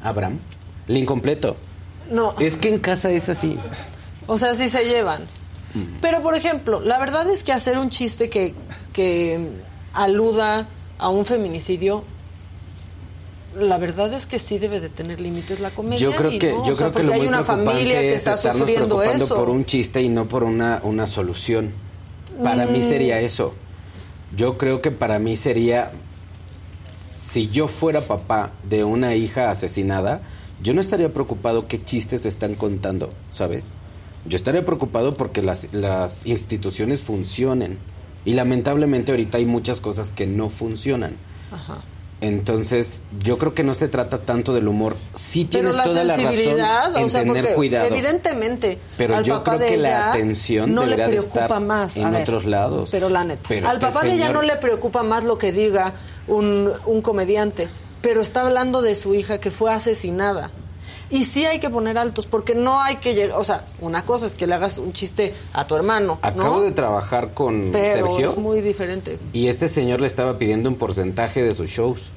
Abraham, 0.03 0.39
Lincoln 0.87 1.05
completo. 1.17 1.57
No, 2.11 2.35
Es 2.39 2.57
que 2.57 2.69
en 2.69 2.79
casa 2.79 3.11
es 3.11 3.29
así. 3.29 3.57
o 4.27 4.37
sea, 4.37 4.53
sí 4.53 4.69
se 4.69 4.83
llevan. 4.85 5.23
Mm. 5.73 5.99
Pero, 6.01 6.21
por 6.21 6.35
ejemplo, 6.35 6.79
la 6.79 6.97
verdad 6.99 7.29
es 7.29 7.43
que 7.43 7.51
hacer 7.51 7.77
un 7.77 7.89
chiste 7.89 8.29
que, 8.29 8.55
que 8.93 9.49
aluda 9.93 10.67
a 10.97 11.09
un 11.09 11.25
feminicidio, 11.25 12.03
la 13.55 13.77
verdad 13.77 14.13
es 14.13 14.25
que 14.25 14.39
sí 14.39 14.59
debe 14.59 14.79
de 14.79 14.89
tener 14.89 15.19
límites 15.19 15.59
la 15.59 15.69
comedia. 15.71 15.99
Yo 15.99 16.15
creo 16.15 16.31
y 16.31 16.39
que, 16.39 16.51
no, 16.51 16.65
yo 16.65 16.75
sea, 16.75 16.91
creo 16.91 16.91
que 16.91 17.03
lo 17.03 17.11
muy 17.13 17.21
hay 17.21 17.27
una 17.27 17.43
familia 17.43 17.99
que 17.99 18.15
es 18.15 18.27
está 18.27 18.37
sufriendo 18.37 18.97
preocupando 18.97 19.25
eso. 19.25 19.35
por 19.35 19.49
un 19.49 19.65
chiste 19.65 20.01
y 20.01 20.09
no 20.09 20.27
por 20.27 20.43
una, 20.43 20.79
una 20.83 21.05
solución. 21.07 21.71
Para 22.43 22.65
mí 22.65 22.79
Mm. 22.79 22.83
sería 22.83 23.19
eso. 23.19 23.51
Yo 24.35 24.57
creo 24.57 24.81
que 24.81 24.91
para 24.91 25.19
mí 25.19 25.35
sería, 25.35 25.91
si 26.97 27.49
yo 27.49 27.67
fuera 27.67 28.01
papá 28.01 28.51
de 28.67 28.83
una 28.83 29.15
hija 29.15 29.49
asesinada, 29.49 30.21
yo 30.61 30.73
no 30.73 30.81
estaría 30.81 31.11
preocupado 31.13 31.67
qué 31.67 31.83
chistes 31.83 32.25
están 32.25 32.55
contando, 32.55 33.09
¿sabes? 33.31 33.65
Yo 34.25 34.35
estaría 34.35 34.65
preocupado 34.65 35.13
porque 35.13 35.41
las, 35.41 35.73
las 35.73 36.25
instituciones 36.25 37.01
funcionen. 37.01 37.77
Y 38.25 38.33
lamentablemente 38.33 39.11
ahorita 39.13 39.37
hay 39.37 39.45
muchas 39.45 39.79
cosas 39.79 40.11
que 40.11 40.27
no 40.27 40.49
funcionan. 40.49 41.15
Ajá. 41.51 41.79
Entonces, 42.21 43.01
yo 43.23 43.37
creo 43.37 43.53
que 43.53 43.63
no 43.63 43.73
se 43.73 43.87
trata 43.87 44.19
tanto 44.19 44.53
del 44.53 44.67
humor. 44.67 44.97
Sí 45.15 45.47
Pero 45.49 45.71
tienes 45.71 45.75
la 45.77 45.83
toda 45.85 46.03
la 46.03 46.17
razón 46.17 47.03
o 47.05 47.09
sea, 47.09 47.23
tener 47.23 47.53
cuidado. 47.53 47.87
evidentemente 47.87 48.77
Pero 48.97 49.15
al 49.15 49.23
yo 49.23 49.35
papá 49.35 49.51
creo 49.55 49.59
de 49.59 49.67
que 49.67 49.77
la 49.77 50.09
atención 50.11 50.73
no 50.75 50.85
le 50.85 50.95
preocupa 50.95 51.41
estar 51.41 51.61
más. 51.61 51.95
en 51.97 52.11
ver, 52.11 52.21
otros 52.23 52.45
lados. 52.45 52.89
Pero 52.91 53.07
la 53.09 53.23
neta, 53.23 53.45
Pero 53.47 53.69
al 53.69 53.75
este 53.75 53.87
papá 53.87 54.05
de 54.05 54.13
ella 54.13 54.31
no 54.31 54.41
le 54.41 54.55
preocupa 54.57 55.01
más 55.03 55.23
lo 55.23 55.37
que 55.37 55.53
diga 55.53 55.93
un, 56.27 56.71
un 56.85 57.01
comediante, 57.01 57.69
pero 58.01 58.19
está 58.21 58.45
hablando 58.45 58.81
de 58.81 58.95
su 58.95 59.15
hija 59.15 59.39
que 59.39 59.51
fue 59.51 59.71
asesinada. 59.71 60.51
Y 61.11 61.23
sí 61.25 61.45
hay 61.45 61.59
que 61.59 61.69
poner 61.69 61.97
altos, 61.97 62.27
porque 62.27 62.53
no 62.53 62.81
hay 62.81 62.97
que 62.97 63.15
llegar, 63.15 63.37
o 63.39 63.43
sea, 63.43 63.65
una 63.81 64.03
cosa 64.03 64.25
es 64.27 64.35
que 64.35 64.45
le 64.45 64.53
hagas 64.53 64.77
un 64.77 64.93
chiste 64.93 65.33
a 65.53 65.65
tu 65.65 65.75
hermano, 65.75 66.19
Acabo 66.21 66.57
¿no? 66.57 66.61
de 66.61 66.71
trabajar 66.71 67.33
con 67.33 67.69
pero 67.71 68.07
Sergio 68.07 68.29
es 68.29 68.37
muy 68.37 68.61
diferente. 68.61 69.17
y 69.33 69.47
este 69.47 69.67
señor 69.69 70.01
le 70.01 70.07
estaba 70.07 70.37
pidiendo 70.37 70.69
un 70.69 70.75
porcentaje 70.75 71.41
de 71.41 71.53
sus 71.55 71.67
shows. 71.69 72.11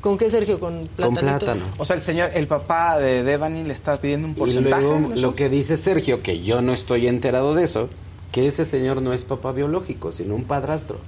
¿Con 0.00 0.16
qué, 0.16 0.30
Sergio? 0.30 0.58
¿Con 0.58 0.86
platanito? 0.96 1.20
plátano. 1.46 1.64
O 1.78 1.84
sea, 1.84 1.94
el 1.94 2.02
señor, 2.02 2.30
el 2.34 2.46
papá 2.46 2.98
de 2.98 3.22
Devani 3.22 3.64
le 3.64 3.72
está 3.74 3.96
pidiendo 3.98 4.26
un 4.28 4.32
Y 4.32 4.36
porcentaje. 4.36 4.82
luego 4.82 5.00
de 5.00 5.08
los 5.10 5.20
lo 5.20 5.34
que 5.34 5.48
dice 5.50 5.76
Sergio, 5.76 6.20
que 6.22 6.40
yo 6.40 6.62
no 6.62 6.72
estoy 6.72 7.06
enterado 7.06 7.54
de 7.54 7.64
eso, 7.64 7.88
que 8.32 8.48
ese 8.48 8.64
señor 8.64 9.02
no 9.02 9.12
es 9.12 9.24
papá 9.24 9.52
biológico, 9.52 10.10
sino 10.12 10.34
un 10.34 10.44
padrastro. 10.44 10.98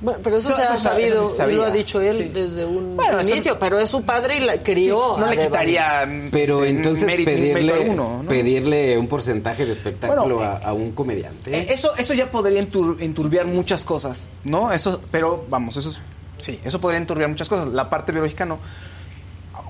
Bueno, 0.00 0.20
pero 0.22 0.36
eso, 0.36 0.48
Eso- 0.50 0.56
se 0.58 0.62
ha 0.62 0.76
sabido, 0.76 1.26
se 1.26 1.46
lo 1.48 1.64
ha 1.64 1.70
dicho 1.70 2.00
él 2.00 2.16
Sí. 2.24 2.28
desde 2.28 2.64
un 2.64 2.94
Bueno, 2.96 3.18
eso- 3.18 3.30
inicio, 3.30 3.58
pero 3.58 3.80
es 3.80 3.88
su 3.90 4.02
padre 4.02 4.36
y 4.36 4.40
la 4.40 4.62
crió. 4.62 5.14
Sí, 5.16 5.20
no 5.20 5.26
a 5.26 5.30
le 5.34 5.44
quitaría. 5.46 6.08
Pero 6.30 6.58
este, 6.64 6.68
entonces 6.76 7.06
mérito- 7.06 7.30
pedirle, 7.30 7.54
mérito 7.54 7.74
alguno, 7.74 8.22
¿no? 8.22 8.28
pedirle 8.28 8.96
un 8.96 9.08
porcentaje 9.08 9.66
de 9.66 9.72
espectáculo 9.72 10.36
Bueno, 10.36 10.40
a, 10.50 10.58
a 10.58 10.72
un 10.72 10.92
comediante. 10.92 11.56
Eh, 11.56 11.66
Eso, 11.72 11.96
eso 11.96 12.14
ya 12.14 12.30
podría 12.30 12.62
entur- 12.62 12.96
enturbiar 13.00 13.46
muchas 13.46 13.84
cosas, 13.84 14.30
¿no? 14.44 14.72
Eso, 14.72 15.00
pero 15.10 15.44
vamos, 15.48 15.76
eso 15.76 15.88
es- 15.90 16.00
sí, 16.38 16.60
eso 16.64 16.80
podría 16.80 16.98
enturbiar 16.98 17.28
muchas 17.28 17.48
cosas. 17.48 17.66
La 17.68 17.90
parte 17.90 18.12
biológica 18.12 18.44
no. 18.46 18.58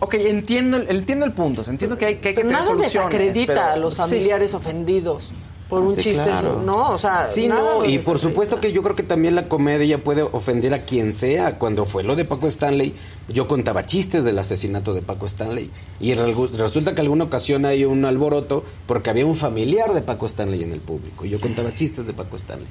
Ok, 0.01 0.15
entiendo, 0.15 0.77
el- 0.77 0.89
entiendo 0.91 1.25
el 1.25 1.33
punto, 1.33 1.63
entiendo 1.69 1.97
que 1.99 2.05
hay 2.07 2.15
que, 2.17 2.29
hay 2.29 2.35
que 2.35 2.41
Pero 2.43 2.49
tener 2.51 2.61
nada 2.63 2.67
soluciones, 2.73 3.09
desacredita 3.11 3.55
pero- 3.55 3.67
a 3.67 3.77
los 3.77 3.95
sí. 3.95 3.99
familiares 3.99 4.55
ofendidos 4.55 5.33
por 5.69 5.83
un 5.83 5.95
Sí, 5.95 6.01
chiste, 6.01 6.25
claro. 6.25 6.63
¿no? 6.65 6.91
O 6.91 6.99
sea, 6.99 7.25
Sí, 7.25 7.47
nada 7.47 7.75
no, 7.75 7.85
y 7.85 7.99
por 7.99 8.19
supuesto 8.19 8.59
que 8.59 8.73
yo 8.73 8.83
creo 8.83 8.97
que 8.97 9.03
también 9.03 9.35
la 9.35 9.49
comedia 9.49 10.03
puede 10.03 10.23
ofender 10.23 10.73
a 10.73 10.83
quien 10.83 11.13
sea. 11.13 11.59
Cuando 11.59 11.85
fue 11.85 12.03
lo 12.03 12.17
de 12.17 12.25
Paco 12.25 12.47
Stanley, 12.47 12.95
yo 13.29 13.47
contaba 13.47 13.85
chistes 13.85 14.25
del 14.25 14.39
asesinato 14.39 14.95
de 14.95 15.03
Paco 15.03 15.27
Stanley. 15.27 15.71
Y 16.01 16.15
resulta 16.15 16.95
que 16.95 17.03
alguna 17.03 17.25
ocasión 17.25 17.67
hay 17.67 17.85
un 17.85 18.05
alboroto 18.05 18.65
porque 18.87 19.11
había 19.11 19.27
un 19.27 19.35
familiar 19.35 19.93
de 19.93 20.01
Paco 20.01 20.27
Stanley 20.27 20.63
en 20.63 20.73
el 20.73 20.81
público. 20.81 21.27
Y 21.27 21.29
yo 21.29 21.41
contaba 21.41 21.75
chistes 21.75 22.07
de 22.07 22.15
Paco 22.15 22.37
Stanley. 22.37 22.69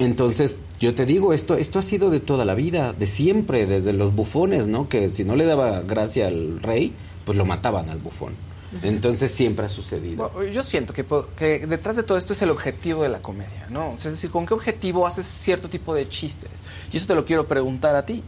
Entonces, 0.00 0.58
yo 0.80 0.94
te 0.94 1.06
digo, 1.06 1.32
esto, 1.32 1.54
esto 1.54 1.78
ha 1.78 1.82
sido 1.82 2.10
de 2.10 2.18
toda 2.18 2.44
la 2.44 2.56
vida, 2.56 2.92
de 2.92 3.06
siempre, 3.06 3.66
desde 3.66 3.92
los 3.92 4.14
bufones, 4.14 4.66
¿no? 4.66 4.88
Que 4.88 5.08
si 5.08 5.22
no 5.24 5.36
le 5.36 5.46
daba 5.46 5.82
gracia 5.82 6.26
al 6.26 6.60
rey, 6.60 6.92
pues 7.24 7.38
lo 7.38 7.44
mataban 7.44 7.88
al 7.88 7.98
bufón. 7.98 8.34
Entonces 8.82 9.30
siempre 9.30 9.66
ha 9.66 9.68
sucedido. 9.68 10.28
Bueno, 10.30 10.50
Yo 10.50 10.62
siento 10.62 10.92
que, 10.92 11.04
que 11.36 11.66
detrás 11.66 11.96
de 11.96 12.02
todo 12.02 12.18
esto 12.18 12.32
es 12.32 12.42
el 12.42 12.50
objetivo 12.50 13.02
de 13.02 13.08
la 13.08 13.20
comedia, 13.22 13.66
¿no? 13.70 13.92
O 13.92 13.98
sea, 13.98 14.10
es 14.10 14.16
decir, 14.16 14.30
¿con 14.30 14.46
qué 14.46 14.54
objetivo 14.54 15.06
haces 15.06 15.26
cierto 15.26 15.68
tipo 15.68 15.94
de 15.94 16.08
chistes? 16.08 16.50
Y 16.92 16.96
eso 16.96 17.06
te 17.06 17.14
lo 17.14 17.24
quiero 17.24 17.46
preguntar 17.46 17.94
a 17.96 18.04
ti. 18.04 18.22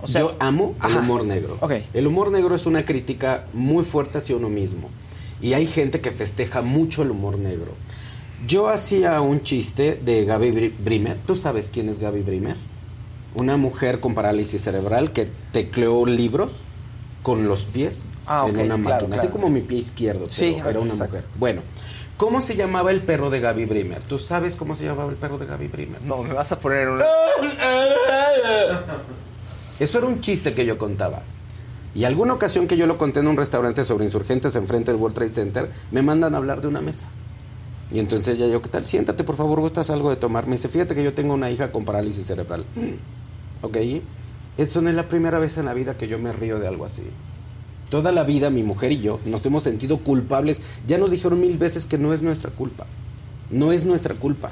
O 0.00 0.06
sea, 0.06 0.22
Yo 0.22 0.36
amo 0.40 0.74
el 0.80 0.86
Ajá. 0.86 0.98
humor 1.00 1.24
negro. 1.24 1.58
Ok. 1.60 1.72
El 1.94 2.06
humor 2.06 2.30
negro 2.32 2.54
es 2.56 2.66
una 2.66 2.84
crítica 2.84 3.46
muy 3.52 3.84
fuerte 3.84 4.18
hacia 4.18 4.36
uno 4.36 4.48
mismo. 4.48 4.88
Y 5.40 5.52
hay 5.54 5.66
gente 5.66 6.00
que 6.00 6.10
festeja 6.10 6.62
mucho 6.62 7.02
el 7.02 7.10
humor 7.10 7.38
negro. 7.38 7.72
Yo 8.46 8.68
hacía 8.68 9.20
un 9.20 9.42
chiste 9.42 10.00
de 10.04 10.24
Gaby 10.24 10.50
Bri- 10.50 10.72
Brimer. 10.82 11.18
¿Tú 11.26 11.36
sabes 11.36 11.70
quién 11.72 11.88
es 11.88 11.98
Gaby 11.98 12.22
Brimer? 12.22 12.56
una 13.34 13.56
mujer 13.56 14.00
con 14.00 14.14
parálisis 14.14 14.60
cerebral 14.62 15.12
que 15.14 15.26
tecleó 15.52 16.04
libros 16.04 16.52
con 17.22 17.48
los 17.48 17.64
pies 17.64 18.02
Ah, 18.26 18.44
en 18.48 18.54
ok, 18.56 18.62
una 18.64 18.82
claro, 18.82 19.06
máquina, 19.06 19.16
así 19.16 19.28
como 19.28 19.48
mi 19.50 19.60
pie 19.62 19.78
izquierdo, 19.78 20.20
pero 20.20 20.30
Sí, 20.30 20.54
era 20.64 20.78
una 20.78 20.92
exacto. 20.92 21.14
mujer. 21.16 21.28
Bueno, 21.38 21.62
¿cómo 22.16 22.40
se 22.40 22.54
llamaba 22.56 22.90
el 22.90 23.02
perro 23.02 23.30
de 23.30 23.40
Gaby 23.40 23.64
Brimer? 23.64 24.00
¿Tú 24.02 24.18
sabes 24.18 24.54
cómo 24.56 24.74
se 24.74 24.84
llamaba 24.84 25.10
el 25.10 25.16
perro 25.16 25.38
de 25.38 25.46
Gaby 25.46 25.68
Brimer? 25.68 26.02
No, 26.02 26.22
me 26.22 26.32
vas 26.32 26.52
a 26.52 26.58
poner 26.58 26.88
una... 26.88 27.04
Eso 29.80 29.98
era 29.98 30.06
un 30.06 30.20
chiste 30.20 30.54
que 30.54 30.64
yo 30.64 30.78
contaba. 30.78 31.22
Y 31.94 32.04
alguna 32.04 32.32
ocasión 32.34 32.66
que 32.66 32.76
yo 32.76 32.86
lo 32.86 32.96
conté 32.96 33.20
en 33.20 33.26
un 33.26 33.36
restaurante 33.36 33.84
sobre 33.84 34.04
insurgentes 34.04 34.54
enfrente 34.56 34.92
del 34.92 35.00
World 35.00 35.14
Trade 35.16 35.34
Center, 35.34 35.70
me 35.90 36.00
mandan 36.02 36.34
a 36.34 36.38
hablar 36.38 36.60
de 36.60 36.68
una 36.68 36.80
mesa. 36.80 37.08
Y 37.90 37.98
entonces 37.98 38.38
ya 38.38 38.46
yo, 38.46 38.62
¿qué 38.62 38.70
tal? 38.70 38.86
Siéntate, 38.86 39.24
por 39.24 39.36
favor, 39.36 39.60
¿gustas 39.60 39.90
algo 39.90 40.08
de 40.08 40.16
tomar? 40.16 40.46
Me 40.46 40.52
dice, 40.52 40.68
fíjate 40.68 40.94
que 40.94 41.04
yo 41.04 41.12
tengo 41.12 41.34
una 41.34 41.50
hija 41.50 41.70
con 41.72 41.84
parálisis 41.84 42.26
cerebral. 42.26 42.64
¿Ok? 43.60 43.76
Edson, 44.56 44.88
es 44.88 44.94
la 44.94 45.08
primera 45.08 45.38
vez 45.38 45.58
en 45.58 45.66
la 45.66 45.74
vida 45.74 45.96
que 45.96 46.08
yo 46.08 46.18
me 46.18 46.32
río 46.32 46.58
de 46.58 46.68
algo 46.68 46.86
así. 46.86 47.02
Toda 47.92 48.10
la 48.10 48.24
vida 48.24 48.48
mi 48.48 48.62
mujer 48.62 48.90
y 48.90 49.00
yo 49.00 49.20
nos 49.26 49.44
hemos 49.44 49.64
sentido 49.64 49.98
culpables. 49.98 50.62
Ya 50.86 50.96
nos 50.96 51.10
dijeron 51.10 51.42
mil 51.42 51.58
veces 51.58 51.84
que 51.84 51.98
no 51.98 52.14
es 52.14 52.22
nuestra 52.22 52.50
culpa. 52.50 52.86
No 53.50 53.70
es 53.70 53.84
nuestra 53.84 54.14
culpa. 54.14 54.50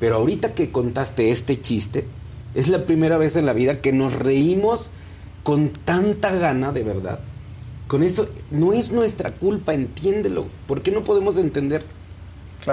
Pero 0.00 0.16
ahorita 0.16 0.54
que 0.54 0.72
contaste 0.72 1.30
este 1.30 1.60
chiste, 1.60 2.06
es 2.54 2.68
la 2.68 2.86
primera 2.86 3.18
vez 3.18 3.36
en 3.36 3.44
la 3.44 3.52
vida 3.52 3.82
que 3.82 3.92
nos 3.92 4.14
reímos 4.14 4.90
con 5.42 5.68
tanta 5.68 6.34
gana, 6.34 6.72
de 6.72 6.82
verdad. 6.82 7.20
Con 7.88 8.02
eso, 8.02 8.26
no 8.50 8.72
es 8.72 8.90
nuestra 8.90 9.32
culpa, 9.32 9.74
entiéndelo. 9.74 10.46
¿Por 10.66 10.80
qué 10.80 10.92
no 10.92 11.04
podemos 11.04 11.36
entender? 11.36 11.84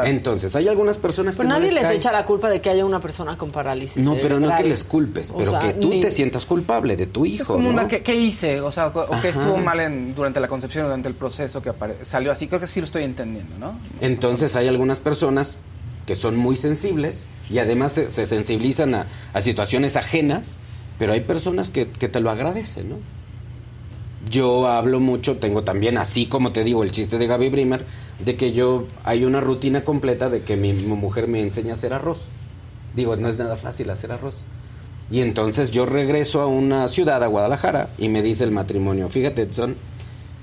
Entonces, 0.05 0.55
hay 0.55 0.67
algunas 0.67 0.97
personas 0.97 1.35
Pues 1.35 1.45
que 1.47 1.53
no 1.53 1.59
nadie 1.59 1.71
les 1.71 1.89
echa 1.89 2.11
la 2.11 2.25
culpa 2.25 2.49
de 2.49 2.61
que 2.61 2.69
haya 2.69 2.85
una 2.85 2.99
persona 2.99 3.37
con 3.37 3.51
parálisis. 3.51 4.03
No, 4.03 4.15
pero 4.21 4.39
no 4.39 4.55
que 4.55 4.63
les 4.63 4.83
culpes, 4.83 5.31
O 5.31 5.37
pero 5.37 5.51
sea, 5.51 5.59
que 5.59 5.73
tú 5.73 5.89
ni- 5.89 5.99
te 5.99 6.09
sientas 6.11 6.45
culpable 6.45 6.95
de 6.97 7.05
tu 7.07 7.25
hijo. 7.25 7.41
Es 7.43 7.47
como 7.47 7.63
¿no? 7.63 7.69
una, 7.69 7.87
¿qué, 7.87 8.01
qué 8.01 8.15
hice? 8.15 8.61
O 8.61 8.71
sea, 8.71 8.87
o 8.87 9.15
estuvo 9.23 9.57
mal 9.57 9.79
en, 9.79 10.15
durante 10.15 10.39
la 10.39 10.47
concepción, 10.47 10.85
durante 10.85 11.07
el 11.09 11.15
proceso 11.15 11.61
que 11.61 11.69
apare- 11.69 12.03
salió 12.03 12.31
así. 12.31 12.47
Creo 12.47 12.59
que 12.59 12.67
sí 12.67 12.79
lo 12.79 12.85
estoy 12.85 13.03
entendiendo, 13.03 13.57
¿no? 13.59 13.79
Entonces 14.01 14.55
hay 14.55 14.67
algunas 14.67 14.99
personas 14.99 15.55
que 16.05 16.15
son 16.15 16.35
muy 16.35 16.55
sensibles 16.55 17.25
y 17.49 17.59
además 17.59 17.91
se, 17.93 18.09
se 18.11 18.25
sensibilizan 18.25 18.95
a, 18.95 19.07
a 19.33 19.41
situaciones 19.41 19.95
ajenas, 19.95 20.57
pero 20.99 21.13
hay 21.13 21.21
personas 21.21 21.69
que, 21.69 21.89
que 21.89 22.09
te 22.09 22.19
lo 22.19 22.29
agradecen, 22.29 22.89
¿no? 22.89 22.95
Yo 24.29 24.67
hablo 24.67 24.99
mucho, 25.01 25.37
tengo 25.37 25.63
también, 25.63 25.97
así 25.97 26.27
como 26.27 26.53
te 26.53 26.63
digo, 26.63 26.83
el 26.83 26.91
chiste 26.91 27.17
de 27.17 27.27
Gaby 27.27 27.49
Brimer, 27.49 27.85
de 28.19 28.35
que 28.37 28.51
yo 28.51 28.85
hay 29.03 29.25
una 29.25 29.41
rutina 29.41 29.83
completa 29.83 30.29
de 30.29 30.41
que 30.41 30.55
mi, 30.55 30.73
mujer 30.73 31.27
me 31.27 31.41
enseña 31.41 31.71
a 31.71 31.73
hacer 31.73 31.93
arroz. 31.93 32.27
Digo, 32.95 33.15
no 33.15 33.27
es 33.27 33.37
nada 33.37 33.55
fácil 33.55 33.89
hacer 33.89 34.11
arroz. 34.11 34.41
Y 35.09 35.21
entonces 35.21 35.71
yo 35.71 35.85
regreso 35.85 36.41
a 36.41 36.47
una 36.47 36.87
ciudad, 36.87 37.23
a 37.23 37.27
Guadalajara, 37.27 37.89
y 37.97 38.07
me 38.09 38.21
dice 38.21 38.43
el 38.43 38.51
matrimonio, 38.51 39.09
fíjate, 39.09 39.43
Edson, 39.43 39.75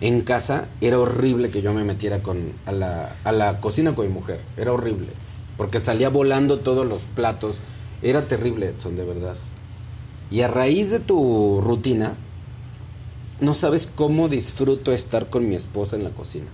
en 0.01 0.23
casa 0.23 0.67
era 0.81 0.99
horrible 0.99 1.51
que 1.51 1.63
yo 1.63 1.73
me 1.73 1.85
metiera 1.85 2.23
con, 2.23 2.53
a, 2.67 2.73
la, 2.73 3.17
a 3.25 3.33
la 3.33 3.61
cocina 3.61 3.95
con 3.95 4.07
mi 4.07 4.13
mujer. 4.13 4.41
Era 4.57 4.73
horrible. 4.73 5.09
Porque 5.57 5.81
salía 5.81 6.09
volando 6.09 6.61
todos 6.61 6.87
los 6.87 7.03
platos. 7.03 7.61
Era 8.03 8.27
terrible, 8.27 8.69
Edson, 8.69 8.97
de 8.97 9.05
verdad. 9.05 9.37
Y 10.31 10.43
a 10.43 10.49
raíz 10.49 10.91
de 10.91 11.01
tu 11.01 11.61
rutina, 11.61 12.15
no 13.41 13.55
sabes 13.55 13.89
cómo 13.95 14.29
disfruto 14.29 14.93
estar 14.93 15.29
con 15.29 15.49
mi 15.49 15.57
esposa 15.57 15.97
en 15.97 16.05
la 16.05 16.11
cocina. 16.11 16.47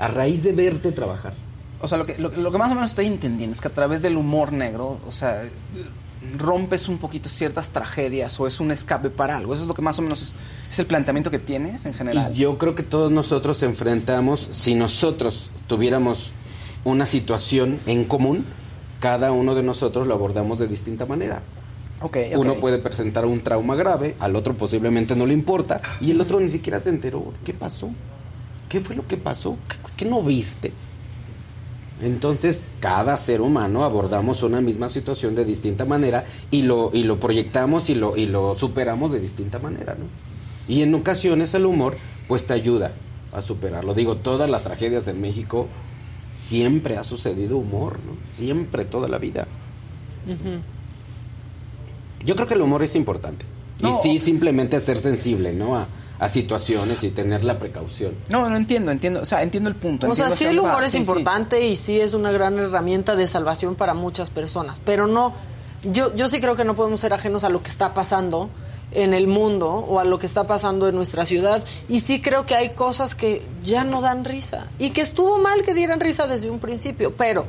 A 0.00 0.08
raíz 0.08 0.42
de 0.42 0.50
verte 0.52 0.90
trabajar. 0.90 1.34
O 1.80 1.86
sea, 1.86 1.96
lo 1.96 2.06
que, 2.06 2.18
lo, 2.18 2.30
lo 2.30 2.50
que 2.50 2.58
más 2.58 2.72
o 2.72 2.74
menos 2.74 2.90
estoy 2.90 3.06
entendiendo 3.06 3.54
es 3.54 3.60
que 3.60 3.68
a 3.68 3.72
través 3.72 4.02
del 4.02 4.16
humor 4.16 4.52
negro, 4.52 4.98
o 5.06 5.12
sea, 5.12 5.44
rompes 6.36 6.88
un 6.88 6.98
poquito 6.98 7.28
ciertas 7.28 7.70
tragedias 7.70 8.38
o 8.38 8.46
es 8.46 8.60
un 8.60 8.70
escape 8.70 9.10
para 9.10 9.36
algo. 9.36 9.54
Eso 9.54 9.62
es 9.62 9.68
lo 9.68 9.74
que 9.74 9.82
más 9.82 9.98
o 9.98 10.02
menos 10.02 10.22
es, 10.22 10.36
es 10.70 10.78
el 10.78 10.86
planteamiento 10.86 11.30
que 11.30 11.38
tienes 11.38 11.86
en 11.86 11.94
general. 11.94 12.32
Y 12.34 12.40
yo 12.40 12.58
creo 12.58 12.74
que 12.74 12.82
todos 12.82 13.10
nosotros 13.10 13.62
enfrentamos, 13.62 14.48
si 14.50 14.74
nosotros 14.74 15.50
tuviéramos 15.66 16.32
una 16.84 17.06
situación 17.06 17.78
en 17.86 18.04
común, 18.04 18.44
cada 19.00 19.32
uno 19.32 19.54
de 19.54 19.62
nosotros 19.62 20.06
lo 20.06 20.14
abordamos 20.14 20.58
de 20.58 20.68
distinta 20.68 21.06
manera. 21.06 21.42
Ok, 22.02 22.16
ok. 22.34 22.38
Uno 22.38 22.54
puede 22.54 22.78
presentar 22.78 23.26
un 23.26 23.40
trauma 23.40 23.74
grave, 23.74 24.16
al 24.20 24.36
otro 24.36 24.54
posiblemente 24.54 25.14
no 25.14 25.26
le 25.26 25.34
importa, 25.34 25.80
y 26.00 26.10
el 26.10 26.20
otro 26.20 26.40
ni 26.40 26.48
siquiera 26.48 26.80
se 26.80 26.88
enteró. 26.88 27.32
¿Qué 27.44 27.52
pasó? 27.52 27.90
¿Qué 28.70 28.80
fue 28.80 28.96
lo 28.96 29.06
que 29.06 29.18
pasó? 29.18 29.58
¿Qué, 29.68 29.76
qué 29.98 30.04
no 30.06 30.22
viste? 30.22 30.72
Entonces, 32.02 32.62
cada 32.80 33.16
ser 33.16 33.42
humano 33.42 33.84
abordamos 33.84 34.42
una 34.42 34.60
misma 34.62 34.88
situación 34.88 35.34
de 35.34 35.44
distinta 35.44 35.84
manera 35.84 36.24
y 36.50 36.62
lo, 36.62 36.90
y 36.94 37.02
lo 37.02 37.20
proyectamos 37.20 37.90
y 37.90 37.94
lo, 37.94 38.16
y 38.16 38.24
lo 38.24 38.54
superamos 38.54 39.12
de 39.12 39.20
distinta 39.20 39.58
manera, 39.58 39.94
¿no? 39.94 40.06
Y 40.66 40.82
en 40.82 40.94
ocasiones 40.94 41.52
el 41.54 41.66
humor, 41.66 41.96
pues 42.28 42.46
te 42.46 42.54
ayuda 42.54 42.92
a 43.32 43.40
superarlo. 43.40 43.92
Digo, 43.92 44.16
todas 44.16 44.48
las 44.48 44.62
tragedias 44.62 45.08
en 45.08 45.20
México 45.20 45.66
siempre 46.30 46.96
ha 46.96 47.04
sucedido 47.04 47.58
humor, 47.58 47.98
¿no? 48.06 48.16
Siempre, 48.32 48.84
toda 48.84 49.08
la 49.08 49.18
vida. 49.18 49.46
Yo 52.24 52.34
creo 52.34 52.46
que 52.46 52.54
el 52.54 52.62
humor 52.62 52.82
es 52.82 52.94
importante. 52.94 53.44
No. 53.82 53.90
Y 53.90 53.92
sí, 53.92 54.18
simplemente 54.18 54.78
ser 54.80 54.98
sensible, 55.00 55.52
¿no? 55.52 55.76
A, 55.76 55.88
a 56.20 56.28
situaciones 56.28 57.02
y 57.02 57.08
tener 57.10 57.42
la 57.44 57.58
precaución. 57.58 58.12
No, 58.28 58.48
no 58.48 58.56
entiendo, 58.56 58.90
entiendo. 58.92 59.20
O 59.22 59.24
sea, 59.24 59.42
entiendo 59.42 59.68
el 59.70 59.76
punto. 59.76 60.08
O 60.08 60.14
sea, 60.14 60.30
sí 60.30 60.44
el 60.44 60.58
humor 60.60 60.82
es 60.84 60.90
Sí, 60.90 60.98
sí. 60.98 60.98
importante 60.98 61.66
y 61.66 61.76
sí 61.76 61.98
es 62.00 62.12
una 62.14 62.30
gran 62.30 62.58
herramienta 62.58 63.16
de 63.16 63.26
salvación 63.26 63.74
para 63.74 63.94
muchas 63.94 64.28
personas, 64.30 64.80
pero 64.84 65.06
no, 65.06 65.32
yo, 65.82 66.14
yo 66.14 66.28
sí 66.28 66.40
creo 66.40 66.56
que 66.56 66.64
no 66.64 66.74
podemos 66.76 67.00
ser 67.00 67.14
ajenos 67.14 67.42
a 67.42 67.48
lo 67.48 67.62
que 67.62 67.70
está 67.70 67.94
pasando 67.94 68.50
en 68.92 69.14
el 69.14 69.28
mundo 69.28 69.70
o 69.70 69.98
a 70.00 70.04
lo 70.04 70.18
que 70.18 70.26
está 70.26 70.46
pasando 70.46 70.88
en 70.88 70.94
nuestra 70.96 71.24
ciudad 71.24 71.64
y 71.88 72.00
sí 72.00 72.20
creo 72.20 72.44
que 72.44 72.54
hay 72.56 72.70
cosas 72.70 73.14
que 73.14 73.46
ya 73.64 73.84
no 73.84 74.00
dan 74.00 74.24
risa 74.24 74.66
y 74.80 74.90
que 74.90 75.00
estuvo 75.00 75.38
mal 75.38 75.62
que 75.62 75.74
dieran 75.74 76.00
risa 76.00 76.26
desde 76.26 76.50
un 76.50 76.58
principio, 76.58 77.14
pero 77.16 77.46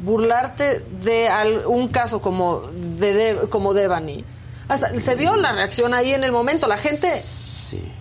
burlarte 0.00 0.84
de 1.02 1.28
al- 1.28 1.66
un 1.66 1.88
caso 1.88 2.20
como 2.20 2.60
de, 2.60 3.12
de- 3.14 3.48
como 3.48 3.72
Devani, 3.74 4.24
hasta- 4.68 4.98
se 5.00 5.14
vio 5.14 5.36
la 5.36 5.52
reacción 5.52 5.94
ahí 5.94 6.12
en 6.12 6.24
el 6.24 6.32
momento, 6.32 6.66
la 6.68 6.76
gente 6.76 7.08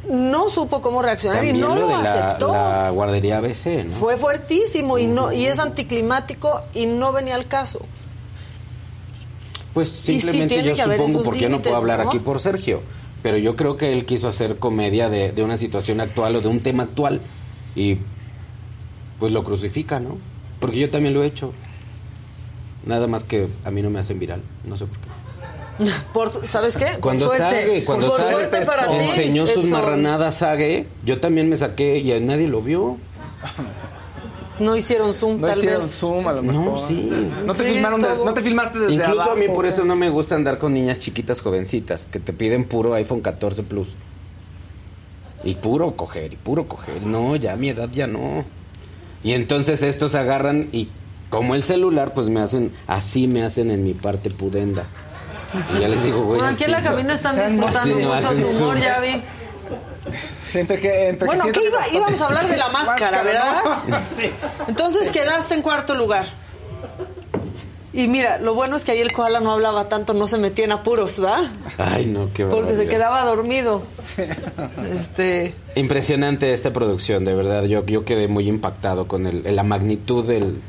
no 0.10 0.50
supo 0.50 0.82
cómo 0.82 1.02
reaccionar 1.02 1.38
También 1.38 1.58
y 1.58 1.60
no 1.60 1.76
lo, 1.76 1.96
aceptó. 1.96 2.52
la 2.52 2.90
guardería 2.90 3.38
ABC, 3.38 3.86
¿no? 3.86 3.92
Fue 3.92 4.18
fuertísimo 4.18 4.98
y 4.98 5.08
no 5.08 5.32
y 5.32 5.46
es 5.46 5.60
anticlimático 5.60 6.62
y 6.74 6.86
no 6.86 7.12
venía 7.12 7.36
al 7.36 7.48
caso. 7.48 7.82
Pues 9.74 9.90
simplemente 9.90 10.64
yo 10.64 10.76
supongo 10.76 11.08
esos 11.08 11.24
por 11.24 11.38
qué 11.38 11.50
no 11.50 11.62
puedo 11.62 11.76
hablar 11.76 12.04
¿no? 12.04 12.10
aquí 12.10 12.20
por 12.20 12.40
Sergio. 12.40 12.82
Pero 13.24 13.38
yo 13.38 13.56
creo 13.56 13.78
que 13.78 13.94
él 13.94 14.06
quiso 14.06 14.28
hacer 14.28 14.60
comedia 14.60 15.10
de, 15.10 15.32
de 15.32 15.44
una 15.44 15.58
situación 15.58 16.02
actual 16.02 16.36
o 16.36 16.42
de 16.42 16.50
un 16.50 16.60
tema 16.60 16.84
actual. 16.84 17.22
Y 17.76 18.00
pues 19.20 19.32
lo 19.32 19.44
crucifica, 19.44 20.00
¿no? 20.00 20.18
Porque 20.60 20.80
yo 20.80 20.90
también 20.90 21.14
lo 21.14 21.24
he 21.24 21.28
hecho. 21.28 21.54
Nada 22.86 23.08
más 23.08 23.24
que 23.24 23.48
a 23.64 23.72
mí 23.72 23.82
no 23.82 23.90
me 23.90 24.00
hacen 24.00 24.20
viral. 24.20 24.42
No 24.66 24.76
sé 24.76 24.86
por 24.86 24.98
qué. 25.00 25.08
Por, 26.14 26.30
¿Sabes 26.48 26.78
qué? 26.78 26.86
Cuando 27.00 27.28
por 27.28 27.36
suerte, 27.38 27.62
Sage, 27.66 27.84
cuando 27.86 28.08
por 28.10 28.22
suerte 28.22 28.62
para 28.66 28.88
ti. 28.88 29.04
enseñó 29.10 29.48
sus 29.48 29.66
Edson. 29.66 29.72
marranadas 29.72 30.36
Sage, 30.36 30.88
yo 31.04 31.20
también 31.20 31.50
me 31.50 31.58
saqué 31.58 31.98
y 31.98 32.12
a 32.12 32.20
nadie 32.20 32.48
lo 32.48 32.62
vio. 32.62 32.98
No 34.60 34.76
hicieron 34.76 35.14
zoom, 35.16 35.42
No 35.42 35.48
tal 35.48 35.58
hicieron 35.58 35.82
vez. 35.82 35.96
zoom, 35.96 36.28
a 36.28 36.34
lo 36.34 36.44
mejor. 36.44 36.64
No, 36.64 36.78
sí. 36.88 37.10
No 37.44 37.54
te 37.56 37.66
Sí, 37.66 37.74
filmaron, 37.74 38.00
de- 38.02 38.08
no 38.24 38.34
te 38.36 38.44
filmaste 38.44 38.78
desde 38.80 38.94
Incluso 38.94 39.32
a 39.32 39.36
mí 39.36 39.48
por 39.48 39.66
eso 39.66 39.84
no 39.84 39.96
me 39.96 40.10
gusta 40.10 40.36
andar 40.36 40.60
con 40.60 40.74
niñas 40.76 41.00
chiquitas 41.00 41.42
jovencitas 41.42 42.06
que 42.06 42.20
te 42.20 42.34
piden 42.34 42.66
puro 42.66 42.94
iPhone 42.94 43.22
14 43.22 43.64
Plus. 43.64 43.96
Y 45.44 45.56
puro 45.56 45.96
coger, 45.96 46.34
y 46.34 46.36
puro 46.38 46.68
coger. 46.68 47.02
No, 47.02 47.36
ya 47.36 47.54
a 47.54 47.56
mi 47.58 47.70
edad 47.70 47.90
ya 47.92 48.06
no. 48.08 48.46
Y 49.24 49.32
entonces 49.34 49.82
estos 49.82 50.14
agarran 50.16 50.70
y 50.72 50.88
como 51.32 51.56
el 51.56 51.64
celular, 51.64 52.14
pues 52.14 52.30
me 52.30 52.40
hacen, 52.40 52.72
así 52.86 53.26
me 53.28 53.44
hacen 53.44 53.72
en 53.72 53.84
mi 53.84 53.94
parte 53.96 54.30
pudenda. 54.30 54.86
Y 55.76 55.80
ya 55.82 55.88
les 55.88 56.04
digo, 56.04 56.24
güey. 56.24 56.40
Bueno, 56.40 56.54
aquí 56.56 56.64
en 56.66 56.72
la 56.72 56.82
cabina 56.82 57.14
están 57.16 57.36
disfrutando 57.36 57.96
mucho 57.96 58.48
su 58.48 58.64
humor, 58.64 58.80
ya 58.80 59.00
vi. 59.00 59.22
Sí, 60.44 60.60
entre 60.60 60.80
que, 60.80 61.08
entre 61.10 61.20
que 61.20 61.26
Bueno, 61.26 61.44
siento 61.44 61.60
¿qué 61.60 61.66
que 61.70 61.72
iba? 61.72 61.88
íbamos 62.02 62.22
a 62.22 62.26
hablar 62.26 62.48
de 62.48 62.58
la 62.58 62.68
máscara, 62.74 63.24
¿verdad? 63.24 63.56
sí. 64.20 64.30
Entonces 64.68 65.12
quedaste 65.12 65.54
en 65.56 65.62
cuarto 65.62 65.96
lugar. 65.96 66.26
Y 67.96 68.08
mira, 68.08 68.40
lo 68.40 68.56
bueno 68.56 68.76
es 68.76 68.84
que 68.86 68.92
ahí 68.92 69.02
el 69.02 69.12
koala 69.14 69.40
no 69.40 69.52
hablaba 69.52 69.88
tanto, 69.88 70.16
no 70.16 70.26
se 70.26 70.40
metía 70.40 70.66
en 70.66 70.72
apuros, 70.72 71.20
¿verdad? 71.20 71.44
Ay, 71.78 72.08
no, 72.08 72.28
qué 72.34 72.46
Porque 72.46 72.76
se 72.76 72.88
quedaba 72.88 73.24
dormido. 73.24 73.84
Este, 75.00 75.54
Impresionante 75.76 76.54
esta 76.54 76.74
producción, 76.74 77.24
de 77.24 77.36
verdad. 77.36 77.64
Yo, 77.66 77.86
yo 77.86 78.04
quedé 78.04 78.28
muy 78.28 78.48
impactado 78.48 79.08
con 79.08 79.28
el- 79.28 79.56
la 79.56 79.62
magnitud 79.64 80.26
del, 80.28 80.60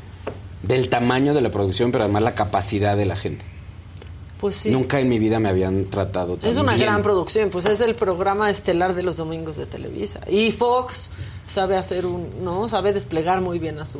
del 0.61 0.87
tamaño 0.89 1.33
de 1.33 1.41
la 1.41 1.49
producción, 1.49 1.91
pero 1.91 2.03
además 2.03 2.21
la 2.21 2.35
capacidad 2.35 2.95
de 2.95 3.05
la 3.05 3.15
gente. 3.15 3.43
Pues 4.39 4.55
sí. 4.55 4.69
Nunca 4.71 4.99
en 4.99 5.09
mi 5.09 5.19
vida 5.19 5.39
me 5.39 5.49
habían 5.49 5.89
tratado 5.89 6.37
tan 6.37 6.49
Es 6.49 6.57
una 6.57 6.73
bien. 6.73 6.87
gran 6.87 7.01
producción, 7.03 7.49
pues 7.49 7.65
es 7.65 7.81
el 7.81 7.95
programa 7.95 8.49
estelar 8.49 8.93
de 8.93 9.03
los 9.03 9.17
domingos 9.17 9.57
de 9.57 9.65
Televisa. 9.65 10.19
Y 10.29 10.51
Fox 10.51 11.09
sabe 11.47 11.77
hacer 11.77 12.05
un, 12.05 12.43
¿no? 12.43 12.67
Sabe 12.69 12.93
desplegar 12.93 13.41
muy 13.41 13.59
bien 13.59 13.79
a 13.79 13.85
su 13.85 13.99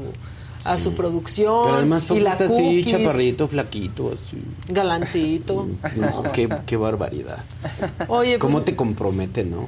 a 0.64 0.78
su 0.80 0.94
producción. 0.94 1.64
Pero 1.66 1.76
además 1.78 2.04
y 2.06 2.08
Fox 2.08 2.24
la 2.24 2.32
está 2.32 2.46
así, 2.46 2.86
chaparrito, 2.86 3.48
flaquito, 3.48 4.14
así. 4.14 4.42
Galancito. 4.68 5.68
No, 5.96 6.24
qué, 6.32 6.50
qué 6.66 6.76
barbaridad. 6.78 7.44
Oye, 8.08 8.38
pues, 8.38 8.40
¿Cómo 8.40 8.64
te 8.64 8.76
compromete, 8.76 9.44
no? 9.44 9.68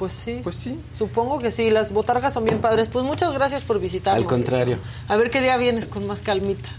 pues 0.00 0.14
sí. 0.14 0.40
Pues 0.42 0.56
sí. 0.56 0.80
Supongo 0.94 1.38
que 1.40 1.52
sí, 1.52 1.68
las 1.68 1.92
botargas 1.92 2.32
son 2.32 2.44
bien 2.44 2.60
padres. 2.62 2.88
Pues 2.88 3.04
muchas 3.04 3.34
gracias 3.34 3.66
por 3.66 3.78
visitarnos. 3.78 4.24
Al 4.24 4.28
contrario. 4.28 4.78
A 5.08 5.16
ver 5.16 5.28
qué 5.30 5.42
día 5.42 5.58
vienes 5.58 5.86
con 5.86 6.06
más 6.06 6.22
calmita. 6.22 6.70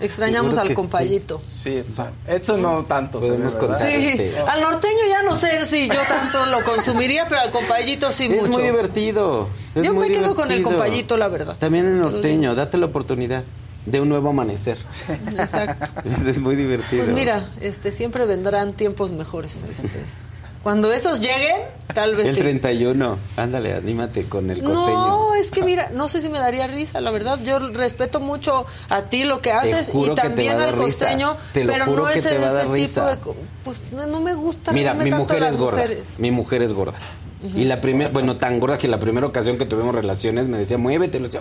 Extrañamos 0.00 0.54
Seguro 0.54 0.70
al 0.70 0.74
compayito. 0.74 1.40
Sí. 1.46 1.82
Edson 2.26 2.62
no 2.62 2.84
tanto. 2.84 3.20
Podemos 3.20 3.54
contar. 3.54 3.80
Sí, 3.80 3.94
Este- 3.94 4.38
al 4.40 4.60
norteño 4.60 5.00
ya 5.08 5.22
no 5.22 5.36
sé 5.36 5.66
si 5.66 5.88
yo 5.88 6.00
tanto 6.08 6.46
lo 6.46 6.64
consumiría, 6.64 7.26
pero 7.28 7.42
al 7.42 7.50
compayito 7.50 8.10
sí 8.12 8.24
Es 8.24 8.30
mucho. 8.40 8.52
muy 8.58 8.62
divertido. 8.62 9.48
es 9.74 9.84
Yo 9.84 9.94
muy 9.94 10.08
me 10.08 10.14
quedo 10.14 10.34
con 10.34 10.50
el 10.50 10.62
compayito, 10.62 11.16
la 11.16 11.28
verdad. 11.28 11.56
También 11.58 11.86
el 11.86 12.00
norteño, 12.00 12.54
date 12.54 12.78
la 12.78 12.86
oportunidad 12.86 13.44
de 13.86 14.00
un 14.00 14.08
nuevo 14.08 14.30
amanecer. 14.30 14.78
Exacto. 15.36 15.90
Es, 16.04 16.20
es 16.26 16.40
muy 16.40 16.56
divertido. 16.56 17.04
Pues 17.04 17.14
mira, 17.14 17.48
este, 17.60 17.92
siempre 17.92 18.26
vendrán 18.26 18.72
tiempos 18.72 19.12
mejores. 19.12 19.62
Este. 19.62 20.00
Cuando 20.62 20.92
esos 20.92 21.20
lleguen, 21.20 21.56
tal 21.94 22.16
vez 22.16 22.28
El 22.28 22.34
sí. 22.34 22.40
31, 22.40 23.18
ándale, 23.36 23.74
anímate 23.74 24.24
con 24.24 24.50
el 24.50 24.62
costeño. 24.62 24.94
No, 24.94 25.34
es 25.34 25.50
que 25.50 25.62
mira, 25.62 25.90
no 25.94 26.06
sé 26.08 26.20
si 26.20 26.28
me 26.28 26.38
daría 26.38 26.66
risa, 26.66 27.00
la 27.00 27.10
verdad. 27.10 27.40
Yo 27.42 27.58
respeto 27.58 28.20
mucho 28.20 28.66
a 28.90 29.02
ti 29.02 29.24
lo 29.24 29.38
que 29.40 29.52
haces 29.52 29.90
y 29.94 30.14
también 30.14 30.60
al 30.60 30.74
costeño, 30.74 31.36
pero 31.54 31.86
no 31.86 32.08
es 32.10 32.16
ese 32.26 32.38
dar 32.38 32.72
tipo 32.74 33.00
de. 33.00 33.16
Pues 33.64 33.80
no, 33.92 34.06
no 34.06 34.20
me 34.20 34.34
gusta 34.34 34.72
Mira, 34.72 34.92
mi 34.92 35.08
tanto 35.08 35.16
mujer 35.24 35.40
de 35.40 35.46
es 35.46 35.52
las 35.52 35.56
gorda. 35.56 35.80
mujeres. 35.82 36.08
Mi 36.18 36.30
mujer 36.30 36.62
es 36.62 36.72
gorda. 36.74 36.98
Y 37.54 37.64
la 37.64 37.80
primera, 37.80 38.10
bueno, 38.10 38.36
tan 38.36 38.60
gorda 38.60 38.76
que 38.76 38.86
la 38.86 39.00
primera 39.00 39.26
ocasión 39.26 39.56
que 39.56 39.64
tuvimos 39.64 39.94
relaciones 39.94 40.46
me 40.48 40.58
decía, 40.58 40.76
muévete, 40.76 41.18
lo 41.20 41.24
decía, 41.24 41.40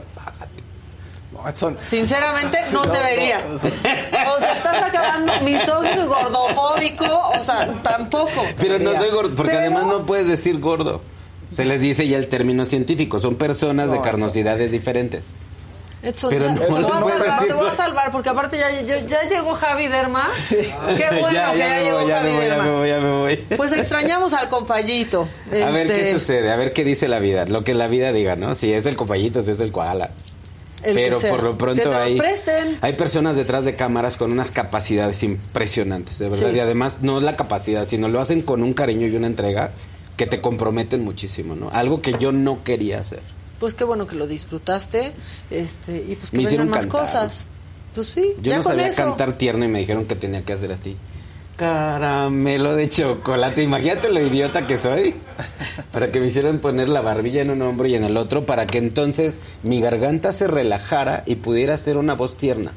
No. 1.62 1.78
Sinceramente, 1.78 2.58
no 2.72 2.82
te 2.90 3.00
vería. 3.00 3.46
O 3.54 4.40
sea, 4.40 4.54
estás 4.58 4.84
acabando 4.84 5.34
misógino 5.42 6.04
y 6.04 6.08
gordofóbico, 6.08 7.06
o 7.40 7.44
sea, 7.44 7.74
tampoco. 7.82 8.46
Pero 8.58 8.80
no 8.80 8.96
soy 8.96 9.10
gordo, 9.10 9.36
porque 9.36 9.52
Pero- 9.52 9.62
además 9.62 9.86
no 9.86 10.06
puedes 10.06 10.28
decir 10.28 10.60
gordo. 10.60 11.02
Se 11.50 11.66
les 11.66 11.82
dice 11.82 12.08
ya 12.08 12.18
el 12.18 12.28
término 12.28 12.64
científico, 12.66 13.18
son 13.20 13.36
personas 13.36 13.88
No, 13.88 13.94
de 13.94 13.98
eso- 14.00 14.04
carnosidades 14.04 14.72
diferentes. 14.72 15.34
Edson, 16.02 16.30
Pero 16.30 16.46
ya, 16.46 16.52
no 16.54 16.60
te, 16.62 16.68
voy 16.70 16.80
a 16.80 16.84
salvar, 17.02 17.46
te 17.46 17.54
voy 17.54 17.68
a 17.70 17.74
salvar, 17.74 18.12
porque 18.12 18.30
aparte 18.30 18.58
ya, 18.58 18.72
ya, 18.72 19.00
ya 19.06 19.24
llegó 19.24 19.54
Javi 19.56 19.88
Derma. 19.90 20.30
Qué 20.48 20.74
bueno 21.20 21.32
ya, 21.34 21.52
que 21.52 21.58
ya 21.58 21.80
llegó 21.82 22.02
voy, 22.04 22.12
Javi 22.12 22.30
me 22.30 22.36
voy, 22.38 22.42
ya 22.46 22.50
Derma. 22.50 22.64
me 22.64 22.72
voy, 22.72 22.90
ya 22.90 22.98
me 23.00 23.12
voy. 23.12 23.36
Pues 23.58 23.74
extrañamos 23.74 24.32
al 24.32 24.48
compayito. 24.48 25.28
A 25.52 25.72
ver 25.72 25.88
qué 25.88 25.94
Este, 26.12 26.14
sucede, 26.14 26.52
a 26.52 26.56
ver 26.56 26.72
qué 26.72 26.86
dice 26.86 27.10
la 27.10 27.20
vida, 27.20 27.44
lo 27.46 27.64
que 27.66 27.74
la 27.74 27.88
vida 27.88 28.14
diga, 28.14 28.38
¿no? 28.38 28.54
Si 28.56 28.72
es 28.72 28.86
el 28.86 28.96
compayito, 28.96 29.42
si 29.42 29.52
es 29.52 29.60
el 29.60 29.74
koala. 29.74 30.12
El 30.84 30.96
Pero 30.96 31.20
por 31.20 31.44
lo 31.44 31.58
pronto 31.58 31.96
hay, 31.96 32.20
hay 32.82 32.94
personas 32.94 33.36
detrás 33.36 33.66
de 33.66 33.76
cámaras 33.76 34.18
con 34.18 34.32
unas 34.32 34.52
capacidades 34.52 35.22
impresionantes, 35.24 36.20
de 36.20 36.30
verdad. 36.30 36.50
Sí. 36.52 36.56
Y 36.56 36.60
además 36.60 37.00
no 37.02 37.18
es 37.18 37.24
la 37.24 37.36
capacidad, 37.36 37.86
sino 37.86 38.08
lo 38.08 38.20
hacen 38.20 38.42
con 38.42 38.64
un 38.64 38.74
cariño 38.74 39.08
y 39.08 39.16
una 39.16 39.28
entrega 39.28 39.72
que 40.18 40.26
te 40.26 40.42
comprometen 40.42 41.04
muchísimo, 41.04 41.56
¿no? 41.56 41.70
Algo 41.72 42.02
que 42.02 42.14
yo 42.20 42.32
no 42.32 42.64
quería 42.64 43.00
hacer. 43.00 43.22
Pues 43.60 43.74
qué 43.74 43.84
bueno 43.84 44.08
que 44.08 44.16
lo 44.16 44.28
disfrutaste. 44.28 45.14
Este, 45.52 45.98
y 46.08 46.16
pues 46.16 46.32
que 46.32 46.38
Me 46.38 46.44
vengan 46.44 46.46
hicieron 46.46 46.70
más 46.70 46.80
cantar. 46.88 47.02
cosas. 47.02 47.46
Pues 47.96 48.08
sí, 48.08 48.34
Yo 48.42 48.52
ya 48.52 48.58
no 48.58 48.64
con 48.64 48.72
sabía 48.74 48.88
eso. 48.88 49.04
cantar 49.04 49.34
tierno 49.38 49.66
y 49.66 49.68
me 49.68 49.80
dijeron 49.80 50.06
que 50.06 50.16
tenía 50.16 50.44
que 50.44 50.54
hacer 50.54 50.72
así. 50.72 50.96
Caramelo 51.60 52.78
de 52.78 52.88
chocolate. 52.88 53.62
Imagínate 53.62 54.10
lo 54.10 54.26
idiota 54.26 54.66
que 54.66 54.78
soy. 54.78 55.14
Para 55.92 56.10
que 56.10 56.22
me 56.22 56.28
hicieran 56.28 56.60
poner 56.60 56.88
la 56.88 57.02
barbilla 57.02 57.42
en 57.42 57.50
un 57.50 57.62
hombro 57.62 57.86
y 57.86 57.96
en 57.96 58.06
el 58.06 58.16
otro. 58.16 58.46
Para 58.46 58.66
que 58.66 58.78
entonces 58.78 59.38
mi 59.64 59.82
garganta 59.82 60.32
se 60.32 60.48
relajara 60.48 61.24
y 61.26 61.36
pudiera 61.36 61.74
hacer 61.74 61.98
una 61.98 62.14
voz 62.16 62.38
tierna. 62.38 62.72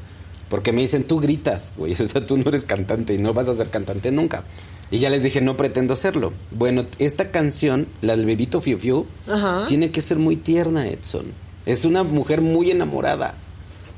Porque 0.49 0.73
me 0.73 0.81
dicen, 0.81 1.05
tú 1.05 1.21
gritas, 1.21 1.73
güey. 1.77 1.93
O 2.03 2.09
sea, 2.09 2.27
tú 2.27 2.37
no 2.37 2.49
eres 2.49 2.65
cantante 2.65 3.15
y 3.15 3.19
no 3.19 3.33
vas 3.33 3.49
a 3.49 3.55
ser 3.55 3.71
cantante 3.71 4.11
nunca. 4.11 4.43
Y 4.91 4.99
ya 4.99 5.11
les 5.11 5.23
dije, 5.23 5.41
no 5.41 5.57
pretendo 5.57 5.95
serlo. 5.95 6.33
Bueno, 6.51 6.85
esta 6.99 7.31
canción, 7.31 7.87
la 8.01 8.17
del 8.17 8.27
bebito 8.27 8.61
Fiu 8.61 8.79
Fiu, 8.81 9.07
Ajá. 9.29 9.65
tiene 9.69 9.93
que 9.93 10.01
ser 10.01 10.19
muy 10.19 10.35
tierna, 10.35 10.89
Edson. 10.89 11.27
Es 11.67 11.85
una 11.85 12.03
mujer 12.03 12.41
muy 12.41 12.73
enamorada. 12.73 13.37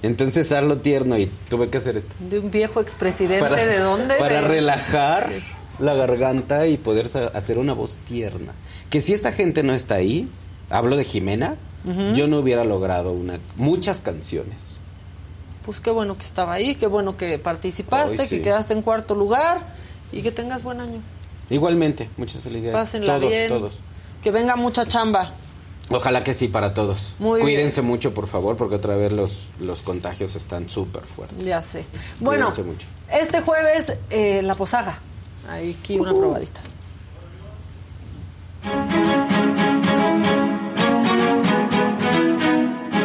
Entonces, 0.04 0.52
hazlo 0.52 0.78
tierno 0.78 1.16
y 1.18 1.26
tuve 1.48 1.68
que 1.68 1.78
hacer 1.78 1.96
esto. 1.98 2.14
De 2.20 2.38
un 2.38 2.50
viejo 2.50 2.80
expresidente, 2.80 3.54
¿de 3.66 3.78
dónde? 3.78 4.14
Para 4.16 4.42
relajar 4.42 5.30
Sí. 5.32 5.42
la 5.78 5.94
garganta 5.94 6.66
y 6.66 6.76
poder 6.76 7.08
hacer 7.34 7.58
una 7.58 7.72
voz 7.72 7.96
tierna. 8.06 8.52
Que 8.90 9.00
si 9.00 9.12
esta 9.14 9.32
gente 9.32 9.62
no 9.62 9.72
está 9.72 9.94
ahí, 9.96 10.28
hablo 10.70 10.96
de 10.96 11.04
Jimena, 11.04 11.56
yo 12.14 12.28
no 12.28 12.38
hubiera 12.38 12.64
logrado 12.64 13.12
una, 13.12 13.38
muchas 13.56 14.00
canciones. 14.00 14.58
Pues 15.64 15.80
qué 15.80 15.90
bueno 15.90 16.16
que 16.18 16.24
estaba 16.24 16.52
ahí, 16.52 16.74
qué 16.74 16.86
bueno 16.86 17.16
que 17.16 17.38
participaste, 17.38 18.22
sí. 18.26 18.28
que 18.36 18.42
quedaste 18.42 18.74
en 18.74 18.82
cuarto 18.82 19.14
lugar 19.14 19.58
y 20.12 20.20
que 20.22 20.30
tengas 20.30 20.62
buen 20.62 20.80
año. 20.80 21.00
Igualmente, 21.50 22.08
muchas 22.16 22.42
felicidades. 22.42 22.74
Pásenla 22.74 23.16
todos, 23.16 23.30
bien. 23.30 23.48
todos. 23.48 23.78
Que 24.22 24.30
venga 24.30 24.56
mucha 24.56 24.86
chamba. 24.86 25.32
Ojalá 25.90 26.22
que 26.24 26.32
sí 26.34 26.48
para 26.48 26.72
todos. 26.74 27.14
Muy 27.18 27.40
Cuídense 27.40 27.82
mucho, 27.82 28.14
por 28.14 28.26
favor, 28.26 28.56
porque 28.56 28.76
otra 28.76 28.96
vez 28.96 29.12
los, 29.12 29.52
los 29.60 29.82
contagios 29.82 30.34
están 30.34 30.68
súper 30.68 31.04
fuertes. 31.04 31.44
Ya 31.44 31.60
sé. 31.60 31.84
Bueno, 32.20 32.46
Cuídense 32.46 32.62
mucho. 32.62 32.86
este 33.12 33.40
jueves 33.42 33.96
eh, 34.10 34.40
la 34.42 34.54
posaga. 34.54 34.98
Ahí 35.48 35.76
aquí 35.78 35.98
una 35.98 36.12
probadita. 36.14 36.60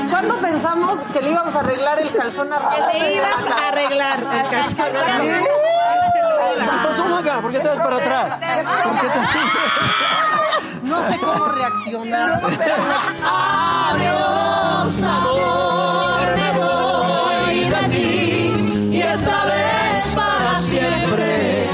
¿Cuándo 0.10 0.40
pensamos 0.40 1.00
que 1.14 1.22
le 1.22 1.32
íbamos 1.32 1.56
a 1.56 1.60
arreglar 1.60 2.00
el 2.02 2.10
calzón 2.12 2.52
a 2.54 2.60
Que 2.60 3.00
le 3.00 3.16
ibas 3.16 3.46
a 3.52 3.68
arreglar 3.70 4.20
el 4.20 4.50
calzón. 4.50 4.86
¿Qué 6.70 6.78
pasó, 6.84 7.06
Maga? 7.06 7.41
¿Por 7.41 7.52
qué 7.52 7.60
te 7.60 7.68
vas 7.68 7.80
para 7.80 7.98
atrás? 7.98 8.40
¿Por 8.40 9.00
qué 9.00 9.08
te... 9.08 9.20
No 10.84 11.04
sé 11.04 11.18
cómo 11.20 11.46
reaccionar. 11.46 12.41
Adiós, 13.24 15.04
amor, 15.04 16.36
me 16.36 16.52
voy 16.58 17.70
de 17.70 17.90
ti 17.90 18.90
y 18.91 19.02
esta 19.02 19.46
vez 19.46 20.16
para 20.16 20.60
siempre. 20.60 21.70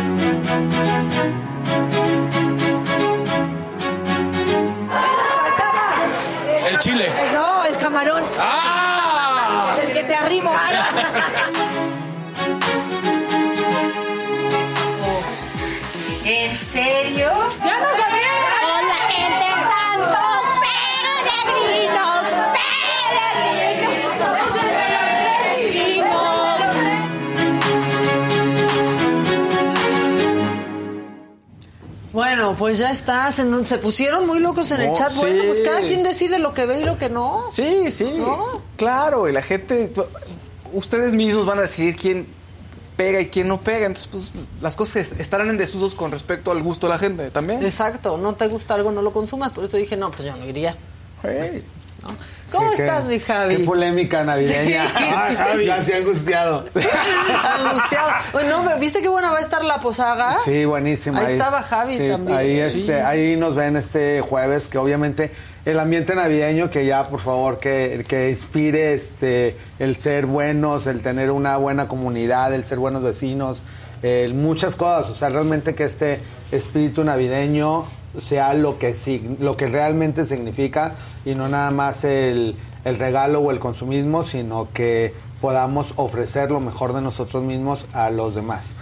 El 6.67 6.79
chile. 6.79 7.11
No, 7.33 7.63
el 7.63 7.77
camarón. 7.77 8.23
¡Ah! 8.39 9.75
El 9.81 9.93
que 9.93 10.03
te 10.03 10.15
arrimo. 10.15 10.51
Bueno, 32.45 32.59
pues 32.59 32.77
ya 32.77 32.91
está. 32.91 33.31
Se, 33.31 33.77
pusieron 33.79 34.27
muy 34.27 34.39
locos 34.39 34.71
en 34.71 34.81
el 34.81 34.93
chat. 34.93 35.13
Bueno, 35.15 35.43
pues 35.47 35.61
cada 35.61 35.81
quien 35.81 36.03
decide 36.03 36.39
lo 36.39 36.53
que 36.53 36.65
ve 36.65 36.81
y 36.81 36.83
lo 36.83 36.97
que 36.97 37.09
no. 37.09 37.45
Sí, 37.51 37.91
sí. 37.91 38.13
¿No? 38.17 38.61
Claro, 38.77 39.27
y 39.27 39.33
la 39.33 39.41
gente, 39.41 39.91
ustedes 40.71 41.13
mismos 41.13 41.45
van 41.45 41.59
a 41.59 41.63
decidir 41.63 41.95
quién 41.95 42.27
pega 42.95 43.19
y 43.19 43.29
quién 43.29 43.47
no 43.47 43.61
pega. 43.61 43.87
Entonces, 43.87 44.07
pues 44.11 44.33
las 44.61 44.75
cosas 44.75 45.13
estarán 45.17 45.49
en 45.49 45.57
desusos 45.57 45.95
con 45.95 46.11
respecto 46.11 46.51
al 46.51 46.61
gusto 46.61 46.87
de 46.87 46.93
la 46.93 46.99
gente 46.99 47.31
también. 47.31 47.63
Exacto. 47.63 48.17
No 48.17 48.35
te 48.35 48.47
gusta 48.47 48.75
algo, 48.75 48.91
no 48.91 49.01
lo 49.01 49.11
consumas. 49.11 49.51
Por 49.51 49.65
eso 49.65 49.77
dije, 49.77 49.97
no, 49.97 50.11
pues 50.11 50.25
yo 50.25 50.35
no 50.35 50.45
iría. 50.45 50.75
Hey. 51.23 51.65
¿Cómo 52.51 52.69
Sí, 52.71 52.77
qué- 52.77 52.83
estás, 52.83 53.05
mi 53.05 53.19
Javi? 53.19 53.57
Qué 53.57 53.63
polémica 53.63 54.23
navideña. 54.23 54.87
Sí. 54.87 55.03
Ay, 55.15 55.35
Javi. 55.37 55.69
Ha 55.69 55.97
angustiado. 55.97 56.65
Angustiado. 56.75 58.11
Bueno, 58.33 58.61
pero 58.65 58.79
¿viste 58.79 59.01
qué 59.01 59.09
buena 59.09 59.31
va 59.31 59.39
a 59.39 59.41
estar 59.41 59.63
la 59.63 59.79
posaga? 59.79 60.37
Sí, 60.45 60.65
buenísima. 60.65 61.19
Ahí 61.21 61.33
estaba 61.33 61.61
Javi 61.63 61.97
sí, 61.97 62.07
también. 62.07 62.37
Ahí, 62.37 62.69
Sí. 62.69 62.81
este, 62.81 63.01
ahí 63.01 63.35
nos 63.35 63.55
ven 63.55 63.75
este 63.75 64.21
jueves, 64.21 64.67
que 64.67 64.77
obviamente 64.77 65.31
el 65.65 65.79
ambiente 65.79 66.13
navideño, 66.15 66.69
que 66.69 66.85
ya 66.85 67.07
por 67.09 67.19
favor 67.19 67.57
que, 67.57 68.05
que 68.07 68.29
inspire 68.29 68.93
este, 68.93 69.57
el 69.79 69.95
ser 69.95 70.25
buenos, 70.27 70.87
el 70.87 71.01
tener 71.01 71.31
una 71.31 71.57
buena 71.57 71.87
comunidad, 71.87 72.53
el 72.53 72.65
ser 72.65 72.77
buenos 72.77 73.01
vecinos, 73.01 73.61
el- 74.03 74.33
muchas 74.33 74.75
cosas. 74.75 75.09
O 75.09 75.15
sea, 75.15 75.29
realmente 75.29 75.73
que 75.75 75.83
este 75.85 76.19
espíritu 76.51 77.03
navideño 77.03 77.85
sea 78.19 78.53
lo 78.53 78.77
que, 78.79 78.93
sig- 78.93 79.39
lo 79.39 79.57
que 79.57 79.67
realmente 79.67 80.23
significa 80.25 80.93
y 81.25 81.35
no 81.35 81.49
nada 81.49 81.71
más 81.71 82.03
el, 82.03 82.55
el 82.85 82.97
regalo 82.97 83.41
o 83.41 83.51
el 83.51 83.59
consumismo, 83.59 84.23
sino 84.23 84.69
que 84.73 85.13
podamos 85.41 85.93
ofrecer 85.97 86.51
lo 86.51 86.59
mejor 86.59 86.93
de 86.93 87.01
nosotros 87.01 87.43
mismos 87.43 87.85
a 87.93 88.09
los 88.09 88.35
demás. 88.35 88.75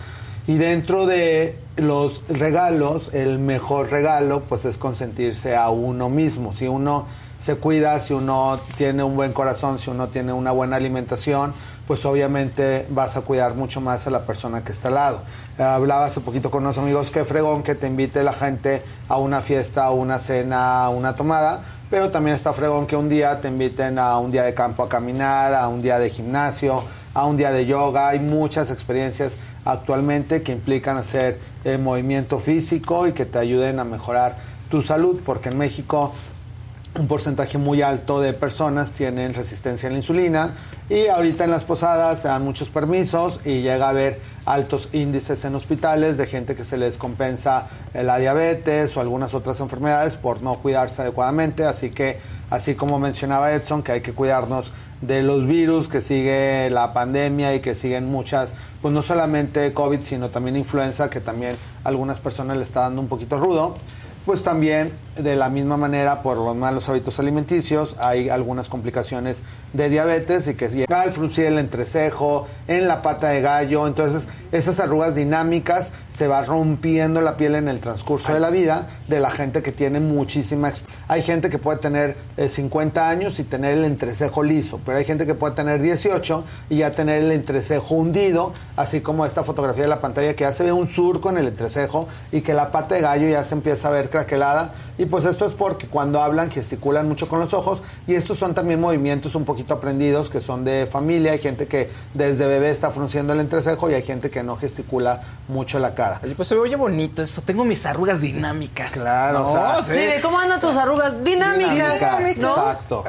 Y 0.46 0.56
dentro 0.56 1.06
de 1.06 1.58
los 1.78 2.22
regalos, 2.28 3.14
el 3.14 3.40
mejor 3.40 3.90
regalo 3.90 4.42
pues 4.42 4.66
es 4.66 4.78
consentirse 4.78 5.56
a 5.56 5.70
uno 5.70 6.10
mismo. 6.10 6.54
Si 6.54 6.68
uno 6.68 7.06
se 7.38 7.56
cuida, 7.56 7.98
si 8.00 8.14
uno 8.14 8.60
tiene 8.78 9.04
un 9.04 9.16
buen 9.16 9.32
corazón, 9.32 9.80
si 9.80 9.90
uno 9.90 10.10
tiene 10.10 10.34
una 10.34 10.52
buena 10.52 10.76
alimentación, 10.76 11.54
pues 11.88 12.06
obviamente 12.06 12.86
vas 12.90 13.18
a 13.18 13.22
cuidar 13.22 13.56
mucho 13.56 13.82
más 13.82 14.08
a 14.08 14.10
la 14.10 14.26
persona 14.26 14.64
que 14.64 14.72
está 14.72 14.90
al 14.90 14.94
lado. 14.96 15.22
Hablaba 15.58 16.06
hace 16.06 16.22
poquito 16.22 16.52
con 16.52 16.64
unos 16.64 16.78
amigos 16.78 17.12
que 17.12 17.26
fregón 17.26 17.64
que 17.64 17.76
te 17.76 17.88
invite 17.88 18.24
la 18.24 18.34
gente 18.34 18.84
a 19.10 19.18
una 19.18 19.42
fiesta, 19.42 19.90
una 19.92 20.20
cena, 20.20 20.90
una 20.90 21.16
tomada, 21.16 21.64
pero 21.94 22.10
también 22.10 22.36
está 22.36 22.54
fregón 22.54 22.88
que 22.88 22.96
un 22.96 23.08
día 23.08 23.40
te 23.40 23.50
inviten 23.50 24.00
a 24.00 24.18
un 24.18 24.32
día 24.32 24.42
de 24.42 24.56
campo 24.56 24.82
a 24.82 24.90
caminar, 24.90 25.54
a 25.54 25.68
un 25.68 25.80
día 25.80 26.00
de 26.00 26.10
gimnasio, 26.10 26.84
a 27.14 27.28
un 27.28 27.38
día 27.38 27.52
de 27.52 27.68
yoga. 27.68 28.08
Hay 28.08 28.20
muchas 28.20 28.72
experiencias 28.72 29.38
actualmente 29.64 30.42
que 30.42 30.54
implican 30.54 30.98
hacer 30.98 31.38
eh, 31.64 31.78
movimiento 31.78 32.40
físico 32.40 33.08
y 33.08 33.12
que 33.12 33.28
te 33.28 33.38
ayuden 33.38 33.80
a 33.80 33.84
mejorar 33.84 34.38
tu 34.72 34.82
salud, 34.82 35.22
porque 35.24 35.50
en 35.50 35.60
México 35.60 36.14
un 37.00 37.08
porcentaje 37.08 37.58
muy 37.58 37.82
alto 37.82 38.22
de 38.22 38.34
personas 38.34 38.92
tienen 38.92 39.34
resistencia 39.34 39.90
a 39.90 39.92
la 39.92 39.98
insulina 39.98 40.54
y 40.90 41.08
ahorita 41.08 41.44
en 41.44 41.50
las 41.50 41.64
posadas 41.64 42.22
se 42.22 42.28
dan 42.28 42.44
muchos 42.44 42.70
permisos 42.70 43.40
y 43.46 43.62
llega 43.62 43.88
a 43.88 43.90
haber 43.90 44.20
altos 44.46 44.90
índices 44.94 45.44
en 45.46 45.56
hospitales 45.56 46.18
de 46.18 46.28
gente 46.28 46.56
que 46.56 46.64
se 46.64 46.78
les 46.78 46.98
compensa 46.98 47.68
eh, 47.96 48.04
la 48.04 48.20
diabetes 48.20 48.96
o 48.96 49.02
algunas 49.02 49.34
otras 49.34 49.60
enfermedades 49.60 50.16
por 50.16 50.44
no 50.44 50.56
cuidarse 50.56 51.02
adecuadamente, 51.02 51.66
así 51.66 51.90
que 51.90 52.20
así 52.52 52.76
como 52.76 53.00
mencionaba 53.00 53.54
Edson 53.54 53.82
que 53.82 53.94
hay 53.94 54.02
que 54.02 54.14
cuidarnos 54.14 54.72
de 55.02 55.24
los 55.24 55.48
virus, 55.48 55.88
que 55.88 56.00
sigue 56.00 56.70
la 56.70 56.94
pandemia 56.94 57.56
y 57.56 57.60
que 57.60 57.74
siguen 57.74 58.06
muchas, 58.06 58.54
pues 58.84 58.94
no 58.94 59.02
solamente 59.02 59.74
COVID, 59.74 60.02
sino 60.02 60.30
también 60.30 60.56
influenza, 60.58 61.10
que 61.10 61.22
también 61.22 61.56
a 61.84 61.90
algunas 61.90 62.20
personas 62.20 62.58
le 62.58 62.64
está 62.64 62.82
dando 62.82 63.02
un 63.02 63.08
poquito 63.08 63.40
rudo 63.40 63.76
pues 64.26 64.44
también 64.44 64.92
de 65.16 65.36
la 65.36 65.50
misma 65.50 65.78
manera 65.78 66.22
por 66.22 66.38
los 66.38 66.56
malos 66.56 66.90
hábitos 66.90 67.20
alimenticios 67.20 67.96
hay 68.00 68.30
algunas 68.30 68.70
complicaciones 68.70 69.44
de 69.74 69.90
diabetes 69.90 70.48
y 70.48 70.54
que 70.54 70.70
llega 70.70 71.02
al 71.02 71.14
fruncir 71.14 71.46
el 71.46 71.58
entrecejo, 71.58 72.48
en 72.68 72.88
la 72.88 73.02
pata 73.02 73.30
de 73.30 73.42
gallo, 73.42 73.88
entonces 73.88 74.28
esas 74.52 74.80
arrugas 74.80 75.16
dinámicas 75.16 75.92
se 76.10 76.28
va 76.28 76.44
rompiendo 76.44 77.22
la 77.22 77.38
piel 77.38 77.56
en 77.56 77.68
el 77.68 77.80
transcurso 77.80 78.34
de 78.34 78.40
la 78.40 78.52
vida 78.52 78.88
de 79.08 79.20
la 79.20 79.32
gente 79.32 79.64
que 79.64 79.72
tiene 79.72 80.00
muchísima 80.00 80.72
hay 81.08 81.22
gente 81.22 81.50
que 81.50 81.58
puede 81.58 81.80
tener 81.80 82.16
eh, 82.38 82.48
50 82.48 83.10
años 83.10 83.40
y 83.40 83.44
tener 83.44 83.78
el 83.78 83.86
entrecejo 83.86 84.44
liso, 84.44 84.80
pero 84.86 84.98
hay 84.98 85.06
gente 85.06 85.26
que 85.26 85.34
puede 85.34 85.56
tener 85.56 85.82
18 85.82 86.44
y 86.70 86.78
ya 86.78 86.92
tener 86.92 87.24
el 87.24 87.32
entrecejo 87.32 87.96
hundido, 87.96 88.54
así 88.76 89.02
como 89.02 89.26
esta 89.26 89.44
fotografía 89.44 89.84
de 89.84 89.90
la 89.90 90.02
pantalla 90.02 90.34
que 90.36 90.44
ya 90.44 90.52
se 90.52 90.64
ve 90.64 90.72
un 90.72 90.88
surco 90.88 91.30
en 91.30 91.38
el 91.38 91.48
entrecejo 91.48 92.08
y 92.32 92.42
que 92.42 92.54
la 92.54 92.72
pata 92.72 92.96
de 92.96 93.02
gallo 93.02 93.28
ya 93.28 93.44
se 93.44 93.56
empieza 93.56 93.90
a 93.90 93.92
ver 93.92 94.10
craquelada 94.10 94.74
y 94.98 95.06
pues 95.06 95.26
esto 95.26 95.46
es 95.46 95.54
porque 95.54 95.88
cuando 95.88 96.22
hablan 96.22 96.52
gesticulan 96.52 97.08
mucho 97.08 97.28
con 97.28 97.40
los 97.40 97.54
ojos 97.54 97.82
y 98.08 98.14
estos 98.14 98.38
son 98.38 98.54
también 98.54 98.80
movimientos 98.80 99.34
un 99.36 99.44
poquito 99.44 99.74
aprendidos 99.74 100.30
que 100.30 100.40
son 100.40 100.64
de 100.64 100.86
familia, 100.86 101.32
hay 101.32 101.40
gente 101.40 101.68
que 101.68 101.90
desde 102.14 102.46
bebé 102.46 102.70
está 102.70 102.92
frunciendo 102.92 103.34
el 103.34 103.40
entrecejo 103.40 103.90
y 103.90 103.96
hay 103.96 104.04
gente 104.04 104.30
que 104.30 104.44
no 104.44 104.56
gesticula 104.56 105.22
mucho 105.48 105.80
la 105.80 105.96
cara. 105.96 106.20
Oye, 106.24 106.36
pues 106.36 106.48
se 106.48 106.56
oye 106.56 106.76
bonito 106.76 107.24
eso. 107.24 107.42
Tengo 107.42 107.66
mis 107.66 107.86
arrugas 107.86 108.22
dinámicas. 108.22 108.92
Claro, 108.92 109.40
No, 109.40 109.52
o 109.52 109.84
sea, 109.84 109.84
Sí, 109.84 110.00
de 110.00 110.22
cómo 110.22 110.40
andan 110.40 110.60
tus 110.60 110.76
arrugas 110.76 111.24
dinámicas, 111.24 112.00
Dinámicas, 112.00 112.38
¿no? 112.38 112.56
Exacto. 112.56 113.04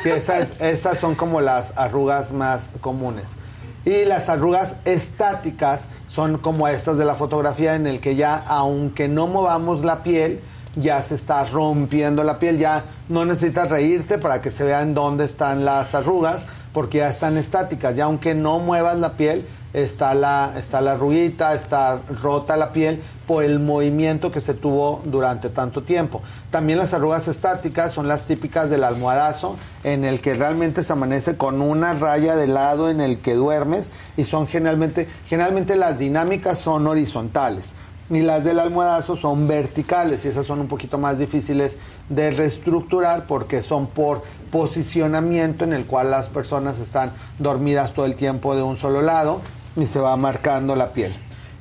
Sí, 0.00 0.10
esas, 0.10 0.54
esas 0.60 0.98
son 0.98 1.14
como 1.14 1.40
las 1.40 1.72
arrugas 1.76 2.32
más 2.32 2.70
comunes. 2.80 3.36
Y 3.84 4.04
las 4.04 4.28
arrugas 4.28 4.76
estáticas 4.84 5.88
son 6.08 6.38
como 6.38 6.68
estas 6.68 6.98
de 6.98 7.04
la 7.04 7.14
fotografía 7.14 7.74
en 7.76 7.86
el 7.86 8.00
que 8.00 8.14
ya, 8.16 8.36
aunque 8.46 9.08
no 9.08 9.26
movamos 9.26 9.84
la 9.84 10.02
piel, 10.02 10.40
ya 10.76 11.02
se 11.02 11.14
está 11.14 11.42
rompiendo 11.44 12.22
la 12.24 12.38
piel, 12.38 12.58
ya 12.58 12.84
no 13.08 13.24
necesitas 13.24 13.70
reírte 13.70 14.18
para 14.18 14.40
que 14.40 14.50
se 14.50 14.64
vean 14.64 14.94
dónde 14.94 15.24
están 15.24 15.64
las 15.64 15.94
arrugas, 15.94 16.46
porque 16.72 16.98
ya 16.98 17.08
están 17.08 17.36
estáticas, 17.36 17.96
ya 17.96 18.04
aunque 18.04 18.34
no 18.34 18.58
muevas 18.58 18.98
la 18.98 19.12
piel, 19.12 19.46
está 19.72 20.14
la, 20.14 20.52
está 20.56 20.80
la 20.80 20.92
arruguita, 20.92 21.54
está 21.54 22.00
rota 22.22 22.56
la 22.56 22.72
piel 22.72 23.00
por 23.26 23.44
el 23.44 23.60
movimiento 23.60 24.32
que 24.32 24.40
se 24.40 24.54
tuvo 24.54 25.00
durante 25.04 25.48
tanto 25.48 25.82
tiempo. 25.82 26.22
También 26.50 26.78
las 26.78 26.92
arrugas 26.94 27.28
estáticas 27.28 27.92
son 27.92 28.08
las 28.08 28.24
típicas 28.24 28.70
del 28.70 28.82
almohadazo, 28.82 29.56
en 29.84 30.04
el 30.04 30.20
que 30.20 30.34
realmente 30.34 30.82
se 30.82 30.92
amanece 30.92 31.36
con 31.36 31.60
una 31.60 31.94
raya 31.94 32.34
de 32.36 32.48
lado 32.48 32.90
en 32.90 33.00
el 33.00 33.20
que 33.20 33.34
duermes 33.34 33.92
y 34.16 34.24
son 34.24 34.46
generalmente, 34.46 35.08
generalmente 35.26 35.76
las 35.76 35.98
dinámicas 35.98 36.58
son 36.58 36.86
horizontales 36.86 37.74
y 38.10 38.20
las 38.22 38.44
del 38.44 38.58
almohadazo 38.58 39.16
son 39.16 39.46
verticales 39.46 40.24
y 40.24 40.28
esas 40.28 40.44
son 40.44 40.60
un 40.60 40.68
poquito 40.68 40.98
más 40.98 41.18
difíciles 41.18 41.78
de 42.08 42.32
reestructurar 42.32 43.26
porque 43.26 43.62
son 43.62 43.86
por 43.86 44.22
posicionamiento 44.50 45.64
en 45.64 45.72
el 45.72 45.86
cual 45.86 46.10
las 46.10 46.28
personas 46.28 46.80
están 46.80 47.12
dormidas 47.38 47.92
todo 47.92 48.06
el 48.06 48.16
tiempo 48.16 48.56
de 48.56 48.62
un 48.62 48.76
solo 48.76 49.00
lado 49.00 49.40
y 49.76 49.86
se 49.86 50.00
va 50.00 50.16
marcando 50.16 50.74
la 50.74 50.92
piel. 50.92 51.14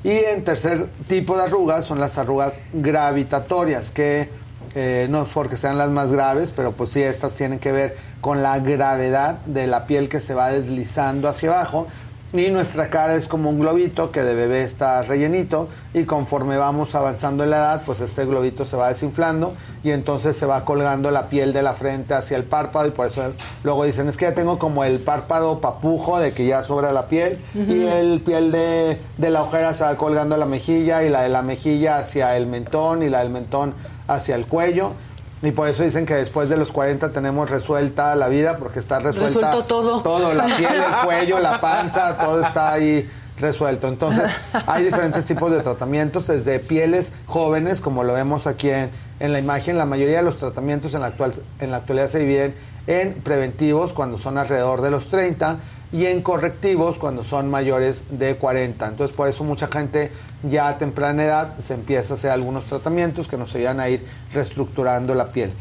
Y 0.04 0.12
en 0.12 0.44
tercer 0.44 0.90
tipo 1.08 1.38
de 1.38 1.44
arrugas 1.44 1.86
son 1.86 2.00
las 2.00 2.18
arrugas 2.18 2.62
gravitatorias, 2.74 3.92
que 3.92 4.30
eh, 4.74 5.08
no 5.10 5.24
es 5.24 5.30
porque 5.30 5.58
sean 5.58 5.78
las 5.78 5.90
más 5.90 6.12
graves, 6.12 6.52
pero 6.56 6.72
pues 6.72 6.92
sí, 6.92 7.02
estas 7.02 7.34
tienen 7.34 7.60
que 7.60 7.72
ver 7.72 7.98
con 8.22 8.42
la 8.42 8.60
gravedad 8.60 9.40
de 9.42 9.68
la 9.68 9.86
piel 9.86 10.10
que 10.10 10.20
se 10.20 10.34
va 10.34 10.52
deslizando 10.52 11.28
hacia 11.28 11.50
abajo. 11.50 11.88
Y 12.32 12.52
nuestra 12.52 12.92
cara 12.92 13.16
es 13.16 13.28
como 13.28 13.50
un 13.50 13.60
globito 13.60 14.12
que 14.12 14.22
de 14.22 14.36
bebé 14.36 14.62
está 14.62 15.02
rellenito 15.02 15.68
y 15.96 16.04
conforme 16.04 16.58
vamos 16.58 16.94
avanzando 16.94 17.44
en 17.44 17.50
la 17.50 17.58
edad, 17.58 17.82
pues 17.88 18.02
este 18.02 18.24
globito 18.26 18.66
se 18.66 18.78
va 18.78 18.90
desinflando 18.90 19.54
y 19.84 19.90
entonces 19.90 20.36
se 20.36 20.46
va 20.46 20.64
colgando 20.64 21.10
la 21.10 21.28
piel 21.28 21.54
de 21.54 21.64
la 21.64 21.74
frente 21.74 22.14
hacia 22.14 22.38
el 22.38 22.44
párpado 22.44 22.88
y 22.88 22.92
por 22.92 23.08
eso 23.08 23.34
luego 23.64 23.84
dicen 23.84 24.08
es 24.10 24.16
que 24.16 24.26
ya 24.26 24.36
tengo 24.36 24.60
como 24.60 24.84
el 24.84 25.00
párpado 25.00 25.60
papujo 25.60 26.20
de 26.20 26.32
que 26.34 26.46
ya 26.46 26.64
sobra 26.64 26.92
la 26.92 27.08
piel 27.08 27.40
y 27.56 27.86
el 27.86 28.22
piel 28.22 28.52
de, 28.52 29.00
de 29.18 29.30
la 29.32 29.42
ojera 29.42 29.74
se 29.74 29.84
va 29.84 29.98
colgando 29.98 30.38
la 30.38 30.46
mejilla 30.46 31.04
y 31.04 31.10
la 31.10 31.24
de 31.24 31.30
la 31.30 31.42
mejilla 31.42 31.98
hacia 31.98 32.38
el 32.38 32.46
mentón 32.46 33.02
y 33.02 33.10
la 33.10 33.20
del 33.20 33.32
mentón 33.32 33.74
hacia 34.08 34.36
el 34.36 34.46
cuello. 34.46 34.94
Y 35.42 35.52
por 35.52 35.68
eso 35.70 35.84
dicen 35.84 36.06
que 36.06 36.16
después 36.16 36.50
de 36.50 36.58
los 36.58 36.72
40 36.72 37.14
tenemos 37.14 37.50
resuelta 37.50 38.14
la 38.16 38.28
vida, 38.28 38.58
porque 38.58 38.80
está 38.80 39.00
resuelta. 39.00 39.28
Resuelto 39.28 39.66
todo. 39.66 40.02
Todo, 40.02 40.34
la 40.34 40.46
piel, 40.58 40.74
el 40.74 41.06
cuello, 41.06 41.40
la 41.40 41.62
panza, 41.62 42.18
todo 42.18 42.42
está 42.42 42.74
ahí 42.74 43.10
resuelto. 43.40 43.88
Entonces, 43.88 44.30
hay 44.68 44.84
diferentes 44.84 45.26
tipos 45.26 45.52
de 45.52 45.62
tratamientos, 45.62 46.28
desde 46.28 46.60
pieles 46.60 47.14
jóvenes, 47.26 47.80
como 47.80 48.04
lo 48.04 48.14
vemos 48.14 48.48
aquí 48.48 48.70
en, 48.70 48.90
en 49.20 49.32
la 49.32 49.40
imagen. 49.40 49.78
La 49.78 49.86
mayoría 49.86 50.18
de 50.18 50.24
los 50.24 50.38
tratamientos 50.38 50.94
en 50.94 51.02
la, 51.02 51.08
actual, 51.08 51.34
en 51.60 51.72
la 51.72 51.78
actualidad 51.78 52.10
se 52.10 52.20
dividen 52.20 52.56
en 52.88 53.14
preventivos, 53.14 53.94
cuando 53.94 54.18
son 54.18 54.38
alrededor 54.38 54.82
de 54.82 54.92
los 54.92 55.10
30, 55.10 55.60
y 55.92 56.06
en 56.06 56.22
correctivos 56.22 56.98
cuando 56.98 57.24
son 57.24 57.50
mayores 57.50 58.06
de 58.12 58.36
40. 58.36 58.88
Entonces 58.88 59.16
por 59.16 59.28
eso 59.28 59.44
mucha 59.44 59.68
gente 59.68 60.12
ya 60.44 60.68
a 60.68 60.78
temprana 60.78 61.24
edad 61.24 61.58
se 61.60 61.74
empieza 61.74 62.14
a 62.14 62.18
hacer 62.18 62.32
algunos 62.32 62.66
tratamientos 62.66 63.28
que 63.28 63.38
nos 63.38 63.54
ayudan 63.56 63.80
a 63.80 63.90
ir 63.90 64.06
reestructurando 64.32 65.16
la 65.16 65.32
piel. 65.32 65.54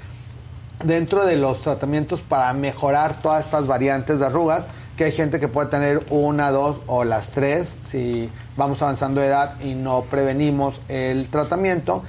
Dentro 0.85 1.25
de 1.25 1.37
los 1.37 1.63
tratamientos 1.63 2.21
para 2.21 2.53
mejorar 2.53 3.21
todas 3.21 3.45
estas 3.45 3.67
variantes 3.67 4.21
de 4.21 4.27
arrugas, 4.27 4.69
que 4.97 5.05
hay 5.05 5.13
gente 5.13 5.39
que 5.41 5.49
puede 5.49 5.69
tener 5.69 6.05
una, 6.11 6.51
dos 6.51 6.81
o 6.87 7.05
las 7.05 7.31
tres 7.31 7.77
si 7.85 8.31
vamos 8.57 8.83
avanzando 8.83 9.21
de 9.21 9.29
edad 9.29 9.61
y 9.61 9.75
no 9.75 10.03
prevenimos 10.03 10.81
el 10.89 11.29
tratamiento. 11.29 12.03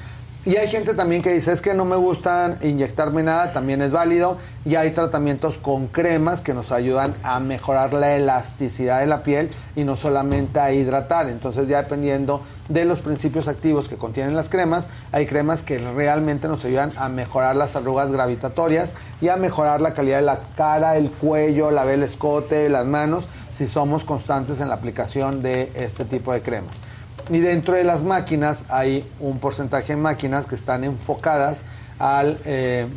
Y 0.50 0.58
hay 0.58 0.68
gente 0.68 0.96
también 0.96 1.22
que 1.22 1.32
dice, 1.32 1.52
es 1.52 1.62
que 1.62 1.76
no 1.76 1.86
me 1.86 1.96
gustan 1.96 2.58
inyectarme 2.64 3.22
nada, 3.22 3.54
también 3.54 3.84
es 3.84 3.92
válido. 3.92 4.40
Y 4.66 4.74
hay 4.74 4.90
tratamientos 4.90 5.60
con 5.60 5.86
cremas 5.86 6.42
que 6.42 6.56
nos 6.56 6.72
ayudan 6.72 7.14
a 7.22 7.40
mejorar 7.40 7.94
la 7.94 8.16
elasticidad 8.16 9.00
de 9.00 9.06
la 9.06 9.22
piel 9.22 9.52
y 9.76 9.84
no 9.84 9.96
solamente 9.96 10.60
a 10.60 10.74
hidratar. 10.74 11.30
Entonces 11.30 11.68
ya 11.68 11.84
dependiendo 11.84 12.42
de 12.68 12.84
los 12.86 13.00
principios 13.02 13.48
activos 13.48 13.90
que 13.90 13.98
contienen 13.98 14.36
las 14.36 14.50
cremas, 14.50 14.90
hay 15.12 15.28
cremas 15.28 15.62
que 15.62 15.78
realmente 15.78 16.48
nos 16.48 16.66
ayudan 16.66 16.94
a 16.98 17.10
mejorar 17.10 17.56
las 17.56 17.76
arrugas 17.76 18.12
gravitatorias 18.12 18.96
y 19.22 19.28
a 19.28 19.36
mejorar 19.36 19.82
la 19.82 19.94
calidad 19.94 20.18
de 20.18 20.26
la 20.26 20.40
cara, 20.58 20.98
el 20.98 21.12
cuello, 21.12 21.70
la 21.70 21.86
el 21.94 22.02
escote, 22.02 22.70
las 22.70 22.88
manos, 22.88 23.28
si 23.54 23.68
somos 23.68 24.04
constantes 24.04 24.62
en 24.62 24.70
la 24.70 24.76
aplicación 24.76 25.44
de 25.44 25.72
este 25.76 26.06
tipo 26.06 26.34
de 26.34 26.42
cremas. 26.42 26.82
Y 27.30 27.40
dentro 27.40 27.76
de 27.76 27.84
las 27.84 28.02
máquinas 28.02 28.66
hay 28.70 29.08
un 29.20 29.40
porcentaje 29.40 29.94
de 29.94 29.98
máquinas 29.98 30.48
que 30.48 30.56
están 30.56 30.84
enfocadas 30.84 31.64
al, 32.00 32.40
eh, 32.46 32.88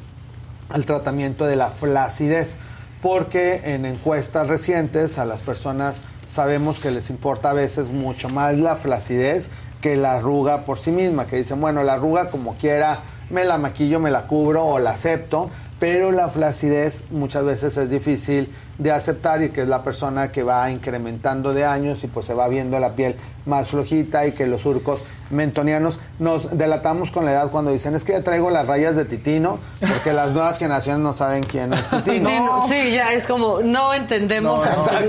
al 0.71 0.87
tratamiento 0.87 1.45
de 1.45 1.57
la 1.57 1.69
flacidez, 1.69 2.57
porque 3.03 3.75
en 3.75 3.85
encuestas 3.85 4.49
recientes 4.49 5.19
a 5.19 5.27
las 5.27 5.43
personas 5.43 6.05
sabemos 6.29 6.79
que 6.79 6.91
les 6.91 7.11
importa 7.11 7.51
a 7.51 7.53
veces 7.53 7.91
mucho 7.91 8.31
más 8.31 8.59
la 8.59 8.77
flacidez 8.77 9.51
que 9.83 9.97
la 9.97 10.15
arruga 10.15 10.65
por 10.65 10.79
sí 10.79 10.93
misma, 10.93 11.27
que 11.27 11.37
dicen, 11.37 11.61
bueno, 11.61 11.83
la 11.83 11.95
arruga 11.95 12.31
como 12.31 12.55
quiera, 12.55 13.01
me 13.29 13.45
la 13.45 13.59
maquillo, 13.59 14.01
me 14.01 14.11
la 14.11 14.27
cubro 14.27 14.65
o 14.65 14.79
la 14.79 14.91
acepto, 14.91 15.51
pero 15.83 16.13
la 16.13 16.29
flacidez 16.29 17.03
muchas 17.11 17.45
veces 17.45 17.77
es 17.77 17.91
difícil 17.91 18.49
de 18.79 18.93
aceptar 18.93 19.43
y 19.43 19.49
que 19.49 19.63
es 19.63 19.67
la 19.69 19.83
persona 19.83 20.31
que 20.31 20.45
va 20.45 20.71
incrementando 20.71 21.53
de 21.55 21.65
años 21.65 22.05
y 22.05 22.07
pues 22.07 22.25
se 22.25 22.35
va 22.35 22.47
viendo 22.47 22.79
la 22.79 22.95
piel 22.95 23.17
más 23.47 23.67
flojita 23.67 24.25
y 24.29 24.31
que 24.31 24.47
los 24.47 24.61
surcos 24.61 25.03
mentonianos 25.31 25.99
nos 26.21 26.57
delatamos 26.57 27.11
con 27.11 27.25
la 27.25 27.33
edad 27.33 27.51
cuando 27.51 27.73
dicen 27.73 27.97
es 27.97 28.05
que 28.05 28.13
ya 28.13 28.23
traigo 28.23 28.49
las 28.49 28.69
rayas 28.69 28.95
de 28.95 29.07
Titino 29.07 29.59
porque 29.81 30.13
las 30.13 30.31
nuevas 30.31 30.57
generaciones 30.61 31.03
no 31.03 31.15
saben 31.15 31.43
quién 31.43 31.73
es 31.73 31.83
Titino. 31.91 32.29
Titino, 32.29 32.65
Sí, 32.69 32.93
ya 32.93 33.13
es 33.13 33.27
como, 33.27 33.61
no 33.65 33.93
entendemos. 33.93 34.65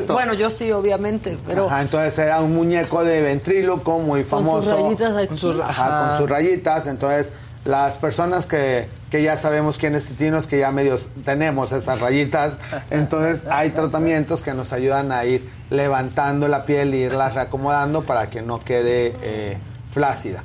No, 0.07 0.13
bueno, 0.15 0.33
yo 0.33 0.49
sí, 0.49 0.71
obviamente, 0.71 1.37
pero 1.45 1.67
Ajá, 1.67 1.83
entonces 1.83 2.17
era 2.17 2.41
un 2.41 2.55
muñeco 2.55 3.03
de 3.03 3.21
ventríloco 3.21 3.99
muy 3.99 4.23
Con 4.23 4.39
famoso. 4.43 4.71
sus 4.71 4.81
rayitas 4.81 5.17
aquí. 5.17 5.27
Con 5.27 5.37
sus, 5.37 5.59
ajá, 5.59 5.69
Ajá. 5.85 6.09
con 6.09 6.17
sus 6.21 6.29
rayitas. 6.31 6.87
Entonces, 6.87 7.31
las 7.65 7.95
personas 7.95 8.45
que, 8.45 8.89
que 9.09 9.23
ya 9.23 9.37
sabemos 9.37 9.77
quién 9.77 9.95
es 9.95 10.05
Titino 10.05 10.37
es 10.37 10.47
que 10.47 10.59
ya 10.59 10.71
medios 10.71 11.09
tenemos 11.23 11.71
esas 11.71 12.01
rayitas. 12.01 12.57
Entonces, 12.89 13.45
hay 13.49 13.69
tratamientos 13.69 14.41
que 14.41 14.53
nos 14.53 14.73
ayudan 14.73 15.11
a 15.11 15.23
ir 15.23 15.49
levantando 15.69 16.47
la 16.47 16.65
piel 16.65 16.93
e 16.93 16.97
irlas 16.97 17.35
reacomodando 17.35 18.03
para 18.03 18.29
que 18.29 18.41
no 18.41 18.59
quede 18.59 19.15
eh, 19.21 19.57
flácida. 19.91 20.43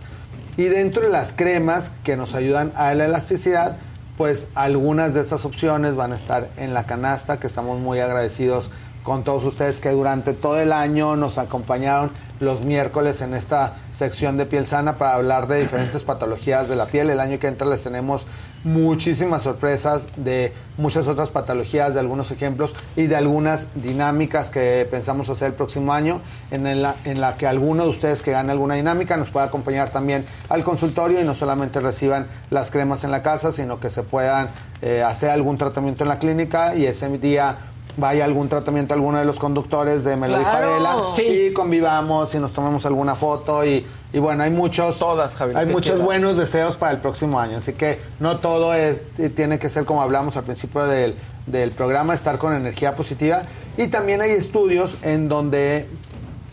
Y 0.57 0.65
dentro 0.65 1.03
de 1.03 1.09
las 1.09 1.32
cremas 1.32 1.93
que 2.05 2.16
nos 2.16 2.35
ayudan 2.35 2.73
a 2.77 2.95
la 2.95 3.07
elasticidad, 3.07 3.77
pues 4.16 4.49
algunas 4.55 5.15
de 5.15 5.20
estas 5.20 5.45
opciones 5.45 5.95
van 5.95 6.12
a 6.12 6.16
estar 6.16 6.49
en 6.57 6.74
la 6.74 6.86
canasta, 6.86 7.39
que 7.39 7.47
estamos 7.47 7.81
muy 7.81 8.01
agradecidos 8.01 8.70
con 9.05 9.24
todos 9.24 9.45
ustedes 9.45 9.78
que 9.78 9.90
durante 9.90 10.35
todo 10.35 10.61
el 10.61 10.73
año 10.73 11.16
nos 11.16 11.39
acompañaron 11.39 12.11
los 12.40 12.62
miércoles 12.62 13.20
en 13.20 13.35
esta 13.35 13.77
sección 13.93 14.36
de 14.36 14.47
piel 14.47 14.66
sana 14.66 14.97
para 14.98 15.15
hablar 15.15 15.48
de 15.48 15.60
diferentes 15.60 16.02
patologías 16.05 16.69
de 16.69 16.77
la 16.77 16.86
piel. 16.86 17.10
El 17.10 17.20
año 17.20 17.39
que 17.39 17.48
entra 17.48 17.66
les 17.66 17.82
tenemos 17.82 18.27
muchísimas 18.65 19.43
sorpresas 19.43 20.09
de 20.16 20.52
muchas 20.77 21.06
otras 21.06 21.28
patologías, 21.28 21.94
de 21.94 22.01
algunos 22.01 22.31
ejemplos 22.31 22.74
y 22.97 23.06
de 23.06 23.16
algunas 23.16 23.69
dinámicas 23.74 24.51
que 24.51 24.86
pensamos 24.90 25.28
hacer 25.28 25.48
el 25.48 25.55
próximo 25.55 25.93
año, 25.93 26.20
en 26.51 26.82
la, 26.82 26.97
en 27.05 27.20
la 27.20 27.35
que 27.35 27.47
alguno 27.47 27.85
de 27.85 27.90
ustedes 27.90 28.23
que 28.23 28.32
gane 28.32 28.52
alguna 28.52 28.74
dinámica 28.74 29.16
nos 29.16 29.31
pueda 29.31 29.47
acompañar 29.47 29.90
también 29.90 30.27
al 30.48 30.65
consultorio 30.65 31.20
y 31.20 31.24
no 31.24 31.35
solamente 31.35 31.81
reciban 31.81 32.27
las 32.51 32.70
cremas 32.70 33.05
en 33.05 33.10
la 33.10 33.23
casa, 33.23 33.52
sino 33.52 33.81
que 33.81 33.90
se 33.90 34.02
puedan 34.02 34.48
eh, 34.82 35.02
hacer 35.02 35.31
algún 35.31 35.59
tratamiento 35.59 36.05
en 36.05 36.09
la 36.09 36.19
clínica 36.19 36.74
y 36.74 36.86
ese 36.86 37.09
día 37.19 37.56
vaya 37.99 38.25
algún 38.25 38.49
tratamiento 38.49 38.95
a 38.95 38.97
alguno 38.97 39.19
de 39.19 39.25
los 39.27 39.39
conductores 39.39 40.05
de 40.05 40.16
Melody 40.16 40.43
Claro. 40.45 40.59
Favela 40.69 40.97
Sí. 41.15 41.49
y 41.51 41.53
convivamos 41.53 42.35
y 42.35 42.39
nos 42.39 42.53
tomamos 42.53 42.87
alguna 42.87 43.15
foto 43.16 43.65
y, 43.66 43.85
y 44.12 44.19
bueno, 44.20 44.45
hay 44.45 44.51
muchos 44.51 44.99
Todas, 44.99 45.35
Javier, 45.35 45.59
hay 45.59 45.66
muchos 45.66 45.83
quieras. 45.93 46.01
buenos 46.07 46.37
deseos 46.37 46.77
para 46.77 46.93
el 46.93 46.99
próximo 46.99 47.39
año, 47.39 47.59
así 47.59 47.73
que 47.75 48.01
no 48.20 48.39
todo 48.39 48.73
es 48.73 49.03
tiene 49.35 49.59
que 49.59 49.69
ser 49.69 49.85
como 49.85 50.01
hablamos 50.01 50.37
al 50.37 50.45
principio 50.45 50.87
del, 50.87 51.16
del 51.47 51.73
programa, 51.73 52.15
estar 52.15 52.39
con 52.39 52.55
energía 52.55 52.95
positiva 52.95 53.43
y 53.77 53.89
también 53.89 54.23
hay 54.23 54.31
estudios 54.31 54.97
en 55.03 55.29
donde 55.29 55.87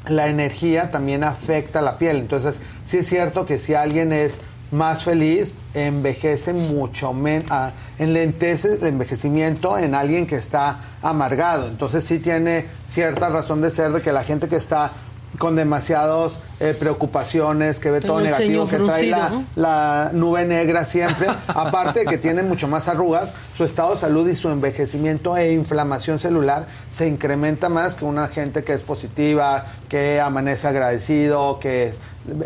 la 0.07 0.27
energía 0.27 0.91
también 0.91 1.23
afecta 1.23 1.81
la 1.81 1.97
piel. 1.97 2.17
Entonces, 2.17 2.61
sí 2.85 2.97
es 2.97 3.07
cierto 3.07 3.45
que 3.47 3.57
si 3.57 3.73
alguien 3.73 4.13
es 4.13 4.41
más 4.71 5.03
feliz, 5.03 5.55
envejece 5.73 6.53
mucho 6.53 7.13
menos, 7.13 7.73
enlentece 7.99 8.75
el 8.75 8.85
envejecimiento 8.85 9.77
en 9.77 9.95
alguien 9.95 10.27
que 10.27 10.35
está 10.35 10.97
amargado. 11.01 11.67
Entonces, 11.67 12.03
sí 12.03 12.19
tiene 12.19 12.65
cierta 12.85 13.29
razón 13.29 13.61
de 13.61 13.69
ser 13.69 13.91
de 13.91 14.01
que 14.01 14.11
la 14.11 14.23
gente 14.23 14.47
que 14.47 14.55
está 14.55 14.91
con 15.39 15.55
demasiadas 15.55 16.39
preocupaciones, 16.79 17.79
que 17.79 17.91
ve 17.91 17.99
todo 18.01 18.19
el 18.19 18.25
negativo, 18.25 18.65
que 18.67 18.77
trae 18.77 19.09
fruncido, 19.11 19.17
la, 19.17 19.29
¿no? 19.29 19.45
la 19.55 20.09
nube 20.13 20.45
negra 20.45 20.83
siempre, 20.85 21.27
aparte 21.47 22.01
de 22.01 22.05
que 22.05 22.17
tiene 22.17 22.43
mucho 22.43 22.67
más 22.67 22.87
arrugas, 22.87 23.33
su 23.57 23.63
estado 23.63 23.93
de 23.93 23.99
salud 23.99 24.27
y 24.29 24.35
su 24.35 24.49
envejecimiento 24.49 25.35
e 25.37 25.51
inflamación 25.53 26.19
celular 26.19 26.67
se 26.89 27.07
incrementa 27.07 27.69
más 27.69 27.95
que 27.95 28.05
una 28.05 28.27
gente 28.27 28.63
que 28.63 28.73
es 28.73 28.81
positiva, 28.81 29.65
que 29.89 30.19
amanece 30.21 30.67
agradecido, 30.67 31.59
que 31.59 31.87
es- 31.87 31.99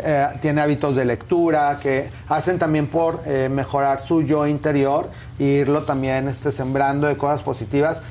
eh, 0.04 0.26
tiene 0.42 0.60
hábitos 0.60 0.94
de 0.96 1.04
lectura, 1.06 1.78
que 1.80 2.10
hacen 2.28 2.58
también 2.58 2.86
por 2.88 3.20
eh, 3.24 3.48
mejorar 3.50 4.00
su 4.00 4.22
yo 4.22 4.46
interior 4.46 5.08
e 5.38 5.44
irlo 5.44 5.84
también 5.84 6.28
este, 6.28 6.52
sembrando 6.52 7.06
de 7.06 7.16
cosas 7.16 7.40
positivas. 7.40 8.02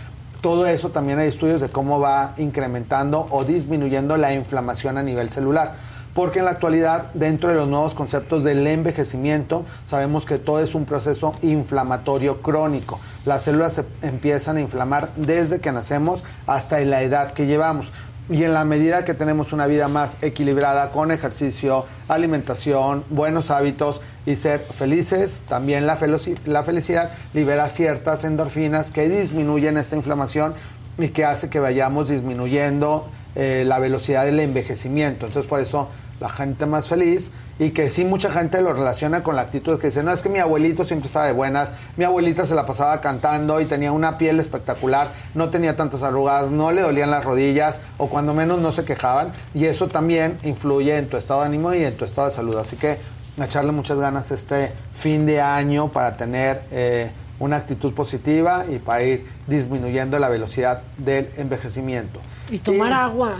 Todo 0.41 0.67
eso 0.67 0.89
también 0.89 1.19
hay 1.19 1.27
estudios 1.27 1.59
de 1.59 1.67
cómo 1.67 1.99
va 1.99 2.33
incrementando 2.37 3.27
o 3.29 3.43
disminuyendo 3.43 4.15
la 4.15 4.33
inflamación 4.33 4.97
a 4.97 5.03
nivel 5.03 5.31
celular. 5.31 5.73
Porque 6.13 6.39
en 6.39 6.45
la 6.45 6.51
actualidad, 6.51 7.11
dentro 7.13 7.49
de 7.49 7.55
los 7.55 7.67
nuevos 7.67 7.93
conceptos 7.93 8.43
del 8.43 8.65
envejecimiento, 8.65 9.65
sabemos 9.85 10.25
que 10.25 10.37
todo 10.37 10.61
es 10.61 10.75
un 10.75 10.85
proceso 10.85 11.35
inflamatorio 11.41 12.41
crónico. 12.41 12.99
Las 13.25 13.43
células 13.43 13.73
se 13.73 13.85
empiezan 14.01 14.57
a 14.57 14.61
inflamar 14.61 15.13
desde 15.15 15.59
que 15.59 15.71
nacemos 15.71 16.23
hasta 16.47 16.79
la 16.79 17.03
edad 17.03 17.33
que 17.33 17.45
llevamos. 17.45 17.91
Y 18.29 18.43
en 18.43 18.53
la 18.53 18.63
medida 18.63 19.05
que 19.05 19.15
tenemos 19.15 19.53
una 19.53 19.65
vida 19.65 19.87
más 19.87 20.17
equilibrada 20.21 20.91
con 20.91 21.11
ejercicio, 21.11 21.85
alimentación, 22.07 23.03
buenos 23.09 23.49
hábitos 23.49 24.01
y 24.25 24.35
ser 24.35 24.59
felices, 24.59 25.41
también 25.47 25.87
la, 25.87 25.97
la 26.45 26.63
felicidad 26.63 27.11
libera 27.33 27.67
ciertas 27.69 28.23
endorfinas 28.23 28.91
que 28.91 29.09
disminuyen 29.09 29.77
esta 29.77 29.95
inflamación 29.95 30.53
y 30.99 31.07
que 31.09 31.25
hace 31.25 31.49
que 31.49 31.59
vayamos 31.59 32.09
disminuyendo 32.09 33.09
eh, 33.35 33.63
la 33.65 33.79
velocidad 33.79 34.25
del 34.25 34.39
envejecimiento. 34.39 35.25
Entonces 35.25 35.49
por 35.49 35.59
eso 35.59 35.89
la 36.19 36.29
gente 36.29 36.67
más 36.67 36.87
feliz 36.87 37.31
y 37.59 37.71
que 37.71 37.89
sí 37.89 38.05
mucha 38.05 38.31
gente 38.31 38.61
lo 38.61 38.73
relaciona 38.73 39.21
con 39.21 39.35
la 39.35 39.43
actitud 39.43 39.77
que 39.79 39.87
dice, 39.87 40.01
no, 40.01 40.11
es 40.11 40.21
que 40.21 40.29
mi 40.29 40.39
abuelito 40.39 40.85
siempre 40.85 41.07
estaba 41.07 41.25
de 41.25 41.33
buenas, 41.33 41.73
mi 41.97 42.05
abuelita 42.05 42.45
se 42.45 42.55
la 42.55 42.65
pasaba 42.65 43.01
cantando 43.01 43.59
y 43.59 43.65
tenía 43.65 43.91
una 43.91 44.17
piel 44.17 44.39
espectacular, 44.39 45.11
no 45.35 45.49
tenía 45.49 45.75
tantas 45.75 46.01
arrugas, 46.01 46.49
no 46.49 46.71
le 46.71 46.81
dolían 46.81 47.11
las 47.11 47.25
rodillas 47.25 47.81
o 47.97 48.07
cuando 48.07 48.33
menos 48.33 48.59
no 48.59 48.71
se 48.71 48.85
quejaban 48.85 49.33
y 49.53 49.65
eso 49.65 49.89
también 49.89 50.37
influye 50.43 50.97
en 50.97 51.09
tu 51.09 51.17
estado 51.17 51.41
de 51.41 51.47
ánimo 51.47 51.73
y 51.73 51.83
en 51.83 51.97
tu 51.97 52.05
estado 52.05 52.29
de 52.29 52.33
salud. 52.33 52.55
Así 52.55 52.77
que 52.77 52.97
echarle 53.37 53.73
muchas 53.73 53.99
ganas 53.99 54.31
este 54.31 54.71
fin 54.93 55.25
de 55.25 55.41
año 55.41 55.89
para 55.89 56.15
tener 56.15 56.63
eh, 56.71 57.11
una 57.39 57.57
actitud 57.57 57.93
positiva 57.93 58.65
y 58.69 58.79
para 58.79 59.03
ir 59.03 59.25
disminuyendo 59.47 60.17
la 60.17 60.29
velocidad 60.29 60.83
del 60.97 61.29
envejecimiento. 61.37 62.21
Y 62.49 62.59
tomar 62.59 62.93
agua. 62.93 63.37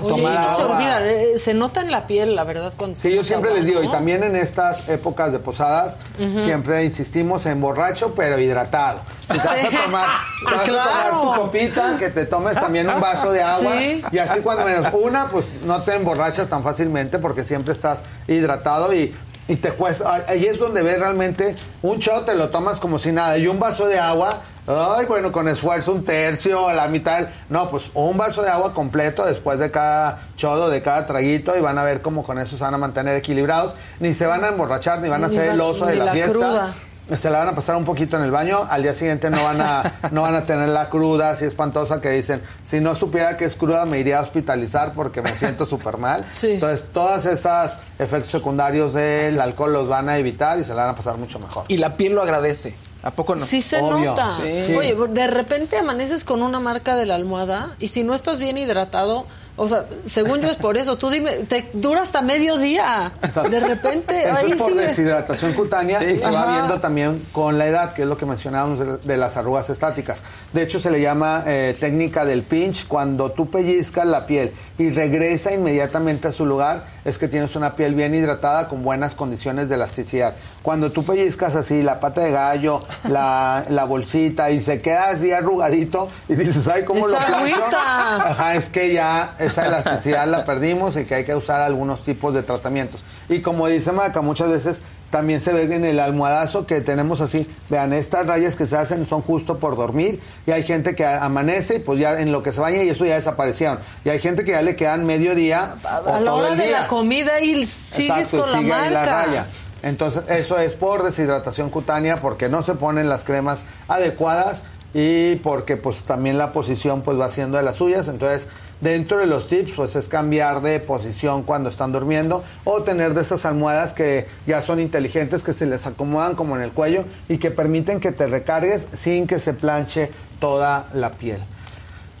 Oye, 0.00 0.08
tomar 0.10 0.32
eso 0.32 0.56
se 0.56 0.62
olvida, 0.62 1.10
eh, 1.10 1.38
se 1.38 1.54
nota 1.54 1.80
en 1.80 1.90
la 1.90 2.06
piel, 2.06 2.36
la 2.36 2.44
verdad, 2.44 2.72
cuando 2.76 2.96
Sí, 2.98 3.14
yo 3.14 3.24
siempre 3.24 3.50
agua, 3.50 3.58
les 3.60 3.66
digo, 3.66 3.82
¿no? 3.82 3.88
y 3.88 3.90
también 3.92 4.22
en 4.22 4.36
estas 4.36 4.88
épocas 4.88 5.32
de 5.32 5.40
posadas, 5.40 5.96
siempre 6.42 6.84
insistimos 6.84 7.46
en 7.46 7.60
borracho, 7.60 8.14
pero 8.14 8.38
hidratado. 8.38 9.00
Si 9.30 9.38
te 9.38 9.48
vas 9.48 9.58
Sí. 9.58 9.76
a 9.76 9.82
tomar, 9.82 10.08
te 10.64 10.70
vas 10.70 10.86
a 10.86 11.10
tomar 11.10 11.10
tu 11.36 11.42
copita, 11.42 11.96
que 11.98 12.10
te 12.10 12.26
tomes 12.26 12.54
también 12.54 12.88
un 12.88 13.00
vaso 13.00 13.32
de 13.32 13.42
agua. 13.42 13.72
Sí. 13.76 14.04
Y 14.12 14.18
así 14.18 14.40
cuando 14.40 14.64
menos 14.64 14.86
una, 14.94 15.26
pues 15.28 15.46
no 15.64 15.82
te 15.82 15.94
emborrachas 15.96 16.48
tan 16.48 16.62
fácilmente 16.62 17.18
porque 17.18 17.42
siempre 17.42 17.72
estás 17.72 18.02
hidratado 18.28 18.92
y, 18.94 19.16
y 19.48 19.56
te 19.56 19.70
cuesta. 19.72 20.24
Ahí 20.28 20.46
es 20.46 20.58
donde 20.58 20.82
ves 20.82 20.98
realmente 20.98 21.54
un 21.82 21.98
shot, 21.98 22.24
te 22.26 22.34
lo 22.34 22.50
tomas 22.50 22.78
como 22.80 22.98
si 22.98 23.12
nada. 23.12 23.38
Y 23.38 23.46
un 23.46 23.58
vaso 23.58 23.86
de 23.86 23.98
agua. 23.98 24.40
Ay, 24.64 25.06
bueno, 25.06 25.32
con 25.32 25.48
esfuerzo 25.48 25.92
un 25.92 26.04
tercio, 26.04 26.70
la 26.72 26.86
mitad. 26.86 27.26
No, 27.48 27.68
pues 27.68 27.90
un 27.94 28.16
vaso 28.16 28.42
de 28.42 28.48
agua 28.48 28.72
completo 28.72 29.24
después 29.26 29.58
de 29.58 29.72
cada 29.72 30.28
chodo, 30.36 30.70
de 30.70 30.82
cada 30.82 31.04
traguito, 31.04 31.56
y 31.56 31.60
van 31.60 31.78
a 31.78 31.82
ver 31.84 32.00
cómo 32.00 32.22
con 32.22 32.38
eso 32.38 32.56
se 32.56 32.62
van 32.62 32.74
a 32.74 32.78
mantener 32.78 33.16
equilibrados. 33.16 33.74
Ni 33.98 34.12
se 34.14 34.24
van 34.26 34.44
a 34.44 34.48
emborrachar, 34.48 35.00
ni 35.00 35.08
van 35.08 35.24
a 35.24 35.28
Ni 35.28 35.34
ser 35.34 35.50
el 35.50 35.60
oso 35.60 35.86
de 35.86 35.96
la, 35.96 36.04
la 36.04 36.12
fiesta. 36.12 36.32
cruda. 36.32 36.74
Se 37.16 37.28
la 37.30 37.40
van 37.40 37.48
a 37.48 37.54
pasar 37.54 37.76
un 37.76 37.84
poquito 37.84 38.16
en 38.16 38.22
el 38.22 38.30
baño, 38.30 38.66
al 38.70 38.82
día 38.82 38.94
siguiente 38.94 39.28
no 39.28 39.42
van 39.42 39.60
a, 39.60 39.98
no 40.12 40.22
van 40.22 40.34
a 40.36 40.44
tener 40.44 40.68
la 40.68 40.88
cruda 40.88 41.30
así 41.30 41.44
espantosa 41.44 42.00
que 42.00 42.10
dicen, 42.10 42.42
si 42.64 42.80
no 42.80 42.94
supiera 42.94 43.36
que 43.36 43.44
es 43.44 43.54
cruda 43.56 43.84
me 43.84 43.98
iría 43.98 44.18
a 44.18 44.22
hospitalizar 44.22 44.92
porque 44.94 45.20
me 45.20 45.34
siento 45.34 45.66
súper 45.66 45.98
mal. 45.98 46.24
Entonces, 46.42 46.86
todas 46.92 47.26
esas 47.26 47.78
efectos 47.98 48.30
secundarios 48.30 48.94
del 48.94 49.40
alcohol 49.40 49.72
los 49.72 49.88
van 49.88 50.08
a 50.08 50.16
evitar 50.16 50.58
y 50.58 50.64
se 50.64 50.74
la 50.74 50.82
van 50.82 50.90
a 50.90 50.96
pasar 50.96 51.16
mucho 51.16 51.38
mejor. 51.38 51.64
Y 51.68 51.76
la 51.78 51.96
piel 51.96 52.14
lo 52.14 52.22
agradece. 52.22 52.74
¿A 53.02 53.10
poco 53.10 53.34
no? 53.34 53.44
Sí 53.44 53.62
se 53.62 53.80
Obvio. 53.80 54.10
nota. 54.10 54.36
Sí. 54.36 54.74
Oye, 54.76 54.96
de 55.08 55.26
repente 55.26 55.76
amaneces 55.76 56.24
con 56.24 56.40
una 56.40 56.60
marca 56.60 56.94
de 56.94 57.04
la 57.04 57.16
almohada 57.16 57.74
y 57.80 57.88
si 57.88 58.04
no 58.04 58.14
estás 58.14 58.38
bien 58.38 58.56
hidratado, 58.58 59.26
o 59.56 59.68
sea, 59.68 59.84
según 60.06 60.40
yo 60.40 60.48
es 60.48 60.56
por 60.56 60.76
eso. 60.76 60.96
Tú 60.96 61.10
dime, 61.10 61.30
te 61.48 61.68
dura 61.74 62.02
hasta 62.02 62.22
medio 62.22 62.58
día. 62.58 63.12
De 63.50 63.60
repente, 63.60 64.20
Eso 64.22 64.36
ahí 64.36 64.52
es 64.52 64.56
por 64.58 64.70
sigues. 64.70 64.86
deshidratación 64.88 65.52
cutánea 65.54 65.98
Sí. 65.98 66.04
y 66.06 66.18
se 66.18 66.30
va 66.30 66.52
viendo 66.58 66.80
también 66.80 67.26
con 67.32 67.58
la 67.58 67.66
edad, 67.66 67.92
que 67.92 68.02
es 68.02 68.08
lo 68.08 68.16
que 68.16 68.26
mencionábamos 68.26 68.78
de, 68.78 68.96
de 68.98 69.16
las 69.16 69.36
arrugas 69.36 69.68
estáticas. 69.70 70.22
De 70.52 70.62
hecho, 70.62 70.80
se 70.80 70.90
le 70.90 71.00
llama 71.00 71.44
eh, 71.46 71.76
técnica 71.78 72.24
del 72.24 72.42
pinch. 72.42 72.86
Cuando 72.86 73.32
tú 73.32 73.50
pellizcas 73.50 74.06
la 74.06 74.26
piel 74.26 74.52
y 74.78 74.90
regresa 74.90 75.52
inmediatamente 75.52 76.28
a 76.28 76.32
su 76.32 76.46
lugar, 76.46 76.84
es 77.04 77.18
que 77.18 77.28
tienes 77.28 77.54
una 77.56 77.74
piel 77.76 77.94
bien 77.94 78.14
hidratada 78.14 78.68
con 78.68 78.82
buenas 78.82 79.14
condiciones 79.14 79.68
de 79.68 79.74
elasticidad. 79.74 80.34
Cuando 80.62 80.90
tú 80.90 81.04
pellizcas 81.04 81.56
así 81.56 81.82
la 81.82 81.98
pata 82.00 82.20
de 82.20 82.30
gallo, 82.30 82.82
la, 83.08 83.64
la 83.70 83.84
bolsita 83.84 84.50
y 84.50 84.60
se 84.60 84.80
queda 84.80 85.10
así 85.10 85.32
arrugadito 85.32 86.08
y 86.28 86.34
dices, 86.34 86.68
ay, 86.68 86.84
¿cómo 86.84 87.06
lo 87.08 87.16
¡Esa 87.16 87.26
plancho?". 87.26 87.56
agüita! 87.56 88.16
Ajá, 88.30 88.54
es 88.54 88.68
que 88.68 88.92
ya 88.92 89.34
esa 89.44 89.66
elasticidad 89.66 90.26
la 90.26 90.44
perdimos 90.44 90.96
y 90.96 91.04
que 91.04 91.14
hay 91.16 91.24
que 91.24 91.34
usar 91.34 91.60
algunos 91.60 92.02
tipos 92.04 92.34
de 92.34 92.42
tratamientos. 92.42 93.04
Y 93.28 93.40
como 93.40 93.66
dice 93.68 93.92
Maca, 93.92 94.20
muchas 94.20 94.48
veces 94.48 94.82
también 95.10 95.40
se 95.40 95.52
ve 95.52 95.64
en 95.74 95.84
el 95.84 96.00
almohadazo 96.00 96.66
que 96.66 96.80
tenemos 96.80 97.20
así. 97.20 97.46
Vean, 97.68 97.92
estas 97.92 98.26
rayas 98.26 98.56
que 98.56 98.64
se 98.64 98.76
hacen 98.78 99.06
son 99.06 99.20
justo 99.20 99.58
por 99.58 99.76
dormir. 99.76 100.18
Y 100.46 100.52
hay 100.52 100.62
gente 100.62 100.96
que 100.96 101.04
amanece 101.04 101.76
y 101.76 101.78
pues 101.80 102.00
ya 102.00 102.18
en 102.18 102.32
lo 102.32 102.42
que 102.42 102.50
se 102.50 102.60
baña 102.62 102.82
y 102.82 102.88
eso 102.88 103.04
ya 103.04 103.16
desaparecieron. 103.16 103.78
Y 104.06 104.08
hay 104.08 104.20
gente 104.20 104.44
que 104.44 104.52
ya 104.52 104.62
le 104.62 104.74
quedan 104.74 105.04
medio 105.04 105.34
día. 105.34 105.74
o 105.84 106.14
A 106.14 106.18
la 106.20 106.24
todo 106.30 106.36
hora 106.36 106.52
el 106.52 106.58
de 106.58 106.70
la 106.70 106.86
comida 106.86 107.40
y 107.40 107.66
sigues 107.66 108.32
Exacto, 108.32 108.40
con 108.40 108.52
la 108.52 108.58
sigue 108.58 108.70
marca. 108.70 109.04
raya. 109.26 109.46
Entonces, 109.82 110.24
eso 110.30 110.58
es 110.58 110.74
por 110.74 111.02
deshidratación 111.02 111.68
cutánea, 111.68 112.20
porque 112.22 112.48
no 112.48 112.62
se 112.62 112.74
ponen 112.74 113.08
las 113.10 113.24
cremas 113.24 113.64
adecuadas 113.88 114.62
y 114.94 115.36
porque 115.36 115.76
pues 115.76 116.04
también 116.04 116.38
la 116.38 116.52
posición 116.52 117.02
pues 117.02 117.18
va 117.18 117.26
haciendo 117.26 117.56
de 117.56 117.64
las 117.64 117.76
suyas. 117.76 118.08
Entonces, 118.08 118.48
dentro 118.82 119.18
de 119.18 119.26
los 119.26 119.48
tips 119.48 119.72
pues 119.74 119.96
es 119.96 120.08
cambiar 120.08 120.60
de 120.60 120.78
posición 120.80 121.44
cuando 121.44 121.70
están 121.70 121.92
durmiendo 121.92 122.44
o 122.64 122.82
tener 122.82 123.14
de 123.14 123.22
esas 123.22 123.46
almohadas 123.46 123.94
que 123.94 124.26
ya 124.46 124.60
son 124.60 124.80
inteligentes, 124.80 125.42
que 125.42 125.54
se 125.54 125.64
les 125.64 125.86
acomodan 125.86 126.34
como 126.34 126.56
en 126.56 126.62
el 126.62 126.72
cuello 126.72 127.04
y 127.28 127.38
que 127.38 127.50
permiten 127.50 128.00
que 128.00 128.12
te 128.12 128.26
recargues 128.26 128.88
sin 128.92 129.26
que 129.26 129.38
se 129.38 129.54
planche 129.54 130.10
toda 130.40 130.88
la 130.92 131.12
piel. 131.12 131.38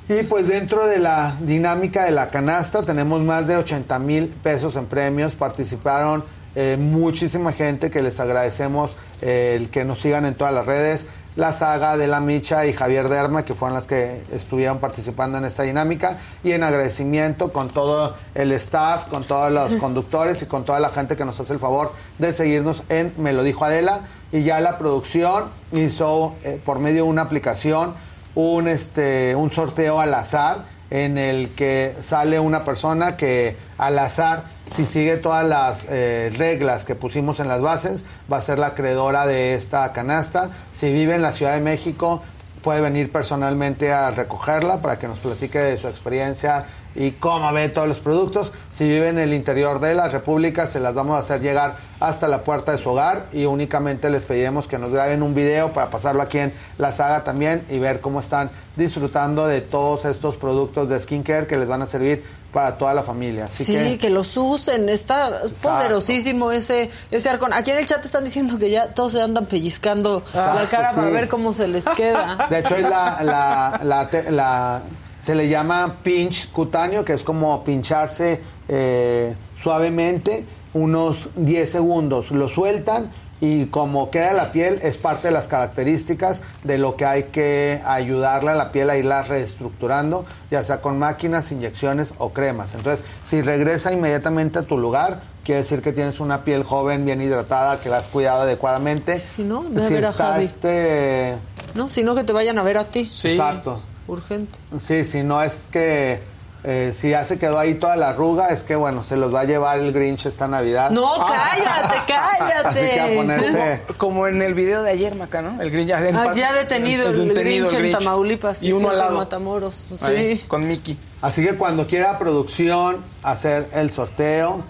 Y 0.08 0.22
pues 0.24 0.48
dentro 0.48 0.86
de 0.86 0.98
la 0.98 1.36
dinámica 1.40 2.04
de 2.04 2.10
la 2.12 2.28
canasta 2.30 2.82
tenemos 2.82 3.20
más 3.20 3.46
de 3.46 3.56
80 3.56 3.98
mil 3.98 4.28
pesos 4.28 4.76
en 4.76 4.86
premios. 4.86 5.34
Participaron 5.34 6.24
eh, 6.54 6.76
muchísima 6.78 7.52
gente 7.52 7.90
que 7.90 8.02
les 8.02 8.20
agradecemos 8.20 8.96
eh, 9.20 9.54
el 9.56 9.70
que 9.70 9.84
nos 9.84 10.00
sigan 10.00 10.26
en 10.26 10.34
todas 10.34 10.52
las 10.52 10.66
redes. 10.66 11.06
La 11.34 11.52
saga 11.52 11.96
de 11.96 12.06
la 12.08 12.20
Micha 12.20 12.66
y 12.66 12.74
Javier 12.74 13.08
Derma, 13.08 13.44
que 13.44 13.54
fueron 13.54 13.74
las 13.74 13.86
que 13.86 14.22
estuvieron 14.32 14.80
participando 14.80 15.38
en 15.38 15.46
esta 15.46 15.62
dinámica. 15.62 16.18
Y 16.44 16.52
en 16.52 16.62
agradecimiento 16.62 17.52
con 17.52 17.68
todo 17.68 18.16
el 18.34 18.52
staff, 18.52 19.06
con 19.08 19.24
todos 19.24 19.50
los 19.50 19.72
conductores 19.80 20.42
y 20.42 20.46
con 20.46 20.64
toda 20.64 20.78
la 20.78 20.90
gente 20.90 21.16
que 21.16 21.24
nos 21.24 21.40
hace 21.40 21.54
el 21.54 21.58
favor 21.58 21.92
de 22.18 22.34
seguirnos 22.34 22.82
en 22.90 23.14
Me 23.16 23.32
lo 23.32 23.42
dijo 23.42 23.64
Adela. 23.64 24.02
Y 24.30 24.42
ya 24.42 24.60
la 24.60 24.76
producción 24.76 25.44
hizo 25.72 26.34
eh, 26.44 26.60
por 26.64 26.78
medio 26.78 27.04
de 27.04 27.10
una 27.10 27.22
aplicación 27.22 27.94
un, 28.34 28.68
este, 28.68 29.34
un 29.34 29.50
sorteo 29.50 30.00
al 30.00 30.12
azar 30.14 30.71
en 30.92 31.16
el 31.16 31.54
que 31.54 31.96
sale 32.00 32.38
una 32.38 32.66
persona 32.66 33.16
que 33.16 33.56
al 33.78 33.98
azar, 33.98 34.44
si 34.66 34.84
sigue 34.84 35.16
todas 35.16 35.42
las 35.42 35.86
eh, 35.88 36.30
reglas 36.36 36.84
que 36.84 36.94
pusimos 36.94 37.40
en 37.40 37.48
las 37.48 37.62
bases, 37.62 38.04
va 38.30 38.36
a 38.36 38.40
ser 38.42 38.58
la 38.58 38.68
acreedora 38.68 39.26
de 39.26 39.54
esta 39.54 39.90
canasta. 39.94 40.50
Si 40.70 40.92
vive 40.92 41.14
en 41.14 41.22
la 41.22 41.32
Ciudad 41.32 41.54
de 41.54 41.62
México, 41.62 42.22
puede 42.62 42.82
venir 42.82 43.10
personalmente 43.10 43.90
a 43.90 44.10
recogerla 44.10 44.82
para 44.82 44.98
que 44.98 45.08
nos 45.08 45.18
platique 45.18 45.58
de 45.58 45.78
su 45.78 45.88
experiencia 45.88 46.66
y 46.94 47.12
cómo 47.12 47.52
ve 47.52 47.68
todos 47.68 47.88
los 47.88 47.98
productos. 47.98 48.52
Si 48.70 48.88
vive 48.88 49.08
en 49.08 49.18
el 49.18 49.32
interior 49.34 49.80
de 49.80 49.94
la 49.94 50.08
República, 50.08 50.66
se 50.66 50.80
las 50.80 50.94
vamos 50.94 51.16
a 51.16 51.20
hacer 51.20 51.40
llegar 51.40 51.76
hasta 52.00 52.28
la 52.28 52.42
puerta 52.42 52.72
de 52.72 52.78
su 52.78 52.90
hogar 52.90 53.26
y 53.32 53.44
únicamente 53.44 54.10
les 54.10 54.22
pediremos 54.22 54.66
que 54.66 54.78
nos 54.78 54.90
graben 54.90 55.22
un 55.22 55.34
video 55.34 55.72
para 55.72 55.90
pasarlo 55.90 56.22
aquí 56.22 56.38
en 56.38 56.52
la 56.78 56.92
saga 56.92 57.24
también 57.24 57.64
y 57.70 57.78
ver 57.78 58.00
cómo 58.00 58.20
están 58.20 58.50
disfrutando 58.76 59.46
de 59.46 59.60
todos 59.60 60.04
estos 60.04 60.36
productos 60.36 60.88
de 60.88 60.98
skincare 60.98 61.46
que 61.46 61.56
les 61.56 61.68
van 61.68 61.82
a 61.82 61.86
servir 61.86 62.24
para 62.52 62.76
toda 62.76 62.92
la 62.92 63.02
familia. 63.02 63.46
Así 63.46 63.64
sí, 63.64 63.72
que... 63.74 63.98
que 63.98 64.10
los 64.10 64.36
usen. 64.36 64.88
Está 64.90 65.30
poderosísimo 65.62 66.52
ese, 66.52 66.90
ese 67.10 67.30
arcón. 67.30 67.52
Aquí 67.54 67.70
en 67.70 67.78
el 67.78 67.86
chat 67.86 68.04
están 68.04 68.24
diciendo 68.24 68.58
que 68.58 68.70
ya 68.70 68.88
todos 68.92 69.12
se 69.12 69.22
andan 69.22 69.46
pellizcando 69.46 70.22
Ah, 70.34 70.52
la 70.56 70.68
cara 70.68 70.88
pues 70.92 70.96
para 70.96 71.10
ver 71.10 71.28
cómo 71.28 71.52
se 71.54 71.66
les 71.68 71.84
queda. 71.96 72.46
De 72.50 72.58
hecho, 72.58 72.76
es 72.76 72.82
la, 72.82 73.18
la, 73.22 74.10
la- 74.30 74.82
se 75.22 75.34
le 75.34 75.48
llama 75.48 75.98
pinch 76.02 76.50
cutáneo, 76.50 77.04
que 77.04 77.12
es 77.12 77.22
como 77.22 77.62
pincharse 77.62 78.40
eh, 78.68 79.34
suavemente 79.62 80.44
unos 80.74 81.28
10 81.36 81.70
segundos. 81.70 82.32
Lo 82.32 82.48
sueltan 82.48 83.10
y 83.40 83.66
como 83.66 84.10
queda 84.10 84.32
la 84.32 84.50
piel 84.50 84.80
es 84.82 84.96
parte 84.96 85.28
de 85.28 85.32
las 85.32 85.46
características 85.46 86.42
de 86.64 86.78
lo 86.78 86.96
que 86.96 87.04
hay 87.04 87.24
que 87.24 87.80
ayudarle 87.84 88.50
a 88.50 88.54
la 88.54 88.72
piel 88.72 88.90
a 88.90 88.96
irla 88.96 89.22
reestructurando, 89.22 90.24
ya 90.50 90.62
sea 90.64 90.80
con 90.80 90.98
máquinas, 90.98 91.52
inyecciones 91.52 92.14
o 92.18 92.32
cremas. 92.32 92.74
Entonces, 92.74 93.04
si 93.22 93.42
regresa 93.42 93.92
inmediatamente 93.92 94.58
a 94.58 94.62
tu 94.62 94.76
lugar, 94.76 95.22
quiere 95.44 95.60
decir 95.60 95.82
que 95.82 95.92
tienes 95.92 96.18
una 96.18 96.42
piel 96.42 96.64
joven, 96.64 97.04
bien 97.04 97.20
hidratada, 97.20 97.80
que 97.80 97.88
la 97.88 97.98
has 97.98 98.08
cuidado 98.08 98.42
adecuadamente. 98.42 99.20
Si 99.20 99.44
no, 99.44 99.64
ve 99.68 99.84
a 99.84 99.88
si 99.88 99.94
ver 99.94 100.04
a 100.06 100.10
está 100.10 100.32
Javi. 100.32 100.44
este 100.44 101.36
No, 101.74 101.88
sino 101.90 102.16
que 102.16 102.24
te 102.24 102.32
vayan 102.32 102.58
a 102.58 102.62
ver 102.64 102.78
a 102.78 102.84
ti. 102.84 103.00
Exacto. 103.00 103.80
Urgente. 104.06 104.58
Sí, 104.78 105.04
si 105.04 105.22
no 105.22 105.42
es 105.42 105.64
que 105.70 106.20
eh, 106.64 106.92
si 106.96 107.10
ya 107.10 107.24
se 107.24 107.38
quedó 107.40 107.58
ahí 107.58 107.74
toda 107.74 107.96
la 107.96 108.10
arruga, 108.10 108.48
es 108.50 108.62
que 108.62 108.76
bueno, 108.76 109.02
se 109.02 109.16
los 109.16 109.34
va 109.34 109.40
a 109.40 109.44
llevar 109.44 109.78
el 109.80 109.92
Grinch 109.92 110.26
esta 110.26 110.46
Navidad. 110.46 110.90
No, 110.90 111.10
cállate, 111.26 111.98
cállate. 112.06 112.68
Así 112.68 112.94
que 112.94 113.00
a 113.00 113.14
ponerse. 113.16 113.82
Como, 113.86 113.98
como 113.98 114.26
en 114.28 114.42
el 114.42 114.54
video 114.54 114.82
de 114.82 114.90
ayer, 114.90 115.14
Maca, 115.16 115.42
¿no? 115.42 115.60
El 115.60 115.70
Grinch 115.72 115.88
ya, 115.88 116.06
en 116.06 116.16
Ah, 116.16 116.24
paz- 116.26 116.36
ya 116.36 116.52
detenido 116.52 117.08
el, 117.10 117.34
Grinch 117.34 117.72
en. 117.72 117.90
Tamaulipas. 117.90 118.62
Y 118.62 118.72
uno 118.72 118.90
al 118.90 118.98
lado. 118.98 119.16
Matamoros. 119.16 119.90
Ahí, 120.02 120.36
Sí. 120.36 120.44
con 120.46 120.66
Mickey. 120.68 120.96
Así 121.20 121.44
que 121.44 121.54
cuando 121.56 121.86
quiera 121.86 122.18
producción 122.18 122.98
hacer 123.24 123.68
el 123.72 123.92
sorteo 123.92 124.62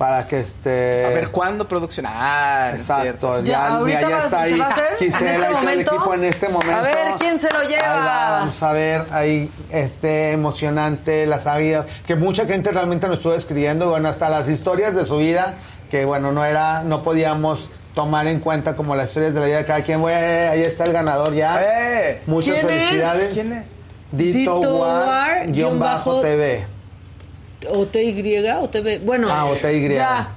para 0.00 0.26
que 0.26 0.40
este. 0.40 1.04
A 1.04 1.10
ver, 1.10 1.28
¿cuándo 1.28 1.68
producción? 1.68 2.06
Ah, 2.08 2.72
Exacto, 2.74 3.42
ya, 3.42 3.82
Ya, 3.86 4.18
está 4.24 4.30
¿se 4.30 4.36
ahí 4.36 4.62
Gisela 4.98 5.46
este 5.46 5.50
y 5.50 5.52
todo 5.52 5.68
el 5.68 5.80
equipo 5.80 6.14
en 6.14 6.24
este 6.24 6.48
momento. 6.48 6.74
A 6.74 6.80
ver, 6.80 7.08
¿quién 7.18 7.38
se 7.38 7.50
lo 7.52 7.62
lleva? 7.64 7.92
Ahí 7.92 8.00
va, 8.00 8.30
vamos 8.38 8.62
a 8.62 8.72
ver 8.72 9.04
ahí 9.10 9.52
este 9.68 10.32
emocionante 10.32 11.26
las 11.26 11.46
águilas 11.46 11.84
que 12.06 12.14
mucha 12.14 12.46
gente 12.46 12.70
realmente 12.70 13.08
nos 13.08 13.18
estuvo 13.18 13.34
escribiendo, 13.34 13.90
bueno, 13.90 14.08
hasta 14.08 14.30
las 14.30 14.48
historias 14.48 14.96
de 14.96 15.04
su 15.04 15.18
vida 15.18 15.56
que 15.90 16.06
bueno, 16.06 16.32
no 16.32 16.46
era 16.46 16.82
no 16.82 17.02
podíamos 17.02 17.68
tomar 17.94 18.26
en 18.26 18.40
cuenta 18.40 18.76
como 18.76 18.96
las 18.96 19.08
historias 19.08 19.34
de 19.34 19.40
la 19.40 19.46
vida 19.48 19.58
de 19.58 19.64
cada 19.66 19.82
quien. 19.82 20.00
Bueno, 20.00 20.50
ahí 20.50 20.62
está 20.62 20.84
el 20.84 20.94
ganador 20.94 21.34
ya. 21.34 21.60
¡Eh! 21.62 22.22
Muchas 22.24 22.54
¿Quién 22.54 22.70
es? 22.70 22.80
felicidades. 22.84 23.30
¿Quién 23.34 23.52
es? 23.52 23.76
Dito, 24.12 24.56
Dito 24.56 24.76
War, 24.78 25.06
War, 25.06 25.40
guion 25.42 25.52
guion 25.52 25.78
bajo 25.78 26.10
bajo 26.12 26.22
TV. 26.22 26.79
¿O 27.68 27.86
TY 27.86 28.44
o 28.60 28.68
TV? 28.68 28.98
Bueno. 28.98 29.28
Ah, 29.30 29.46
o 29.46 29.56
TY. 29.56 29.94
Ya. 29.94 30.30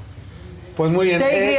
Pues 0.75 0.91
muy 0.91 1.07
bien. 1.07 1.19
¿TY? 1.19 1.25
eh, 1.25 1.57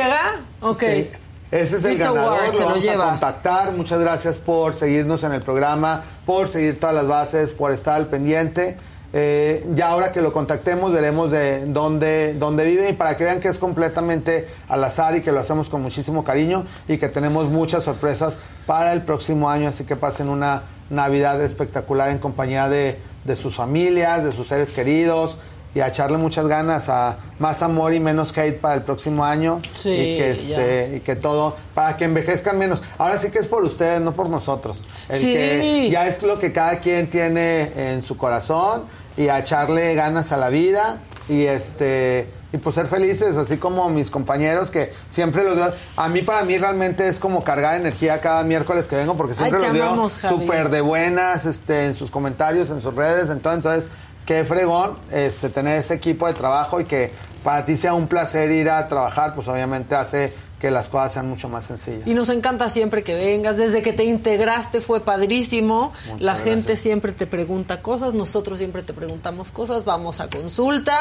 ok. 0.61 0.81
Sí. 0.83 1.11
Ese 1.51 1.77
es 1.77 1.85
el 1.85 1.99
ganador, 1.99 2.33
War 2.41 2.51
se 2.51 2.61
lo 2.61 2.67
vamos 2.67 2.83
lleva. 2.83 3.07
a 3.07 3.11
contactar. 3.11 3.73
Muchas 3.73 4.01
gracias 4.01 4.39
por 4.39 4.75
seguirnos 4.75 5.23
en 5.23 5.33
el 5.33 5.41
programa, 5.41 6.03
por 6.27 6.49
seguir 6.49 6.81
todas 6.81 6.95
las 6.97 7.07
bases, 7.07 7.53
por 7.53 7.71
estar 7.71 7.95
al 7.95 8.07
pendiente. 8.09 8.77
Eh, 9.13 9.65
ya 9.75 9.91
ahora 9.91 10.11
que 10.11 10.21
lo 10.21 10.33
contactemos 10.33 10.91
veremos 10.91 11.31
de 11.31 11.67
dónde, 11.67 12.35
dónde 12.35 12.65
vive 12.65 12.89
y 12.89 12.93
para 12.95 13.17
que 13.17 13.23
vean 13.23 13.39
que 13.39 13.47
es 13.47 13.59
completamente 13.59 14.49
al 14.69 14.83
azar 14.83 15.15
y 15.17 15.23
que 15.23 15.31
lo 15.31 15.39
hacemos 15.39 15.69
con 15.69 15.81
muchísimo 15.83 16.25
cariño 16.25 16.67
y 16.89 16.99
que 16.99 17.09
tenemos 17.09 17.49
muchas 17.49 17.85
sorpresas 17.85 18.41
para 18.67 18.93
el 18.93 19.03
próximo 19.03 19.49
año, 19.49 19.69
así 19.69 19.85
que 19.85 19.95
pasen 19.95 20.29
una 20.29 20.65
Navidad 20.91 21.41
espectacular 21.41 22.11
en 22.11 22.19
compañía 22.19 22.69
de, 22.69 22.99
de 23.23 23.37
sus 23.37 23.55
familias, 23.55 24.25
de 24.25 24.33
sus 24.33 24.49
seres 24.49 24.73
queridos 24.73 25.39
y 25.75 25.81
a 25.81 25.89
echarle 25.89 26.17
muchas 26.19 26.47
ganas 26.47 26.89
a 26.89 27.17
más 27.39 27.63
amor 27.63 27.93
y 27.95 28.01
menos 28.01 28.37
hate 28.37 28.61
para 28.61 28.75
el 28.77 28.83
próximo 28.83 29.25
año 29.25 29.61
Sí, 29.75 29.91
y 29.91 30.19
que 30.19 30.31
este 30.31 30.89
ya. 30.91 30.97
y 30.97 31.01
que 31.01 31.17
todo 31.17 31.57
para 31.75 31.97
que 31.97 32.05
envejezcan 32.05 32.57
menos. 32.59 32.83
Ahora 32.99 33.19
sí 33.19 33.31
que 33.31 33.41
es 33.41 33.47
por 33.47 33.65
ustedes, 33.65 34.01
no 34.01 34.13
por 34.13 34.29
nosotros. 34.31 34.85
El 35.09 35.19
Sí. 35.19 35.33
que 35.33 35.89
ya 35.91 36.07
es 36.07 36.23
lo 36.23 36.39
que 36.39 36.53
cada 36.53 36.79
quien 36.79 37.11
tiene 37.11 37.73
en 37.93 38.03
su 38.03 38.17
corazón 38.17 38.85
y 39.17 39.29
a 39.29 39.39
echarle 39.41 39.95
ganas 39.95 40.31
a 40.33 40.37
la 40.37 40.49
vida 40.49 40.99
y 41.29 41.43
este 41.45 42.29
y 42.53 42.57
pues 42.59 42.77
ser 42.77 42.87
felices, 42.87 43.37
así 43.37 43.57
como 43.57 43.89
mis 43.89 44.11
compañeros 44.13 44.71
que 44.71 44.93
siempre 45.11 45.43
los 45.43 45.57
veo. 45.57 45.73
A 45.97 46.09
mí 46.09 46.23
para 46.23 46.45
mí 46.45 46.57
realmente 46.57 47.09
es 47.09 47.19
como 47.19 47.43
cargar 47.43 47.75
energía 47.81 48.21
cada 48.21 48.45
miércoles 48.45 48.87
que 48.87 48.95
vengo 48.95 49.17
porque 49.17 49.35
siempre 49.35 49.59
Ay, 49.59 49.65
los 49.65 49.73
veo 49.73 50.09
súper 50.11 50.69
de 50.71 50.81
buenas 50.81 51.47
este 51.47 51.87
en 51.87 51.97
sus 51.97 52.13
comentarios, 52.13 52.71
en 52.71 52.81
sus 52.81 52.95
redes, 52.95 53.29
en 53.31 53.41
todo, 53.41 53.55
entonces 53.55 53.91
qué 54.27 54.45
fregón 54.45 54.97
este 55.13 55.49
tener 55.49 55.79
ese 55.79 55.95
equipo 55.95 56.27
de 56.27 56.35
trabajo 56.35 56.81
y 56.81 56.85
que 56.85 57.13
para 57.43 57.65
ti 57.65 57.77
sea 57.77 57.95
un 57.95 58.09
placer 58.09 58.51
ir 58.51 58.71
a 58.71 58.89
trabajar, 58.89 59.35
pues 59.35 59.49
obviamente 59.49 59.95
hace 59.95 60.33
que 60.59 60.71
las 60.71 60.89
cosas 60.89 61.13
sean 61.13 61.29
mucho 61.29 61.51
más 61.51 61.67
sencillas. 61.67 62.07
Y 62.07 62.15
nos 62.15 62.31
encanta 62.31 62.71
siempre 62.71 63.03
que 63.03 63.15
vengas. 63.15 63.59
Desde 63.59 63.83
que 63.83 63.93
te 63.93 64.05
integraste 64.05 64.81
fue 64.81 65.01
padrísimo. 65.01 65.93
Muchas 66.07 66.21
La 66.23 66.33
gracias. 66.33 66.49
gente 66.49 66.77
siempre 66.77 67.13
te 67.13 67.27
pregunta 67.27 67.83
cosas, 67.83 68.15
nosotros 68.15 68.59
siempre 68.59 68.83
te 68.83 68.95
preguntamos 68.95 69.51
cosas, 69.51 69.85
vamos 69.85 70.21
a 70.21 70.31
consulta 70.31 70.97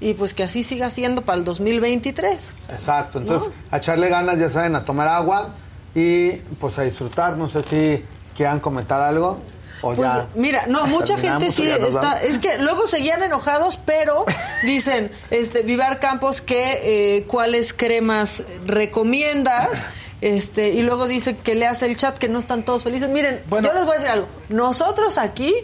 y 0.00 0.14
pues 0.14 0.34
que 0.34 0.42
así 0.42 0.64
siga 0.64 0.90
siendo 0.90 1.22
para 1.22 1.38
el 1.38 1.44
2023. 1.44 2.54
Exacto, 2.70 3.18
entonces 3.20 3.52
a 3.70 3.76
echarle 3.76 4.08
ganas, 4.08 4.40
ya 4.40 4.48
saben, 4.48 4.74
a 4.74 4.84
tomar 4.84 5.06
agua 5.06 5.50
y 5.94 6.32
pues 6.58 6.76
a 6.80 6.82
disfrutar. 6.82 7.36
No 7.36 7.48
sé 7.48 7.62
si 7.62 8.04
quieran 8.34 8.58
comentar 8.58 9.00
algo 9.00 9.38
o 9.84 9.94
Pues 9.94 10.12
ya. 10.12 10.28
mira, 10.34 10.66
no, 10.66 10.86
mucha 10.86 11.16
gente 11.18 11.50
sí 11.50 11.68
está, 11.68 12.20
es 12.22 12.38
que 12.38 12.58
luego 12.58 12.86
seguían 12.86 13.22
enojados, 13.22 13.78
pero 13.84 14.24
dicen, 14.64 15.10
este, 15.30 15.62
Vivar 15.62 16.00
Campos, 16.00 16.40
que 16.40 17.16
eh, 17.18 17.24
cuáles 17.26 17.72
cremas 17.72 18.44
recomiendas, 18.66 19.86
este, 20.20 20.70
y 20.70 20.82
luego 20.82 21.06
dicen 21.06 21.36
que 21.36 21.54
le 21.54 21.66
hace 21.66 21.86
el 21.86 21.96
chat 21.96 22.16
que 22.16 22.28
no 22.28 22.38
están 22.38 22.64
todos 22.64 22.82
felices. 22.82 23.08
Miren, 23.08 23.42
Bueno. 23.48 23.68
yo 23.68 23.74
les 23.74 23.84
voy 23.84 23.92
a 23.92 23.94
decir 23.96 24.10
algo, 24.10 24.28
nosotros 24.48 25.18
aquí 25.18 25.54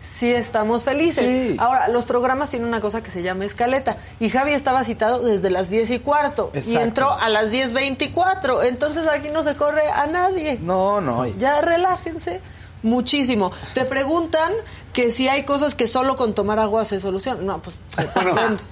sí 0.00 0.32
estamos 0.32 0.84
felices. 0.84 1.24
Sí. 1.26 1.56
Ahora, 1.58 1.88
los 1.88 2.06
programas 2.06 2.48
tienen 2.50 2.68
una 2.68 2.80
cosa 2.80 3.02
que 3.02 3.10
se 3.10 3.22
llama 3.22 3.44
escaleta. 3.44 3.98
Y 4.18 4.30
Javi 4.30 4.52
estaba 4.54 4.82
citado 4.82 5.20
desde 5.22 5.50
las 5.50 5.68
10 5.68 5.90
y 5.90 5.98
cuarto. 5.98 6.50
Y 6.54 6.76
entró 6.76 7.12
a 7.12 7.28
las 7.28 7.50
10.24. 7.52 8.64
Entonces 8.64 9.06
aquí 9.08 9.28
no 9.28 9.42
se 9.42 9.56
corre 9.56 9.90
a 9.90 10.06
nadie. 10.06 10.58
No, 10.62 11.02
no. 11.02 11.26
Ya 11.36 11.60
relájense 11.60 12.40
muchísimo. 12.82 13.50
Te 13.74 13.84
preguntan 13.84 14.52
que 14.92 15.10
si 15.10 15.28
hay 15.28 15.44
cosas 15.44 15.74
que 15.74 15.86
solo 15.86 16.16
con 16.16 16.34
tomar 16.34 16.58
agua 16.58 16.84
se 16.84 17.00
solucionan. 17.00 17.46
No, 17.46 17.60
pues 17.62 17.76
depende. 17.96 18.62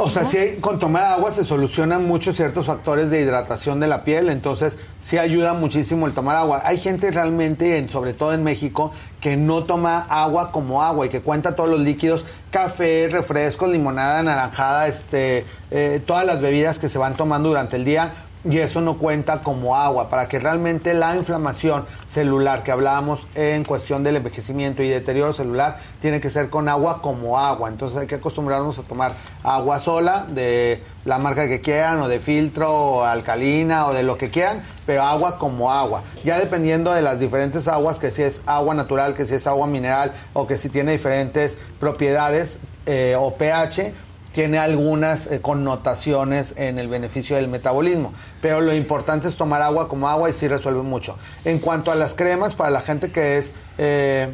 O 0.00 0.08
sea, 0.08 0.24
si 0.24 0.36
hay- 0.36 0.56
con 0.58 0.78
tomar 0.78 1.02
agua 1.02 1.32
se 1.32 1.44
solucionan 1.44 2.06
muchos 2.06 2.36
ciertos 2.36 2.66
factores 2.66 3.10
de 3.10 3.20
hidratación 3.20 3.80
de 3.80 3.88
la 3.88 4.04
piel, 4.04 4.28
entonces 4.28 4.78
sí 5.00 5.18
ayuda 5.18 5.54
muchísimo 5.54 6.06
el 6.06 6.14
tomar 6.14 6.36
agua. 6.36 6.62
Hay 6.64 6.78
gente 6.78 7.10
realmente, 7.10 7.78
en- 7.78 7.88
sobre 7.88 8.12
todo 8.12 8.32
en 8.32 8.44
México, 8.44 8.92
que 9.20 9.36
no 9.36 9.64
toma 9.64 10.06
agua 10.08 10.52
como 10.52 10.84
agua 10.84 11.06
y 11.06 11.08
que 11.08 11.20
cuenta 11.20 11.56
todos 11.56 11.68
los 11.68 11.80
líquidos, 11.80 12.24
café, 12.52 13.08
refrescos, 13.10 13.68
limonada, 13.70 14.22
naranjada, 14.22 14.86
este, 14.86 15.44
eh, 15.72 16.00
todas 16.06 16.24
las 16.24 16.40
bebidas 16.40 16.78
que 16.78 16.88
se 16.88 16.98
van 16.98 17.16
tomando 17.16 17.48
durante 17.48 17.74
el 17.74 17.84
día 17.84 18.26
y 18.44 18.58
eso 18.58 18.80
no 18.80 18.98
cuenta 18.98 19.42
como 19.42 19.76
agua, 19.76 20.08
para 20.08 20.28
que 20.28 20.38
realmente 20.38 20.94
la 20.94 21.16
inflamación 21.16 21.86
celular 22.06 22.62
que 22.62 22.70
hablábamos 22.70 23.26
en 23.34 23.64
cuestión 23.64 24.04
del 24.04 24.16
envejecimiento 24.16 24.82
y 24.82 24.88
deterioro 24.88 25.32
celular 25.32 25.78
tiene 26.00 26.20
que 26.20 26.30
ser 26.30 26.48
con 26.50 26.68
agua 26.68 27.02
como 27.02 27.38
agua. 27.38 27.68
Entonces 27.68 27.98
hay 27.98 28.06
que 28.06 28.16
acostumbrarnos 28.16 28.78
a 28.78 28.82
tomar 28.82 29.12
agua 29.42 29.80
sola 29.80 30.26
de 30.28 30.82
la 31.04 31.18
marca 31.18 31.48
que 31.48 31.60
quieran 31.60 32.00
o 32.00 32.08
de 32.08 32.20
filtro 32.20 32.72
o 32.72 33.04
alcalina 33.04 33.86
o 33.86 33.94
de 33.94 34.02
lo 34.02 34.18
que 34.18 34.30
quieran, 34.30 34.62
pero 34.86 35.02
agua 35.02 35.38
como 35.38 35.72
agua. 35.72 36.02
Ya 36.24 36.38
dependiendo 36.38 36.92
de 36.92 37.02
las 37.02 37.18
diferentes 37.18 37.66
aguas, 37.66 37.98
que 37.98 38.10
si 38.10 38.22
es 38.22 38.42
agua 38.46 38.74
natural, 38.74 39.14
que 39.14 39.26
si 39.26 39.34
es 39.34 39.46
agua 39.46 39.66
mineral 39.66 40.12
o 40.32 40.46
que 40.46 40.58
si 40.58 40.68
tiene 40.68 40.92
diferentes 40.92 41.58
propiedades 41.80 42.58
eh, 42.86 43.16
o 43.18 43.34
pH, 43.34 43.94
tiene 44.32 44.58
algunas 44.58 45.26
eh, 45.26 45.40
connotaciones 45.40 46.54
en 46.56 46.78
el 46.78 46.88
beneficio 46.88 47.36
del 47.36 47.48
metabolismo, 47.48 48.12
pero 48.40 48.60
lo 48.60 48.74
importante 48.74 49.28
es 49.28 49.36
tomar 49.36 49.62
agua 49.62 49.88
como 49.88 50.08
agua 50.08 50.30
y 50.30 50.32
sí 50.32 50.48
resuelve 50.48 50.82
mucho. 50.82 51.16
En 51.44 51.58
cuanto 51.58 51.90
a 51.90 51.94
las 51.94 52.14
cremas, 52.14 52.54
para 52.54 52.70
la 52.70 52.80
gente 52.80 53.10
que 53.10 53.38
es, 53.38 53.54
eh, 53.78 54.28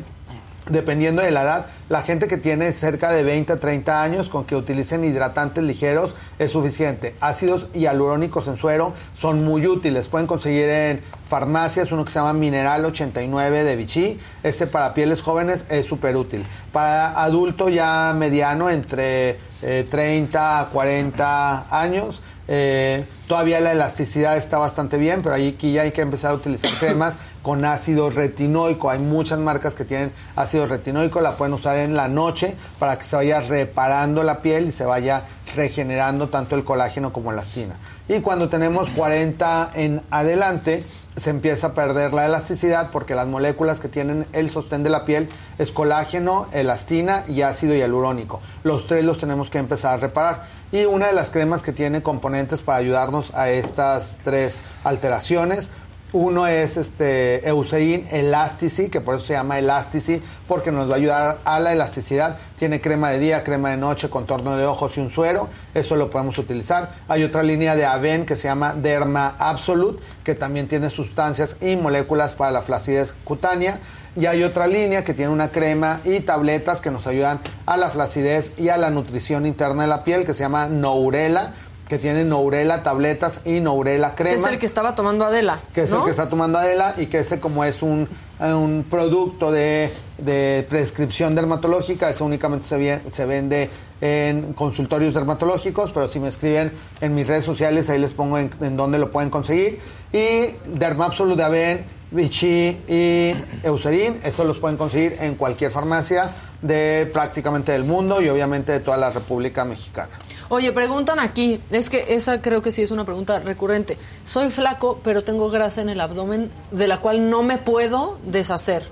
dependiendo 0.66 1.23
de 1.23 1.31
la 1.31 1.43
edad, 1.43 1.66
la 1.89 2.03
gente 2.03 2.28
que 2.28 2.39
tiene 2.39 2.73
cerca 2.73 3.12
de 3.12 3.23
20 3.23 3.53
a 3.53 3.57
30 3.57 4.03
años 4.03 4.28
con 4.28 4.45
que 4.45 4.57
utilicen 4.57 5.05
hidratantes 5.05 5.62
ligeros 5.62 6.15
es 6.39 6.53
suficiente. 6.53 7.15
Ácidos 7.20 7.69
hialurónicos 7.74 8.49
en 8.49 8.57
suero 8.57 8.95
son 9.15 9.45
muy 9.45 9.66
útiles, 9.66 10.09
pueden 10.09 10.27
conseguir 10.27 10.69
en 10.69 11.01
farmacias 11.28 11.93
uno 11.93 12.05
que 12.05 12.12
se 12.12 12.19
llama 12.19 12.32
Mineral 12.32 12.85
89 12.85 13.65
de 13.65 13.77
Vichy, 13.77 14.20
este 14.43 14.66
para 14.66 14.95
pieles 14.95 15.23
jóvenes 15.23 15.66
es 15.69 15.86
súper 15.86 16.16
útil. 16.16 16.45
Para 16.73 17.23
adulto 17.23 17.69
ya 17.69 18.15
mediano, 18.16 18.70
entre 18.70 19.39
eh, 19.62 19.86
30 19.91 20.61
a 20.61 20.69
40 20.70 21.81
años, 21.81 22.23
eh, 22.47 23.07
todavía 23.27 23.61
la 23.61 23.73
elasticidad 23.73 24.37
está 24.37 24.59
bastante 24.59 24.99
bien, 24.99 25.21
pero 25.23 25.35
ahí 25.35 25.55
aquí 25.57 25.73
ya 25.73 25.83
hay 25.83 25.93
que 25.93 26.03
empezar 26.03 26.33
a 26.33 26.35
utilizar 26.35 26.71
cremas 26.79 27.16
con 27.43 27.65
ácido 27.65 28.11
retinoico. 28.11 28.91
Hay 28.91 28.99
muchas 28.99 29.39
marcas 29.39 29.75
que 29.75 29.85
tienen 29.85 30.12
ácido 30.37 30.66
retinoico, 30.66 31.21
la 31.21 31.37
pueden 31.37 31.55
usar 31.55 31.79
en 31.79 31.95
la 31.95 32.09
noche 32.09 32.57
para 32.79 32.99
que 32.99 33.05
se 33.05 33.16
vaya 33.16 33.41
reparando 33.41 34.23
la 34.23 34.41
piel 34.41 34.69
y 34.69 34.73
se 34.73 34.85
vaya 34.85 35.25
regenerando 35.55 36.29
tanto 36.29 36.57
el 36.57 36.65
colágeno 36.65 37.12
como 37.12 37.33
la 37.33 37.43
elastina. 37.43 37.77
Y 38.09 38.21
cuando 38.21 38.49
tenemos 38.49 38.91
40 38.91 39.71
en 39.75 40.03
adelante, 40.11 40.85
se 41.16 41.31
empieza 41.31 41.69
a 41.69 41.74
perder 41.74 42.12
la 42.12 42.27
elasticidad 42.27 42.91
porque 42.91 43.15
las 43.15 43.27
moléculas 43.27 43.81
que 43.81 43.89
tienen 43.89 44.27
el 44.32 44.51
sostén 44.51 44.82
de 44.82 44.91
la 44.91 45.05
piel 45.05 45.28
es 45.59 45.70
colágeno, 45.70 46.47
elastina 46.53 47.24
y 47.28 47.43
ácido 47.43 47.74
hialurónico. 47.74 48.41
Los 48.62 48.86
tres 48.86 49.05
los 49.05 49.19
tenemos 49.19 49.51
que 49.51 49.59
empezar 49.59 49.95
a 49.95 49.97
reparar. 49.99 50.45
Y 50.73 50.86
una 50.86 51.07
de 51.07 51.12
las 51.12 51.31
cremas 51.31 51.62
que 51.62 51.73
tiene 51.73 52.03
componentes 52.03 52.61
para 52.61 52.78
ayudarnos 52.78 53.32
a 53.35 53.51
estas 53.51 54.16
tres 54.24 54.61
alteraciones 54.82 55.70
uno 56.15 56.47
es 56.47 56.77
este 56.77 57.47
Eucerin 57.47 58.07
Elastici, 58.09 58.89
que 58.89 59.01
por 59.01 59.16
eso 59.16 59.27
se 59.27 59.32
llama 59.32 59.59
Elastici, 59.59 60.23
porque 60.47 60.70
nos 60.70 60.89
va 60.89 60.95
a 60.95 60.97
ayudar 60.97 61.39
a 61.45 61.59
la 61.59 61.73
elasticidad. 61.73 62.39
Tiene 62.57 62.81
crema 62.81 63.11
de 63.11 63.19
día, 63.19 63.43
crema 63.43 63.70
de 63.70 63.77
noche, 63.77 64.09
contorno 64.09 64.57
de 64.57 64.65
ojos 64.65 64.97
y 64.97 65.01
un 65.01 65.11
suero. 65.11 65.49
Eso 65.74 65.97
lo 65.97 66.11
podemos 66.11 66.39
utilizar. 66.39 66.93
Hay 67.09 67.24
otra 67.24 67.43
línea 67.43 67.74
de 67.74 67.85
Aven 67.85 68.27
que 68.27 68.36
se 68.36 68.47
llama 68.47 68.74
Derma 68.74 69.35
Absolute, 69.41 70.01
que 70.23 70.36
también 70.36 70.69
tiene 70.69 70.89
sustancias 70.89 71.57
y 71.61 71.74
moléculas 71.74 72.35
para 72.35 72.53
la 72.53 72.62
flacidez 72.62 73.12
cutánea. 73.24 73.81
Y 74.15 74.27
hay 74.27 74.45
otra 74.45 74.69
línea 74.69 75.03
que 75.03 75.15
tiene 75.15 75.32
una 75.32 75.49
crema 75.49 76.01
y 76.05 76.20
tabletas 76.20 76.81
que 76.81 76.93
nos 76.93 77.09
ayudan 77.09 77.41
a 77.66 77.77
la 77.77 77.91
flacidez 77.91 78.53
y 78.57 78.69
a 78.69 78.77
la 78.77 78.91
nutrición 78.91 79.47
interna 79.47 79.82
de 79.82 79.89
la 79.89 80.05
piel, 80.05 80.24
que 80.24 80.32
se 80.32 80.45
llama 80.45 80.69
Nourela 80.69 81.55
que 81.95 82.01
tiene 82.01 82.25
Nourela 82.25 82.83
tabletas 82.83 83.41
y 83.45 83.61
Nourela 83.61 84.16
Que 84.16 84.25
crema 84.25 84.49
es 84.49 84.53
el 84.55 84.59
que 84.59 84.66
estaba 84.66 84.97
tomando 84.97 85.25
Adela. 85.25 85.61
que 85.73 85.83
es 85.83 85.93
el 85.93 86.03
que 86.03 86.11
está 86.11 86.29
tomando 86.29 86.59
Adela 86.59 86.95
y 86.97 87.07
que 87.07 87.21
ese 87.21 87.39
como 87.39 87.65
es 87.65 87.83
un, 87.83 88.09
un 88.41 88.85
producto 88.91 89.53
de, 89.53 89.93
de 90.19 90.66
prescripción 90.69 91.37
dermatológica, 91.37 92.11
ese 92.11 92.25
únicamente 92.25 92.66
se, 92.66 93.01
se 93.12 93.27
vende 93.27 93.71
en 94.01 94.55
consultorios 94.55 95.15
dermatológicos, 95.15 95.93
pero 95.93 96.09
si 96.09 96.19
me 96.19 96.31
escriben 96.31 96.73
en 97.01 97.15
mis 97.15 97.29
redes 97.29 97.45
sociales, 97.45 97.89
ahí 97.91 98.01
les 98.01 98.12
pongo 98.12 98.39
en, 98.39 98.51
en 98.61 98.77
dónde 98.77 98.99
lo 98.99 99.12
pueden 99.12 99.31
conseguir. 99.31 99.79
Y 100.12 100.47
Dermabsolute 100.77 101.37
de 101.37 101.45
Aven, 101.45 101.85
Vichy 102.11 102.77
y 102.89 103.35
Eucerin, 103.62 104.19
eso 104.25 104.43
los 104.43 104.59
pueden 104.59 104.77
conseguir 104.77 105.16
en 105.21 105.37
cualquier 105.37 105.71
farmacia 105.71 106.33
de 106.65 107.11
prácticamente 107.12 107.73
del 107.73 107.85
mundo 107.85 108.23
y 108.23 108.28
obviamente 108.31 108.73
de 108.73 108.81
toda 108.81 108.97
la 108.97 109.11
República 109.11 109.66
Mexicana. 109.66 110.09
Oye, 110.49 110.73
preguntan 110.73 111.19
aquí, 111.19 111.61
es 111.70 111.91
que 111.91 112.05
esa 112.09 112.41
creo 112.41 112.62
que 112.62 112.73
sí 112.73 112.81
es 112.82 112.91
una 112.91 113.05
pregunta 113.05 113.39
recurrente. 113.41 113.99
Soy 114.24 114.51
flaco, 114.51 114.99
pero 115.05 115.23
tengo 115.23 115.51
grasa 115.51 115.82
en 115.82 115.91
el 115.91 116.01
abdomen 116.01 116.51
de 116.70 116.89
la 116.89 116.99
cual 116.99 117.28
no 117.28 117.43
me 117.43 117.59
puedo 117.59 118.19
deshacer. 118.24 118.82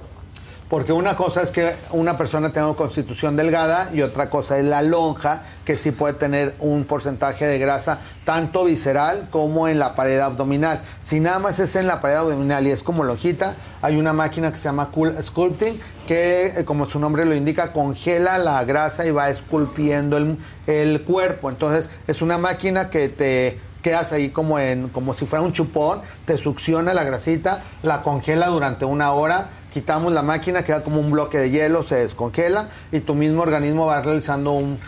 Porque 0.73 0.95
una 0.95 1.17
cosa 1.17 1.43
es 1.43 1.51
que 1.51 1.75
una 1.91 2.17
persona 2.17 2.51
tenga 2.51 2.67
una 2.67 2.77
constitución 2.77 3.37
delgada 3.37 3.91
y 3.93 4.01
otra 4.01 4.31
cosa 4.31 4.57
es 4.57 4.65
la 4.65 4.81
lonja, 4.81 5.43
que 5.67 5.77
sí 5.77 5.91
puede 5.91 6.15
tener 6.15 6.55
un 6.61 6.87
porcentaje 6.87 7.47
de 7.47 7.59
grasa 7.59 7.99
tanto 8.25 8.65
visceral 8.65 9.29
como 9.29 9.69
en 9.69 9.79
la 9.79 9.95
pared 9.95 10.19
abdominal. 10.19 10.81
Si 11.03 11.21
nada 11.21 11.41
más 11.41 11.61
es 11.61 11.77
en 11.77 11.87
la 11.87 12.01
pared 12.01 12.17
abdominal 12.17 12.67
y 12.67 12.71
es 12.71 12.83
como 12.83 13.05
lonjita, 13.05 13.55
hay 13.83 13.97
una 13.97 14.15
máquina 14.15 14.51
que 14.51 14.57
se 14.57 14.65
llama 14.65 14.89
Cool 14.91 15.15
Sculpting 15.23 15.79
que, 16.09 16.47
eh, 16.47 16.65
como 16.65 16.87
su 16.87 16.99
nombre 16.99 17.27
lo 17.27 17.35
indica, 17.35 17.75
congela 17.75 18.39
la 18.39 18.65
grasa 18.65 19.05
y 19.05 19.11
va 19.11 19.29
esculpiendo 19.29 20.17
el, 20.17 20.39
el 20.67 21.03
cuerpo. 21.03 21.51
Entonces 21.51 21.91
es 22.07 22.23
una 22.23 22.39
máquina 22.39 22.89
que 22.89 23.11
te 23.11 23.61
quedas 23.83 24.13
ahí 24.13 24.31
como 24.31 24.59
en 24.59 24.89
como 24.89 25.13
si 25.13 25.27
fuera 25.27 25.45
un 25.45 25.53
chupón, 25.53 26.01
te 26.25 26.39
succiona 26.39 26.95
la 26.95 27.05
grasita, 27.05 27.63
la 27.83 28.01
congela 28.01 28.47
durante 28.47 28.87
una 28.87 29.13
hora, 29.13 29.49
quitamos 29.73 30.13
la 30.13 30.23
máquina, 30.23 30.65
queda 30.65 30.83
como 30.83 31.01
un 31.01 31.11
bloque 31.11 31.39
de 31.39 31.51
hielo, 31.51 31.83
se 31.83 31.97
descongela 31.97 32.69
y 32.93 33.01
tu 33.01 33.15
mismo 33.15 33.43
organismo 33.43 33.87
va 33.87 34.03
realizando 34.03 34.53
un 34.53 34.79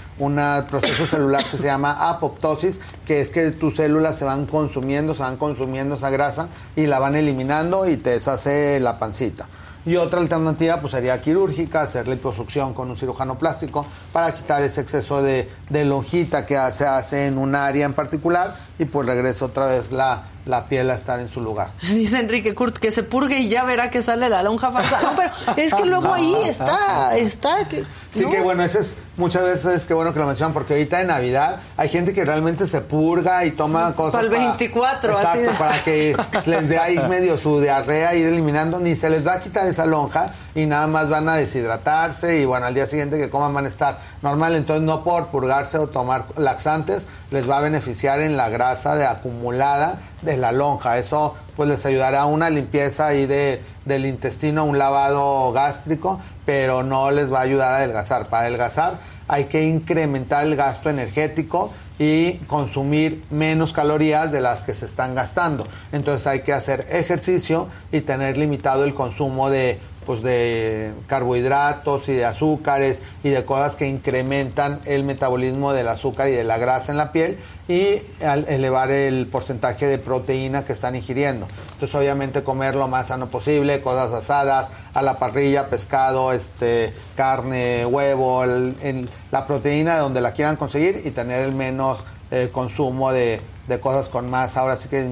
proceso 0.68 1.06
celular 1.06 1.42
que 1.42 1.56
se 1.56 1.64
llama 1.64 2.10
apoptosis, 2.10 2.80
que 3.06 3.20
es 3.20 3.30
que 3.30 3.50
tus 3.50 3.76
células 3.76 4.18
se 4.18 4.24
van 4.24 4.46
consumiendo, 4.46 5.14
se 5.14 5.22
van 5.22 5.36
consumiendo 5.36 5.94
esa 5.94 6.10
grasa 6.10 6.48
y 6.76 6.86
la 6.86 6.98
van 6.98 7.16
eliminando 7.16 7.88
y 7.88 7.96
te 7.96 8.10
deshace 8.10 8.78
la 8.80 8.98
pancita. 8.98 9.48
Y 9.86 9.96
otra 9.96 10.18
alternativa 10.20 10.80
pues 10.80 10.92
sería 10.92 11.20
quirúrgica, 11.20 11.82
hacer 11.82 12.08
liposucción 12.08 12.72
con 12.72 12.90
un 12.90 12.96
cirujano 12.96 13.38
plástico 13.38 13.84
para 14.12 14.32
quitar 14.32 14.62
ese 14.62 14.80
exceso 14.80 15.20
de, 15.20 15.50
de 15.68 15.84
lonjita 15.84 16.46
que 16.46 16.58
se 16.72 16.86
hace 16.86 17.26
en 17.26 17.36
un 17.36 17.54
área 17.54 17.84
en 17.84 17.92
particular 17.92 18.56
y 18.78 18.86
pues 18.86 19.06
regresa 19.06 19.44
otra 19.44 19.66
vez 19.66 19.92
la, 19.92 20.24
la 20.46 20.66
piel 20.66 20.90
a 20.90 20.94
estar 20.94 21.20
en 21.20 21.28
su 21.28 21.40
lugar. 21.40 21.70
Dice 21.82 22.18
Enrique 22.18 22.54
Kurt 22.54 22.78
que 22.78 22.90
se 22.90 23.02
purgue 23.02 23.38
y 23.38 23.48
ya 23.48 23.64
verá 23.64 23.90
que 23.90 24.02
sale 24.02 24.28
la 24.28 24.42
lonja 24.42 24.70
falsa. 24.70 25.00
No, 25.02 25.14
pero 25.16 25.30
es 25.56 25.74
que 25.74 25.84
luego 25.86 26.12
ahí 26.12 26.34
está, 26.44 27.16
está. 27.16 27.68
Que, 27.68 27.84
Sí, 28.12 28.20
¿no? 28.22 28.30
que 28.30 28.40
bueno, 28.40 28.62
eso 28.62 28.78
es 28.80 28.96
muchas 29.16 29.44
veces 29.44 29.86
que 29.86 29.94
bueno 29.94 30.12
que 30.12 30.18
lo 30.18 30.26
mencionan, 30.26 30.52
porque 30.52 30.74
ahorita 30.74 31.00
en 31.00 31.08
Navidad 31.08 31.60
hay 31.76 31.88
gente 31.88 32.12
que 32.12 32.24
realmente 32.24 32.66
se 32.66 32.80
purga 32.80 33.44
y 33.44 33.52
toma 33.52 33.92
cosas. 33.94 34.12
Para 34.12 34.24
el 34.24 34.30
24, 34.30 35.18
así 35.18 35.38
Exacto, 35.38 35.58
para 35.58 35.84
que 35.84 36.16
les 36.46 36.68
dé 36.68 36.78
ahí 36.78 36.98
medio 37.08 37.38
su 37.38 37.60
diarrea, 37.60 38.14
ir 38.14 38.26
eliminando, 38.26 38.80
ni 38.80 38.94
se 38.94 39.10
les 39.10 39.26
va 39.26 39.34
a 39.34 39.40
quitar 39.40 39.66
esa 39.66 39.86
lonja 39.86 40.32
y 40.54 40.66
nada 40.66 40.86
más 40.86 41.08
van 41.08 41.28
a 41.28 41.36
deshidratarse 41.36 42.38
y 42.38 42.44
bueno, 42.44 42.66
al 42.66 42.74
día 42.74 42.86
siguiente 42.86 43.18
que 43.18 43.30
coman 43.30 43.54
van 43.54 43.66
a 43.66 43.68
estar 43.68 43.98
normal. 44.22 44.56
Entonces, 44.56 44.84
no 44.84 45.04
por 45.04 45.28
purgarse 45.28 45.78
o 45.78 45.88
tomar 45.88 46.26
laxantes 46.36 47.06
les 47.30 47.48
va 47.48 47.58
a 47.58 47.60
beneficiar 47.60 48.20
en 48.20 48.36
la 48.36 48.48
grasa 48.48 48.94
de 48.96 49.06
acumulada 49.06 50.00
de 50.22 50.36
la 50.36 50.52
lonja. 50.52 50.98
Eso 50.98 51.34
pues 51.56 51.68
les 51.68 51.84
ayudará 51.86 52.26
una 52.26 52.50
limpieza 52.50 53.06
ahí 53.08 53.26
de, 53.26 53.62
del 53.84 54.06
intestino, 54.06 54.64
un 54.64 54.78
lavado 54.78 55.52
gástrico, 55.52 56.20
pero 56.44 56.82
no 56.82 57.10
les 57.10 57.32
va 57.32 57.38
a 57.38 57.42
ayudar 57.42 57.72
a 57.72 57.76
adelgazar. 57.78 58.26
Para 58.26 58.46
adelgazar 58.46 58.98
hay 59.28 59.44
que 59.44 59.64
incrementar 59.64 60.44
el 60.44 60.56
gasto 60.56 60.90
energético 60.90 61.72
y 61.98 62.38
consumir 62.48 63.22
menos 63.30 63.72
calorías 63.72 64.32
de 64.32 64.40
las 64.40 64.62
que 64.62 64.74
se 64.74 64.86
están 64.86 65.14
gastando. 65.14 65.64
Entonces 65.92 66.26
hay 66.26 66.42
que 66.42 66.52
hacer 66.52 66.86
ejercicio 66.90 67.68
y 67.92 68.00
tener 68.00 68.36
limitado 68.36 68.84
el 68.84 68.94
consumo 68.94 69.48
de 69.48 69.78
pues 70.06 70.22
de 70.22 70.92
carbohidratos 71.06 72.08
y 72.08 72.14
de 72.14 72.24
azúcares 72.24 73.02
y 73.22 73.30
de 73.30 73.44
cosas 73.44 73.76
que 73.76 73.88
incrementan 73.88 74.80
el 74.84 75.04
metabolismo 75.04 75.72
del 75.72 75.88
azúcar 75.88 76.28
y 76.28 76.32
de 76.32 76.44
la 76.44 76.58
grasa 76.58 76.92
en 76.92 76.98
la 76.98 77.12
piel 77.12 77.38
y 77.68 78.00
al 78.24 78.46
elevar 78.48 78.90
el 78.90 79.26
porcentaje 79.26 79.86
de 79.86 79.98
proteína 79.98 80.64
que 80.64 80.72
están 80.74 80.94
ingiriendo. 80.96 81.46
Entonces 81.72 81.94
obviamente 81.94 82.42
comer 82.44 82.74
lo 82.74 82.88
más 82.88 83.08
sano 83.08 83.28
posible, 83.30 83.80
cosas 83.80 84.12
asadas, 84.12 84.68
a 84.92 85.02
la 85.02 85.18
parrilla, 85.18 85.68
pescado, 85.70 86.32
este, 86.32 86.92
carne, 87.16 87.84
huevo, 87.86 88.44
el- 88.44 88.76
el- 88.82 89.08
la 89.32 89.46
proteína 89.46 89.94
de 89.94 90.00
donde 90.02 90.20
la 90.20 90.32
quieran 90.32 90.56
conseguir 90.56 91.02
y 91.04 91.10
tener 91.10 91.40
el 91.44 91.52
menos 91.52 91.98
eh, 92.30 92.48
consumo 92.50 93.12
de, 93.12 93.40
de 93.68 93.80
cosas 93.80 94.08
con 94.08 94.28
más, 94.28 94.56
ahora 94.56 94.76
sí 94.76 94.88
que. 94.88 95.06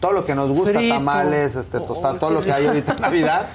Todo 0.00 0.12
lo 0.12 0.26
que 0.26 0.34
nos 0.34 0.50
gusta, 0.50 0.74
Frito. 0.78 0.94
tamales, 0.96 1.54
este, 1.56 1.78
tostadas, 1.80 2.14
Ay, 2.14 2.18
todo 2.20 2.30
lo 2.30 2.40
que 2.42 2.52
hay 2.52 2.66
ahorita 2.66 2.92
en 2.94 3.02
Navidad. 3.02 3.46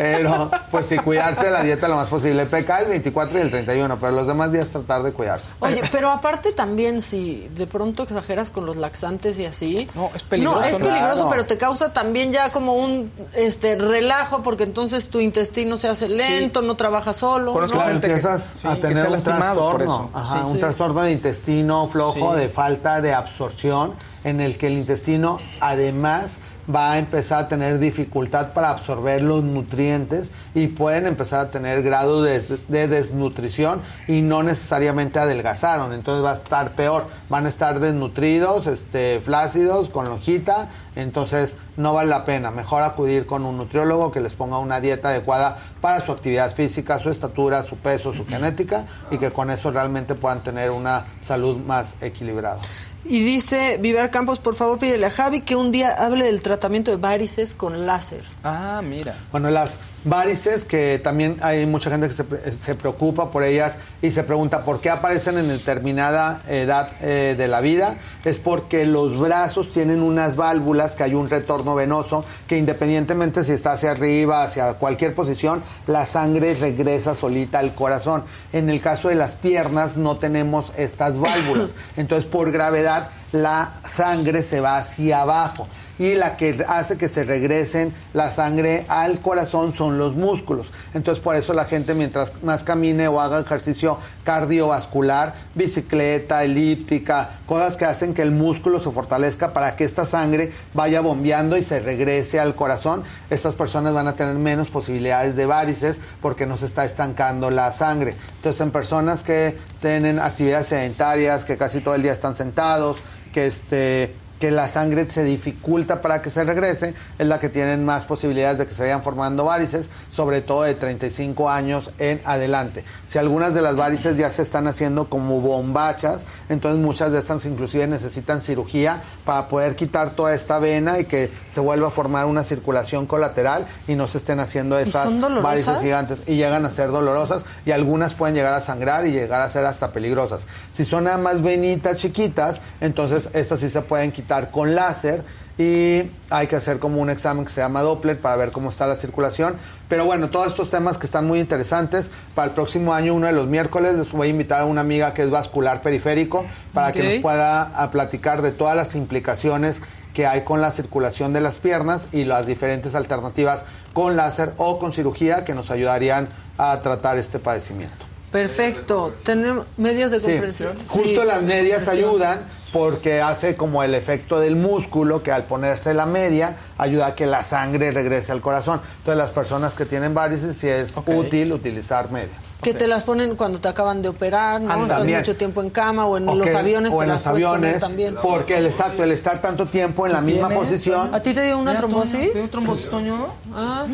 Pero, 0.00 0.50
pues 0.70 0.86
sí, 0.86 0.96
cuidarse 0.98 1.44
de 1.46 1.50
la 1.50 1.62
dieta 1.62 1.88
lo 1.88 1.96
más 1.96 2.08
posible. 2.08 2.46
Peca 2.46 2.80
el 2.80 2.88
24 2.88 3.38
y 3.38 3.42
el 3.42 3.50
31, 3.50 3.98
pero 4.00 4.12
los 4.12 4.26
demás 4.26 4.52
días 4.52 4.68
tratar 4.70 5.02
de 5.02 5.12
cuidarse. 5.12 5.52
Oye, 5.60 5.82
pero 5.92 6.10
aparte 6.10 6.52
también 6.52 7.02
si 7.02 7.48
de 7.54 7.66
pronto 7.66 8.02
exageras 8.04 8.50
con 8.50 8.66
los 8.66 8.76
laxantes 8.76 9.38
y 9.38 9.46
así. 9.46 9.88
No, 9.94 10.10
es 10.14 10.22
peligroso, 10.22 10.60
No, 10.60 10.64
es 10.66 10.76
peligroso, 10.76 11.12
claro. 11.14 11.28
pero 11.30 11.46
te 11.46 11.58
causa 11.58 11.92
también 11.92 12.32
ya 12.32 12.50
como 12.50 12.74
un 12.74 13.10
este 13.34 13.76
relajo 13.76 14.42
porque 14.42 14.64
entonces 14.64 15.08
tu 15.08 15.20
intestino 15.20 15.76
se 15.78 15.88
hace 15.88 16.08
lento, 16.08 16.62
no 16.62 16.74
trabaja 16.76 17.12
solo. 17.12 17.52
Conozco 17.52 17.76
¿no? 17.78 17.82
Claro, 17.84 17.92
gente 17.94 18.06
que- 18.08 18.12
empiezas 18.14 18.42
sí, 18.60 18.66
a 18.68 18.76
tener 18.80 19.06
un 19.06 19.12
por 19.12 19.22
trastorno, 19.22 19.84
eso. 19.84 20.10
ajá, 20.14 20.36
Sí. 20.38 20.42
un 20.46 20.54
Sí. 20.54 20.60
trastorno 20.60 21.02
de 21.02 21.12
intestino 21.12 21.88
flojo, 21.88 22.34
Sí. 22.34 22.40
de 22.40 22.48
falta 22.48 23.00
de 23.00 23.14
absorción, 23.14 23.92
en 24.24 24.40
el 24.40 24.58
que 24.58 24.66
el 24.66 24.74
intestino 24.74 25.38
además 25.60 26.38
va 26.74 26.92
a 26.92 26.98
empezar 26.98 27.44
a 27.44 27.48
tener 27.48 27.78
dificultad 27.78 28.52
para 28.52 28.70
absorber 28.70 29.22
los 29.22 29.42
nutrientes 29.42 30.30
y 30.54 30.68
pueden 30.68 31.06
empezar 31.06 31.40
a 31.46 31.50
tener 31.50 31.82
grado 31.82 32.22
de, 32.22 32.40
de 32.68 32.88
desnutrición 32.88 33.82
y 34.08 34.22
no 34.22 34.42
necesariamente 34.42 35.18
adelgazaron, 35.18 35.92
entonces 35.92 36.24
va 36.24 36.32
a 36.32 36.36
estar 36.36 36.72
peor, 36.72 37.06
van 37.28 37.46
a 37.46 37.48
estar 37.48 37.80
desnutridos, 37.80 38.66
este, 38.66 39.20
flácidos, 39.20 39.90
con 39.90 40.06
lonjita, 40.06 40.68
entonces 40.96 41.56
no 41.80 41.94
vale 41.94 42.10
la 42.10 42.24
pena, 42.24 42.50
mejor 42.50 42.82
acudir 42.82 43.26
con 43.26 43.44
un 43.44 43.56
nutriólogo 43.56 44.12
que 44.12 44.20
les 44.20 44.34
ponga 44.34 44.58
una 44.58 44.80
dieta 44.80 45.08
adecuada 45.08 45.58
para 45.80 46.04
su 46.04 46.12
actividad 46.12 46.54
física, 46.54 46.98
su 46.98 47.10
estatura, 47.10 47.62
su 47.62 47.76
peso, 47.76 48.12
su 48.12 48.26
genética 48.26 48.84
y 49.10 49.18
que 49.18 49.32
con 49.32 49.50
eso 49.50 49.70
realmente 49.70 50.14
puedan 50.14 50.42
tener 50.42 50.70
una 50.70 51.06
salud 51.20 51.56
más 51.56 51.94
equilibrada. 52.00 52.58
Y 53.04 53.24
dice 53.24 53.78
Vivar 53.80 54.10
Campos, 54.10 54.40
por 54.40 54.54
favor, 54.54 54.78
pídele 54.78 55.06
a 55.06 55.10
Javi 55.10 55.40
que 55.40 55.56
un 55.56 55.72
día 55.72 55.92
hable 55.92 56.26
del 56.26 56.42
tratamiento 56.42 56.90
de 56.90 56.98
varices 56.98 57.54
con 57.54 57.86
láser. 57.86 58.22
Ah, 58.44 58.82
mira. 58.84 59.16
Bueno, 59.32 59.50
las 59.50 59.78
varices, 60.04 60.64
que 60.64 61.00
también 61.02 61.36
hay 61.42 61.66
mucha 61.66 61.90
gente 61.90 62.08
que 62.08 62.14
se, 62.14 62.52
se 62.52 62.74
preocupa 62.74 63.30
por 63.30 63.42
ellas 63.42 63.76
y 64.02 64.10
se 64.10 64.22
pregunta 64.22 64.64
por 64.64 64.80
qué 64.80 64.90
aparecen 64.90 65.36
en 65.38 65.48
determinada 65.48 66.42
edad 66.48 66.92
eh, 67.00 67.34
de 67.36 67.48
la 67.48 67.60
vida, 67.60 67.98
es 68.24 68.38
porque 68.38 68.86
los 68.86 69.18
brazos 69.18 69.72
tienen 69.72 70.02
unas 70.02 70.36
válvulas, 70.36 70.94
que 70.94 71.02
hay 71.02 71.14
un 71.14 71.28
retorno 71.28 71.74
venoso, 71.74 72.24
que 72.48 72.56
independientemente 72.56 73.44
si 73.44 73.52
está 73.52 73.72
hacia 73.72 73.90
arriba, 73.90 74.42
hacia 74.42 74.74
cualquier 74.74 75.14
posición, 75.14 75.62
la 75.86 76.06
sangre 76.06 76.54
regresa 76.54 77.14
solita 77.14 77.58
al 77.58 77.74
corazón. 77.74 78.24
En 78.52 78.70
el 78.70 78.80
caso 78.80 79.08
de 79.08 79.16
las 79.16 79.34
piernas 79.34 79.96
no 79.96 80.16
tenemos 80.16 80.72
estas 80.76 81.18
válvulas, 81.18 81.74
entonces 81.96 82.28
por 82.28 82.50
gravedad 82.50 83.10
la 83.32 83.74
sangre 83.88 84.42
se 84.42 84.60
va 84.60 84.78
hacia 84.78 85.20
abajo 85.20 85.68
y 86.00 86.14
la 86.14 86.38
que 86.38 86.64
hace 86.66 86.96
que 86.96 87.08
se 87.08 87.24
regresen 87.24 87.92
la 88.14 88.30
sangre 88.30 88.86
al 88.88 89.20
corazón 89.20 89.74
son 89.74 89.98
los 89.98 90.16
músculos. 90.16 90.72
Entonces 90.94 91.22
por 91.22 91.36
eso 91.36 91.52
la 91.52 91.66
gente 91.66 91.92
mientras 91.92 92.42
más 92.42 92.64
camine 92.64 93.06
o 93.06 93.20
haga 93.20 93.38
ejercicio 93.38 93.98
cardiovascular, 94.24 95.34
bicicleta, 95.54 96.42
elíptica, 96.42 97.40
cosas 97.44 97.76
que 97.76 97.84
hacen 97.84 98.14
que 98.14 98.22
el 98.22 98.30
músculo 98.30 98.80
se 98.80 98.90
fortalezca 98.90 99.52
para 99.52 99.76
que 99.76 99.84
esta 99.84 100.06
sangre 100.06 100.52
vaya 100.72 101.02
bombeando 101.02 101.58
y 101.58 101.62
se 101.62 101.80
regrese 101.80 102.40
al 102.40 102.54
corazón, 102.54 103.02
estas 103.28 103.52
personas 103.52 103.92
van 103.92 104.08
a 104.08 104.14
tener 104.14 104.36
menos 104.36 104.70
posibilidades 104.70 105.36
de 105.36 105.44
varices 105.44 106.00
porque 106.22 106.46
no 106.46 106.56
se 106.56 106.64
está 106.64 106.86
estancando 106.86 107.50
la 107.50 107.72
sangre. 107.72 108.16
Entonces 108.36 108.62
en 108.62 108.70
personas 108.70 109.22
que 109.22 109.58
tienen 109.82 110.18
actividades 110.18 110.68
sedentarias, 110.68 111.44
que 111.44 111.58
casi 111.58 111.82
todo 111.82 111.94
el 111.94 112.00
día 112.02 112.12
están 112.12 112.34
sentados, 112.34 112.96
que 113.34 113.46
este 113.46 114.14
que 114.40 114.50
la 114.50 114.68
sangre 114.68 115.06
se 115.06 115.22
dificulta 115.22 116.00
para 116.00 116.22
que 116.22 116.30
se 116.30 116.42
regrese, 116.44 116.94
es 117.18 117.26
la 117.26 117.38
que 117.38 117.50
tienen 117.50 117.84
más 117.84 118.04
posibilidades 118.04 118.58
de 118.58 118.66
que 118.66 118.72
se 118.72 118.84
vayan 118.84 119.02
formando 119.02 119.44
varices, 119.44 119.90
sobre 120.10 120.40
todo 120.40 120.62
de 120.62 120.74
35 120.74 121.50
años 121.50 121.90
en 121.98 122.22
adelante. 122.24 122.84
Si 123.06 123.18
algunas 123.18 123.54
de 123.54 123.60
las 123.60 123.76
varices 123.76 124.16
ya 124.16 124.30
se 124.30 124.40
están 124.40 124.66
haciendo 124.66 125.10
como 125.10 125.40
bombachas, 125.42 126.24
entonces 126.48 126.80
muchas 126.80 127.12
de 127.12 127.18
estas 127.18 127.44
inclusive 127.44 127.86
necesitan 127.86 128.40
cirugía 128.40 129.02
para 129.26 129.46
poder 129.48 129.76
quitar 129.76 130.12
toda 130.12 130.34
esta 130.34 130.58
vena 130.58 130.98
y 130.98 131.04
que 131.04 131.30
se 131.48 131.60
vuelva 131.60 131.88
a 131.88 131.90
formar 131.90 132.24
una 132.24 132.42
circulación 132.42 133.04
colateral 133.04 133.66
y 133.86 133.94
no 133.94 134.08
se 134.08 134.18
estén 134.18 134.40
haciendo 134.40 134.78
esas 134.78 135.20
varices 135.42 135.80
gigantes 135.80 136.22
y 136.26 136.36
llegan 136.36 136.64
a 136.64 136.70
ser 136.70 136.90
dolorosas 136.90 137.44
y 137.66 137.72
algunas 137.72 138.14
pueden 138.14 138.34
llegar 138.34 138.54
a 138.54 138.60
sangrar 138.60 139.06
y 139.06 139.12
llegar 139.12 139.42
a 139.42 139.50
ser 139.50 139.66
hasta 139.66 139.92
peligrosas. 139.92 140.46
Si 140.72 140.86
son 140.86 141.04
nada 141.04 141.18
más 141.18 141.42
venitas 141.42 141.98
chiquitas, 141.98 142.62
entonces 142.80 143.28
estas 143.34 143.60
sí 143.60 143.68
se 143.68 143.82
pueden 143.82 144.12
quitar 144.12 144.29
con 144.50 144.74
láser 144.74 145.24
y 145.58 146.10
hay 146.30 146.46
que 146.46 146.56
hacer 146.56 146.78
como 146.78 147.02
un 147.02 147.10
examen 147.10 147.44
que 147.44 147.50
se 147.50 147.60
llama 147.60 147.82
Doppler 147.82 148.18
para 148.18 148.36
ver 148.36 148.50
cómo 148.50 148.70
está 148.70 148.86
la 148.86 148.96
circulación. 148.96 149.56
Pero 149.88 150.06
bueno, 150.06 150.30
todos 150.30 150.48
estos 150.48 150.70
temas 150.70 150.96
que 150.96 151.06
están 151.06 151.26
muy 151.26 151.40
interesantes, 151.40 152.10
para 152.34 152.48
el 152.48 152.54
próximo 152.54 152.94
año, 152.94 153.12
uno 153.12 153.26
de 153.26 153.32
los 153.32 153.46
miércoles, 153.46 153.94
les 153.94 154.10
voy 154.12 154.28
a 154.28 154.30
invitar 154.30 154.60
a 154.62 154.64
una 154.64 154.80
amiga 154.80 155.12
que 155.12 155.22
es 155.22 155.30
vascular 155.30 155.82
periférico 155.82 156.46
para 156.72 156.92
que 156.92 157.02
nos 157.02 157.22
pueda 157.22 157.62
a 157.62 157.90
platicar 157.90 158.40
de 158.40 158.52
todas 158.52 158.76
las 158.76 158.94
implicaciones 158.94 159.82
que 160.14 160.26
hay 160.26 160.42
con 160.42 160.60
la 160.60 160.70
circulación 160.70 161.32
de 161.32 161.40
las 161.40 161.58
piernas 161.58 162.06
y 162.12 162.24
las 162.24 162.46
diferentes 162.46 162.94
alternativas 162.94 163.64
con 163.92 164.16
láser 164.16 164.54
o 164.56 164.78
con 164.78 164.92
cirugía 164.92 165.44
que 165.44 165.54
nos 165.54 165.70
ayudarían 165.70 166.28
a 166.56 166.80
tratar 166.80 167.18
este 167.18 167.38
padecimiento. 167.38 168.09
Perfecto. 168.30 169.14
Tenemos 169.24 169.66
medios 169.76 170.10
de 170.10 170.20
Sí, 170.20 170.26
comprensión. 170.26 170.72
Justo 170.88 171.08
Sí, 171.22 171.26
las 171.26 171.42
medias 171.42 171.82
compresión. 171.84 172.10
ayudan 172.10 172.60
porque 172.72 173.20
hace 173.20 173.56
como 173.56 173.82
el 173.82 173.96
efecto 173.96 174.38
del 174.38 174.54
músculo 174.54 175.24
que 175.24 175.32
al 175.32 175.42
ponerse 175.42 175.92
la 175.92 176.06
media 176.06 176.54
ayuda 176.78 177.06
a 177.06 177.14
que 177.16 177.26
la 177.26 177.42
sangre 177.42 177.90
regrese 177.90 178.30
al 178.30 178.40
corazón. 178.40 178.80
Entonces 178.98 179.18
las 179.18 179.30
personas 179.30 179.74
que 179.74 179.86
tienen 179.86 180.14
varices 180.14 180.56
sí 180.56 180.68
es 180.68 180.94
útil 181.04 181.52
utilizar 181.52 182.12
medias. 182.12 182.54
Que 182.62 182.72
te 182.72 182.86
las 182.86 183.02
ponen 183.02 183.34
cuando 183.34 183.58
te 183.60 183.66
acaban 183.66 184.02
de 184.02 184.10
operar, 184.10 184.60
¿no? 184.60 184.72
Ah, 184.72 184.78
Estás 184.82 184.98
también. 184.98 185.18
mucho 185.18 185.36
tiempo 185.36 185.62
en 185.62 185.70
cama 185.70 186.06
o 186.06 186.16
en 186.16 186.26
los 186.26 186.54
aviones 186.54 186.92
o 186.92 186.98
te 186.98 187.02
en 187.02 187.08
las 187.08 187.18
los 187.18 187.26
aviones, 187.26 187.80
también. 187.80 188.14
porque 188.22 188.58
el 188.58 188.66
exacto, 188.66 189.02
el 189.02 189.10
estar 189.10 189.42
tanto 189.42 189.66
tiempo 189.66 190.06
en 190.06 190.12
la 190.12 190.20
misma 190.20 190.46
¿Tienes? 190.46 190.64
posición. 190.68 191.12
¿A 191.12 191.20
ti 191.20 191.34
te 191.34 191.42
dio 191.42 191.58
una 191.58 191.76
trombosis? 191.76 192.32
¿te 192.32 192.38
dio 192.38 192.48
trombosis, 192.50 192.88
Toño? 192.88 193.34
Ah, 193.52 193.86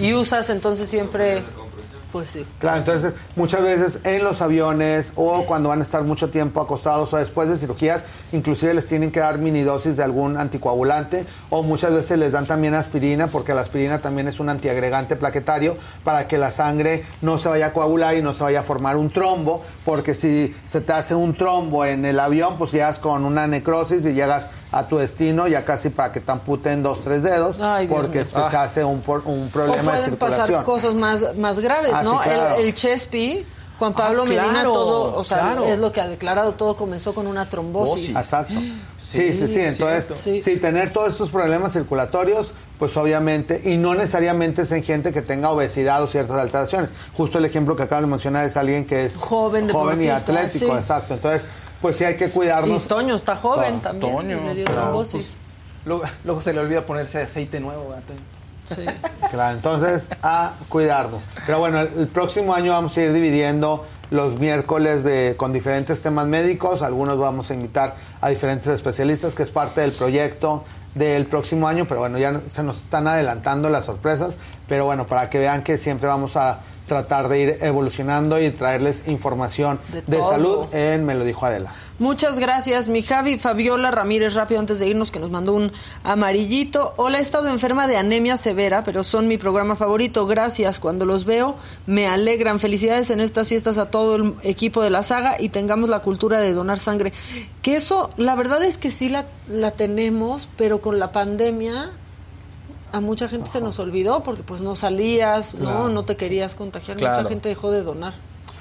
y 0.00 0.14
usas 0.14 0.48
entonces 0.48 0.88
siempre, 0.88 1.42
pues 2.12 2.28
sí. 2.28 2.46
Claro, 2.58 2.78
entonces 2.78 3.14
muchas 3.36 3.62
veces 3.62 4.00
en 4.04 4.22
los 4.22 4.42
aviones 4.42 5.12
o 5.16 5.44
cuando 5.46 5.70
van 5.70 5.78
a 5.80 5.82
estar 5.82 6.02
mucho 6.04 6.28
tiempo 6.30 6.60
acostados 6.60 7.12
o 7.12 7.16
después 7.16 7.48
de 7.48 7.56
cirugías, 7.56 8.04
inclusive 8.32 8.74
les 8.74 8.86
tienen 8.86 9.10
que 9.10 9.20
dar 9.20 9.38
mini 9.38 9.62
dosis 9.62 9.96
de 9.96 10.04
algún 10.04 10.36
anticoagulante 10.36 11.24
o 11.50 11.62
muchas 11.62 11.92
veces 11.92 12.18
les 12.18 12.32
dan 12.32 12.46
también 12.46 12.74
aspirina 12.74 13.28
porque 13.28 13.54
la 13.54 13.62
aspirina 13.62 14.00
también 14.00 14.28
es 14.28 14.38
un 14.40 14.48
antiagregante 14.48 15.16
plaquetario 15.16 15.76
para 16.04 16.28
que 16.28 16.38
la 16.38 16.50
sangre 16.50 17.04
no 17.22 17.38
se 17.38 17.48
vaya 17.48 17.66
a 17.68 17.72
coagular 17.72 18.14
y 18.16 18.22
no 18.22 18.32
se 18.34 18.42
vaya 18.44 18.60
a 18.60 18.62
formar 18.62 18.96
un 18.96 19.10
trombo, 19.10 19.62
porque 19.84 20.14
si 20.14 20.54
se 20.66 20.80
te 20.80 20.92
hace 20.92 21.14
un 21.14 21.36
trombo 21.36 21.84
en 21.84 22.04
el 22.04 22.20
avión, 22.20 22.58
pues 22.58 22.72
llegas 22.72 22.98
con 22.98 23.24
una 23.24 23.46
necrosis 23.46 24.04
y 24.04 24.12
llegas 24.12 24.50
a 24.70 24.86
tu 24.88 24.96
destino 24.96 25.48
ya 25.48 25.66
casi 25.66 25.90
para 25.90 26.12
que 26.12 26.20
te 26.20 26.32
amputen 26.32 26.82
dos, 26.82 27.02
tres 27.02 27.22
dedos, 27.22 27.60
Ay, 27.60 27.86
porque 27.88 28.20
este, 28.20 28.40
se 28.48 28.56
hace 28.56 28.82
un, 28.82 29.02
un 29.06 29.48
O 29.48 29.50
problema 29.52 29.76
de 29.76 29.82
pueden 29.82 30.04
circulación. 30.04 30.46
pasar 30.48 30.62
cosas 30.64 30.94
más, 30.94 31.36
más 31.36 31.58
graves, 31.60 31.92
¿no? 32.02 32.22
sí, 32.22 32.28
claro. 32.28 32.56
El, 32.56 32.64
el 32.66 32.74
Chespi, 32.74 33.44
Juan 33.78 33.94
Pablo 33.94 34.22
Ah, 34.22 34.28
Medina, 34.28 34.50
claro, 34.50 34.72
todo, 34.72 35.16
o 35.16 35.24
sea, 35.24 35.38
claro. 35.40 35.64
es 35.66 35.78
lo 35.78 35.90
que 35.92 36.00
ha 36.00 36.06
declarado, 36.06 36.52
todo 36.52 36.76
comenzó 36.76 37.14
con 37.14 37.26
una 37.26 37.48
trombosis. 37.48 38.14
Exacto. 38.14 38.54
Sí, 38.96 39.32
sí, 39.32 39.48
sí. 39.48 39.60
Entonces, 39.60 40.42
sí. 40.44 40.56
tener 40.56 40.92
todos 40.92 41.10
estos 41.12 41.30
problemas 41.30 41.72
circulatorios, 41.72 42.54
pues 42.78 42.96
obviamente, 42.96 43.60
y 43.64 43.76
no 43.76 43.94
necesariamente 43.94 44.62
es 44.62 44.72
en 44.72 44.84
gente 44.84 45.12
que 45.12 45.22
tenga 45.22 45.50
obesidad 45.50 46.02
o 46.02 46.06
ciertas 46.06 46.36
alteraciones. 46.36 46.90
Justo 47.16 47.38
el 47.38 47.44
ejemplo 47.44 47.74
que 47.74 47.82
acabas 47.82 48.04
de 48.04 48.08
mencionar 48.10 48.44
es 48.44 48.56
alguien 48.56 48.84
que 48.86 49.04
es 49.04 49.16
Joven, 49.16 49.64
y 49.64 49.66
deportista, 49.68 50.16
atlético, 50.16 50.66
sí. 50.72 50.78
exacto. 50.78 51.14
Entonces, 51.14 51.46
pues 51.80 51.96
sí 51.96 52.04
hay 52.04 52.16
que 52.16 52.26
Y 52.26 52.30
cuidarnos. 52.30 52.86
Toño 52.86 53.16
está 53.16 53.34
joven 53.34 53.80
Claro, 53.80 53.98
también, 53.98 54.16
Toño, 54.16 54.40
y 54.42 54.44
le 54.44 54.54
dio 54.54 54.64
claro, 54.66 54.80
trombosis. 54.82 55.34
Luego, 55.84 56.04
luego 56.22 56.40
se 56.40 56.52
le 56.52 56.60
olvida 56.60 56.82
ponerse 56.82 57.22
aceite 57.22 57.58
nuevo, 57.58 57.88
¿verdad, 57.88 58.04
Toño? 58.06 58.20
Sí. 58.74 58.84
Claro, 59.30 59.56
entonces 59.56 60.08
a 60.22 60.54
cuidarnos. 60.68 61.24
Pero 61.46 61.58
bueno, 61.58 61.80
el, 61.80 61.88
el 61.98 62.08
próximo 62.08 62.54
año 62.54 62.72
vamos 62.72 62.96
a 62.96 63.02
ir 63.02 63.12
dividiendo 63.12 63.86
los 64.10 64.38
miércoles 64.38 65.04
de, 65.04 65.34
con 65.38 65.52
diferentes 65.52 66.02
temas 66.02 66.26
médicos. 66.26 66.82
Algunos 66.82 67.18
vamos 67.18 67.50
a 67.50 67.54
invitar 67.54 67.96
a 68.20 68.28
diferentes 68.28 68.68
especialistas, 68.68 69.34
que 69.34 69.42
es 69.42 69.50
parte 69.50 69.80
del 69.80 69.92
proyecto 69.92 70.64
del 70.94 71.24
próximo 71.26 71.66
año, 71.66 71.86
pero 71.88 72.00
bueno, 72.00 72.18
ya 72.18 72.42
se 72.46 72.62
nos 72.62 72.76
están 72.76 73.08
adelantando 73.08 73.70
las 73.70 73.86
sorpresas, 73.86 74.38
pero 74.68 74.84
bueno, 74.84 75.06
para 75.06 75.30
que 75.30 75.38
vean 75.38 75.62
que 75.62 75.78
siempre 75.78 76.06
vamos 76.06 76.36
a 76.36 76.60
tratar 76.92 77.30
de 77.30 77.40
ir 77.40 77.58
evolucionando 77.62 78.38
y 78.38 78.50
traerles 78.50 79.08
información 79.08 79.80
De 80.06 80.18
salud 80.18 80.66
en 80.74 81.06
Me 81.06 81.14
lo 81.14 81.24
dijo 81.24 81.46
Adela. 81.46 81.72
Muchas 81.98 82.38
gracias, 82.38 82.88
mi 82.90 83.00
Javi 83.00 83.38
Fabiola 83.38 83.90
Ramírez, 83.90 84.34
rápido 84.34 84.60
antes 84.60 84.78
de 84.78 84.88
irnos, 84.88 85.10
que 85.10 85.18
nos 85.18 85.30
mandó 85.30 85.54
un 85.54 85.72
amarillito. 86.04 86.92
Hola, 86.96 87.18
he 87.18 87.22
estado 87.22 87.48
enferma 87.48 87.86
de 87.86 87.96
anemia 87.96 88.36
severa, 88.36 88.84
pero 88.84 89.04
son 89.04 89.26
mi 89.26 89.38
programa 89.38 89.74
favorito. 89.74 90.26
Gracias, 90.26 90.80
cuando 90.80 91.06
los 91.06 91.24
veo 91.24 91.56
me 91.86 92.08
alegran. 92.08 92.60
Felicidades 92.60 93.08
en 93.08 93.20
estas 93.20 93.48
fiestas 93.48 93.78
a 93.78 93.90
todo 93.90 94.16
el 94.16 94.34
equipo 94.42 94.82
de 94.82 94.90
la 94.90 95.02
saga 95.02 95.40
y 95.40 95.48
tengamos 95.48 95.88
la 95.88 96.00
cultura 96.00 96.40
de 96.40 96.52
donar 96.52 96.78
sangre. 96.78 97.14
Que 97.62 97.76
eso, 97.76 98.10
la 98.18 98.34
verdad 98.34 98.62
es 98.64 98.76
que 98.76 98.90
sí 98.90 99.08
la, 99.08 99.28
la 99.48 99.70
tenemos, 99.70 100.46
pero 100.58 100.82
con 100.82 100.98
la 100.98 101.10
pandemia 101.10 101.92
a 102.92 103.00
mucha 103.00 103.28
gente 103.28 103.48
se 103.48 103.60
nos 103.60 103.78
olvidó 103.78 104.22
porque 104.22 104.42
pues 104.42 104.60
no 104.60 104.76
salías, 104.76 105.54
no, 105.54 105.60
Claro. 105.70 105.88
no 105.88 106.04
te 106.04 106.16
querías 106.16 106.54
contagiar, 106.54 106.96
Claro. 106.98 107.18
mucha 107.18 107.28
gente 107.30 107.48
dejó 107.48 107.70
de 107.70 107.82
donar. 107.82 108.12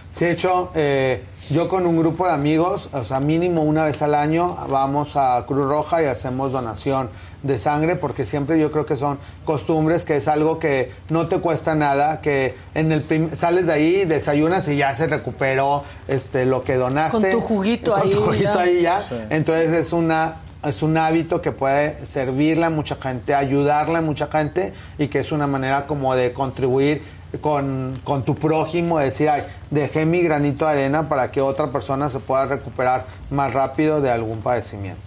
Sí, 0.09 0.25
de 0.25 0.31
hecho, 0.31 0.71
eh, 0.75 1.23
yo 1.49 1.69
con 1.69 1.85
un 1.85 1.97
grupo 1.97 2.25
de 2.27 2.33
amigos, 2.33 2.89
o 2.91 3.03
sea, 3.05 3.21
mínimo 3.21 3.61
una 3.63 3.85
vez 3.85 4.01
al 4.01 4.13
año, 4.13 4.57
vamos 4.69 5.15
a 5.15 5.45
Cruz 5.47 5.65
Roja 5.67 6.03
y 6.03 6.05
hacemos 6.05 6.51
donación 6.51 7.09
de 7.43 7.57
sangre, 7.57 7.95
porque 7.95 8.25
siempre 8.25 8.59
yo 8.59 8.71
creo 8.73 8.85
que 8.85 8.97
son 8.97 9.17
costumbres, 9.45 10.03
que 10.03 10.17
es 10.17 10.27
algo 10.27 10.59
que 10.59 10.91
no 11.09 11.27
te 11.29 11.39
cuesta 11.39 11.75
nada, 11.75 12.19
que 12.19 12.55
en 12.75 12.91
el 12.91 13.03
prim- 13.03 13.33
sales 13.33 13.67
de 13.67 13.73
ahí, 13.73 14.05
desayunas 14.05 14.67
y 14.67 14.75
ya 14.77 14.93
se 14.93 15.07
recuperó 15.07 15.83
este 16.09 16.45
lo 16.45 16.61
que 16.61 16.75
donaste. 16.75 17.17
Con 17.19 17.31
tu 17.31 17.39
juguito 17.39 17.93
Con 17.93 18.01
ahí, 18.01 18.11
tu 18.11 18.21
juguito 18.21 18.43
ya. 18.53 18.61
ahí 18.61 18.81
ya. 18.81 19.01
Sí. 19.01 19.15
Entonces 19.29 19.71
es 19.71 19.93
una 19.93 20.35
es 20.63 20.81
un 20.83 20.97
hábito 20.97 21.41
que 21.41 21.51
puede 21.51 22.05
servirle 22.05 22.65
a 22.65 22.69
mucha 22.69 22.95
gente, 22.95 23.33
ayudarle 23.33 23.97
a 23.97 24.01
mucha 24.01 24.27
gente 24.27 24.73
y 24.97 25.07
que 25.07 25.19
es 25.19 25.31
una 25.31 25.47
manera 25.47 25.87
como 25.87 26.15
de 26.15 26.33
contribuir 26.33 27.01
con, 27.39 27.99
con 28.03 28.23
tu 28.23 28.35
prójimo, 28.35 28.99
decir, 28.99 29.29
ay, 29.29 29.43
dejé 29.69 30.05
mi 30.05 30.21
granito 30.21 30.65
de 30.65 30.71
arena 30.71 31.07
para 31.07 31.31
que 31.31 31.41
otra 31.41 31.71
persona 31.71 32.09
se 32.09 32.19
pueda 32.19 32.45
recuperar 32.45 33.05
más 33.29 33.53
rápido 33.53 34.01
de 34.01 34.11
algún 34.11 34.41
padecimiento. 34.41 35.01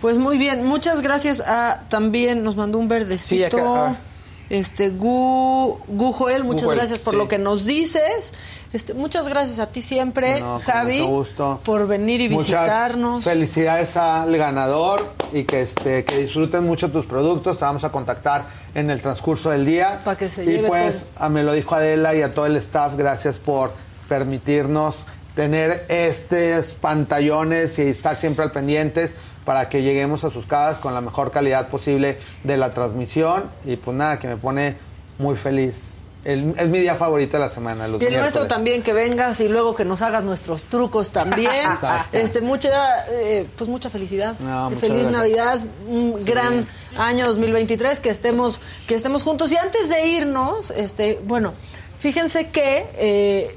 Pues 0.00 0.18
muy 0.18 0.38
bien, 0.38 0.64
muchas 0.64 1.00
gracias 1.00 1.40
a 1.40 1.84
también 1.88 2.42
nos 2.42 2.56
mandó 2.56 2.78
un 2.78 2.88
verdecito. 2.88 3.56
Sí, 3.56 3.62
acá, 3.62 3.86
ah. 3.86 3.96
Este 4.50 4.88
Gu, 4.88 5.78
Gu 5.88 6.12
Joel, 6.12 6.42
muchas 6.44 6.68
gracias 6.70 7.00
por 7.00 7.12
sí. 7.12 7.18
lo 7.18 7.28
que 7.28 7.38
nos 7.38 7.66
dices. 7.66 8.32
Este, 8.72 8.94
muchas 8.94 9.28
gracias 9.28 9.58
a 9.58 9.66
ti 9.66 9.82
siempre, 9.82 10.40
No, 10.40 10.58
Javi, 10.58 11.00
gusto. 11.02 11.60
por 11.64 11.86
venir 11.86 12.20
y 12.22 12.28
Muchas 12.28 12.46
visitarnos. 12.46 13.24
Felicidades 13.24 13.96
al 13.96 14.34
ganador 14.36 15.14
y 15.32 15.44
que 15.44 15.62
este 15.62 16.04
que 16.04 16.18
disfruten 16.18 16.64
mucho 16.64 16.90
tus 16.90 17.04
productos. 17.06 17.58
Te 17.58 17.64
vamos 17.64 17.84
a 17.84 17.92
contactar 17.92 18.46
en 18.74 18.90
el 18.90 19.02
transcurso 19.02 19.50
del 19.50 19.66
día. 19.66 20.00
Para 20.04 20.16
que 20.16 20.28
se 20.28 20.44
y 20.44 20.46
lleve 20.46 20.68
pues 20.68 21.04
todo. 21.14 21.26
a 21.26 21.28
me 21.28 21.42
lo 21.42 21.52
dijo 21.52 21.74
Adela 21.74 22.14
y 22.14 22.22
a 22.22 22.32
todo 22.32 22.46
el 22.46 22.56
staff, 22.56 22.94
gracias 22.96 23.38
por 23.38 23.72
permitirnos 24.08 25.04
tener 25.34 25.84
estos 25.88 26.74
pantallones 26.74 27.78
y 27.78 27.82
estar 27.82 28.16
siempre 28.16 28.44
al 28.44 28.50
pendientes 28.50 29.14
para 29.48 29.70
que 29.70 29.80
lleguemos 29.80 30.24
a 30.24 30.30
sus 30.30 30.44
casas 30.44 30.78
con 30.78 30.92
la 30.92 31.00
mejor 31.00 31.30
calidad 31.30 31.68
posible 31.70 32.18
de 32.44 32.58
la 32.58 32.68
transmisión 32.68 33.44
y 33.64 33.76
pues 33.76 33.96
nada, 33.96 34.18
que 34.18 34.28
me 34.28 34.36
pone 34.36 34.76
muy 35.16 35.36
feliz. 35.38 35.94
El- 36.22 36.54
es 36.58 36.68
mi 36.68 36.80
día 36.80 36.96
favorito 36.96 37.38
de 37.38 37.44
la 37.44 37.48
semana, 37.48 37.88
los 37.88 38.02
Y 38.02 38.04
el 38.04 38.18
nuestro 38.18 38.46
también, 38.46 38.82
que 38.82 38.92
vengas 38.92 39.40
y 39.40 39.48
luego 39.48 39.74
que 39.74 39.86
nos 39.86 40.02
hagas 40.02 40.22
nuestros 40.22 40.64
trucos 40.64 41.12
también. 41.12 41.50
Este, 42.12 42.42
mucha, 42.42 42.68
eh, 43.10 43.46
pues 43.56 43.70
mucha 43.70 43.88
felicidad. 43.88 44.38
No, 44.40 44.68
Feliz 44.72 45.04
gracias. 45.04 45.12
Navidad, 45.12 45.60
un 45.88 46.12
Sí. 46.14 46.24
gran 46.24 46.66
año 46.98 47.24
2023, 47.26 48.00
que 48.00 48.10
estemos, 48.10 48.60
que 48.86 48.96
estemos 48.96 49.22
juntos. 49.22 49.50
Y 49.50 49.56
antes 49.56 49.88
de 49.88 50.08
irnos, 50.08 50.70
este, 50.72 51.20
bueno, 51.24 51.54
fíjense 52.00 52.50
que 52.50 52.86
eh, 52.96 53.56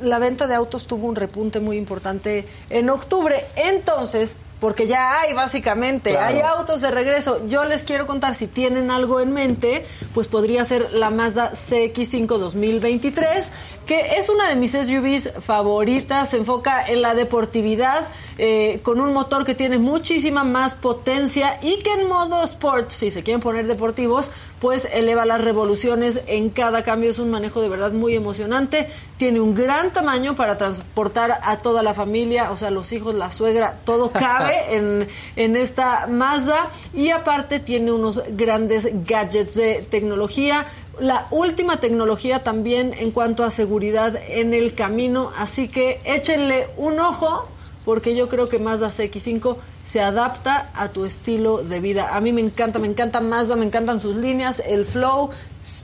la 0.00 0.20
venta 0.20 0.46
de 0.46 0.54
autos 0.54 0.86
tuvo 0.86 1.08
un 1.08 1.16
repunte 1.16 1.58
muy 1.58 1.76
importante 1.78 2.46
en 2.70 2.90
octubre. 2.90 3.46
Entonces, 3.56 4.36
porque 4.62 4.86
ya 4.86 5.20
hay 5.20 5.32
básicamente, 5.34 6.10
Claro. 6.12 6.26
hay 6.36 6.40
autos 6.40 6.80
de 6.80 6.92
regreso. 6.92 7.44
Yo 7.48 7.64
les 7.64 7.82
quiero 7.82 8.06
contar 8.06 8.36
si 8.36 8.46
tienen 8.46 8.92
algo 8.92 9.18
en 9.18 9.32
mente, 9.32 9.84
pues 10.14 10.28
podría 10.28 10.64
ser 10.64 10.92
la 10.92 11.10
Mazda 11.10 11.50
CX5 11.50 12.38
2023, 12.38 13.50
que 13.86 14.18
es 14.18 14.28
una 14.28 14.48
de 14.48 14.56
mis 14.56 14.72
SUVs 14.72 15.30
favoritas, 15.40 16.30
se 16.30 16.38
enfoca 16.38 16.86
en 16.86 17.02
la 17.02 17.14
deportividad, 17.14 18.06
eh, 18.38 18.80
con 18.82 19.00
un 19.00 19.12
motor 19.12 19.44
que 19.44 19.54
tiene 19.54 19.78
muchísima 19.78 20.44
más 20.44 20.74
potencia 20.74 21.58
y 21.62 21.78
que 21.78 21.92
en 21.92 22.08
modo 22.08 22.42
sport, 22.44 22.90
si 22.90 23.10
se 23.10 23.22
quieren 23.22 23.40
poner 23.40 23.66
deportivos, 23.66 24.30
pues 24.62 24.88
eleva 24.92 25.26
las 25.26 25.40
revoluciones 25.40 26.22
en 26.28 26.48
cada 26.48 26.84
cambio. 26.84 27.10
Es 27.10 27.18
un 27.18 27.30
manejo 27.30 27.60
de 27.60 27.68
verdad 27.68 27.92
muy 27.92 28.14
emocionante. 28.14 28.88
Tiene 29.16 29.40
un 29.40 29.54
gran 29.54 29.92
tamaño 29.92 30.36
para 30.36 30.56
transportar 30.56 31.40
a 31.42 31.56
toda 31.56 31.82
la 31.82 31.94
familia, 31.94 32.52
o 32.52 32.56
sea, 32.56 32.70
los 32.70 32.92
hijos, 32.92 33.14
la 33.14 33.30
suegra, 33.30 33.80
todo 33.84 34.12
cabe 34.12 34.54
en, 34.76 35.08
en 35.34 35.56
esta 35.56 36.06
Mazda. 36.06 36.70
Y 36.94 37.10
aparte 37.10 37.58
tiene 37.58 37.90
unos 37.90 38.22
grandes 38.30 38.88
gadgets 39.04 39.56
de 39.56 39.84
tecnología. 39.90 40.66
La 41.00 41.26
última 41.30 41.80
tecnología 41.80 42.42
también 42.42 42.92
en 42.98 43.10
cuanto 43.10 43.44
a 43.44 43.50
seguridad 43.50 44.14
en 44.28 44.54
el 44.54 44.74
camino. 44.74 45.30
Así 45.38 45.68
que 45.68 46.00
échenle 46.04 46.66
un 46.76 47.00
ojo 47.00 47.48
porque 47.84 48.14
yo 48.14 48.28
creo 48.28 48.48
que 48.48 48.58
Mazda 48.58 48.88
CX5 48.88 49.56
se 49.84 50.00
adapta 50.00 50.70
a 50.74 50.88
tu 50.88 51.04
estilo 51.04 51.62
de 51.62 51.80
vida. 51.80 52.14
A 52.14 52.20
mí 52.20 52.32
me 52.32 52.40
encanta, 52.40 52.78
me 52.78 52.86
encanta 52.86 53.20
Mazda, 53.20 53.56
me 53.56 53.64
encantan 53.64 53.98
sus 54.00 54.14
líneas, 54.16 54.62
el 54.66 54.84
flow. 54.84 55.30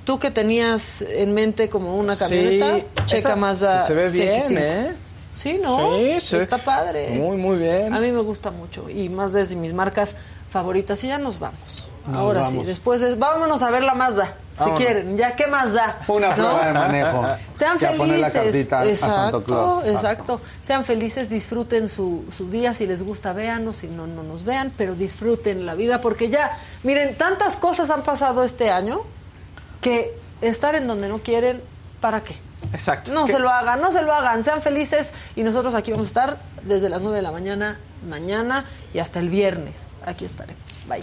Tú 0.04 0.18
que 0.18 0.30
tenías 0.30 1.02
en 1.02 1.34
mente 1.34 1.68
como 1.68 1.96
una 1.96 2.14
Sí, 2.14 2.20
camioneta, 2.24 2.86
checa 3.06 3.34
Mazda 3.36 3.86
se 3.86 3.94
ve 3.94 4.10
bien, 4.10 4.34
CX5. 4.34 4.58
¿eh? 4.58 4.94
Sí, 5.32 5.60
¿no? 5.62 5.96
Sí, 5.96 6.20
sí. 6.20 6.36
Está 6.36 6.58
padre. 6.58 7.10
Muy, 7.10 7.36
muy 7.36 7.58
bien. 7.58 7.92
A 7.92 8.00
mí 8.00 8.10
me 8.12 8.20
gusta 8.20 8.50
mucho 8.50 8.88
y 8.90 9.08
Mazda 9.08 9.40
es 9.40 9.50
de 9.50 9.56
mis 9.56 9.72
marcas 9.72 10.16
favoritas. 10.50 11.02
Y 11.04 11.08
ya 11.08 11.18
nos 11.18 11.38
vamos. 11.38 11.88
Nos 12.08 12.20
Ahora 12.20 12.46
sí, 12.46 12.62
después 12.64 13.02
es, 13.02 13.18
vámonos 13.18 13.62
a 13.62 13.70
ver 13.70 13.84
la 13.84 13.94
Mazda, 13.94 14.34
Vámonos. 14.56 14.78
si 14.78 14.84
quieren. 14.84 15.16
Ya, 15.16 15.36
¿qué 15.36 15.46
más 15.46 15.74
da? 15.74 16.00
Una 16.08 16.28
¿No? 16.30 16.34
prueba 16.36 16.66
de 16.66 16.72
manejo. 16.72 17.24
Sean 17.52 17.78
la 17.80 18.30
felices. 18.30 18.54
exacto, 18.88 19.44
Claus. 19.44 19.86
exacto. 19.86 20.40
Sean 20.62 20.84
felices, 20.84 21.28
disfruten 21.28 21.88
su, 21.88 22.24
su 22.36 22.48
día. 22.48 22.72
Si 22.72 22.86
les 22.86 23.02
gusta, 23.02 23.32
véanos. 23.32 23.76
Si 23.76 23.88
no, 23.88 24.06
no 24.06 24.22
nos 24.22 24.44
vean. 24.44 24.72
Pero 24.76 24.94
disfruten 24.94 25.66
la 25.66 25.74
vida 25.74 26.00
porque 26.00 26.30
ya, 26.30 26.58
miren, 26.82 27.16
tantas 27.16 27.56
cosas 27.56 27.90
han 27.90 28.02
pasado 28.02 28.42
este 28.42 28.70
año 28.70 29.02
que 29.80 30.16
estar 30.40 30.74
en 30.74 30.86
donde 30.86 31.08
no 31.08 31.18
quieren, 31.18 31.62
¿para 32.00 32.22
qué? 32.22 32.36
Exacto. 32.72 33.12
No 33.12 33.26
¿Qué? 33.26 33.32
se 33.34 33.38
lo 33.38 33.50
hagan, 33.50 33.80
no 33.80 33.92
se 33.92 34.02
lo 34.02 34.12
hagan, 34.12 34.42
sean 34.42 34.60
felices 34.62 35.12
y 35.36 35.42
nosotros 35.42 35.74
aquí 35.74 35.90
vamos 35.92 36.06
a 36.06 36.08
estar 36.08 36.38
desde 36.64 36.88
las 36.88 37.02
9 37.02 37.16
de 37.16 37.22
la 37.22 37.30
mañana, 37.32 37.78
mañana 38.08 38.64
y 38.92 38.98
hasta 38.98 39.20
el 39.20 39.28
viernes. 39.28 39.92
Aquí 40.04 40.24
estaremos. 40.24 40.62
Bye. 40.88 41.02